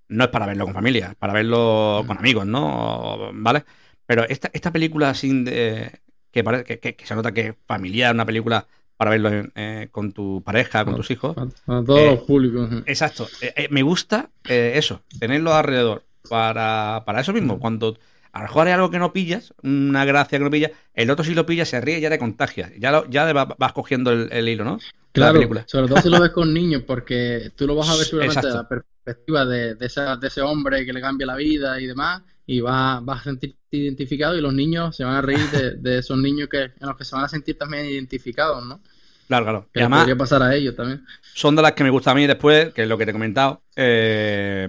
no 0.09 0.23
es 0.25 0.29
para 0.29 0.45
verlo 0.45 0.65
con 0.65 0.73
familia, 0.73 1.15
para 1.19 1.33
verlo 1.33 2.03
con 2.07 2.17
amigos, 2.17 2.45
¿no? 2.45 3.31
¿Vale? 3.33 3.65
Pero 4.05 4.23
esta, 4.27 4.49
esta 4.53 4.71
película 4.71 5.13
sin 5.13 5.45
de, 5.45 6.01
que, 6.31 6.43
pare- 6.43 6.63
que, 6.63 6.79
que- 6.79 6.95
que 6.95 7.05
se 7.05 7.15
nota 7.15 7.31
que 7.33 7.41
es 7.47 7.55
familiar, 7.67 8.13
una 8.13 8.25
película 8.25 8.67
para 8.97 9.11
verlo 9.11 9.29
en- 9.29 9.51
eh, 9.55 9.89
con 9.91 10.11
tu 10.13 10.43
pareja, 10.43 10.85
con 10.85 10.95
tus 10.95 11.11
hijos. 11.11 11.35
A 11.67 11.83
todos 11.83 11.99
Eh, 11.99 12.15
los 12.17 12.25
públicos. 12.25 12.69
¿eh? 12.71 12.83
Exacto. 12.85 13.27
Eh, 13.41 13.67
me 13.71 13.81
gusta 13.83 14.29
eso, 14.47 15.03
tenerlo 15.19 15.53
alrededor. 15.53 16.03
Para, 16.27 17.03
para 17.05 17.21
eso 17.21 17.33
mismo, 17.33 17.59
cuando 17.59 17.97
a 18.31 18.39
lo 18.39 18.43
mejor 18.45 18.67
hay 18.67 18.73
algo 18.73 18.89
que 18.89 18.97
no 18.99 19.13
pillas, 19.13 19.53
una 19.61 20.05
gracia 20.05 20.39
que 20.39 20.43
no 20.43 20.49
pillas, 20.51 20.71
el 20.95 21.09
otro 21.11 21.23
si 21.23 21.35
lo 21.35 21.45
pillas, 21.45 21.69
se 21.69 21.79
ríe 21.81 21.99
y 21.99 22.01
ya 22.01 22.09
te 22.09 22.17
contagia. 22.19 22.71
Ya, 22.79 22.91
lo- 22.91 23.07
ya 23.09 23.31
vas 23.33 23.73
cogiendo 23.73 24.11
el, 24.11 24.29
el 24.31 24.49
hilo, 24.49 24.63
¿no? 24.63 24.79
Claro, 25.13 25.41
sobre 25.65 25.87
todo 25.87 25.97
si 25.99 26.09
lo 26.09 26.19
ves 26.19 26.31
con 26.31 26.53
niños, 26.53 26.83
porque 26.85 27.51
tú 27.55 27.65
lo 27.67 27.75
vas 27.75 27.87
a 27.89 27.95
ver 27.95 28.05
seguramente 28.05 28.47
Exacto. 28.47 28.57
la 28.57 28.67
perspectiva 29.05 29.45
de, 29.45 29.75
de, 29.75 29.85
esa- 29.85 30.17
de 30.17 30.27
ese 30.27 30.41
hombre 30.41 30.85
que 30.85 30.93
le 30.93 31.01
cambia 31.01 31.27
la 31.27 31.35
vida 31.37 31.79
y 31.79 31.87
demás, 31.87 32.23
y 32.47 32.61
vas, 32.61 33.03
vas 33.05 33.21
a 33.21 33.23
sentirte 33.25 33.57
identificado 33.71 34.37
y 34.37 34.41
los 34.41 34.53
niños 34.53 34.95
se 34.95 35.03
van 35.03 35.15
a 35.15 35.21
reír 35.21 35.49
de, 35.51 35.75
de 35.77 35.99
esos 35.99 36.17
niños 36.17 36.49
que, 36.49 36.63
en 36.63 36.73
los 36.81 36.97
que 36.97 37.05
se 37.05 37.15
van 37.15 37.25
a 37.25 37.29
sentir 37.29 37.57
también 37.57 37.85
identificados, 37.85 38.65
¿no? 38.65 38.81
Claro, 39.27 39.45
claro. 39.45 39.69
Que 39.73 39.79
Y 39.79 39.81
además, 39.81 40.05
podría 40.05 40.17
pasar 40.17 40.43
a 40.43 40.55
ellos 40.55 40.75
también. 40.75 41.05
son 41.33 41.55
de 41.55 41.61
las 41.61 41.73
que 41.73 41.83
me 41.83 41.89
gusta 41.89 42.11
a 42.11 42.15
mí 42.15 42.27
después, 42.27 42.73
que 42.73 42.83
es 42.83 42.87
lo 42.89 42.97
que 42.97 43.05
te 43.05 43.11
he 43.11 43.13
comentado, 43.13 43.63
eh, 43.75 44.67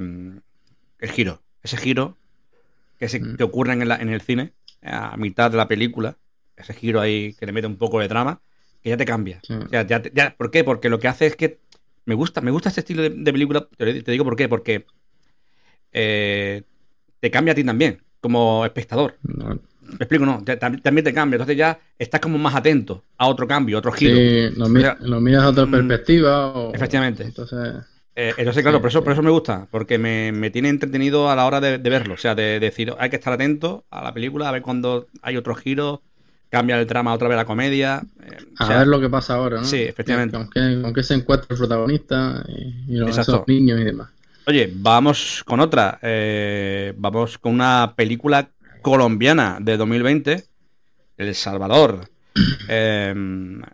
el 0.98 1.10
giro. 1.10 1.42
Ese 1.62 1.76
giro 1.76 2.16
que, 2.98 3.08
se, 3.08 3.20
que 3.36 3.44
ocurre 3.44 3.74
en, 3.74 3.88
la- 3.88 3.96
en 3.96 4.10
el 4.10 4.20
cine, 4.22 4.54
a 4.82 5.16
mitad 5.16 5.50
de 5.50 5.56
la 5.56 5.68
película, 5.68 6.18
ese 6.56 6.74
giro 6.74 7.00
ahí 7.00 7.34
que 7.34 7.46
le 7.46 7.52
mete 7.52 7.66
un 7.66 7.78
poco 7.78 8.00
de 8.00 8.08
drama, 8.08 8.42
que 8.82 8.90
ya 8.90 8.96
te 8.96 9.04
cambia. 9.04 9.44
O 9.66 9.70
sea, 9.70 9.86
ya 9.86 10.02
te- 10.02 10.12
ya- 10.14 10.36
¿Por 10.36 10.50
qué? 10.50 10.64
Porque 10.64 10.88
lo 10.88 10.98
que 11.00 11.08
hace 11.08 11.26
es 11.26 11.36
que 11.36 11.60
me 12.06 12.14
gusta, 12.14 12.40
me 12.40 12.50
gusta 12.50 12.68
este 12.70 12.80
estilo 12.80 13.02
de, 13.02 13.10
de 13.10 13.32
película, 13.32 13.68
te, 13.76 14.02
te 14.02 14.12
digo 14.12 14.24
por 14.24 14.36
qué, 14.36 14.48
porque 14.48 14.86
eh, 15.92 16.62
te 17.20 17.30
cambia 17.30 17.52
a 17.52 17.54
ti 17.54 17.64
también, 17.64 18.02
como 18.20 18.64
espectador. 18.64 19.18
No. 19.22 19.58
Me 19.80 19.96
explico, 20.00 20.26
no, 20.26 20.42
te- 20.44 20.58
tam- 20.58 20.82
también 20.82 21.04
te 21.04 21.14
cambia. 21.14 21.36
Entonces 21.36 21.56
ya 21.56 21.80
estás 21.98 22.20
como 22.20 22.38
más 22.38 22.54
atento 22.54 23.04
a 23.18 23.28
otro 23.28 23.46
cambio, 23.46 23.76
a 23.76 23.80
otro 23.80 23.92
giro. 23.92 24.18
Sí, 24.18 24.50
lo, 24.56 24.68
mi- 24.68 24.80
O 24.80 24.82
sea, 24.82 24.98
lo 25.00 25.20
miras 25.20 25.44
a 25.44 25.48
otra 25.50 25.66
mm, 25.66 25.70
perspectiva. 25.70 26.46
O, 26.56 26.72
Efectivamente. 26.72 27.24
Entonces, 27.24 27.84
Eh, 28.16 28.34
entonces, 28.38 28.62
claro, 28.62 28.80
por 28.80 28.90
eso, 28.90 29.04
por 29.04 29.12
eso 29.12 29.22
me 29.22 29.30
gusta, 29.30 29.68
porque 29.70 29.98
me, 29.98 30.32
me 30.32 30.50
tiene 30.50 30.70
entretenido 30.70 31.30
a 31.30 31.36
la 31.36 31.46
hora 31.46 31.60
de, 31.60 31.78
de 31.78 31.90
verlo. 31.90 32.14
O 32.14 32.16
sea, 32.16 32.34
de, 32.34 32.60
decir, 32.60 32.94
hay 32.98 33.10
que 33.10 33.16
estar 33.16 33.32
atento 33.32 33.86
a 33.90 34.02
la 34.04 34.14
película, 34.14 34.48
a 34.48 34.52
ver 34.52 34.62
cuando 34.62 35.08
hay 35.22 35.36
otro 35.36 35.54
giro, 35.54 36.02
cambia 36.56 36.78
el 36.80 36.86
trama 36.86 37.12
otra 37.14 37.28
vez 37.28 37.34
a 37.36 37.38
la 37.42 37.44
comedia. 37.44 38.02
eh, 38.24 38.36
o 38.58 38.62
a 38.62 38.66
sea, 38.66 38.78
ver 38.78 38.86
lo 38.88 39.00
que 39.00 39.08
pasa 39.08 39.34
ahora, 39.34 39.56
¿no? 39.58 39.64
Sí, 39.64 39.82
efectivamente. 39.82 40.36
Con 40.36 40.50
qué, 40.50 40.78
con 40.82 40.92
qué 40.94 41.02
se 41.02 41.14
encuentra 41.14 41.46
el 41.50 41.58
protagonista 41.58 42.44
y, 42.48 42.94
y 42.94 42.96
los, 42.96 43.16
esos 43.16 43.46
niños 43.46 43.80
y 43.80 43.84
demás. 43.84 44.08
Oye, 44.46 44.70
vamos 44.74 45.42
con 45.44 45.60
otra. 45.60 45.98
eh, 46.02 46.92
vamos 46.96 47.38
con 47.38 47.52
una 47.54 47.94
película 47.96 48.48
colombiana 48.82 49.58
de 49.60 49.76
2020, 49.76 50.44
El 51.16 51.34
Salvador. 51.34 52.08
Eh, 52.68 53.14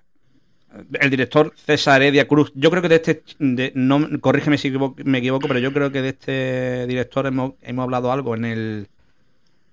el 1.01 1.11
director 1.11 1.53
César 1.57 2.01
Heredia 2.03 2.27
Cruz. 2.27 2.53
Yo 2.55 2.71
creo 2.71 2.83
que 2.83 2.89
de 2.89 2.95
este, 2.97 3.23
de- 3.39 3.73
no, 3.75 4.09
corrígeme 4.21 4.57
si 4.59 4.71
me 5.05 5.19
equivoco, 5.19 5.47
pero 5.49 5.59
yo 5.61 5.73
creo 5.73 5.93
que 5.93 6.01
de 6.03 6.09
este 6.11 6.87
director 6.87 7.27
hemos, 7.27 7.53
hemos 7.63 7.83
hablado 7.83 8.11
algo 8.11 8.35
en 8.35 8.45
el, 8.47 8.89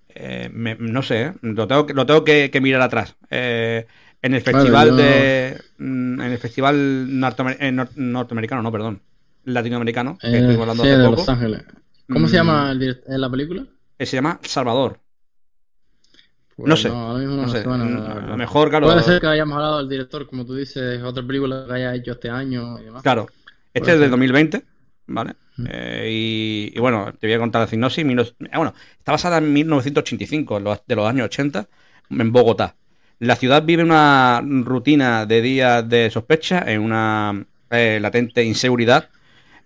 eh, 0.10 0.50
me- 0.54 0.76
no 0.80 1.02
sé, 1.04 1.22
¿eh? 1.22 1.34
lo 1.42 1.68
tengo, 1.68 1.86
que- 1.86 1.94
lo 1.94 2.06
tengo 2.06 2.24
que, 2.24 2.50
que 2.52 2.62
mirar 2.62 2.82
atrás. 2.82 3.16
Eh, 3.30 3.86
en 4.22 4.34
el 4.34 4.42
festival 4.42 4.90
yo- 4.90 4.96
de, 4.96 5.62
mm, 5.78 6.22
en 6.22 6.32
el 6.32 6.38
festival 6.38 6.76
norteamer- 7.10 7.58
eh, 7.60 7.72
nor- 7.72 7.96
norteamericano, 7.96 8.62
no, 8.62 8.72
perdón, 8.72 9.02
latinoamericano, 9.46 10.18
que 10.20 10.38
estuvimos 10.38 10.62
hablando 10.62 10.84
sí, 10.84 10.90
hace 10.90 10.98
de 10.98 11.06
poco. 11.06 11.18
Los 11.22 11.30
Ángeles. 11.30 11.64
¿Cómo 12.12 12.28
se 12.28 12.34
Mm, 12.34 12.38
llama 12.38 12.72
el 12.72 12.98
la 13.22 13.30
película? 13.30 13.66
Se 14.00 14.06
llama 14.16 14.40
Salvador. 14.44 15.00
Pues 16.56 16.68
no 16.68 16.76
sé. 16.76 16.90
no, 16.90 16.96
ahora 16.96 17.20
mismo 17.20 17.36
no 17.38 17.42
no 17.44 17.48
sé. 17.50 17.64
suena, 17.64 17.86
Mm, 17.86 17.98
a 18.26 18.28
lo 18.32 18.38
mejor, 18.38 18.70
claro. 18.70 18.88
Puede 18.88 19.04
ser 19.04 19.22
que 19.22 19.28
hayamos 19.28 19.56
hablado 19.56 19.78
del 19.78 19.90
director, 19.90 20.28
como 20.28 20.46
tú 20.46 20.56
dices, 20.56 21.02
otra 21.04 21.26
película 21.26 21.66
que 21.68 21.74
haya 21.74 21.96
hecho 21.96 22.12
este 22.14 22.30
año 22.30 22.78
y 22.80 22.84
demás. 22.86 23.02
Claro. 23.04 23.28
Este 23.74 23.80
Puede 23.82 23.94
es 23.94 24.00
del 24.00 24.06
ser. 24.08 24.10
2020, 24.12 24.64
¿vale? 25.10 25.34
Eh, 25.70 26.08
y, 26.10 26.72
y 26.76 26.80
bueno, 26.80 27.14
te 27.20 27.28
voy 27.28 27.34
a 27.34 27.40
contar 27.40 27.62
la 27.62 27.68
sinopsis. 27.68 28.06
Mil- 28.06 28.20
ah, 28.52 28.58
bueno, 28.58 28.74
está 28.98 29.12
basada 29.12 29.38
en 29.40 29.52
1985, 29.52 30.58
en 30.58 30.64
los- 30.64 30.82
de 30.88 30.96
los 30.96 31.08
años 31.08 31.26
80, 31.26 31.68
en 32.10 32.32
Bogotá. 32.32 32.76
La 33.20 33.36
ciudad 33.36 33.64
vive 33.64 33.84
una 33.84 34.42
rutina 34.44 35.26
de 35.26 35.42
días 35.42 35.88
de 35.90 36.10
sospecha, 36.10 36.64
en 36.66 36.82
una 36.82 37.46
eh, 37.72 38.00
latente 38.02 38.44
inseguridad. 38.44 39.10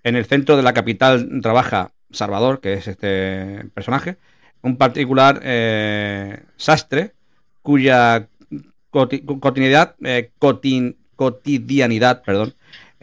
En 0.03 0.15
el 0.15 0.26
centro 0.26 0.57
de 0.57 0.64
la 0.64 0.74
capital 0.74 1.30
trabaja 1.41 1.91
Salvador, 2.11 2.60
que 2.60 2.74
es 2.74 2.88
este 2.88 3.64
personaje, 3.74 4.18
un 4.61 4.78
particular 4.78 5.40
eh, 5.44 6.41
sastre 6.57 7.14
cuya 7.61 8.28
coti- 8.91 9.22
cotidianidad, 9.40 9.95
eh, 10.03 10.32
cotin- 10.40 10.98
cotidianidad 11.15 12.24
perdón, 12.24 12.53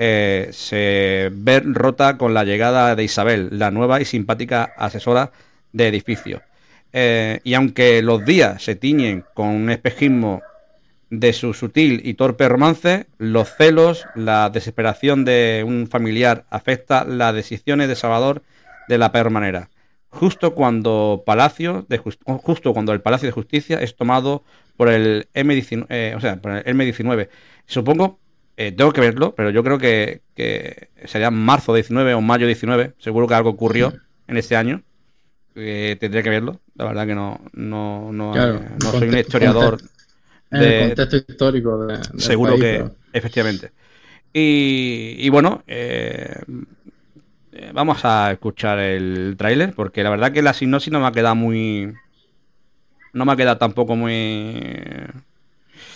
eh, 0.03 0.49
se 0.53 1.29
ve 1.31 1.61
rota 1.61 2.17
con 2.17 2.33
la 2.33 2.45
llegada 2.45 2.97
de 2.97 3.05
Isabel, 3.05 3.51
la 3.53 3.71
nueva 3.71 4.01
y 4.01 4.07
simpática 4.07 4.73
asesora 4.79 5.31
de 5.75 5.89
edificio. 5.89 6.41
Eh, 6.95 7.41
y 7.45 7.53
aunque 7.53 8.01
los 8.01 8.25
días 8.25 8.63
se 8.63 8.77
tiñen 8.77 9.27
con 9.35 9.49
un 9.49 9.69
espejismo 9.69 10.41
de 11.11 11.35
su 11.35 11.53
sutil 11.53 12.01
y 12.03 12.15
torpe 12.15 12.49
romance, 12.49 13.09
los 13.19 13.55
celos, 13.55 14.07
la 14.15 14.49
desesperación 14.49 15.27
de 15.27 15.65
un 15.67 15.87
familiar 15.87 16.47
afecta 16.49 17.05
las 17.05 17.35
decisiones 17.35 17.87
de 17.89 17.95
Salvador 17.95 18.43
de 18.89 18.97
la 18.97 19.13
peor 19.13 19.29
manera. 19.29 19.69
Justo 20.09 20.55
cuando 20.55 21.25
Palacio 21.27 21.85
de 21.91 21.99
Jus- 21.99 22.19
justo 22.43 22.73
cuando 22.73 22.95
el 22.95 23.03
Palacio 23.03 23.27
de 23.27 23.33
Justicia 23.33 23.83
es 23.83 23.97
tomado 23.97 24.45
por 24.79 24.89
el 24.89 25.29
M19, 25.35 25.85
eh, 25.91 26.15
o 26.17 26.21
sea, 26.21 26.37
por 26.37 26.53
el 26.53 26.65
M19. 26.65 27.29
Supongo, 27.67 28.19
eh, 28.57 28.73
tengo 28.73 28.93
que 28.93 29.01
verlo, 29.01 29.35
pero 29.35 29.51
yo 29.51 29.63
creo 29.65 29.79
que, 29.79 30.21
que 30.35 30.89
sería 31.07 31.31
marzo 31.31 31.75
19 31.75 32.15
o 32.15 32.21
mayo 32.21 32.47
19. 32.47 32.95
Seguro 32.99 33.27
que 33.27 33.35
algo 33.35 33.51
ocurrió 33.51 33.93
en 34.27 34.37
este 34.37 34.57
año. 34.57 34.83
Eh, 35.55 35.97
tendré 35.99 36.23
que 36.23 36.31
verlo. 36.31 36.61
La 36.75 36.85
verdad 36.85 37.07
que 37.07 37.15
no, 37.15 37.41
no, 37.53 38.13
no, 38.13 38.33
Claro, 38.33 38.57
eh, 38.57 38.69
no 38.83 38.91
soy 38.93 39.09
un 39.09 39.19
historiador. 39.19 39.81
En 40.51 40.63
el 40.63 40.87
contexto 40.89 41.17
histórico 41.17 41.87
de, 41.87 41.97
del 41.99 42.21
Seguro 42.21 42.53
país, 42.53 42.65
que, 42.65 42.73
pero- 42.79 42.95
efectivamente. 43.13 43.71
Y, 44.33 45.17
y 45.19 45.29
bueno, 45.29 45.63
eh, 45.67 46.37
vamos 47.73 48.05
a 48.05 48.31
escuchar 48.33 48.79
el 48.79 49.35
tráiler, 49.37 49.73
porque 49.75 50.03
la 50.03 50.11
verdad 50.11 50.33
que 50.33 50.43
la 50.43 50.55
sinopsis 50.55 50.93
no 50.93 51.01
me 51.01 51.07
ha 51.07 51.13
quedado 51.13 51.35
muy... 51.35 51.93
No 53.13 53.25
me 53.25 53.33
ha 53.33 53.37
quedado 53.37 53.59
tampoco 53.59 53.97
muy... 53.97 54.61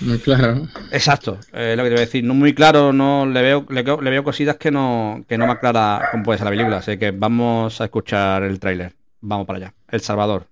Muy 0.01 0.19
claro. 0.19 0.66
Exacto, 0.90 1.39
eh, 1.52 1.74
lo 1.77 1.82
que 1.85 1.89
te 1.89 1.94
voy 1.94 2.02
a 2.02 2.06
decir, 2.06 2.24
no 2.24 2.35
muy 2.35 2.55
claro, 2.55 2.93
no 2.93 3.27
le 3.27 3.40
veo, 3.43 3.66
le, 3.70 3.82
veo- 3.82 4.01
le 4.01 4.11
veo 4.11 4.24
cositas 4.24 4.56
que 4.56 4.70
no, 4.70 5.24
que 5.28 5.39
no 5.39 5.47
me 5.47 5.52
aclara 5.52 6.09
cómo 6.11 6.24
puede 6.24 6.39
ser 6.39 6.47
la 6.47 6.51
película, 6.51 6.77
así 6.78 6.98
que 6.98 7.11
vamos 7.12 7.81
a 7.81 7.85
escuchar 7.85 8.43
el 8.43 8.59
tráiler. 8.59 8.93
Vamos 9.20 9.47
para 9.47 9.59
allá. 9.59 9.74
El 9.89 10.01
Salvador. 10.01 10.47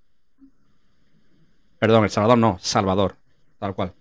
Perdón, 1.79 2.05
El 2.05 2.11
Salvador 2.11 2.39
no, 2.39 2.59
Salvador, 2.61 3.17
tal 3.59 3.75
cual. 3.75 3.93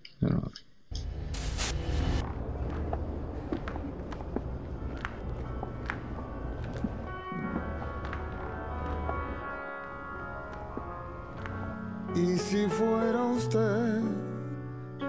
Y 12.14 12.36
si 12.36 12.66
fuera 12.68 13.22
usted 13.24 14.00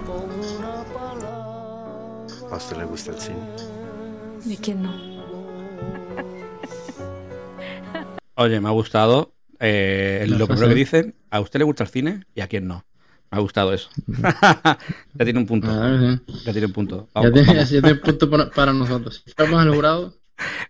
con 0.06 0.26
una 0.40 0.76
palabra. 0.94 2.52
¿A 2.52 2.56
usted 2.56 2.78
le 2.78 2.86
gusta 2.86 3.12
el 3.12 3.20
cine? 3.20 3.56
¿De 4.46 4.58
quién 4.58 4.84
no? 4.84 4.94
Oye, 8.38 8.60
me 8.60 8.68
ha 8.68 8.72
gustado 8.72 9.35
eh, 9.60 10.26
lo 10.28 10.48
primero 10.48 10.68
que 10.70 10.76
dicen. 10.76 11.16
¿A 11.30 11.40
usted 11.40 11.60
le 11.60 11.66
gusta 11.66 11.84
el 11.84 11.90
cine 11.90 12.24
y 12.34 12.42
a 12.42 12.48
quién 12.48 12.68
no? 12.68 12.86
Me 13.32 13.38
ha 13.38 13.42
gustado 13.42 13.74
eso. 13.74 13.90
ya 14.08 14.78
tiene 15.24 15.40
un 15.40 15.46
punto. 15.46 15.68
Ya 15.68 16.52
tiene 16.52 16.68
un 16.68 16.74
punto. 16.74 17.10
Ya 17.16 17.32
tiene, 17.32 17.54
ya 17.56 17.66
tiene 17.82 17.96
punto 17.96 18.30
para, 18.30 18.50
para 18.52 18.74
nosotros. 18.74 19.24
El 19.26 19.36
jurado, 19.74 20.16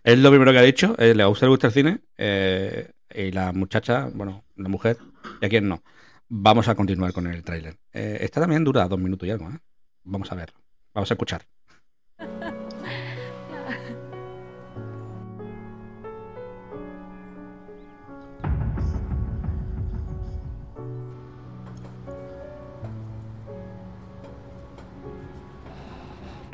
Es 0.04 0.18
lo 0.18 0.30
primero 0.30 0.52
que 0.52 0.58
ha 0.58 0.62
dicho. 0.62 0.94
eh, 0.98 1.14
¿Le 1.14 1.22
a 1.22 1.28
usted 1.28 1.46
le 1.46 1.50
gusta 1.50 1.66
el 1.68 1.72
cine? 1.72 2.00
Eh, 2.16 2.90
y 3.14 3.30
la 3.32 3.52
muchacha, 3.52 4.08
bueno, 4.12 4.44
la 4.56 4.68
mujer, 4.68 4.98
y 5.40 5.46
a 5.46 5.48
quién 5.48 5.68
no. 5.68 5.82
Vamos 6.28 6.68
a 6.68 6.74
continuar 6.74 7.12
con 7.12 7.26
el 7.26 7.42
tráiler. 7.44 7.76
Eh, 7.92 8.18
esta 8.20 8.40
también 8.40 8.64
dura 8.64 8.88
dos 8.88 8.98
minutos 8.98 9.28
y 9.28 9.30
algo, 9.30 9.48
¿eh? 9.50 9.58
Vamos 10.04 10.30
a 10.32 10.34
ver. 10.34 10.52
Vamos 10.94 11.10
a 11.10 11.14
escuchar. 11.14 11.42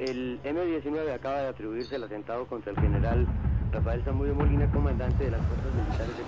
El 0.08 0.40
M-19 0.42 1.14
acaba 1.14 1.42
de 1.42 1.48
atribuirse 1.48 1.94
el 1.94 2.02
atentado 2.02 2.46
contra 2.46 2.72
el 2.72 2.78
general 2.80 3.24
Rafael 3.70 4.02
Zamudio 4.02 4.34
Molina, 4.34 4.68
comandante 4.72 5.24
de 5.24 5.30
las 5.30 5.40
fuerzas 5.46 5.72
militares 5.74 6.16
de... 6.18 6.24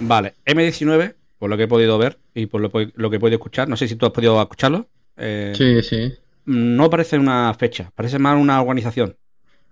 Vale, 0.00 0.34
M19, 0.44 1.14
por 1.38 1.48
lo 1.48 1.56
que 1.56 1.62
he 1.62 1.68
podido 1.68 1.96
ver 1.96 2.18
y 2.34 2.46
por 2.46 2.60
lo, 2.60 2.70
que 2.70 3.16
he 3.16 3.20
podido 3.20 3.36
escuchar, 3.36 3.68
no 3.68 3.76
sé 3.76 3.88
si 3.88 3.96
tú 3.96 4.04
has 4.04 4.12
podido 4.12 4.40
escucharlo. 4.40 4.86
eh, 5.16 5.52
Sí, 5.56 5.82
sí. 5.82 6.12
No 6.44 6.90
parece 6.90 7.18
una 7.18 7.54
fecha, 7.54 7.90
parece 7.94 8.18
más 8.18 8.38
una 8.38 8.60
organización 8.60 9.16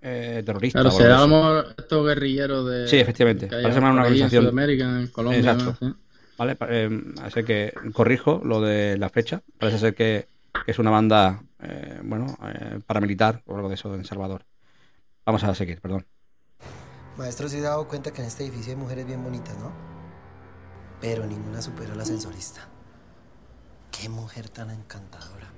eh, 0.01 0.41
terrorista. 0.45 0.81
Claro, 0.81 1.27
mejor 1.27 1.75
estos 1.77 2.07
guerrilleros 2.07 2.69
de. 2.69 2.87
Sí, 2.87 2.97
efectivamente. 2.97 3.47
Parece 3.47 3.81
más 3.81 3.91
una 3.91 4.03
ahí 4.03 4.07
en 4.07 4.13
organización. 4.13 4.43
Sudamérica, 4.43 4.99
en 4.99 5.07
Colombia. 5.07 5.39
Exacto. 5.39 5.95
Vale, 6.37 6.57
eh, 6.69 6.89
así 7.21 7.43
que 7.43 7.73
corrijo 7.91 8.41
lo 8.45 8.61
de 8.61 8.97
la 8.97 9.09
fecha. 9.09 9.41
Parece 9.57 9.77
ser 9.77 9.93
que, 9.93 10.27
es 10.65 10.79
una 10.79 10.91
banda, 10.91 11.43
eh, 11.59 11.99
bueno, 12.03 12.37
eh, 12.43 12.79
paramilitar 12.85 13.41
o 13.45 13.55
algo 13.55 13.69
de 13.69 13.75
eso 13.75 13.93
en 13.95 14.05
Salvador. 14.05 14.45
Vamos 15.25 15.43
a 15.43 15.53
seguir, 15.55 15.81
perdón. 15.81 16.05
Maestro, 17.17 17.49
se 17.49 17.59
ha 17.59 17.69
dado 17.69 17.87
cuenta 17.87 18.11
que 18.11 18.21
en 18.21 18.27
este 18.27 18.43
edificio 18.43 18.73
hay 18.73 18.79
mujeres 18.79 19.05
bien 19.05 19.23
bonitas, 19.23 19.57
¿no? 19.57 19.71
Pero 21.01 21.25
ninguna 21.25 21.61
supera 21.61 21.93
a 21.93 21.95
la 21.95 22.03
ascensorista. 22.03 22.67
Qué 23.91 24.09
mujer 24.09 24.49
tan 24.49 24.71
encantadora. 24.71 25.49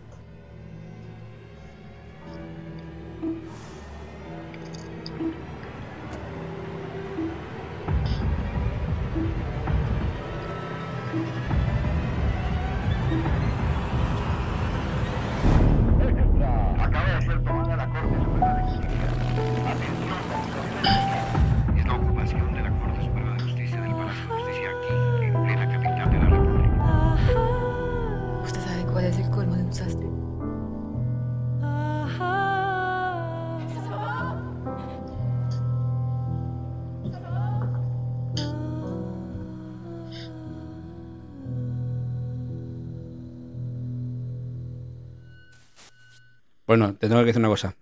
Ser 17.26 17.38
tomada 17.44 17.76
la 17.76 17.86
Corte 17.86 19.01
Bueno, 46.72 46.96
te 46.98 47.10
tengo 47.10 47.20
que 47.20 47.26
decir 47.26 47.42
una 47.42 47.50
cosa. 47.50 47.76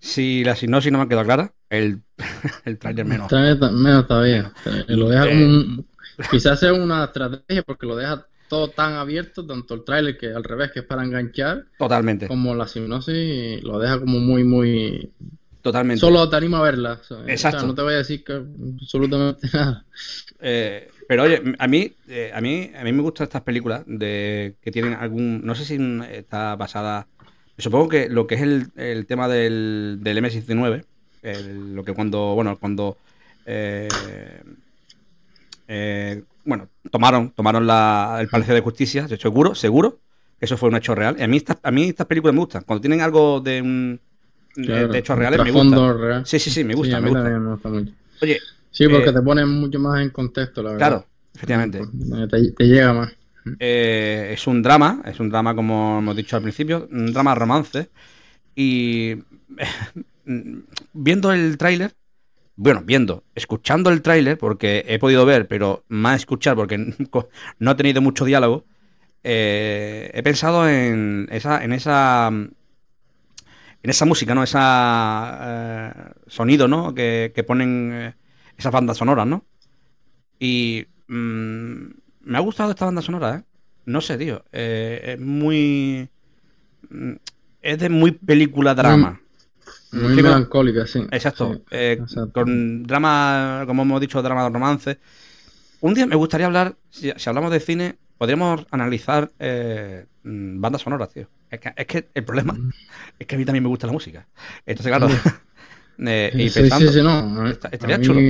Si 0.00 0.42
la 0.42 0.56
sinopsis 0.56 0.90
no 0.90 0.98
me 0.98 1.04
ha 1.04 1.08
quedado 1.08 1.24
clara, 1.24 1.52
el, 1.70 2.00
el 2.64 2.78
tráiler 2.78 3.06
menos. 3.06 3.32
Está 3.32 3.42
bien, 3.42 3.80
menos 3.80 4.08
todavía. 4.08 4.52
Lo 4.88 5.08
deja 5.08 5.26
Eh. 5.26 5.28
como 5.28 5.44
un. 5.46 5.86
Quizás 6.32 6.58
sea 6.58 6.72
una 6.72 7.04
estrategia 7.04 7.62
porque 7.62 7.86
lo 7.86 7.94
deja 7.94 8.26
todo 8.48 8.68
tan 8.70 8.94
abierto, 8.94 9.46
tanto 9.46 9.74
el 9.74 9.84
tráiler 9.84 10.18
que 10.18 10.26
al 10.34 10.42
revés, 10.42 10.72
que 10.72 10.80
es 10.80 10.84
para 10.84 11.04
enganchar, 11.04 11.64
Totalmente. 11.78 12.26
como 12.26 12.56
la 12.56 12.66
sinopsis 12.66 13.62
lo 13.62 13.78
deja 13.78 14.00
como 14.00 14.18
muy, 14.18 14.42
muy. 14.42 15.12
Totalmente. 15.62 16.00
Solo 16.00 16.28
te 16.28 16.34
anima 16.34 16.58
a 16.58 16.62
verla. 16.62 16.98
o 17.00 17.04
sea, 17.04 17.18
Exacto. 17.28 17.58
o 17.58 17.60
sea, 17.60 17.68
no 17.68 17.74
te 17.76 17.82
voy 17.82 17.94
a 17.94 17.98
decir 17.98 18.24
que 18.24 18.32
absolutamente 18.82 19.48
nada. 19.54 19.84
Eh, 20.40 20.88
pero 21.08 21.22
oye, 21.22 21.40
a 21.58 21.68
mí, 21.68 21.92
eh, 22.08 22.32
a 22.34 22.40
mí, 22.40 22.70
a 22.78 22.82
mí 22.82 22.92
me 22.92 23.02
gustan 23.02 23.24
estas 23.26 23.42
películas 23.42 23.82
de 23.86 24.56
que 24.60 24.70
tienen 24.72 24.94
algún, 24.94 25.40
no 25.44 25.54
sé 25.54 25.64
si 25.64 25.78
está 26.12 26.56
basada, 26.56 27.06
supongo 27.58 27.88
que 27.88 28.08
lo 28.08 28.26
que 28.26 28.34
es 28.36 28.42
el, 28.42 28.72
el 28.76 29.06
tema 29.06 29.28
del, 29.28 29.98
del 30.02 30.18
M19, 30.18 30.86
el- 31.22 31.74
lo 31.74 31.84
que 31.84 31.94
cuando, 31.94 32.34
bueno, 32.34 32.58
cuando, 32.58 32.98
eh, 33.44 34.42
eh, 35.66 36.24
bueno, 36.44 36.70
tomaron, 36.90 37.32
tomaron 37.32 37.66
la, 37.66 38.18
el 38.20 38.28
Palacio 38.28 38.54
de 38.54 38.60
Justicia, 38.60 39.06
de 39.06 39.14
hecho, 39.14 39.28
seguro, 39.28 39.54
seguro 39.54 40.00
que 40.38 40.46
eso 40.46 40.56
fue 40.56 40.68
un 40.68 40.76
hecho 40.76 40.94
real. 40.94 41.16
A 41.20 41.26
mí 41.26 41.36
estas, 41.36 41.58
a 41.62 41.70
mí 41.70 41.84
estas 41.84 42.06
películas 42.06 42.34
me 42.34 42.40
gustan, 42.40 42.64
cuando 42.64 42.80
tienen 42.82 43.00
algo 43.00 43.40
de 43.40 43.62
un, 43.62 44.00
de- 44.54 44.64
Claro, 44.66 44.88
de 44.88 44.98
hechos 44.98 45.18
reales 45.18 45.40
me 45.40 45.50
gusta. 45.50 45.76
real. 45.98 46.26
Sí, 46.26 46.38
sí, 46.38 46.50
sí, 46.50 46.64
me 46.64 46.74
gusta, 46.74 46.96
a 46.96 47.00
me 47.00 47.08
gusta. 47.08 47.28
me 47.40 47.50
gusta 47.52 47.68
mucho. 47.68 47.92
Oye, 48.20 48.40
Sí, 48.70 48.88
porque 48.88 49.10
eh, 49.10 49.12
te 49.12 49.22
ponen 49.22 49.48
mucho 49.48 49.78
más 49.78 50.02
en 50.02 50.10
contexto, 50.10 50.62
la 50.62 50.72
verdad. 50.72 50.78
Claro, 50.78 51.06
efectivamente. 51.34 51.78
Te, 52.30 52.52
te 52.52 52.64
llega 52.64 52.92
más. 52.92 53.12
Eh, 53.58 54.30
es 54.32 54.46
un 54.46 54.62
drama, 54.62 55.02
es 55.04 55.20
un 55.20 55.28
drama 55.28 55.54
como 55.54 55.98
hemos 55.98 56.16
dicho 56.16 56.36
al 56.36 56.42
principio, 56.42 56.88
un 56.90 57.12
drama 57.12 57.34
romance. 57.34 57.90
Y 58.54 59.16
viendo 60.92 61.32
el 61.32 61.58
tráiler, 61.58 61.94
bueno, 62.56 62.82
viendo, 62.84 63.24
escuchando 63.34 63.90
el 63.90 64.02
tráiler, 64.02 64.38
porque 64.38 64.84
he 64.88 64.98
podido 64.98 65.26
ver, 65.26 65.48
pero 65.48 65.84
más 65.88 66.20
escuchar 66.20 66.56
porque 66.56 66.78
no 67.58 67.70
he 67.70 67.74
tenido 67.74 68.00
mucho 68.00 68.24
diálogo, 68.24 68.64
eh, 69.24 70.10
he 70.14 70.22
pensado 70.22 70.68
en 70.68 71.28
esa, 71.30 71.64
en 71.64 71.72
esa, 71.72 72.28
en 72.28 73.90
esa 73.90 74.04
música, 74.04 74.34
¿no? 74.34 74.42
Esa 74.42 75.38
eh, 75.42 76.12
sonido, 76.26 76.68
¿no? 76.68 76.94
Que, 76.94 77.32
que 77.34 77.44
ponen 77.44 77.90
eh, 77.92 78.14
esas 78.56 78.72
bandas 78.72 78.96
sonoras, 78.96 79.26
¿no? 79.26 79.44
Y 80.38 80.86
mm, 81.08 81.86
me 82.24 82.38
ha 82.38 82.40
gustado 82.40 82.70
esta 82.70 82.84
banda 82.86 83.02
sonora, 83.02 83.36
¿eh? 83.36 83.42
No 83.86 84.00
sé, 84.00 84.16
tío. 84.18 84.44
eh, 84.52 85.14
es 85.14 85.20
muy. 85.20 86.08
mm, 86.90 87.12
Es 87.62 87.78
de 87.78 87.88
muy 87.88 88.12
película 88.12 88.74
drama. 88.74 89.20
Muy 89.92 90.14
Sí, 90.14 90.22
con- 90.22 90.22
melancólica, 90.22 90.86
sí. 90.86 91.06
Exacto. 91.10 91.54
Sí, 91.54 91.62
eh, 91.70 92.00
con 92.32 92.82
drama, 92.84 93.64
como 93.66 93.82
hemos 93.82 94.00
dicho, 94.00 94.22
drama 94.22 94.44
de 94.44 94.50
romance. 94.50 94.98
Un 95.80 95.94
día 95.94 96.06
me 96.06 96.16
gustaría 96.16 96.46
hablar, 96.46 96.76
si, 96.90 97.12
si 97.16 97.28
hablamos 97.28 97.50
de 97.52 97.60
cine, 97.60 97.96
podríamos 98.18 98.66
analizar 98.70 99.30
eh, 99.38 100.06
mm, 100.24 100.60
bandas 100.60 100.82
sonoras, 100.82 101.10
tío. 101.10 101.28
Es 101.50 101.60
que, 101.60 101.72
es 101.76 101.86
que 101.86 102.08
el 102.14 102.24
problema 102.24 102.58
es 103.18 103.26
que 103.26 103.34
a 103.34 103.38
mí 103.38 103.44
también 103.44 103.62
me 103.64 103.68
gusta 103.70 103.86
la 103.86 103.92
música. 103.92 104.26
Entonces, 104.66 104.90
claro. 104.90 105.08
eh, 105.98 106.34
y 106.38 106.50
Sí, 106.50 106.60
pensando, 106.60 106.90
sí, 106.90 106.98
sí, 106.98 107.02
no. 107.02 107.42
a- 107.42 107.50
esta- 107.50 107.68
estaría 107.72 107.96
a 107.96 107.98
mí, 107.98 108.06
chulo. 108.06 108.20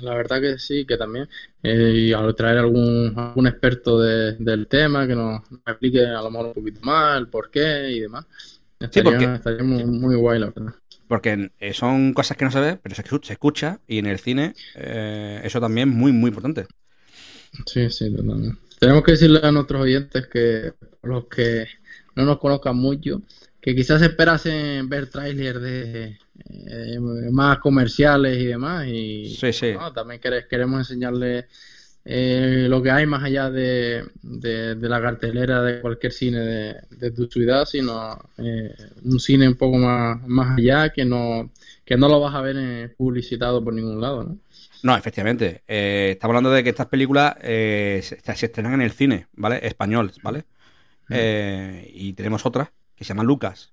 La 0.00 0.14
verdad 0.14 0.40
que 0.40 0.58
sí, 0.58 0.86
que 0.86 0.96
también. 0.96 1.28
eh, 1.62 1.92
y 2.08 2.12
al 2.12 2.34
traer 2.34 2.58
algún, 2.58 3.12
algún 3.16 3.46
experto 3.46 3.98
de- 4.00 4.32
del 4.38 4.66
tema 4.68 5.06
que 5.06 5.14
nos, 5.14 5.50
nos 5.50 5.60
explique 5.66 6.04
a 6.06 6.20
lo 6.22 6.30
mejor 6.30 6.46
un 6.48 6.54
poquito 6.54 6.80
más 6.82 7.18
el 7.18 7.28
por 7.28 7.50
qué 7.50 7.90
y 7.90 8.00
demás. 8.00 8.26
Estaría, 8.80 9.02
porque- 9.04 9.34
estaría 9.36 9.62
muy, 9.64 9.84
muy 9.84 10.16
guay, 10.16 10.38
la 10.40 10.46
verdad. 10.50 10.74
Porque 11.08 11.50
eh, 11.60 11.72
son 11.74 12.12
cosas 12.14 12.36
que 12.36 12.44
no 12.44 12.50
se 12.50 12.60
ve, 12.60 12.76
pero 12.76 12.94
se 12.94 13.02
escucha, 13.02 13.26
se 13.28 13.32
escucha 13.34 13.80
y 13.86 13.98
en 13.98 14.06
el 14.06 14.18
cine 14.18 14.54
eh, 14.74 15.40
eso 15.44 15.60
también 15.60 15.90
es 15.90 15.94
muy, 15.94 16.12
muy 16.12 16.28
importante. 16.28 16.66
Sí, 17.66 17.88
sí, 17.90 18.10
totalmente. 18.14 18.58
Tenemos 18.78 19.02
que 19.04 19.12
decirle 19.12 19.40
a 19.42 19.52
nuestros 19.52 19.82
oyentes 19.82 20.26
que 20.26 20.74
los 21.02 21.26
que 21.26 21.66
no 22.16 22.24
nos 22.24 22.38
conozcan 22.38 22.76
mucho, 22.76 23.22
que 23.64 23.74
quizás 23.74 24.02
esperasen 24.02 24.88
ver 24.90 25.08
trailers 25.08 25.60
de 25.62 26.18
eh, 26.68 27.00
más 27.32 27.58
comerciales 27.60 28.38
y 28.38 28.46
demás. 28.46 28.86
Y 28.88 29.40
Sí, 29.40 29.52
sí. 29.52 29.72
no, 29.72 29.92
también 29.92 30.20
quere- 30.20 30.46
queremos 30.48 30.80
enseñarles 30.80 31.46
eh, 32.04 32.66
lo 32.68 32.82
que 32.82 32.90
hay 32.90 33.06
más 33.06 33.22
allá 33.24 33.50
de, 33.50 34.04
de- 34.22 34.74
de 34.74 34.88
la 34.88 35.00
cartelera 35.00 35.62
de 35.62 35.80
cualquier 35.80 36.12
cine 36.12 36.40
de, 36.40 36.74
de 36.90 37.10
tu 37.12 37.26
ciudad, 37.26 37.64
sino 37.64 38.18
eh, 38.38 38.74
un 39.04 39.18
cine 39.18 39.48
un 39.48 39.54
poco 39.56 39.78
más, 39.78 40.20
más 40.28 40.58
allá 40.58 40.90
que 40.90 41.04
no, 41.06 41.50
que 41.86 41.96
no 41.96 42.08
lo 42.08 42.20
vas 42.20 42.34
a 42.34 42.42
ver 42.42 42.56
eh, 42.58 42.88
publicitado 42.96 43.64
por 43.64 43.72
ningún 43.74 44.00
lado, 44.00 44.24
¿no? 44.24 44.38
No, 44.82 44.96
efectivamente. 44.96 45.62
estamos 45.66 46.32
hablando 46.32 46.50
de 46.50 46.62
que 46.62 46.70
estas 46.70 46.88
películas 46.88 47.36
se, 47.40 48.02
se 48.02 48.46
estrenan 48.46 48.74
en 48.74 48.82
el 48.82 48.92
cine, 48.92 49.28
¿vale? 49.32 49.66
Español, 49.66 50.12
¿vale? 50.22 50.44
Eh, 51.10 51.90
y 51.94 52.14
tenemos 52.14 52.46
otra 52.46 52.72
que 52.96 53.04
se 53.04 53.08
llama 53.08 53.24
Lucas. 53.24 53.72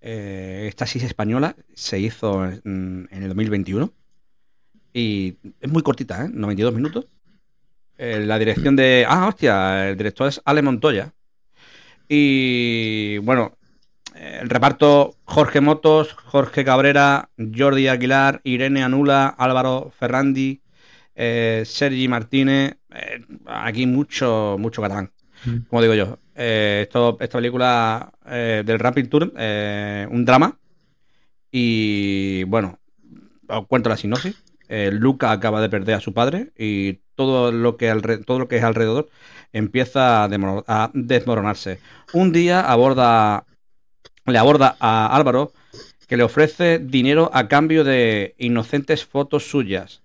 Eh, 0.00 0.66
esta 0.68 0.86
sí 0.86 0.98
es 0.98 1.04
española, 1.04 1.56
se 1.74 1.98
hizo 1.98 2.44
en, 2.44 3.08
en 3.10 3.22
el 3.22 3.28
2021 3.28 3.92
y 4.92 5.36
es 5.60 5.70
muy 5.70 5.82
cortita, 5.82 6.24
¿eh? 6.24 6.30
92 6.32 6.72
minutos. 6.74 7.06
Eh, 7.98 8.20
la 8.24 8.38
dirección 8.38 8.76
de... 8.76 9.04
Ah, 9.08 9.28
hostia, 9.28 9.90
el 9.90 9.96
director 9.96 10.28
es 10.28 10.40
Ale 10.44 10.62
Montoya. 10.62 11.12
Y 12.08 13.18
bueno, 13.18 13.56
el 14.14 14.48
reparto 14.48 15.16
Jorge 15.24 15.60
Motos, 15.60 16.14
Jorge 16.14 16.64
Cabrera, 16.64 17.28
Jordi 17.36 17.88
Aguilar, 17.88 18.40
Irene 18.44 18.82
Anula, 18.82 19.28
Álvaro 19.28 19.92
Ferrandi, 19.98 20.62
eh, 21.14 21.62
Sergi 21.66 22.08
Martínez. 22.08 22.76
eh, 22.94 23.20
aquí 23.46 23.86
mucho, 23.86 24.56
mucho 24.58 24.80
catalán, 24.80 25.12
como 25.68 25.82
digo 25.82 25.94
yo. 25.94 26.18
Eh, 26.36 26.88
esta 26.90 27.38
película 27.38 28.12
eh, 28.26 28.62
del 28.64 28.78
Rapid 28.78 29.08
Tour, 29.08 29.32
eh, 29.36 30.06
un 30.10 30.24
drama. 30.24 30.58
Y 31.50 32.44
bueno, 32.44 32.78
os 33.48 33.66
cuento 33.66 33.88
la 33.88 33.96
sinopsis. 33.96 34.42
Luca 34.68 35.30
acaba 35.30 35.60
de 35.60 35.68
perder 35.68 35.94
a 35.94 36.00
su 36.00 36.12
padre 36.12 36.50
y 36.58 36.94
todo 37.14 37.52
lo 37.52 37.76
que, 37.76 38.20
todo 38.26 38.40
lo 38.40 38.48
que 38.48 38.56
es 38.56 38.64
alrededor 38.64 39.08
empieza 39.52 40.24
a, 40.24 40.28
a 40.66 40.90
desmoronarse. 40.92 41.78
Un 42.12 42.32
día 42.32 42.60
aborda, 42.60 43.44
le 44.26 44.38
aborda 44.38 44.76
a 44.80 45.14
Álvaro 45.16 45.52
que 46.08 46.16
le 46.16 46.24
ofrece 46.24 46.80
dinero 46.80 47.30
a 47.32 47.46
cambio 47.46 47.84
de 47.84 48.34
inocentes 48.38 49.04
fotos 49.04 49.48
suyas. 49.48 50.02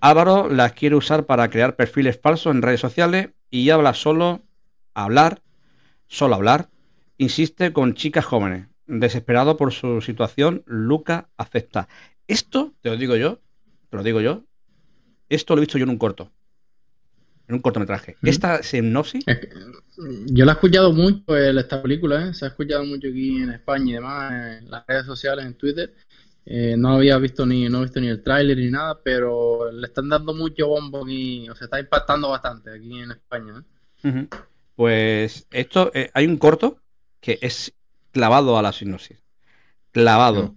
Álvaro 0.00 0.48
las 0.48 0.72
quiere 0.72 0.96
usar 0.96 1.24
para 1.24 1.48
crear 1.48 1.76
perfiles 1.76 2.20
falsos 2.20 2.54
en 2.54 2.62
redes 2.62 2.80
sociales 2.80 3.30
y 3.50 3.70
habla 3.70 3.94
solo, 3.94 4.42
hablar, 4.92 5.40
solo 6.06 6.34
hablar, 6.34 6.68
insiste 7.18 7.72
con 7.72 7.94
chicas 7.94 8.24
jóvenes. 8.24 8.66
Desesperado 8.86 9.56
por 9.56 9.72
su 9.72 10.00
situación, 10.00 10.62
Luca 10.66 11.28
acepta. 11.36 11.88
Esto, 12.28 12.74
te 12.82 12.90
lo 12.90 12.96
digo 12.96 13.16
yo, 13.16 13.40
te 13.90 13.96
lo 13.96 14.02
digo 14.02 14.20
yo, 14.20 14.44
esto 15.28 15.54
lo 15.54 15.60
he 15.60 15.64
visto 15.64 15.78
yo 15.78 15.84
en 15.84 15.90
un 15.90 15.98
corto. 15.98 16.30
En 17.48 17.56
un 17.56 17.60
cortometraje. 17.62 18.16
¿Mm? 18.20 18.28
Esta 18.28 18.62
sinopsis, 18.62 19.24
Yo 20.26 20.44
la 20.44 20.52
he 20.52 20.54
escuchado 20.54 20.92
mucho, 20.92 21.36
el- 21.36 21.58
esta 21.58 21.82
película, 21.82 22.28
¿eh? 22.28 22.34
Se 22.34 22.44
ha 22.46 22.48
escuchado 22.48 22.84
mucho 22.84 23.08
aquí 23.08 23.42
en 23.42 23.50
España 23.50 23.90
y 23.90 23.94
demás, 23.94 24.58
en 24.62 24.70
las 24.70 24.86
redes 24.86 25.06
sociales, 25.06 25.44
en 25.46 25.54
Twitter. 25.54 25.94
Eh, 26.46 26.74
no 26.76 26.90
había 26.96 27.16
visto 27.18 27.46
ni, 27.46 27.68
no 27.70 27.78
he 27.78 27.82
visto 27.82 28.00
ni 28.00 28.08
el 28.08 28.22
tráiler 28.22 28.58
ni 28.58 28.70
nada, 28.70 28.98
pero 29.02 29.70
le 29.72 29.86
están 29.86 30.08
dando 30.10 30.34
mucho 30.34 30.68
bombo 30.68 31.04
aquí, 31.04 31.48
o 31.48 31.54
sea, 31.54 31.66
está 31.66 31.80
impactando 31.80 32.28
bastante 32.30 32.70
aquí 32.70 32.98
en 33.00 33.12
España, 33.12 33.54
¿eh? 33.60 33.62
Pues 34.76 35.46
esto, 35.50 35.90
eh, 35.94 36.10
hay 36.14 36.26
un 36.26 36.36
corto 36.36 36.78
que 37.20 37.38
es 37.42 37.72
clavado 38.12 38.58
a 38.58 38.62
la 38.62 38.72
sinopsis. 38.72 39.18
Clavado. 39.92 40.54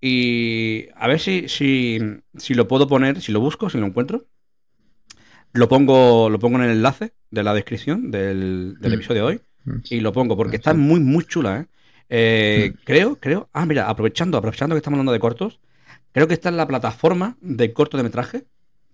Y 0.00 0.86
a 0.94 1.08
ver 1.08 1.20
si, 1.20 1.48
si, 1.48 1.98
si 2.36 2.54
lo 2.54 2.68
puedo 2.68 2.86
poner, 2.88 3.20
si 3.20 3.32
lo 3.32 3.40
busco, 3.40 3.68
si 3.68 3.78
lo 3.78 3.86
encuentro. 3.86 4.24
Lo 5.52 5.68
pongo, 5.68 6.28
lo 6.30 6.38
pongo 6.38 6.58
en 6.58 6.64
el 6.64 6.70
enlace 6.70 7.12
de 7.30 7.42
la 7.42 7.54
descripción 7.54 8.10
del, 8.10 8.76
del 8.80 8.92
Mm. 8.92 8.94
episodio 8.94 9.26
de 9.26 9.28
hoy. 9.28 9.40
Y 9.90 10.00
lo 10.00 10.12
pongo 10.12 10.36
porque 10.36 10.56
está 10.56 10.72
muy, 10.72 11.00
muy 11.00 11.24
chula, 11.24 11.60
¿eh? 11.60 11.66
Eh, 12.10 12.72
Creo, 12.84 13.16
creo. 13.16 13.50
Ah, 13.52 13.66
mira, 13.66 13.88
aprovechando, 13.88 14.38
aprovechando 14.38 14.74
que 14.74 14.78
estamos 14.78 14.96
hablando 14.96 15.12
de 15.12 15.20
cortos, 15.20 15.60
creo 16.12 16.26
que 16.26 16.34
está 16.34 16.48
en 16.48 16.56
la 16.56 16.66
plataforma 16.66 17.36
de 17.42 17.72
corto 17.74 17.96
de 17.98 18.02
metraje. 18.02 18.44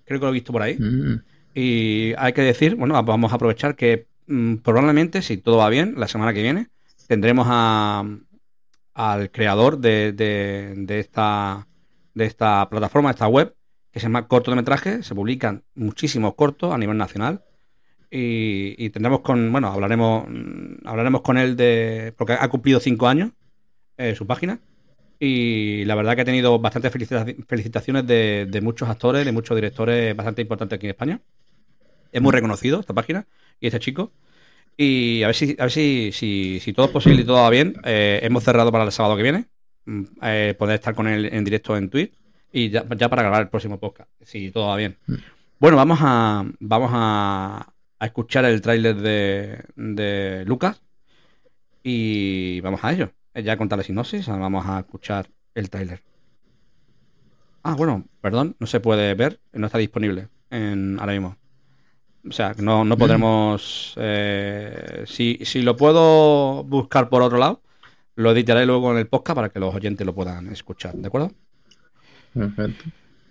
Creo 0.05 0.19
que 0.19 0.25
lo 0.27 0.31
he 0.31 0.35
visto 0.35 0.53
por 0.53 0.63
ahí. 0.63 0.77
Mm. 0.79 1.23
Y 1.55 2.13
hay 2.19 2.33
que 2.33 2.43
decir, 2.43 2.75
bueno, 2.75 3.01
vamos 3.05 3.31
a 3.31 3.37
aprovechar 3.37 3.77
que 3.77 4.07
mm, 4.07 4.14
probablemente, 4.63 5.23
si 5.23 5.39
todo 5.39 5.59
va 5.59 5.69
bien, 5.69 5.95
la 5.97 6.09
semana 6.09 6.33
que 6.33 6.43
viene 6.43 6.69
tendremos 7.07 7.47
a, 7.51 8.05
al 8.95 9.31
creador 9.31 9.79
de, 9.79 10.13
de- 10.13 10.75
de 10.77 11.01
esta, 11.01 11.69
de 12.15 12.25
esta 12.27 12.69
plataforma, 12.71 13.11
esta 13.11 13.29
web, 13.29 13.55
que 13.93 14.01
se 14.01 14.05
llama 14.07 14.29
Corto 14.29 14.51
de 14.51 14.57
Metraje. 14.57 15.03
Se 15.03 15.15
publican 15.15 15.65
muchísimos 15.75 16.35
cortos 16.35 16.73
a 16.73 16.79
nivel 16.79 16.97
nacional. 16.97 17.43
Y, 18.11 18.75
y 18.85 18.91
tendremos 18.91 19.21
con, 19.21 19.51
bueno, 19.53 19.69
hablaremos, 19.69 20.27
mm, 20.29 20.87
hablaremos 20.87 21.23
con 21.23 21.39
él 21.39 21.57
de, 21.57 22.15
porque 22.17 22.35
ha 22.35 22.49
cumplido 22.49 22.81
cinco 22.81 23.09
años 23.09 23.33
eh, 23.99 24.15
su 24.17 24.27
página. 24.27 24.61
Y 25.21 25.85
la 25.87 25.95
verdad 25.97 26.17
que 26.17 26.23
ha 26.23 26.25
tenido 26.27 26.59
bastantes 26.61 26.93
felicita- 26.93 27.27
felicitaciones 27.49 28.07
de, 28.07 28.47
de 28.51 28.61
muchos 28.61 28.89
actores, 28.89 29.25
de 29.27 29.33
muchos 29.33 29.57
directores 29.57 30.15
bastante 30.17 30.43
importantes 30.43 30.77
aquí 30.77 30.87
en 30.87 30.91
España. 30.91 31.23
Es 32.15 32.23
muy 32.23 32.33
reconocido 32.33 32.81
esta 32.81 32.95
página 32.95 33.27
y 33.61 33.67
este 33.67 33.79
chico. 33.81 34.13
Y 34.77 35.23
a 35.23 35.27
ver 35.27 35.37
si, 35.37 35.57
a 35.59 35.65
ver 35.65 35.71
si, 35.71 36.11
si, 36.13 36.61
si 36.61 36.73
todo 36.73 36.87
es 36.87 36.93
posible 36.93 37.23
y 37.23 37.25
todo 37.25 37.37
va 37.43 37.51
bien. 37.51 37.75
eh, 37.85 38.21
hemos 38.23 38.43
cerrado 38.45 38.73
para 38.73 38.85
el 38.85 38.93
sábado 38.93 39.17
que 39.17 39.23
viene. 39.23 39.47
mm, 39.85 40.03
eh, 40.23 40.55
poder 40.59 40.77
estar 40.77 40.95
con 40.95 41.07
él 41.09 41.27
en 41.33 41.45
directo 41.45 41.77
en 41.77 41.91
Twitch. 41.91 42.13
Y 42.53 42.71
ya, 42.71 42.85
ya 42.97 43.09
para 43.09 43.23
grabar 43.23 43.43
el 43.43 43.49
próximo 43.49 43.79
podcast. 43.79 44.09
Si 44.23 44.51
todo 44.51 44.69
va 44.69 44.77
bien. 44.77 44.97
Bueno, 45.59 45.77
vamos 45.77 45.99
a. 46.03 46.45
Vamos 46.61 46.91
a, 46.95 47.73
a 47.99 48.07
escuchar 48.07 48.45
el 48.45 48.61
tráiler 48.63 48.97
de, 48.97 49.65
de 49.77 50.45
Lucas. 50.47 50.81
Y 51.83 52.61
vamos 52.61 52.83
a 52.85 52.93
ello. 52.93 53.11
Ya 53.35 53.57
contar 53.57 53.79
la 53.79 53.85
sinopsis, 53.85 54.29
vamos 54.29 54.65
a 54.67 54.79
escuchar 54.81 55.29
el 55.55 55.69
tráiler. 55.69 56.01
Ah, 57.65 57.75
bueno, 57.75 58.05
perdón, 58.21 58.55
no 58.61 58.67
se 58.67 58.79
puede 58.79 59.15
ver, 59.15 59.41
no 59.53 59.67
está 59.67 59.79
disponible 59.79 60.29
en, 60.51 60.99
ahora 61.01 61.13
mismo. 61.15 61.37
O 62.29 62.33
sea, 62.33 62.55
no, 62.59 62.85
no 62.85 62.97
podremos. 62.97 63.95
eh, 63.97 65.05
si, 65.07 65.39
si 65.43 65.63
lo 65.63 65.77
puedo 65.77 66.65
buscar 66.65 67.09
por 67.09 67.23
otro 67.23 67.39
lado, 67.39 67.63
lo 68.17 68.31
editaré 68.33 68.67
luego 68.67 68.93
en 68.93 68.99
el 68.99 69.07
podcast 69.09 69.37
para 69.37 69.49
que 69.51 69.61
los 69.61 69.75
oyentes 69.75 70.07
lo 70.07 70.15
puedan 70.15 70.49
escuchar, 70.49 70.95
¿de 70.95 71.07
acuerdo? 71.07 71.33
Perfecto. 72.33 72.85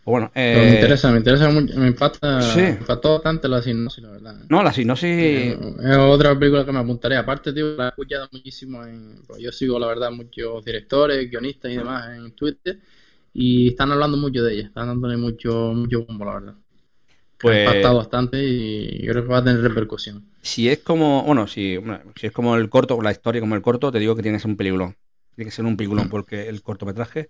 Pues 0.04 0.12
bueno, 0.12 0.32
Pero 0.34 0.66
me 0.66 0.72
eh, 0.72 0.76
interesa, 0.76 1.12
me 1.12 1.18
interesa 1.20 1.50
mucho, 1.50 1.80
me 1.80 1.88
impacta, 1.88 2.42
sí. 2.42 2.60
me 2.60 2.70
impactó 2.72 3.14
bastante 3.14 3.48
la 3.48 3.62
sinopsis, 3.62 4.04
la 4.04 4.12
verdad. 4.12 4.36
No, 4.50 4.62
la 4.62 4.74
sinopsis. 4.74 5.10
Es 5.10 5.98
otra 5.98 6.38
película 6.38 6.66
que 6.66 6.74
me 6.74 6.80
apuntaré. 6.80 7.16
Aparte, 7.16 7.54
tío, 7.54 7.78
la 7.78 7.86
he 7.86 7.90
escuchado 7.90 8.28
muchísimo 8.32 8.86
en... 8.86 9.24
pues 9.26 9.42
yo 9.42 9.52
sigo, 9.54 9.80
la 9.80 9.88
verdad, 9.88 10.12
muchos 10.12 10.64
directores, 10.66 11.30
guionistas 11.30 11.72
y 11.72 11.78
demás 11.78 12.10
en 12.18 12.32
Twitter 12.36 12.80
y 13.34 13.70
están 13.70 13.92
hablando 13.92 14.18
mucho 14.18 14.44
de 14.44 14.54
ella, 14.54 14.68
están 14.68 14.88
dándole 14.88 15.18
mucho, 15.18 15.74
mucho 15.74 16.06
bombo, 16.06 16.26
la 16.26 16.34
verdad. 16.34 16.56
Pues- 17.38 17.56
ha 17.56 17.60
impactado 17.60 17.98
bastante 17.98 18.44
y 18.44 19.04
yo 19.06 19.12
creo 19.12 19.24
que 19.24 19.30
va 19.30 19.38
a 19.40 19.44
tener 19.44 19.62
repercusión. 19.62 20.24
Si 20.42 20.68
es 20.70 20.80
como, 20.80 21.24
bueno, 21.24 21.48
si, 21.48 21.78
bueno, 21.78 22.02
si 22.16 22.28
es 22.28 22.34
como 22.34 22.56
el 22.58 22.70
corto, 22.70 23.02
la 23.02 23.12
historia 23.12 23.40
como 23.42 23.56
el 23.56 23.62
corto, 23.62 23.92
te 23.92 24.00
digo 24.00 24.16
que 24.16 24.22
tiene 24.24 24.38
que 24.38 24.42
ser 24.42 24.52
un 24.52 24.58
peliculón. 24.58 24.98
Tiene 25.36 25.50
que 25.50 25.56
ser 25.56 25.66
un 25.66 25.78
peliculón 25.78 26.10
porque 26.10 26.50
el 26.50 26.62
cortometraje 26.62 27.30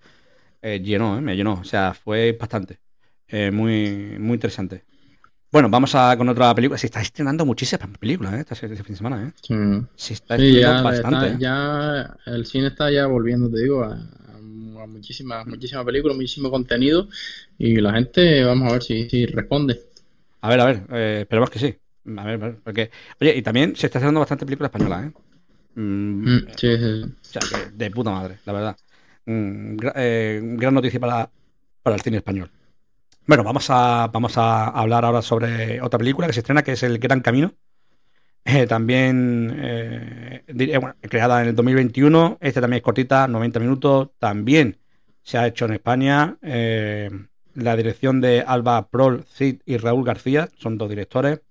eh, 0.61 0.81
llenó, 0.81 1.17
eh, 1.17 1.21
me 1.21 1.35
llenó. 1.35 1.55
O 1.55 1.63
sea, 1.65 1.93
fue 1.93 2.33
bastante. 2.39 2.79
Eh, 3.27 3.51
muy, 3.51 4.17
muy 4.19 4.35
interesante. 4.35 4.85
Bueno, 5.51 5.69
vamos 5.69 5.95
a 5.95 6.17
con 6.17 6.29
otra 6.29 6.55
película. 6.55 6.77
Se 6.79 6.87
está 6.87 7.01
estrenando 7.01 7.45
muchísimas 7.45 7.87
películas, 7.99 8.33
¿eh? 8.35 8.45
Este, 8.49 8.67
este 8.67 8.83
fin 8.83 8.93
de 8.95 8.97
semana, 8.97 9.27
¿eh? 9.29 9.33
Sí. 9.41 9.53
Se 9.95 10.13
está 10.15 10.35
Sí, 10.35 10.37
estrenando 10.37 10.59
ya, 10.59 10.81
bastante. 10.83 11.27
está- 11.27 11.37
ya 11.39 12.17
el 12.25 12.45
cine 12.45 12.67
está 12.67 12.89
ya 12.91 13.05
volviendo, 13.07 13.49
te 13.51 13.61
digo, 13.61 13.83
a, 13.83 13.93
a 13.93 14.87
muchísimas, 14.87 15.45
muchísimas 15.45 15.85
películas, 15.85 16.15
muchísimo 16.17 16.49
contenido 16.49 17.07
y 17.57 17.75
la 17.79 17.93
gente, 17.93 18.43
vamos 18.43 18.69
a 18.69 18.73
ver 18.73 18.83
si, 18.83 19.09
si 19.09 19.25
responde. 19.27 19.79
A 20.45 20.49
ver, 20.49 20.59
a 20.61 20.65
ver, 20.65 20.77
eh, 20.91 21.19
esperemos 21.21 21.49
que 21.49 21.59
sí. 21.59 21.69
A 22.17 22.23
ver, 22.25 22.33
a 22.35 22.37
ver, 22.37 22.61
porque. 22.63 22.91
Oye, 23.21 23.35
y 23.37 23.41
también 23.41 23.75
se 23.75 23.87
está 23.87 23.99
haciendo 23.99 24.19
bastante 24.19 24.45
película 24.45 24.67
española, 24.67 25.03
¿eh? 25.07 25.13
Mm, 25.79 26.25
Mm, 26.25 26.47
sí, 26.57 26.77
sí. 26.77 27.15
O 27.29 27.33
sea, 27.33 27.47
que 27.47 27.67
de 27.71 27.91
puta 27.91 28.11
madre, 28.11 28.39
la 28.45 28.53
verdad. 28.53 28.77
Mm, 29.25 29.77
gra- 29.77 29.93
eh, 29.95 30.41
gran 30.43 30.73
noticia 30.73 30.99
para, 30.99 31.31
para 31.83 31.95
el 31.95 32.01
cine 32.03 32.17
español. 32.17 32.51
Bueno, 33.27 33.43
vamos 33.43 33.67
a, 33.69 34.09
vamos 34.13 34.37
a 34.37 34.67
hablar 34.69 35.05
ahora 35.05 35.21
sobre 35.23 35.81
otra 35.81 35.99
película 35.99 36.27
que 36.27 36.33
se 36.33 36.41
estrena, 36.41 36.63
que 36.63 36.73
es 36.73 36.83
El 36.83 36.99
Gran 36.99 37.21
Camino. 37.21 37.53
Eh, 38.45 38.67
también 38.67 39.53
eh, 39.57 40.43
bueno, 40.79 40.95
creada 41.01 41.41
en 41.41 41.49
el 41.49 41.55
2021. 41.55 42.37
Este 42.41 42.61
también 42.61 42.77
es 42.79 42.83
cortita, 42.83 43.27
90 43.27 43.59
minutos. 43.59 44.09
También 44.19 44.79
se 45.23 45.37
ha 45.37 45.47
hecho 45.47 45.65
en 45.65 45.73
España. 45.73 46.37
eh, 46.41 47.09
la 47.55 47.75
dirección 47.75 48.21
de 48.21 48.43
Alba 48.45 48.87
Prol, 48.87 49.25
Cid 49.25 49.61
y 49.65 49.77
Raúl 49.77 50.05
García 50.05 50.49
son 50.57 50.77
dos 50.77 50.89
directores. 50.89 51.41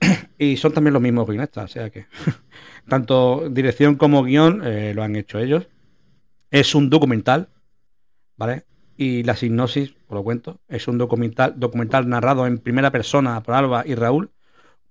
Y 0.40 0.56
son 0.56 0.72
también 0.72 0.94
los 0.94 1.02
mismos 1.02 1.26
guionistas, 1.26 1.64
o 1.64 1.68
sea 1.68 1.90
que 1.90 2.06
tanto 2.88 3.48
dirección 3.50 3.96
como 3.96 4.22
guion 4.22 4.62
eh, 4.64 4.92
lo 4.94 5.02
han 5.02 5.16
hecho 5.16 5.40
ellos. 5.40 5.66
Es 6.52 6.76
un 6.76 6.90
documental, 6.90 7.48
¿vale? 8.36 8.64
Y 8.96 9.24
la 9.24 9.34
sinopsis, 9.34 9.96
os 10.06 10.14
lo 10.14 10.22
cuento, 10.22 10.60
es 10.68 10.86
un 10.86 10.96
documental, 10.96 11.54
documental 11.56 12.08
narrado 12.08 12.46
en 12.46 12.58
primera 12.58 12.92
persona 12.92 13.42
por 13.42 13.56
Alba 13.56 13.82
y 13.84 13.96
Raúl, 13.96 14.30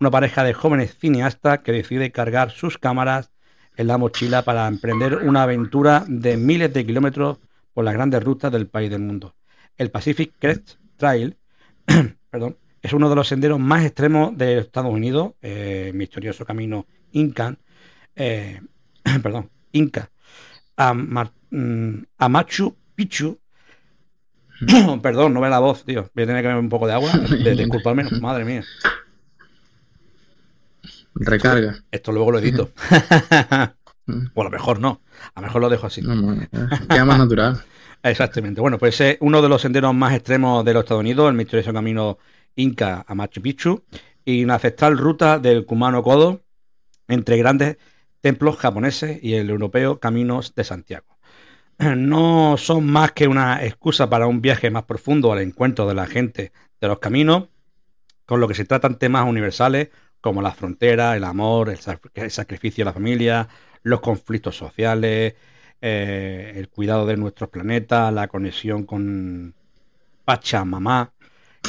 una 0.02 0.12
pareja 0.12 0.44
de 0.44 0.54
jóvenes 0.54 0.98
cineastas 0.98 1.60
que 1.60 1.72
decide 1.72 2.12
cargar 2.12 2.52
sus 2.52 2.78
cámaras 2.78 3.32
en 3.78 3.88
la 3.88 3.98
mochila 3.98 4.42
para 4.42 4.68
emprender 4.68 5.16
una 5.16 5.44
aventura 5.44 6.04
de 6.08 6.36
miles 6.36 6.74
de 6.74 6.86
kilómetros 6.86 7.40
por 7.74 7.86
las 7.86 7.94
grandes 7.94 8.22
rutas 8.22 8.52
del 8.52 8.68
país 8.68 8.90
del 8.90 9.02
mundo. 9.02 9.37
El 9.78 9.92
Pacific 9.92 10.34
Crest 10.40 10.76
Trail, 10.98 11.38
perdón, 12.32 12.58
es 12.82 12.94
uno 12.94 13.10
de 13.10 13.16
los 13.16 13.28
senderos 13.28 13.60
más 13.60 13.86
extremos 13.86 14.38
de 14.38 14.60
Estados 14.60 14.92
Unidos, 14.92 15.34
eh, 15.42 15.92
misterioso 15.94 16.46
camino 16.46 16.86
Inca, 17.12 17.56
eh, 18.16 18.62
perdón, 19.24 19.50
Inca, 19.72 20.10
a, 20.76 20.94
Mar- 20.94 21.34
mm, 21.52 21.98
a 22.18 22.30
Machu 22.30 22.76
Picchu. 22.96 23.38
perdón, 25.04 25.34
no 25.34 25.42
ve 25.42 25.50
la 25.50 25.60
voz, 25.60 25.84
tío. 25.86 26.10
Voy 26.16 26.24
a 26.24 26.28
tener 26.28 26.42
que 26.42 26.48
beber 26.48 26.64
un 26.64 26.70
poco 26.70 26.88
de 26.88 26.94
agua. 26.94 27.12
De, 27.12 27.56
disculpadme, 27.56 28.04
madre 28.22 28.44
mía. 28.44 28.64
Recarga. 31.14 31.84
Esto 31.92 32.12
luego 32.12 32.32
lo 32.32 32.40
edito. 32.40 32.72
o 34.34 34.42
a 34.42 34.44
lo 34.44 34.50
mejor 34.50 34.80
no. 34.80 35.02
A 35.36 35.42
lo 35.42 35.48
mejor 35.48 35.62
lo 35.62 35.70
dejo 35.70 35.88
así. 35.88 36.02
No, 36.02 36.40
queda 36.90 37.06
más 37.06 37.20
natural. 37.20 37.62
Exactamente. 38.10 38.62
Bueno, 38.62 38.78
pues 38.78 39.00
es 39.02 39.18
uno 39.22 39.42
de 39.42 39.50
los 39.50 39.62
senderos 39.62 39.94
más 39.94 40.14
extremos 40.14 40.64
de 40.64 40.74
los 40.74 40.84
Estados 40.84 41.02
Unidos, 41.02 41.30
el 41.30 41.36
misterioso 41.36 41.74
camino 41.74 42.18
Inca 42.56 43.06
a 43.08 43.16
Machu 43.16 43.42
Picchu, 43.42 43.84
y 44.26 44.44
una 44.44 44.56
ancestral 44.56 44.98
ruta 44.98 45.40
del 45.40 45.66
Kumano 45.66 46.04
Kodo 46.04 46.42
entre 47.08 47.38
grandes 47.38 47.78
templos 48.22 48.58
japoneses 48.58 49.24
y 49.24 49.36
el 49.36 49.50
europeo 49.50 50.00
Caminos 50.00 50.56
de 50.56 50.64
Santiago. 50.64 51.18
no 51.80 52.58
son 52.58 52.86
más 52.88 53.12
que 53.12 53.28
una 53.28 53.64
excusa 53.64 54.10
para 54.10 54.28
un 54.28 54.42
viaje 54.42 54.70
más 54.70 54.84
profundo 54.84 55.32
al 55.32 55.40
encuentro 55.40 55.88
de 55.88 55.96
la 55.96 56.08
gente 56.08 56.52
de 56.82 56.88
los 56.88 57.00
caminos, 57.00 57.50
con 58.26 58.40
lo 58.40 58.48
que 58.48 58.56
se 58.56 58.66
tratan 58.66 59.00
temas 59.00 59.28
universales 59.28 59.90
como 60.22 60.42
la 60.42 60.52
frontera, 60.52 61.16
el 61.16 61.24
amor, 61.24 61.70
el, 61.70 61.80
el 62.16 62.32
sacrificio 62.32 62.84
de 62.84 62.86
la 62.90 62.94
familia, 62.94 63.48
los 63.84 64.02
conflictos 64.02 64.58
sociales, 64.58 65.36
eh, 65.82 66.54
el 66.56 66.70
cuidado 66.70 67.06
de 67.06 67.18
nuestros 67.18 67.50
planetas, 67.50 68.14
la 68.14 68.28
conexión 68.28 68.86
con 68.86 69.54
Pachamamá 70.26 71.14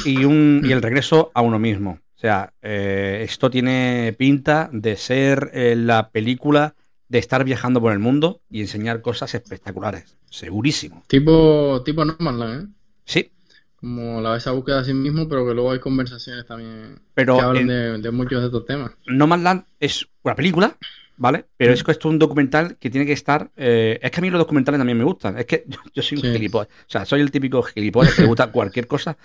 y, 0.05 0.25
un, 0.25 0.61
y 0.65 0.71
el 0.71 0.81
regreso 0.81 1.31
a 1.33 1.41
uno 1.41 1.59
mismo. 1.59 1.99
O 2.15 2.19
sea, 2.19 2.53
eh, 2.61 3.21
esto 3.23 3.49
tiene 3.49 4.13
pinta 4.17 4.69
de 4.73 4.97
ser 4.97 5.51
eh, 5.53 5.75
la 5.77 6.09
película 6.11 6.75
de 7.07 7.19
estar 7.19 7.43
viajando 7.43 7.81
por 7.81 7.93
el 7.93 7.99
mundo 7.99 8.41
y 8.49 8.61
enseñar 8.61 9.01
cosas 9.01 9.33
espectaculares. 9.33 10.17
Segurísimo. 10.29 11.03
Tipo, 11.07 11.81
tipo 11.83 12.05
Nomadland, 12.05 12.69
¿eh? 12.69 12.73
Sí. 13.05 13.31
Como 13.77 14.19
la 14.21 14.35
esa 14.35 14.51
búsqueda 14.51 14.79
de 14.79 14.85
sí 14.85 14.93
mismo, 14.93 15.27
pero 15.29 15.47
que 15.47 15.53
luego 15.53 15.71
hay 15.71 15.79
conversaciones 15.79 16.45
también 16.45 16.99
Pero 17.13 17.37
que 17.37 17.41
hablan 17.41 17.63
en- 17.63 17.67
de, 17.69 17.97
de 17.99 18.11
muchos 18.11 18.41
de 18.41 18.47
estos 18.47 18.65
temas. 18.65 18.91
Nomadland 19.07 19.65
es 19.79 20.07
una 20.23 20.35
película, 20.35 20.77
¿vale? 21.19 21.47
Pero 21.57 21.73
es 21.73 21.83
que 21.83 21.91
esto 21.91 22.09
es 22.09 22.13
un 22.13 22.19
documental 22.19 22.77
que 22.79 22.89
tiene 22.89 23.05
que 23.07 23.13
estar. 23.13 23.51
eh, 23.57 23.99
es 24.01 24.11
que 24.11 24.19
a 24.19 24.23
mí 24.23 24.31
los 24.31 24.39
documentales 24.39 24.79
también 24.79 24.97
me 24.97 25.05
gustan. 25.05 25.37
Es 25.39 25.45
que 25.45 25.65
yo, 25.69 25.79
yo 25.93 26.03
soy 26.03 26.17
un 26.19 26.23
gilipollas. 26.25 26.69
O 26.69 26.89
sea, 26.89 27.05
soy 27.05 27.21
el 27.21 27.31
típico 27.31 27.63
gilipollas 27.63 28.15
que 28.15 28.21
le 28.23 28.27
gusta 28.27 28.51
cualquier 28.51 28.87
cosa. 28.87 29.17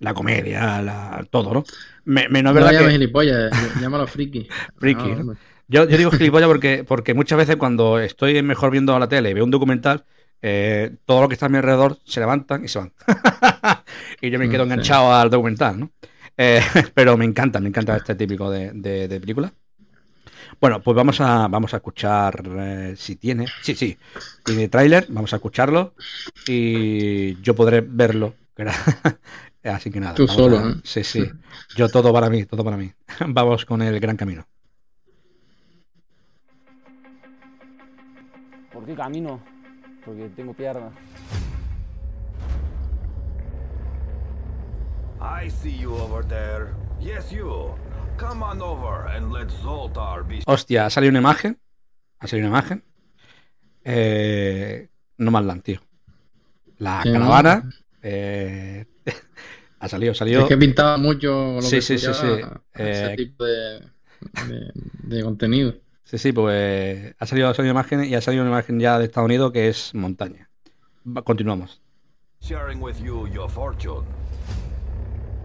La 0.00 0.14
comedia, 0.14 0.82
la, 0.82 1.26
todo, 1.30 1.54
¿no? 1.54 1.68
Me, 2.04 2.28
me- 2.30 2.42
no 2.42 2.52
verdad 2.54 2.70
llames 2.70 2.92
que. 2.92 2.94
gilipollas, 2.94 3.52
ll- 3.60 3.74
llámalo 3.76 4.06
friki. 4.06 4.48
Friki, 4.78 5.14
No, 5.14 5.16
¿no? 5.16 5.26
hombre. 5.26 5.38
Yo, 5.68 5.88
yo 5.88 5.96
digo 5.96 6.10
gilipollas 6.10 6.48
porque, 6.48 6.84
porque 6.84 7.14
muchas 7.14 7.38
veces 7.38 7.56
cuando 7.56 7.98
estoy 8.00 8.42
mejor 8.42 8.70
viendo 8.70 8.98
la 8.98 9.08
tele 9.08 9.30
y 9.30 9.34
veo 9.34 9.44
un 9.44 9.50
documental, 9.50 10.04
eh, 10.42 10.96
todo 11.04 11.20
lo 11.22 11.28
que 11.28 11.34
está 11.34 11.46
a 11.46 11.48
mi 11.48 11.58
alrededor 11.58 11.98
se 12.04 12.20
levantan 12.20 12.64
y 12.64 12.68
se 12.68 12.78
van. 12.80 12.92
y 14.20 14.30
yo 14.30 14.38
me 14.38 14.48
quedo 14.48 14.62
Mm, 14.62 14.68
sí. 14.74 14.80
enganchado 14.80 15.12
al 15.14 15.30
documental, 15.30 15.78
¿no? 15.80 15.90
Eh, 16.36 16.60
pero 16.94 17.16
me 17.16 17.24
encanta, 17.24 17.60
me 17.60 17.68
encanta 17.68 17.96
este 17.96 18.14
típico 18.14 18.50
de, 18.50 18.72
de, 18.72 19.06
de 19.08 19.20
película. 19.20 19.52
Bueno, 20.60 20.80
pues 20.82 20.94
vamos 20.94 21.20
a, 21.20 21.48
vamos 21.48 21.72
a 21.72 21.78
escuchar 21.78 22.42
eh, 22.58 22.94
si 22.96 23.16
tiene. 23.16 23.46
Sí, 23.62 23.74
sí. 23.74 23.98
Tiene 24.44 24.68
tráiler, 24.68 25.06
vamos 25.08 25.32
a 25.32 25.36
escucharlo 25.36 25.94
y 26.46 27.40
yo 27.40 27.54
podré 27.54 27.80
verlo. 27.80 28.34
Así 29.64 29.90
que 29.90 30.00
nada. 30.00 30.14
Tú 30.14 30.28
solo, 30.28 30.58
a- 30.58 30.70
¿eh? 30.70 30.74
Sí, 30.84 31.02
sí. 31.02 31.24
Yo 31.76 31.88
todo 31.88 32.12
para 32.12 32.28
mí, 32.28 32.44
todo 32.44 32.62
para 32.62 32.76
mí. 32.76 32.92
Vamos 33.28 33.64
con 33.64 33.80
el 33.80 33.98
gran 34.00 34.16
camino. 34.16 34.46
¿Por 38.72 38.84
qué 38.84 38.94
camino? 38.94 39.40
Porque 40.04 40.28
tengo 40.36 40.52
piernas. 40.54 40.92
I 45.20 45.48
see 45.50 45.76
you 45.78 45.94
over 45.94 46.24
there. 46.24 46.68
Yes, 47.00 47.30
you. 47.30 47.74
Come 48.20 48.44
on 48.44 48.60
over 48.60 49.08
and 49.16 49.32
let 49.32 49.48
Zoltar 49.48 50.26
be. 50.28 50.42
Hostia, 50.46 50.84
ha 50.84 50.90
salido 50.90 51.08
una 51.10 51.20
imagen. 51.20 51.58
Ha 52.18 52.26
salido 52.26 52.48
una 52.48 52.58
imagen. 52.58 52.84
Eh, 53.82 54.88
no 55.16 55.30
más 55.30 55.62
tío. 55.62 55.80
La 56.76 57.02
Sí, 57.02 57.08
¿no? 57.08 57.14
caravana. 57.14 57.70
eh, 58.02 58.84
ha 59.80 59.88
salido, 59.88 60.12
ha 60.12 60.14
salido. 60.14 60.42
Es 60.42 60.48
que 60.48 60.58
pintaba 60.58 60.98
mucho 60.98 61.54
lo 61.54 61.62
Sí, 61.62 61.76
que 61.76 61.82
sí, 61.82 61.98
sí, 61.98 62.12
sí. 62.12 62.26
ese 62.74 63.12
Eh, 63.12 63.16
tipo 63.16 63.44
de, 63.44 63.80
de- 64.48 64.72
de 64.74 65.22
contenido. 65.22 65.74
Sí, 66.04 66.18
sí, 66.18 66.32
pues 66.32 67.14
ha 67.18 67.24
salido, 67.26 67.48
ha 67.48 67.54
salido 67.54 67.72
una 67.72 67.80
imagen 67.80 68.04
y 68.04 68.14
ha 68.14 68.20
salido 68.20 68.42
una 68.42 68.50
imagen 68.50 68.80
ya 68.80 68.98
de 68.98 69.06
Estados 69.06 69.26
Unidos 69.28 69.50
que 69.52 69.68
es 69.68 69.94
montaña. 69.94 70.50
Continuamos. 71.24 71.80
Sharing 72.42 72.82
with 72.82 72.96
you 73.02 73.26
your 73.28 73.48
fortune. 73.48 74.04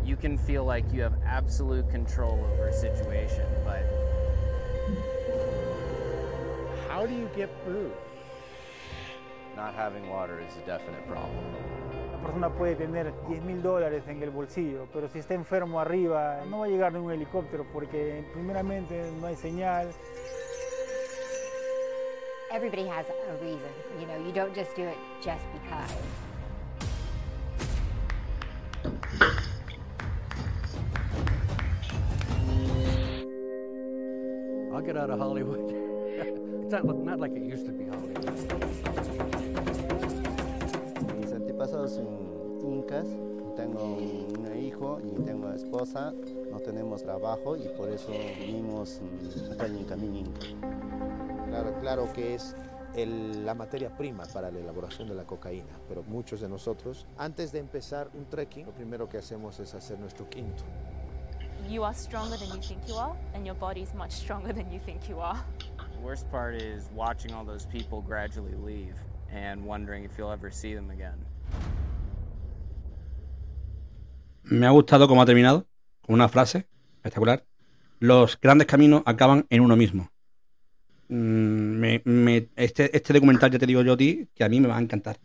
You 0.05 0.15
can 0.15 0.37
feel 0.37 0.63
like 0.63 0.85
you 0.93 1.01
have 1.01 1.13
absolute 1.25 1.89
control 1.89 2.39
over 2.53 2.67
a 2.67 2.73
situation, 2.73 3.45
but 3.65 3.83
How 6.87 7.05
do 7.07 7.13
you 7.13 7.27
get 7.35 7.49
food? 7.65 7.91
not 9.55 9.73
having 9.73 10.09
water 10.09 10.41
is 10.41 10.53
a 10.57 10.65
definite 10.65 11.07
problem. 11.07 11.31
Una 12.19 12.23
persona 12.23 12.49
puede 12.49 12.75
tener 12.75 13.13
10 13.29 13.43
mil 13.43 13.61
dólares 13.61 14.03
en 14.07 14.21
el 14.21 14.29
bolsillo, 14.29 14.87
pero 14.93 15.07
si 15.07 15.19
está 15.19 15.33
enfermo 15.33 15.79
arriba, 15.79 16.41
no 16.49 16.59
va 16.59 16.65
a 16.65 16.67
llegar 16.69 16.91
ningún 16.91 17.13
helicóptero 17.13 17.65
porque 17.71 18.23
primeramente 18.33 19.09
no 19.21 19.27
hay 19.27 19.35
señal. 19.35 19.87
Everybody 22.51 22.87
has 22.87 23.05
a 23.09 23.13
reason. 23.41 23.71
You 23.99 24.07
know, 24.07 24.17
you 24.25 24.31
don't 24.33 24.53
just 24.53 24.75
do 24.75 24.83
it 24.83 24.97
just 25.21 25.43
because. 25.53 25.95
I'll 34.85 34.93
get 34.93 35.01
out 35.01 35.09
of 35.09 35.17
Hollywood. 35.19 35.71
it's 36.61 36.71
not, 36.71 36.85
not 36.85 37.19
like 37.19 37.31
it 37.35 37.41
used 37.41 37.65
to 37.65 37.71
be 37.71 37.85
Hollywood. 37.85 38.29
Mis 41.19 41.31
antepasados 41.33 41.93
son 41.95 42.05
incas, 42.63 43.07
tengo 43.55 43.83
un 43.97 44.55
hijo 44.63 44.99
y 45.03 45.09
tengo 45.25 45.51
esposa, 45.53 46.13
no 46.51 46.59
tenemos 46.59 47.01
trabajo 47.01 47.57
y 47.57 47.67
por 47.75 47.89
eso 47.89 48.11
vivimos 48.39 49.01
acá 49.51 49.65
en 49.65 49.83
Camino 49.85 50.17
Inca. 50.19 50.41
Claro, 51.49 51.73
claro 51.81 52.13
que 52.13 52.35
es 52.35 52.55
el- 52.95 53.43
la 53.43 53.55
materia 53.55 53.89
prima 53.97 54.25
para 54.31 54.51
la 54.51 54.59
elaboración 54.59 55.07
de 55.07 55.15
la 55.15 55.23
cocaína, 55.25 55.79
pero 55.89 56.03
muchos 56.03 56.41
de 56.41 56.47
nosotros, 56.49 57.07
antes 57.17 57.51
de 57.51 57.57
empezar 57.57 58.11
un 58.13 58.25
trekking, 58.25 58.67
lo 58.67 58.71
primero 58.71 59.09
que 59.09 59.17
hacemos 59.17 59.59
es 59.59 59.73
hacer 59.73 59.97
nuestro 59.99 60.29
quinto. 60.29 60.63
You 61.69 61.83
are 61.83 61.93
stronger 61.93 62.37
than 62.37 62.49
you 62.55 62.61
think 62.61 62.87
you 62.87 62.95
are, 62.95 63.15
and 63.33 63.45
your 63.45 63.55
body's 63.55 63.93
much 63.95 64.11
stronger 64.11 64.53
than 64.53 64.71
you 64.71 64.79
think 64.85 65.09
you 65.09 65.19
are. 65.19 65.37
The 65.77 65.99
worst 66.01 66.29
part 66.29 66.55
is 66.55 66.83
watching 66.93 67.33
all 67.33 67.43
those 67.45 67.65
people 67.65 68.01
gradually 68.01 68.53
leave 68.63 68.93
and 69.33 69.65
wondering 69.65 70.03
if 70.05 70.11
you'll 70.17 70.31
ever 70.31 70.51
see 70.51 70.75
them 70.75 70.89
again. 70.91 71.17
Me 74.43 74.67
ha 74.67 74.71
gustado 74.71 75.07
cómo 75.07 75.23
ha 75.23 75.25
terminado, 75.25 75.65
con 76.05 76.13
una 76.15 76.29
frase 76.29 76.67
espectacular. 76.97 77.43
Los 77.99 78.39
grandes 78.39 78.67
caminos 78.67 79.01
acaban 79.05 79.47
en 79.49 79.61
uno 79.61 79.75
mismo. 79.75 80.11
Mm, 81.09 81.79
me- 81.79 82.01
me- 82.05 82.49
este, 82.55 82.95
este 82.95 83.13
documental, 83.13 83.49
ya 83.51 83.57
te 83.59 83.65
digo 83.65 83.81
yo 83.81 83.93
a 83.93 83.97
ti, 83.97 84.27
que 84.35 84.43
a 84.43 84.49
mí 84.49 84.59
me 84.59 84.67
va 84.67 84.77
a 84.77 84.81
encantar. 84.81 85.17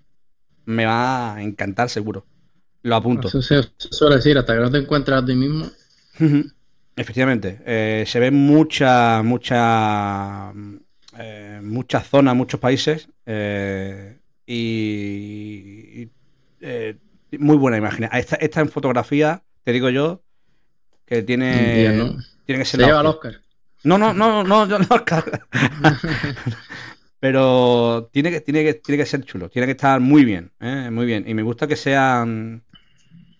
Me 0.65 0.87
va 0.87 1.35
a 1.35 1.43
encantar 1.43 1.91
seguro. 1.91 2.25
Lo 2.83 2.97
apunto. 2.97 3.29
Eso 3.29 3.43
se, 3.43 3.63
se 3.77 3.89
suele 3.91 4.17
decir, 4.17 4.39
hasta 4.39 4.55
que 4.55 4.61
no 4.61 4.71
te 4.71 4.79
encuentras 4.79 5.23
a 5.23 5.27
ti 5.27 5.35
mismo. 5.35 5.67
Efectivamente, 6.97 7.61
eh, 7.65 8.05
se 8.07 8.21
ven 8.21 8.35
mucha, 8.35 9.23
mucha, 9.23 10.53
eh, 11.19 11.61
muchas 11.63 12.07
zonas, 12.09 12.37
muchos 12.37 12.61
países 12.61 13.09
eh, 13.25 14.19
y, 14.47 16.03
y, 16.03 16.11
eh, 16.61 16.97
muy 17.39 17.57
buena 17.57 17.79
imagen. 17.79 18.09
Esta, 18.13 18.37
esta 18.37 18.61
en 18.61 18.69
fotografía, 18.69 19.43
te 19.65 19.73
digo 19.73 19.89
yo, 19.89 20.23
que 21.07 21.23
tiene, 21.23 21.75
Bien, 21.75 21.99
¿no? 21.99 22.17
tiene 22.45 22.61
que 22.61 22.65
ser 22.65 22.81
Se 22.81 22.87
lleva 22.87 23.01
el 23.01 23.07
hostia. 23.07 23.31
Oscar. 23.31 23.43
No, 23.83 23.97
no, 23.97 24.13
no, 24.13 24.45
no, 24.45 24.67
no 24.67 24.87
Oscar. 24.91 25.47
Pero 27.21 28.09
tiene 28.13 28.31
que, 28.31 28.41
tiene 28.41 28.65
que, 28.65 28.75
tiene 28.75 29.03
que 29.03 29.07
ser 29.07 29.25
chulo, 29.25 29.49
tiene 29.49 29.67
que 29.67 29.73
estar 29.73 30.01
muy 30.01 30.25
bien, 30.25 30.53
¿eh? 30.61 30.91
muy 30.91 31.07
bien. 31.07 31.29
Y 31.29 31.35
me 31.35 31.43
gusta 31.43 31.67
que 31.67 31.77
sean 31.77 32.63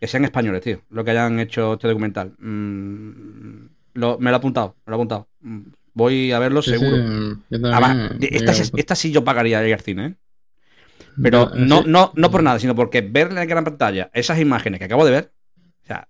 que 0.01 0.07
sean 0.09 0.25
españoles, 0.25 0.63
tío, 0.63 0.83
lo 0.91 1.05
que 1.05 1.13
hayan 1.13 1.39
hecho 1.41 1.75
este 1.75 1.89
documental. 1.89 2.35
Mm, 2.39 3.67
lo- 3.95 4.19
me 4.19 4.31
lo 4.31 4.37
he 4.37 4.39
apuntado, 4.39 4.77
me 4.87 4.91
lo 4.91 4.97
he 4.97 4.99
apuntado. 4.99 5.29
Mm, 5.41 5.61
Voy 5.95 6.33
a 6.33 6.39
verlo 6.39 6.63
Sí, 6.63 6.75
sí, 6.75 6.79
seguro. 6.79 6.97
también, 6.99 7.45
Además, 7.71 7.99
esta, 8.21 8.53
sí- 8.55 8.73
esta 8.77 8.95
sí 8.95 9.13
yo 9.13 9.25
pagaría 9.25 9.67
ir 9.67 9.75
al 9.75 9.81
cine, 9.81 10.07
¿eh? 10.07 10.15
Pero 11.21 11.51
Ya, 11.51 11.55
no, 11.55 11.83
sí. 11.83 11.85
no, 11.87 12.13
no 12.17 12.31
por 12.31 12.43
nada, 12.43 12.59
sino 12.59 12.75
porque 12.75 13.03
ver 13.03 13.29
en 13.29 13.35
la 13.37 13.45
gran 13.45 13.65
pantalla 13.65 14.11
esas 14.15 14.39
imágenes 14.39 14.79
que 14.79 14.87
acabo 14.87 15.05
de 15.05 15.11
ver, 15.11 15.33
o 15.85 15.87
sea, 15.87 16.09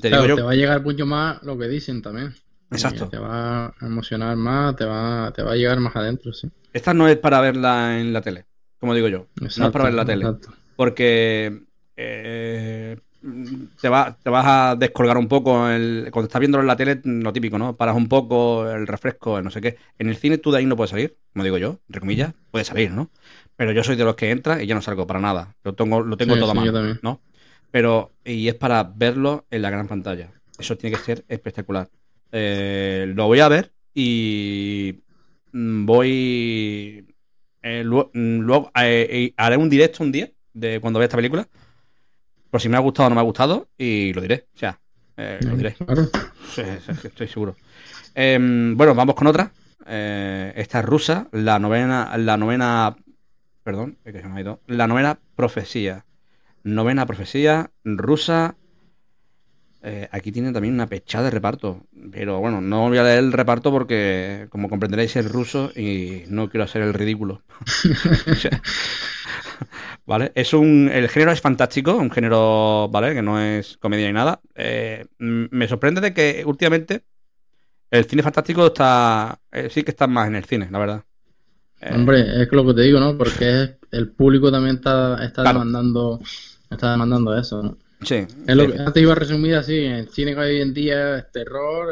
te 0.00 0.10
Claro, 0.10 0.22
digo 0.22 0.26
te 0.32 0.40
yo, 0.40 0.42
va 0.42 0.50
a 0.52 0.54
llegar 0.54 0.82
mucho 0.82 1.06
más 1.06 1.42
lo 1.42 1.56
que 1.58 1.68
dicen 1.68 2.02
también. 2.02 2.34
Exacto. 2.70 3.10
Te 3.10 3.18
va 3.18 3.66
a 3.68 3.86
emocionar 3.86 4.36
más, 4.36 4.76
te 4.76 4.84
va, 4.84 5.32
te 5.32 5.42
va 5.42 5.52
a 5.52 5.56
llegar 5.56 5.78
más 5.80 5.94
adentro, 5.96 6.32
sí. 6.32 6.50
Esta 6.72 6.94
no 6.94 7.08
es 7.08 7.16
para 7.18 7.40
verla 7.40 7.98
en 8.00 8.12
la 8.12 8.20
tele, 8.20 8.46
como 8.78 8.94
digo 8.94 9.08
yo. 9.08 9.26
no 9.56 9.66
es 9.66 9.70
para 9.70 9.84
verla 9.84 9.88
en 9.90 9.96
la 9.96 10.04
tele. 10.04 10.30
exacto. 10.30 10.48
Porque 10.76 11.62
eh, 11.96 12.96
te, 13.80 13.88
va- 13.88 14.16
te 14.22 14.30
vas 14.30 14.44
a 14.46 14.76
descolgar 14.76 15.16
un 15.18 15.28
poco. 15.28 15.68
el- 15.68 16.08
cuando 16.12 16.26
estás 16.28 16.40
viéndolo 16.40 16.62
en 16.62 16.68
la 16.68 16.76
tele, 16.76 17.00
lo 17.04 17.32
típico, 17.32 17.58
¿no? 17.58 17.76
Paras 17.76 17.96
un 17.96 18.08
poco, 18.08 18.68
el 18.70 18.86
refresco, 18.86 19.38
el 19.38 19.44
no 19.44 19.50
sé 19.50 19.60
qué. 19.60 19.76
En 19.98 20.08
el 20.08 20.16
cine 20.16 20.38
tú 20.38 20.50
de 20.50 20.58
ahí 20.58 20.66
no 20.66 20.76
puedes 20.76 20.90
salir, 20.90 21.16
como 21.32 21.44
digo 21.44 21.58
yo, 21.58 21.78
entre 21.88 22.00
comillas, 22.00 22.34
puedes 22.50 22.68
salir, 22.68 22.90
¿no? 22.92 23.10
Pero 23.56 23.72
yo 23.72 23.82
soy 23.84 23.96
de 23.96 24.04
los 24.04 24.14
que 24.14 24.30
entra 24.30 24.62
y 24.62 24.66
ya 24.66 24.74
no 24.74 24.82
salgo 24.82 25.06
para 25.06 25.20
nada. 25.20 25.56
Lo 25.64 25.74
tengo, 25.74 26.00
lo 26.00 26.16
tengo 26.16 26.34
Sí, 26.34 26.40
todo 26.40 26.52
sí, 26.52 26.72
también. 26.72 27.00
¿no? 27.02 27.20
Pero, 27.70 28.12
y 28.24 28.48
es 28.48 28.54
para 28.54 28.82
verlo 28.84 29.46
en 29.50 29.62
la 29.62 29.70
gran 29.70 29.88
pantalla. 29.88 30.30
Eso 30.58 30.76
tiene 30.76 30.96
que 30.96 31.02
ser 31.02 31.24
espectacular. 31.28 31.88
Eh, 32.32 33.12
lo 33.14 33.26
voy 33.26 33.40
a 33.40 33.48
ver 33.48 33.72
y 33.94 35.00
mm, 35.52 35.86
voy 35.86 37.06
eh, 37.62 37.82
luego, 37.84 38.10
luego, 38.14 38.70
eh, 38.76 39.06
eh, 39.10 39.34
haré 39.36 39.56
un 39.56 39.68
directo 39.68 40.02
un 40.02 40.12
día 40.12 40.30
de 40.52 40.80
cuando 40.80 40.98
vea 40.98 41.06
esta 41.06 41.16
película. 41.16 41.48
Por 42.50 42.60
si 42.60 42.68
me 42.68 42.76
ha 42.76 42.80
gustado 42.80 43.06
o 43.06 43.10
no 43.10 43.14
me 43.14 43.20
ha 43.20 43.24
gustado, 43.24 43.68
y 43.76 44.12
lo 44.12 44.22
diré. 44.22 44.46
O 44.54 44.58
sea, 44.58 44.78
eh, 45.16 45.38
lo 45.42 45.56
diré. 45.56 45.76
Sí, 46.54 46.62
sí, 46.84 46.92
sí, 47.00 47.08
estoy 47.08 47.28
seguro. 47.28 47.56
Em, 48.14 48.76
bueno, 48.76 48.94
vamos 48.94 49.14
con 49.14 49.26
otra. 49.26 49.52
Eh, 49.86 50.52
esta 50.56 50.80
es 50.80 50.84
rusa, 50.84 51.28
la 51.32 51.58
novena, 51.58 52.16
la 52.16 52.36
novena, 52.36 52.96
perdón, 53.62 53.98
es 54.04 54.12
que 54.12 54.22
se 54.22 54.28
me 54.28 54.38
ha 54.38 54.40
ido. 54.40 54.60
La 54.66 54.86
novena 54.86 55.18
profecía. 55.36 56.04
Novena 56.64 57.06
profecía 57.06 57.70
rusa. 57.84 58.56
Eh, 59.82 60.08
aquí 60.10 60.32
tiene 60.32 60.52
también 60.52 60.74
una 60.74 60.88
pechada 60.88 61.24
de 61.24 61.30
reparto. 61.30 61.86
Pero 62.10 62.40
bueno, 62.40 62.60
no 62.60 62.88
voy 62.88 62.98
a 62.98 63.02
leer 63.02 63.18
el 63.18 63.32
reparto 63.32 63.70
porque, 63.70 64.46
como 64.50 64.68
comprenderéis, 64.68 65.16
es 65.16 65.30
ruso 65.30 65.70
y 65.74 66.24
no 66.28 66.48
quiero 66.50 66.64
hacer 66.64 66.82
el 66.82 66.94
ridículo. 66.94 67.42
O 68.30 68.34
sea, 68.34 68.60
¿Vale? 70.06 70.32
Es 70.34 70.52
un. 70.54 70.90
El 70.92 71.08
género 71.08 71.32
es 71.32 71.40
fantástico, 71.40 71.96
un 71.96 72.10
género, 72.10 72.88
¿vale? 72.90 73.14
Que 73.14 73.22
no 73.22 73.40
es 73.40 73.76
comedia 73.78 74.06
ni 74.06 74.12
nada. 74.12 74.40
Eh, 74.54 75.06
me 75.18 75.68
sorprende 75.68 76.00
de 76.00 76.14
que 76.14 76.42
últimamente 76.46 77.04
el 77.90 78.04
cine 78.04 78.22
fantástico 78.22 78.66
está. 78.66 79.38
eh, 79.52 79.68
sí 79.70 79.82
que 79.82 79.90
está 79.90 80.06
más 80.06 80.28
en 80.28 80.36
el 80.36 80.44
cine, 80.44 80.68
la 80.70 80.78
verdad. 80.78 81.04
Eh, 81.80 81.90
Hombre, 81.94 82.42
es 82.42 82.52
lo 82.52 82.66
que 82.66 82.74
te 82.74 82.82
digo, 82.82 83.00
¿no? 83.00 83.16
Porque 83.16 83.76
el 83.90 84.08
público 84.10 84.50
también 84.50 84.76
está, 84.76 85.24
está 85.24 85.42
Claro. 85.42 85.60
demandando 85.60 86.20
está 86.70 86.90
demandando 86.90 87.36
eso, 87.36 87.62
¿no? 87.62 87.78
Sí. 88.02 88.26
Es 88.46 88.56
lo 88.56 88.70
que 88.70 88.78
antes 88.78 89.02
iba 89.02 89.12
a 89.12 89.16
resumir 89.16 89.54
así, 89.54 89.76
el 89.76 90.08
cine 90.10 90.34
que 90.34 90.40
hay 90.40 90.56
hoy 90.56 90.62
en 90.62 90.74
día 90.74 91.18
es 91.18 91.32
terror, 91.32 91.88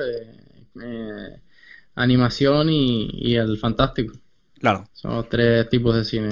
animación 1.95 2.69
y, 2.71 3.09
y 3.13 3.37
el 3.37 3.59
fantástico. 3.59 4.15
Claro. 4.59 4.85
Son 4.93 5.15
los 5.15 5.29
tres 5.29 5.69
tipos 5.69 5.95
de 5.95 6.05
cine. 6.05 6.29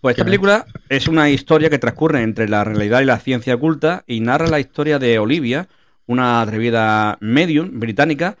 Pues 0.00 0.14
esta 0.14 0.24
película 0.24 0.66
es 0.88 1.08
una 1.08 1.28
historia 1.28 1.68
que 1.68 1.78
transcurre 1.78 2.22
entre 2.22 2.48
la 2.48 2.64
realidad 2.64 3.02
y 3.02 3.04
la 3.04 3.18
ciencia 3.18 3.54
oculta 3.54 4.02
y 4.06 4.20
narra 4.20 4.46
la 4.46 4.58
historia 4.58 4.98
de 4.98 5.18
Olivia, 5.18 5.68
una 6.06 6.40
atrevida 6.40 7.18
medium 7.20 7.78
británica 7.78 8.38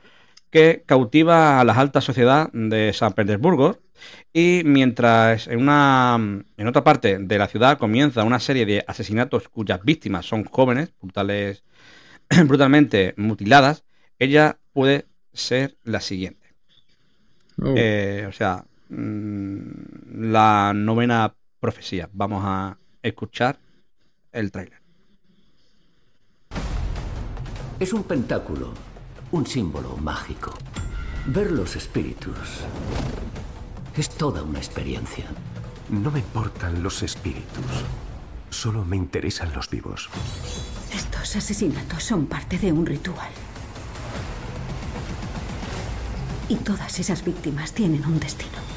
que 0.48 0.82
cautiva 0.86 1.60
a 1.60 1.64
la 1.64 1.74
alta 1.74 2.00
sociedad 2.00 2.50
de 2.52 2.92
San 2.94 3.12
Petersburgo 3.12 3.78
y 4.32 4.62
mientras 4.64 5.48
en 5.48 5.60
una 5.60 6.18
en 6.56 6.66
otra 6.66 6.82
parte 6.82 7.18
de 7.18 7.38
la 7.38 7.46
ciudad 7.46 7.76
comienza 7.76 8.24
una 8.24 8.40
serie 8.40 8.64
de 8.64 8.82
asesinatos 8.86 9.48
cuyas 9.50 9.84
víctimas 9.84 10.24
son 10.24 10.44
jóvenes, 10.44 10.94
brutales, 10.98 11.62
brutalmente 12.46 13.12
mutiladas, 13.18 13.84
ella 14.18 14.58
puede 14.72 15.06
ser 15.34 15.76
la 15.84 16.00
siguiente. 16.00 16.54
Oh. 17.62 17.74
Eh, 17.76 18.24
o 18.26 18.32
sea, 18.32 18.64
mm, 18.88 20.30
la 20.32 20.72
novena 20.74 21.34
profecía. 21.60 22.08
Vamos 22.12 22.42
a 22.44 22.76
escuchar 23.02 23.58
el 24.32 24.50
tráiler. 24.50 24.80
Es 27.78 27.92
un 27.92 28.02
pentáculo, 28.02 28.72
un 29.30 29.46
símbolo 29.46 29.96
mágico. 29.96 30.52
Ver 31.26 31.52
los 31.52 31.76
espíritus 31.76 32.64
es 33.96 34.08
toda 34.08 34.42
una 34.42 34.58
experiencia. 34.58 35.26
No 35.88 36.10
me 36.10 36.20
importan 36.20 36.82
los 36.82 37.02
espíritus. 37.02 37.84
Solo 38.48 38.84
me 38.84 38.96
interesan 38.96 39.52
los 39.52 39.68
vivos. 39.70 40.08
Estos 40.92 41.36
asesinatos 41.36 42.02
son 42.02 42.26
parte 42.26 42.58
de 42.58 42.72
un 42.72 42.86
ritual. 42.86 43.30
Y 46.48 46.56
todas 46.56 46.98
esas 46.98 47.24
víctimas 47.24 47.72
tienen 47.72 48.04
un 48.04 48.18
destino. 48.18 48.69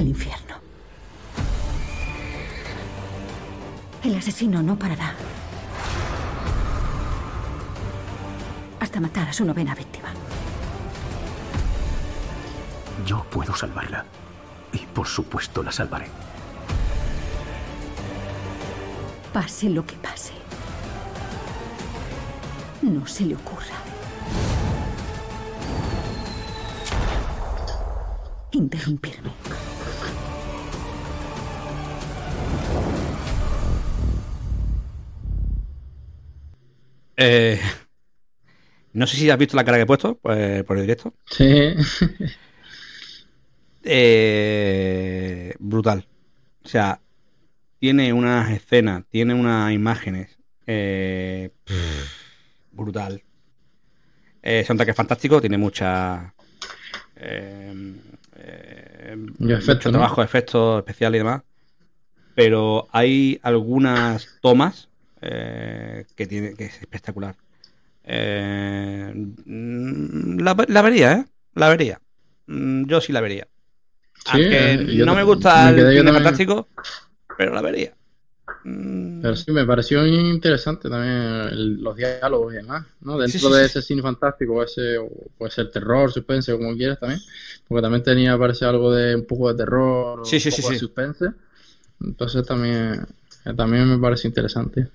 El 0.00 0.08
infierno. 0.08 0.54
El 4.02 4.16
asesino 4.16 4.62
no 4.62 4.78
parará 4.78 5.12
hasta 8.80 8.98
matar 8.98 9.28
a 9.28 9.32
su 9.34 9.44
novena 9.44 9.74
víctima. 9.74 10.08
Yo 13.04 13.24
puedo 13.24 13.54
salvarla. 13.54 14.06
Y 14.72 14.78
por 14.86 15.06
supuesto 15.06 15.62
la 15.62 15.70
salvaré. 15.70 16.06
Pase 19.34 19.68
lo 19.68 19.84
que 19.84 19.96
pase. 19.96 20.32
No 22.80 23.06
se 23.06 23.26
le 23.26 23.34
ocurra. 23.34 23.76
Interrumpirme. 28.52 29.30
Eh, 37.22 37.60
no 38.94 39.06
sé 39.06 39.16
si 39.16 39.28
has 39.30 39.38
visto 39.38 39.56
la 39.56 39.64
cara 39.64 39.76
que 39.76 39.82
he 39.82 39.86
puesto 39.86 40.18
pues, 40.18 40.64
por 40.64 40.76
el 40.78 40.82
directo. 40.84 41.14
Sí. 41.26 41.74
Eh, 43.82 45.54
brutal. 45.58 46.06
O 46.62 46.68
sea, 46.68 47.00
tiene 47.78 48.12
unas 48.12 48.50
escenas, 48.50 49.04
tiene 49.08 49.32
unas 49.32 49.72
imágenes. 49.72 50.36
eh, 50.66 51.50
brutal. 52.72 53.22
Eh, 54.42 54.64
soundtrack 54.66 54.90
es 54.90 54.96
fantástico, 54.96 55.40
tiene 55.40 55.56
mucha. 55.56 56.34
eh, 57.16 57.94
eh, 58.36 59.16
Y 59.38 59.52
efecto, 59.52 59.72
mucho 59.74 59.88
¿no? 59.88 59.92
trabajo, 59.92 60.22
efectos 60.22 60.78
especiales 60.78 61.20
y 61.20 61.24
demás. 61.24 61.42
Pero 62.34 62.86
hay 62.92 63.40
algunas 63.42 64.28
tomas 64.42 64.89
eh, 65.22 66.06
que 66.16 66.26
tiene 66.26 66.54
que 66.54 66.66
es 66.66 66.80
espectacular. 66.82 67.36
Eh, 68.04 69.14
la, 69.46 70.56
la 70.68 70.82
vería, 70.82 71.12
¿eh? 71.14 71.26
La 71.54 71.68
vería. 71.68 72.00
Mm, 72.46 72.86
Yo 72.86 73.00
sí 73.00 73.12
la 73.12 73.20
vería. 73.20 73.48
Sí, 74.24 74.38
Aunque 74.38 74.74
eh, 74.78 74.94
yo 74.96 75.06
no 75.06 75.14
me 75.14 75.22
gusta 75.24 75.70
me 75.70 75.70
el 75.70 75.90
cine 75.92 76.12
fantástico, 76.12 76.68
pero 77.36 77.54
la 77.54 77.62
vería. 77.62 77.96
Mm, 78.64 79.22
Pero 79.22 79.36
sí, 79.36 79.50
me 79.52 79.66
pareció 79.66 80.06
interesante 80.06 80.88
también 80.88 81.12
el- 81.52 81.82
los 81.82 81.94
diálogos 81.96 82.54
y 82.54 82.56
demás, 82.56 82.86
¿no? 83.00 83.18
Dentro 83.18 83.38
Sí, 83.38 83.52
sí, 83.52 83.52
de 83.52 83.66
ese 83.66 83.82
cine 83.82 84.00
fantástico, 84.02 84.62
ese, 84.62 84.96
puede 85.36 85.50
ser 85.50 85.70
terror, 85.70 86.10
suspense, 86.10 86.52
como 86.56 86.74
quieras 86.74 86.98
también, 86.98 87.20
porque 87.68 87.82
también 87.82 88.02
tenía, 88.02 88.38
parece 88.38 88.64
algo 88.64 88.92
de 88.92 89.14
un 89.16 89.26
poco 89.26 89.48
de 89.52 89.56
terror, 89.58 90.20
un 90.20 90.40
sí, 90.40 90.50
poco 90.50 90.68
de 90.70 90.74
sí. 90.74 90.78
suspense, 90.78 91.26
entonces 92.00 92.46
también, 92.46 93.06
eh, 93.46 93.54
también 93.56 93.88
me 93.90 93.98
parece 93.98 94.28
interesante. 94.28 94.90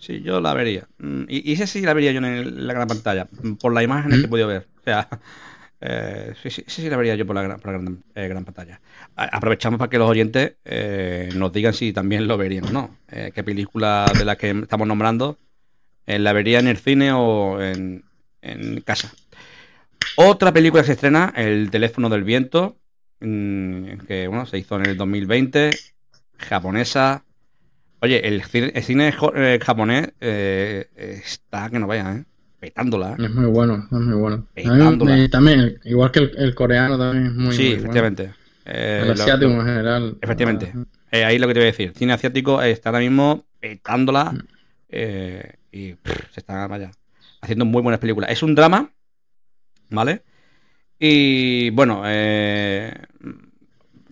Sí, 0.00 0.22
yo 0.22 0.40
la 0.40 0.54
vería. 0.54 0.88
Mm, 0.98 1.24
Y, 1.28 1.50
y 1.50 1.52
esa 1.54 1.66
sí 1.66 1.82
la 1.82 1.94
vería 1.94 2.12
yo 2.12 2.18
en, 2.18 2.24
el- 2.24 2.66
la 2.66 2.72
gran 2.74 2.88
pantalla, 2.88 3.28
mm, 3.42 3.54
por 3.54 3.72
las 3.74 3.84
imágenes 3.84 4.18
que 4.20 4.26
he 4.26 4.28
podido 4.28 4.48
ver. 4.48 4.66
O 4.80 4.82
sea, 4.82 5.08
eh, 5.80 6.34
sí, 6.42 6.50
sí, 6.50 6.64
sí, 6.66 6.88
la 6.88 6.96
vería 6.96 7.16
yo 7.16 7.26
por 7.26 7.36
la 7.36 7.42
gran, 7.42 7.60
por 7.60 7.72
la 7.72 7.78
gran, 7.78 8.02
eh, 8.14 8.28
gran 8.28 8.44
pantalla. 8.44 8.80
A- 9.16 9.36
aprovechamos 9.36 9.78
para 9.78 9.90
que 9.90 9.98
los 9.98 10.08
oyentes 10.08 10.54
eh, 10.64 11.30
nos 11.34 11.52
digan 11.52 11.74
si 11.74 11.92
también 11.92 12.26
lo 12.26 12.38
verían 12.38 12.64
o 12.66 12.70
no. 12.70 12.96
¿Qué 13.08 13.44
película 13.44 14.14
de 14.16 14.24
la 14.24 14.36
que 14.36 14.50
estamos 14.50 14.86
nombrando 14.88 15.38
la 16.06 16.32
vería 16.32 16.60
en 16.60 16.68
el 16.68 16.78
cine 16.78 17.12
o 17.12 17.60
en, 17.62 18.04
en 18.42 18.80
casa? 18.82 19.12
Otra 20.14 20.52
película 20.52 20.82
que 20.82 20.88
se 20.88 20.92
estrena, 20.92 21.32
El 21.36 21.70
teléfono 21.70 22.08
del 22.08 22.24
viento, 22.24 22.76
mm, 23.20 23.98
que 24.06 24.28
bueno, 24.28 24.46
se 24.46 24.58
hizo 24.58 24.76
en 24.76 24.82
el 24.82 24.96
2020, 24.96 25.70
japonesa. 26.38 27.24
Oye, 28.02 28.26
el 28.26 28.42
cine, 28.44 28.72
el 28.74 28.82
cine 28.82 29.12
jo- 29.12 29.32
eh, 29.34 29.58
japonés 29.62 30.10
eh, 30.20 30.88
está 31.24 31.68
que 31.70 31.78
no 31.78 31.86
vaya, 31.86 32.16
¿eh? 32.16 32.24
Petándola. 32.58 33.12
¿eh? 33.12 33.24
Es 33.24 33.30
muy 33.30 33.46
bueno, 33.46 33.86
es 33.90 33.98
muy 33.98 34.14
bueno. 34.14 34.36
Mí 34.38 34.62
Petándola. 34.62 35.28
también, 35.28 35.78
igual 35.84 36.10
que 36.10 36.18
el, 36.20 36.32
el 36.36 36.54
coreano 36.54 36.98
también 36.98 37.26
es 37.26 37.32
muy, 37.34 37.52
sí, 37.54 37.62
muy 37.62 37.68
bueno. 37.70 37.80
efectivamente. 37.84 38.34
Eh, 38.66 39.00
El 39.04 39.10
asiático 39.12 39.50
lo- 39.50 39.60
en 39.60 39.66
general. 39.66 40.18
Efectivamente. 40.20 40.72
Eh, 41.12 41.24
ahí 41.24 41.38
lo 41.38 41.46
que 41.48 41.54
te 41.54 41.60
voy 41.60 41.68
a 41.68 41.72
decir. 41.72 41.92
Cine 41.96 42.12
asiático 42.12 42.62
está 42.62 42.90
ahora 42.90 43.00
mismo 43.00 43.44
petándola 43.60 44.34
eh, 44.88 45.54
y 45.72 45.94
pff, 45.94 46.32
se 46.32 46.40
está 46.40 46.66
vaya, 46.68 46.90
haciendo 47.40 47.64
muy 47.64 47.82
buenas 47.82 47.98
películas. 48.00 48.30
Es 48.30 48.42
un 48.42 48.54
drama, 48.54 48.90
¿vale? 49.88 50.22
Y 50.98 51.70
bueno, 51.70 52.02
eh, 52.06 52.92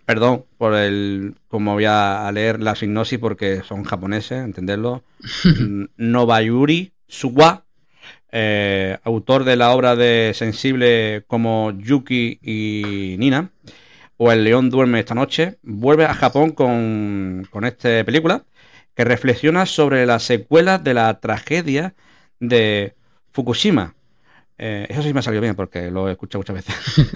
perdón 0.09 0.47
por 0.57 0.75
el 0.75 1.35
como 1.49 1.75
voy 1.75 1.85
a 1.85 2.33
leer 2.33 2.63
la 2.63 2.75
sinopsis 2.75 3.19
porque 3.19 3.63
son 3.63 3.85
japoneses, 3.85 4.43
entenderlo. 4.43 5.03
Nobayuri 5.99 6.95
Suwa, 7.07 7.67
eh, 8.33 8.97
autor 9.05 9.45
de 9.45 9.57
la 9.57 9.71
obra 9.73 9.97
de 9.97 10.33
Sensible 10.35 11.25
como 11.27 11.73
Yuki 11.73 12.39
y 12.41 13.17
Nina, 13.19 13.51
o 14.17 14.33
El 14.33 14.45
león 14.45 14.71
duerme 14.71 15.01
esta 15.01 15.15
noche, 15.15 15.59
vuelve 15.63 16.07
a 16.07 16.15
Japón 16.15 16.53
con, 16.53 17.47
con 17.51 17.67
esta 17.67 18.03
película 18.03 18.45
que 18.95 19.05
reflexiona 19.05 19.67
sobre 19.67 20.07
las 20.07 20.23
secuelas 20.23 20.83
de 20.83 20.95
la 20.95 21.21
tragedia 21.21 21.95
de 22.41 22.95
Fukushima. 23.33 23.95
Eh, 24.57 24.87
eso 24.89 25.03
sí 25.03 25.13
me 25.13 25.21
ha 25.21 25.23
salido 25.23 25.43
bien 25.43 25.55
porque 25.55 25.91
lo 25.91 26.09
he 26.09 26.13
escuchado 26.13 26.41
muchas 26.41 26.57
veces. 26.57 27.07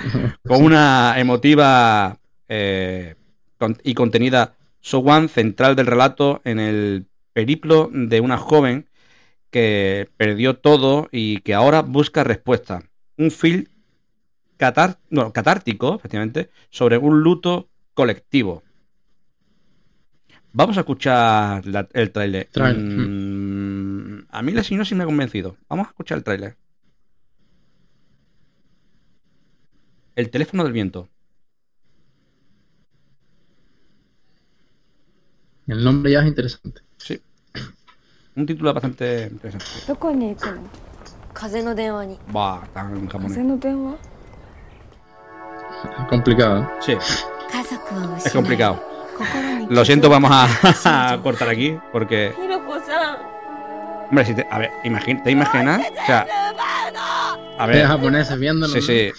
con 0.47 0.63
una 0.63 1.15
emotiva 1.17 2.19
eh, 2.49 3.15
con- 3.59 3.79
y 3.83 3.95
contenida 3.95 4.57
So 4.81 4.99
One, 4.99 5.29
central 5.29 5.77
del 5.77 5.87
relato 5.87 6.41
en 6.45 6.59
el 6.59 7.07
periplo 7.33 7.89
de 7.93 8.21
una 8.21 8.37
joven 8.37 8.89
que 9.51 10.09
perdió 10.17 10.57
todo 10.57 11.09
y 11.13 11.39
que 11.41 11.55
ahora 11.55 11.83
busca 11.83 12.25
respuesta. 12.25 12.83
Un 13.17 13.31
film 13.31 13.65
catar- 14.57 14.99
no, 15.11 15.33
catártico, 15.33 15.95
efectivamente, 15.97 16.51
sobre 16.71 16.99
un 16.99 17.23
luto 17.23 17.69
colectivo. 17.95 18.63
Vamos 20.55 20.77
a 20.77 20.81
escuchar 20.81 21.65
la- 21.67 21.89
el 21.93 22.11
tráiler. 22.11 22.49
Tráiler. 22.51 22.83
Mm, 22.83 24.27
a 24.31 24.43
mí 24.43 24.53
la 24.53 24.63
sinopsis 24.63 24.97
me 24.97 25.05
ha 25.05 25.07
convencido. 25.07 25.57
Vamos 25.69 25.87
a 25.87 25.91
escuchar 25.91 26.19
el 26.19 26.25
tráiler. 26.25 26.57
El 30.15 30.31
teléfono 30.31 30.65
del 30.65 30.73
viento. 30.73 31.09
El 35.67 35.85
nombre 35.85 36.13
ya 36.13 36.21
es 36.21 36.27
interesante. 36.27 36.83
Sí. 36.97 37.21
Un 38.37 38.47
título 38.47 38.73
bastante 38.73 39.29
interesante. 39.31 39.67
¿Dónde 39.87 39.95
Va, 42.35 42.67
tan 42.73 43.07
japonés. 43.09 43.37
Es 45.99 46.07
complicado. 46.09 46.63
¿eh? 46.63 46.69
Sí. 46.81 46.93
Es 48.25 48.33
complicado. 48.33 48.83
Lo 49.69 49.85
siento, 49.85 50.09
vamos 50.09 50.31
a, 50.33 51.13
a 51.15 51.19
cortar 51.23 51.49
aquí 51.49 51.77
porque. 51.93 52.33
Hombre, 54.09 54.25
si 54.27 54.35
te, 54.35 54.47
a 54.51 54.59
ver, 54.59 54.71
imagina, 54.85 55.23
¿te 55.23 55.31
imaginas? 55.31 55.81
O 56.03 56.07
sea, 56.07 56.27
a 57.59 57.67
ver, 57.67 57.87
japoneses 57.87 58.39
viéndolo. 58.39 58.73
Sí, 58.73 58.83
sí. 58.83 59.13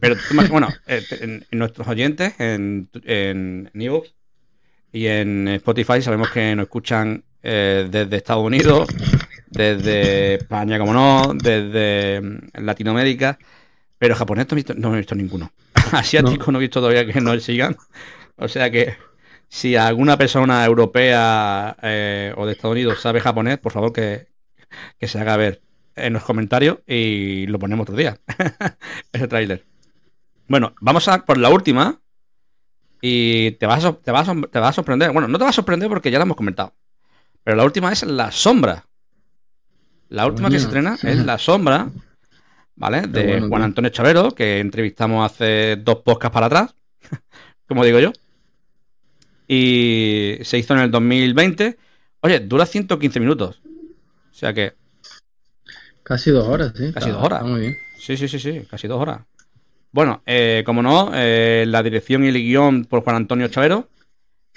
Pero 0.00 0.16
bueno, 0.50 0.68
eh, 0.86 1.04
en, 1.20 1.46
en 1.50 1.58
nuestros 1.58 1.86
oyentes 1.86 2.34
en, 2.38 2.88
en, 3.04 3.70
en 3.74 3.80
e 3.80 4.02
y 4.92 5.06
en 5.06 5.48
Spotify 5.48 6.02
sabemos 6.02 6.30
que 6.30 6.54
nos 6.54 6.64
escuchan 6.64 7.24
eh, 7.42 7.88
desde 7.90 8.16
Estados 8.16 8.44
Unidos, 8.44 8.88
desde 9.48 10.34
España, 10.34 10.78
como 10.78 10.92
no, 10.92 11.32
desde 11.34 12.20
mm, 12.20 12.64
Latinoamérica, 12.64 13.38
pero 13.98 14.14
japonés 14.14 14.46
no 14.48 14.54
he 14.54 14.56
visto, 14.56 14.74
no 14.74 14.94
he 14.94 14.98
visto 14.98 15.14
ninguno. 15.14 15.52
Asiático 15.92 16.50
no. 16.52 16.58
he 16.58 16.62
visto 16.62 16.80
todavía 16.80 17.06
que 17.06 17.20
nos 17.20 17.42
sigan. 17.42 17.76
O 18.36 18.48
sea 18.48 18.70
que 18.70 18.96
si 19.48 19.76
alguna 19.76 20.16
persona 20.16 20.64
europea 20.64 21.76
eh, 21.82 22.32
o 22.36 22.46
de 22.46 22.52
Estados 22.52 22.74
Unidos 22.74 23.00
sabe 23.00 23.20
japonés, 23.20 23.58
por 23.58 23.72
favor 23.72 23.92
que, 23.92 24.28
que 24.98 25.08
se 25.08 25.20
haga 25.20 25.36
ver 25.36 25.60
en 25.96 26.12
los 26.12 26.24
comentarios 26.24 26.78
y 26.86 27.46
lo 27.46 27.58
ponemos 27.58 27.84
otro 27.84 27.96
día. 27.96 28.18
Ese 29.12 29.28
tráiler. 29.28 29.64
Bueno, 30.48 30.74
vamos 30.80 31.06
a 31.08 31.24
por 31.24 31.38
la 31.38 31.50
última. 31.50 32.00
Y 33.00 33.52
te 33.52 33.66
vas, 33.66 33.84
a, 33.84 33.92
te, 33.94 34.10
vas 34.10 34.28
a, 34.28 34.34
te 34.34 34.58
vas 34.58 34.70
a 34.70 34.72
sorprender. 34.72 35.12
Bueno, 35.12 35.28
no 35.28 35.38
te 35.38 35.44
va 35.44 35.50
a 35.50 35.54
sorprender 35.54 35.88
porque 35.88 36.10
ya 36.10 36.18
la 36.18 36.24
hemos 36.24 36.36
comentado. 36.36 36.74
Pero 37.42 37.56
la 37.56 37.64
última 37.64 37.92
es 37.92 38.02
La 38.04 38.30
Sombra. 38.30 38.86
La 40.08 40.26
última 40.26 40.50
que 40.50 40.58
se 40.58 40.64
estrena 40.66 40.96
es 41.02 41.24
La 41.24 41.38
Sombra. 41.38 41.88
¿Vale? 42.76 43.02
De 43.02 43.24
bueno, 43.24 43.48
Juan. 43.48 43.62
Antonio 43.62 43.90
Chavero, 43.90 44.30
que 44.32 44.58
entrevistamos 44.60 45.30
hace 45.30 45.76
dos 45.76 45.96
podcasts 45.96 46.32
para 46.34 46.46
atrás. 46.46 46.74
como 47.66 47.84
digo 47.84 47.98
yo. 48.00 48.12
Y 49.48 50.38
se 50.42 50.58
hizo 50.58 50.74
en 50.74 50.80
el 50.80 50.90
2020. 50.90 51.76
Oye, 52.20 52.40
dura 52.40 52.66
115 52.66 53.20
minutos. 53.20 53.60
O 54.30 54.34
sea 54.34 54.52
que 54.52 54.74
Casi 56.02 56.30
dos 56.30 56.46
horas, 56.48 56.72
sí. 56.76 56.92
Casi 56.92 57.08
Está- 57.08 57.18
dos 57.18 57.24
horas. 57.24 57.40
está 57.40 57.50
muy 57.50 57.60
bien. 57.60 57.76
Sí, 57.98 58.16
sí, 58.16 58.28
sí, 58.28 58.38
sí, 58.38 58.66
casi 58.70 58.88
dos 58.88 59.00
horas. 59.00 59.20
Bueno, 59.92 60.22
eh, 60.26 60.62
como 60.64 60.82
no, 60.82 61.10
eh, 61.14 61.64
la 61.66 61.82
dirección 61.82 62.24
y 62.24 62.28
el 62.28 62.34
guion 62.34 62.84
por 62.84 63.02
Juan 63.02 63.16
Antonio 63.16 63.48
Chavero. 63.48 63.88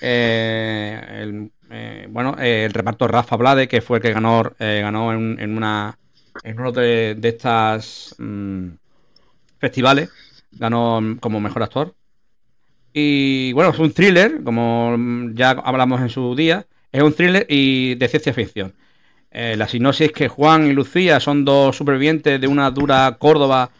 Eh, 0.02 1.02
el, 1.24 1.52
eh, 1.72 2.08
bueno, 2.10 2.36
el 2.40 2.74
reparto 2.74 3.08
Rafa 3.08 3.38
Blade, 3.38 3.68
que 3.68 3.82
fue 3.82 3.98
el 4.00 4.04
que 4.04 4.14
ganó, 4.14 4.44
ganó 4.60 5.14
en, 5.14 5.58
una 5.58 5.98
en 6.44 6.60
uno 6.60 6.72
de, 6.72 7.16
de 7.18 7.30
estas 7.30 8.16
mm, 8.20 8.70
festivales, 9.60 10.10
ganó 10.54 11.02
como 11.22 11.40
mejor 11.42 11.64
actor. 11.64 11.96
Y 12.94 13.54
bueno, 13.54 13.72
es 13.72 13.80
un 13.80 13.92
thriller, 13.92 14.44
como 14.44 14.96
ya 15.34 15.52
hablamos 15.52 16.02
en 16.02 16.10
su 16.10 16.36
día, 16.36 16.66
es 16.92 17.02
un 17.02 17.14
thriller 17.14 17.46
y 17.50 17.96
de 17.96 18.08
ciencia 18.08 18.34
ficción. 18.34 18.74
La 19.32 19.68
sinopsis 19.68 20.08
es 20.08 20.14
que 20.14 20.28
Juan 20.30 20.68
y 20.68 20.74
Lucía 20.74 21.20
son 21.20 21.46
dos 21.46 21.78
supervivientes 21.78 22.42
de 22.42 22.48
una 22.48 22.72
dura 22.72 23.18
Córdoba 23.20 23.72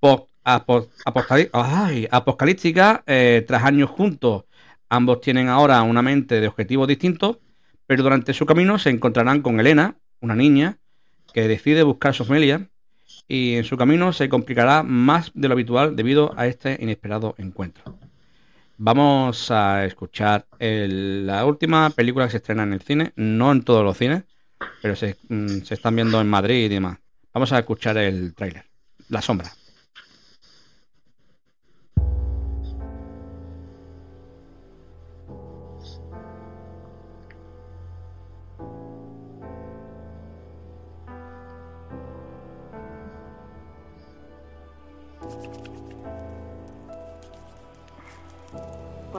post- 0.00 0.29
apocalíptica 0.44 3.02
eh, 3.06 3.44
tras 3.46 3.64
años 3.64 3.90
juntos. 3.90 4.44
Ambos 4.88 5.20
tienen 5.20 5.48
ahora 5.48 5.82
una 5.82 6.02
mente 6.02 6.40
de 6.40 6.48
objetivos 6.48 6.88
distintos, 6.88 7.38
pero 7.86 8.02
durante 8.02 8.34
su 8.34 8.46
camino 8.46 8.78
se 8.78 8.90
encontrarán 8.90 9.42
con 9.42 9.60
Elena, 9.60 9.96
una 10.20 10.34
niña 10.34 10.78
que 11.32 11.48
decide 11.48 11.82
buscar 11.82 12.14
su 12.14 12.24
familia 12.24 12.68
y 13.28 13.54
en 13.54 13.64
su 13.64 13.76
camino 13.76 14.12
se 14.12 14.28
complicará 14.28 14.82
más 14.82 15.30
de 15.34 15.48
lo 15.48 15.54
habitual 15.54 15.94
debido 15.94 16.32
a 16.36 16.46
este 16.46 16.76
inesperado 16.80 17.34
encuentro. 17.38 17.96
Vamos 18.78 19.50
a 19.50 19.84
escuchar 19.84 20.46
la 20.58 21.44
última 21.44 21.90
película 21.90 22.24
que 22.24 22.32
se 22.32 22.36
estrena 22.38 22.62
en 22.62 22.72
el 22.72 22.80
cine, 22.80 23.12
no 23.16 23.52
en 23.52 23.62
todos 23.62 23.84
los 23.84 23.96
cines, 23.96 24.24
pero 24.80 24.96
se, 24.96 25.16
mm, 25.28 25.60
se 25.60 25.74
están 25.74 25.94
viendo 25.94 26.20
en 26.20 26.28
Madrid 26.28 26.64
y 26.64 26.68
demás. 26.68 26.98
Vamos 27.32 27.52
a 27.52 27.58
escuchar 27.58 27.98
el 27.98 28.34
tráiler. 28.34 28.64
La 29.08 29.20
sombra. 29.20 29.50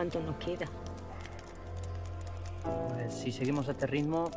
¿Cuánto 0.01 0.19
nos 0.19 0.35
queda? 0.37 0.65
Pues 2.63 3.13
si 3.13 3.31
seguimos 3.31 3.67
a 3.67 3.73
este 3.73 3.85
ritmo, 3.85 4.31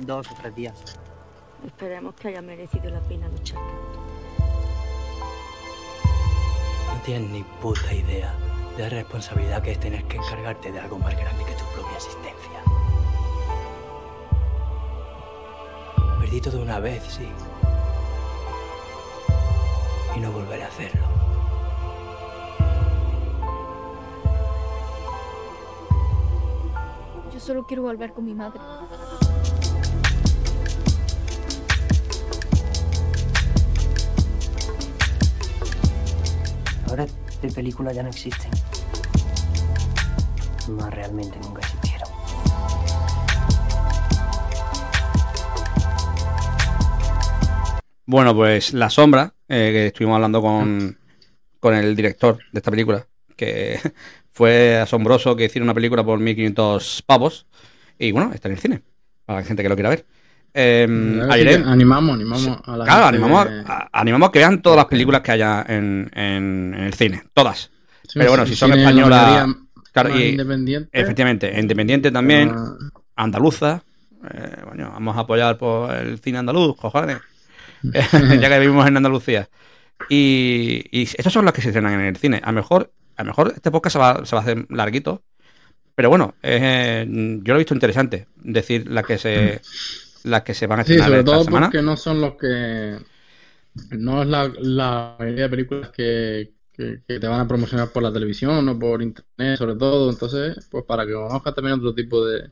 dos 0.00 0.30
o 0.30 0.34
tres 0.34 0.54
días. 0.54 0.98
Esperemos 1.66 2.14
que 2.14 2.28
haya 2.28 2.42
merecido 2.42 2.90
la 2.90 3.00
pena 3.00 3.26
luchar 3.28 3.58
tanto. 3.58 4.00
No 6.92 7.00
tienes 7.06 7.30
ni 7.30 7.42
puta 7.42 7.94
idea 7.94 8.34
de 8.76 8.82
la 8.82 8.88
responsabilidad 8.90 9.62
que 9.62 9.72
es 9.72 9.80
tener 9.80 10.04
que 10.04 10.18
encargarte 10.18 10.70
de 10.70 10.80
algo 10.80 10.98
más 10.98 11.16
grande 11.16 11.42
que 11.46 11.54
tu 11.54 11.64
propia 11.72 11.96
existencia. 11.96 12.62
Perdí 16.20 16.38
todo 16.42 16.60
una 16.60 16.80
vez, 16.80 17.02
sí. 17.02 17.26
Y 20.14 20.20
no 20.20 20.32
volveré 20.32 20.64
a 20.64 20.66
hacerlo. 20.66 21.27
Yo 27.38 27.44
solo 27.44 27.64
quiero 27.64 27.84
volver 27.84 28.12
con 28.12 28.24
mi 28.24 28.34
madre. 28.34 28.58
Ahora 36.88 37.06
de 37.40 37.52
películas 37.52 37.94
ya 37.94 38.02
no 38.02 38.08
existen. 38.08 38.50
Más 40.70 40.92
realmente 40.92 41.38
nunca 41.40 41.60
existieron. 41.60 42.08
Bueno, 48.04 48.34
pues 48.34 48.74
La 48.74 48.90
Sombra, 48.90 49.32
eh, 49.46 49.70
que 49.72 49.86
estuvimos 49.86 50.16
hablando 50.16 50.42
con, 50.42 50.98
con 51.60 51.74
el 51.76 51.94
director 51.94 52.38
de 52.50 52.58
esta 52.58 52.72
película, 52.72 53.06
que 53.38 53.80
fue 54.32 54.76
asombroso 54.76 55.36
que 55.36 55.46
hiciera 55.46 55.64
una 55.64 55.74
película 55.74 56.04
por 56.04 56.18
1500 56.18 57.02
pavos. 57.06 57.46
Y 57.98 58.12
bueno, 58.12 58.32
está 58.34 58.48
en 58.48 58.54
el 58.54 58.60
cine, 58.60 58.82
para 59.24 59.40
la 59.40 59.46
gente 59.46 59.62
que 59.62 59.68
lo 59.70 59.76
quiera 59.76 59.90
ver. 59.90 60.06
Eh, 60.54 60.86
ayer- 61.30 61.62
que 61.62 61.68
animamos, 61.68 62.14
animamos 62.14 62.60
a 62.66 62.76
la 62.76 62.84
Claro, 62.84 63.06
gente 63.06 63.16
animamos, 63.16 63.46
a, 63.66 63.88
animamos 63.92 64.28
a 64.28 64.32
que 64.32 64.38
vean 64.40 64.62
todas 64.62 64.76
las 64.76 64.86
películas 64.86 65.20
que 65.22 65.32
haya 65.32 65.64
en, 65.68 66.10
en- 66.14 66.74
en 66.74 66.84
el 66.84 66.94
cine, 66.94 67.22
todas. 67.34 67.70
Sí, 68.04 68.18
Pero 68.18 68.30
bueno, 68.30 68.46
si 68.46 68.56
son 68.56 68.72
españolas, 68.72 69.46
claro, 69.92 70.10
independiente. 70.18 70.90
efectivamente, 70.92 71.60
independiente 71.60 72.10
también, 72.10 72.54
andaluza, 73.16 73.82
eh, 74.32 74.62
bueno, 74.66 74.90
vamos 74.92 75.16
a 75.16 75.20
apoyar 75.20 75.58
por 75.58 75.94
el 75.94 76.18
cine 76.18 76.38
andaluz, 76.38 76.76
cojones, 76.76 77.18
ya 77.92 78.48
que 78.48 78.58
vivimos 78.58 78.86
en 78.86 78.96
Andalucía. 78.96 79.48
Y, 80.08 80.84
y 80.90 81.02
estas 81.02 81.32
son 81.32 81.44
las 81.44 81.54
que 81.54 81.60
se 81.62 81.68
estrenan 81.68 81.94
en 81.94 82.00
el 82.06 82.16
cine. 82.16 82.40
A 82.42 82.48
lo 82.52 82.56
mejor, 82.56 82.92
a 83.18 83.24
lo 83.24 83.28
mejor 83.28 83.52
este 83.56 83.70
podcast 83.72 83.94
se 83.94 84.00
va, 84.00 84.26
se 84.26 84.36
va 84.36 84.40
a 84.42 84.44
hacer 84.44 84.66
larguito, 84.70 85.24
pero 85.94 86.10
bueno, 86.10 86.34
eh, 86.42 87.06
yo 87.08 87.54
lo 87.54 87.56
he 87.56 87.58
visto 87.58 87.74
interesante, 87.74 88.28
decir 88.36 88.88
las 88.90 89.04
que 89.06 89.18
se, 89.18 89.62
las 90.24 90.42
que 90.44 90.54
se 90.54 90.66
van 90.66 90.80
a 90.80 90.84
Sí, 90.84 90.92
estrenar 90.92 91.08
sobre 91.08 91.20
esta 91.20 91.32
todo 91.32 91.44
semana. 91.44 91.66
porque 91.66 91.82
no 91.82 91.96
son 91.96 92.20
los 92.20 92.36
que. 92.36 92.98
No 93.98 94.22
es 94.22 94.28
la, 94.28 94.52
la 94.60 95.16
mayoría 95.18 95.44
de 95.44 95.48
películas 95.50 95.90
que, 95.90 96.54
que, 96.72 97.02
que 97.06 97.20
te 97.20 97.28
van 97.28 97.40
a 97.40 97.48
promocionar 97.48 97.90
por 97.92 98.02
la 98.02 98.12
televisión 98.12 98.68
o 98.68 98.78
por 98.78 99.02
internet, 99.02 99.58
sobre 99.58 99.76
todo. 99.76 100.10
Entonces, 100.10 100.66
pues 100.70 100.84
para 100.84 101.06
que 101.06 101.12
conozcas 101.14 101.54
también 101.54 101.78
otro 101.78 101.94
tipo 101.94 102.24
de, 102.26 102.50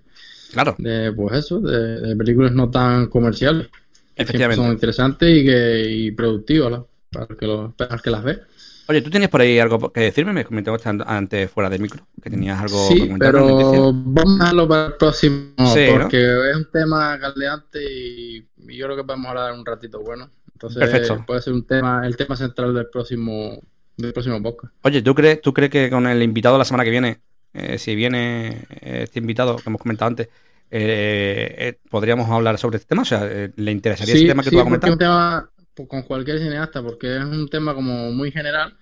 Claro. 0.53 0.77
de 0.79 1.13
pues 1.13 1.37
eso, 1.39 1.61
de, 1.61 2.01
de 2.01 2.17
películas 2.17 2.53
no 2.53 2.71
tan 2.71 3.09
comerciales. 3.09 3.69
que 3.69 4.23
Efectivamente. 4.23 4.57
Son 4.57 4.73
interesantes 4.73 5.29
y, 5.31 5.45
que, 5.45 5.85
y 5.91 6.11
productivas 6.13 6.71
¿no? 6.73 6.89
para, 7.11 7.27
que 7.37 7.47
lo- 7.47 7.73
para 7.77 7.99
que 7.99 8.11
las 8.11 8.25
ve. 8.25 8.41
Oye, 8.89 9.03
¿tú 9.03 9.11
tienes 9.11 9.29
por 9.29 9.41
ahí 9.41 9.59
algo 9.59 9.93
que 9.93 10.01
decirme? 10.01 10.33
Me 10.33 10.45
comentabas 10.45 10.87
an- 10.87 11.03
antes 11.07 11.51
fuera 11.51 11.69
de 11.69 11.79
micro, 11.79 12.07
que 12.23 12.31
tenías 12.31 12.61
algo 12.61 12.89
que 12.89 12.95
Sí, 12.95 13.01
comentarme, 13.01 13.41
pero 13.41 13.47
Leticia. 13.59 13.81
vamos 13.81 14.35
a 14.35 14.39
dejarlo 14.45 14.69
para 14.69 14.87
el 14.87 14.93
próximo, 14.95 15.75
Sí, 15.75 15.87
¿no? 15.93 16.03
porque 16.03 16.51
es 16.51 16.57
un 16.57 16.71
tema 16.71 17.19
caldeante 17.19 17.81
y, 17.83 18.47
yo 18.77 18.87
creo 18.87 18.97
que 18.97 19.05
podemos 19.05 19.27
hablar 19.29 19.53
un 19.55 19.67
ratito 19.67 20.01
bueno. 20.01 20.31
Entonces 20.53 20.79
Perfecto. 20.79 21.25
puede 21.27 21.43
ser 21.43 21.53
un 21.53 21.67
tema, 21.67 22.07
el 22.07 22.17
tema 22.17 22.37
central 22.37 22.73
del 22.75 22.89
próximo, 22.89 23.61
del 23.97 24.13
próximo 24.13 24.41
podcast. 24.43 24.73
Oye, 24.83 25.03
¿tú 25.03 25.15
crees, 25.15 25.41
¿tú 25.41 25.53
crees 25.53 25.71
que 25.71 25.91
con 25.91 26.07
el 26.07 26.23
invitado 26.23 26.57
la 26.57 26.65
semana 26.65 26.85
que 26.85 26.91
viene, 26.91 27.21
eh, 27.55 27.79
si 27.79 27.95
viene 27.97 28.67
eh, 28.71 29.01
este 29.03 29.19
invitado 29.19 29.57
que 29.57 29.63
hemos 29.69 29.81
comentado 29.83 30.09
antes, 30.11 30.29
eh, 30.71 31.55
eh, 31.59 31.79
podríamos 31.91 32.31
hablar 32.31 32.57
sobre 32.59 32.77
este 32.77 32.89
tema? 32.89 33.03
O 33.03 33.05
sea, 33.05 33.25
¿le 33.55 33.71
interesaría 33.73 34.15
ese 34.15 34.27
tema 34.27 34.43
que 34.43 34.51
tú 34.51 34.59
has 34.61 34.65
porque 34.65 34.77
es 34.77 34.81
comentado? 34.81 34.93
un 34.93 34.99
tema 34.99 35.51
con 35.87 36.03
cualquier 36.03 36.39
cineasta, 36.39 36.83
porque 36.83 37.17
es 37.17 37.25
un 37.25 37.49
tema 37.49 37.75
como 37.75 38.11
muy 38.13 38.31
general 38.33 38.75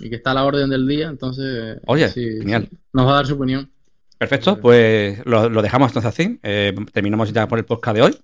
y 0.00 0.10
que 0.10 0.16
está 0.16 0.32
a 0.32 0.34
la 0.34 0.44
orden 0.44 0.68
del 0.70 0.88
día, 0.88 1.08
entonces 1.08 1.78
Oye, 1.86 2.08
sí, 2.08 2.38
genial. 2.40 2.68
nos 2.92 3.06
va 3.06 3.12
a 3.12 3.14
dar 3.16 3.26
su 3.26 3.34
opinión. 3.34 3.70
Perfecto, 4.18 4.58
pues 4.60 5.24
lo, 5.24 5.48
lo 5.48 5.62
dejamos 5.62 5.90
entonces 5.90 6.08
así. 6.08 6.38
Eh, 6.42 6.74
terminamos 6.92 7.32
ya 7.32 7.46
por 7.46 7.58
el 7.58 7.64
podcast 7.64 7.96
de 7.96 8.02
hoy 8.02 8.18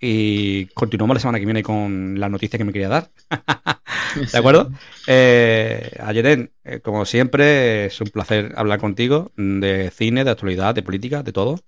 y 0.00 0.66
continuamos 0.66 1.14
la 1.14 1.20
semana 1.20 1.38
que 1.38 1.44
viene 1.46 1.62
con 1.62 2.18
la 2.18 2.28
noticia 2.28 2.58
que 2.58 2.64
me 2.64 2.72
quería 2.72 2.88
dar. 2.88 3.10
¿De 4.32 4.38
acuerdo? 4.38 4.70
Eh, 5.06 5.96
Ayeren, 6.00 6.50
eh, 6.64 6.80
como 6.80 7.04
siempre, 7.04 7.86
es 7.86 8.00
un 8.00 8.08
placer 8.08 8.52
hablar 8.56 8.78
contigo 8.80 9.32
de 9.36 9.90
cine, 9.90 10.24
de 10.24 10.30
actualidad, 10.30 10.74
de 10.74 10.82
política, 10.82 11.22
de 11.22 11.32
todo. 11.32 11.60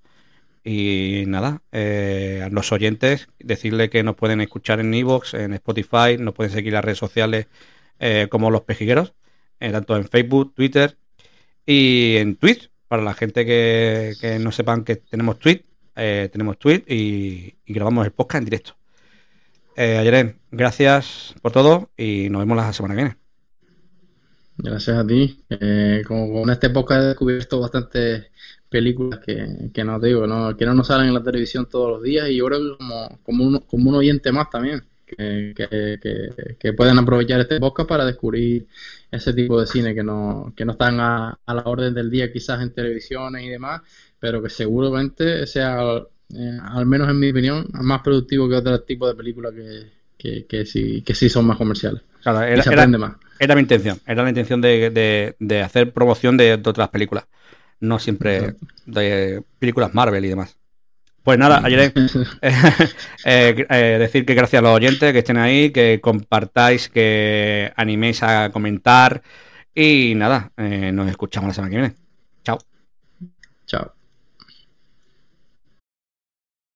Y 0.68 1.22
nada, 1.28 1.62
eh, 1.70 2.42
a 2.44 2.48
los 2.48 2.72
oyentes, 2.72 3.28
decirle 3.38 3.88
que 3.88 4.02
nos 4.02 4.16
pueden 4.16 4.40
escuchar 4.40 4.80
en 4.80 4.92
Evox, 4.92 5.34
en 5.34 5.52
Spotify, 5.52 6.18
nos 6.18 6.34
pueden 6.34 6.52
seguir 6.52 6.72
las 6.72 6.84
redes 6.84 6.98
sociales 6.98 7.46
eh, 8.00 8.26
como 8.28 8.50
Los 8.50 8.62
Pejigueros, 8.62 9.14
eh, 9.60 9.70
tanto 9.70 9.96
en 9.96 10.08
Facebook, 10.08 10.54
Twitter 10.54 10.98
y 11.64 12.16
en 12.16 12.34
Twitch. 12.34 12.70
Para 12.88 13.02
la 13.02 13.14
gente 13.14 13.46
que, 13.46 14.14
que 14.20 14.40
no 14.40 14.50
sepan 14.50 14.82
que 14.82 14.96
tenemos 14.96 15.38
tweet, 15.38 15.64
eh, 15.94 16.28
tenemos 16.30 16.58
tweet 16.58 16.84
y, 16.88 17.54
grabamos 17.66 18.04
el 18.04 18.12
podcast 18.12 18.40
en 18.40 18.44
directo. 18.44 18.72
Eh, 19.76 20.34
gracias 20.50 21.34
por 21.42 21.52
todo 21.52 21.90
y 21.96 22.28
nos 22.28 22.40
vemos 22.40 22.56
la 22.56 22.72
semana 22.72 22.94
que 22.94 23.02
viene. 23.02 23.16
Gracias 24.58 24.96
a 24.96 25.06
ti. 25.06 25.44
Eh, 25.48 26.02
como 26.06 26.32
con 26.32 26.50
este 26.50 26.70
podcast 26.70 27.02
he 27.02 27.06
descubierto 27.06 27.60
bastantes 27.60 28.26
películas 28.68 29.20
que, 29.24 29.70
que 29.72 29.84
no 29.84 30.00
te 30.00 30.08
digo, 30.08 30.26
no, 30.26 30.56
que 30.56 30.66
no 30.66 30.74
nos 30.74 30.86
salen 30.88 31.08
en 31.08 31.14
la 31.14 31.22
televisión 31.22 31.66
todos 31.70 31.90
los 31.92 32.02
días 32.02 32.28
y 32.28 32.36
yo 32.36 32.46
creo 32.46 32.58
que 32.60 32.76
como, 32.78 33.18
como, 33.22 33.44
un, 33.44 33.58
como 33.60 33.90
un 33.90 33.96
oyente 33.96 34.32
más 34.32 34.50
también, 34.50 34.82
que, 35.06 35.52
que, 35.56 35.98
que, 36.02 36.56
que 36.58 36.72
pueden 36.72 36.98
aprovechar 36.98 37.40
este 37.40 37.60
podcast 37.60 37.88
para 37.88 38.04
descubrir 38.04 38.66
ese 39.10 39.32
tipo 39.32 39.60
de 39.60 39.66
cine 39.66 39.94
que 39.94 40.02
no, 40.02 40.52
que 40.56 40.64
no 40.64 40.72
están 40.72 40.98
a, 41.00 41.38
a 41.46 41.54
la 41.54 41.62
orden 41.64 41.94
del 41.94 42.10
día 42.10 42.32
quizás 42.32 42.60
en 42.62 42.72
televisiones 42.72 43.44
y 43.44 43.48
demás, 43.48 43.82
pero 44.18 44.42
que 44.42 44.50
seguramente 44.50 45.46
sea, 45.46 45.78
eh, 46.34 46.58
al 46.62 46.86
menos 46.86 47.08
en 47.08 47.18
mi 47.20 47.30
opinión, 47.30 47.66
más 47.72 48.02
productivo 48.02 48.48
que 48.48 48.56
otro 48.56 48.80
tipo 48.82 49.06
de 49.08 49.14
películas 49.14 49.52
que, 49.54 49.92
que, 50.18 50.46
que 50.46 50.66
sí, 50.66 51.02
que 51.02 51.14
sí 51.14 51.28
son 51.28 51.46
más 51.46 51.56
comerciales. 51.56 52.02
Claro, 52.22 52.40
Y 52.48 52.52
era, 52.52 52.64
era- 52.72 52.86
más. 52.98 53.16
era 53.38 53.54
mi 53.54 53.60
intención, 53.60 54.00
era 54.06 54.22
la 54.22 54.28
intención 54.30 54.60
de, 54.60 54.90
de- 54.90 55.36
de 55.38 55.62
hacer 55.62 55.92
promoción 55.92 56.36
de, 56.36 56.56
de 56.56 56.70
otras 56.70 56.88
películas, 56.88 57.26
no 57.80 57.98
siempre 57.98 58.54
de 58.86 59.42
películas 59.58 59.94
Marvel 59.94 60.24
y 60.24 60.28
demás. 60.28 60.56
Pues 61.26 61.40
nada, 61.40 61.60
ayer 61.64 61.92
eh, 63.24 63.66
eh, 63.68 63.96
decir 63.98 64.24
que 64.24 64.34
gracias 64.34 64.60
a 64.60 64.62
los 64.62 64.76
oyentes 64.76 65.12
que 65.12 65.18
estén 65.18 65.38
ahí, 65.38 65.70
que 65.70 66.00
compartáis, 66.00 66.88
que 66.88 67.72
animéis 67.74 68.22
a 68.22 68.50
comentar 68.52 69.22
y 69.74 70.14
nada, 70.14 70.52
eh, 70.56 70.92
nos 70.92 71.10
escuchamos 71.10 71.48
la 71.48 71.54
semana 71.54 71.70
que 71.70 71.76
viene. 71.78 72.05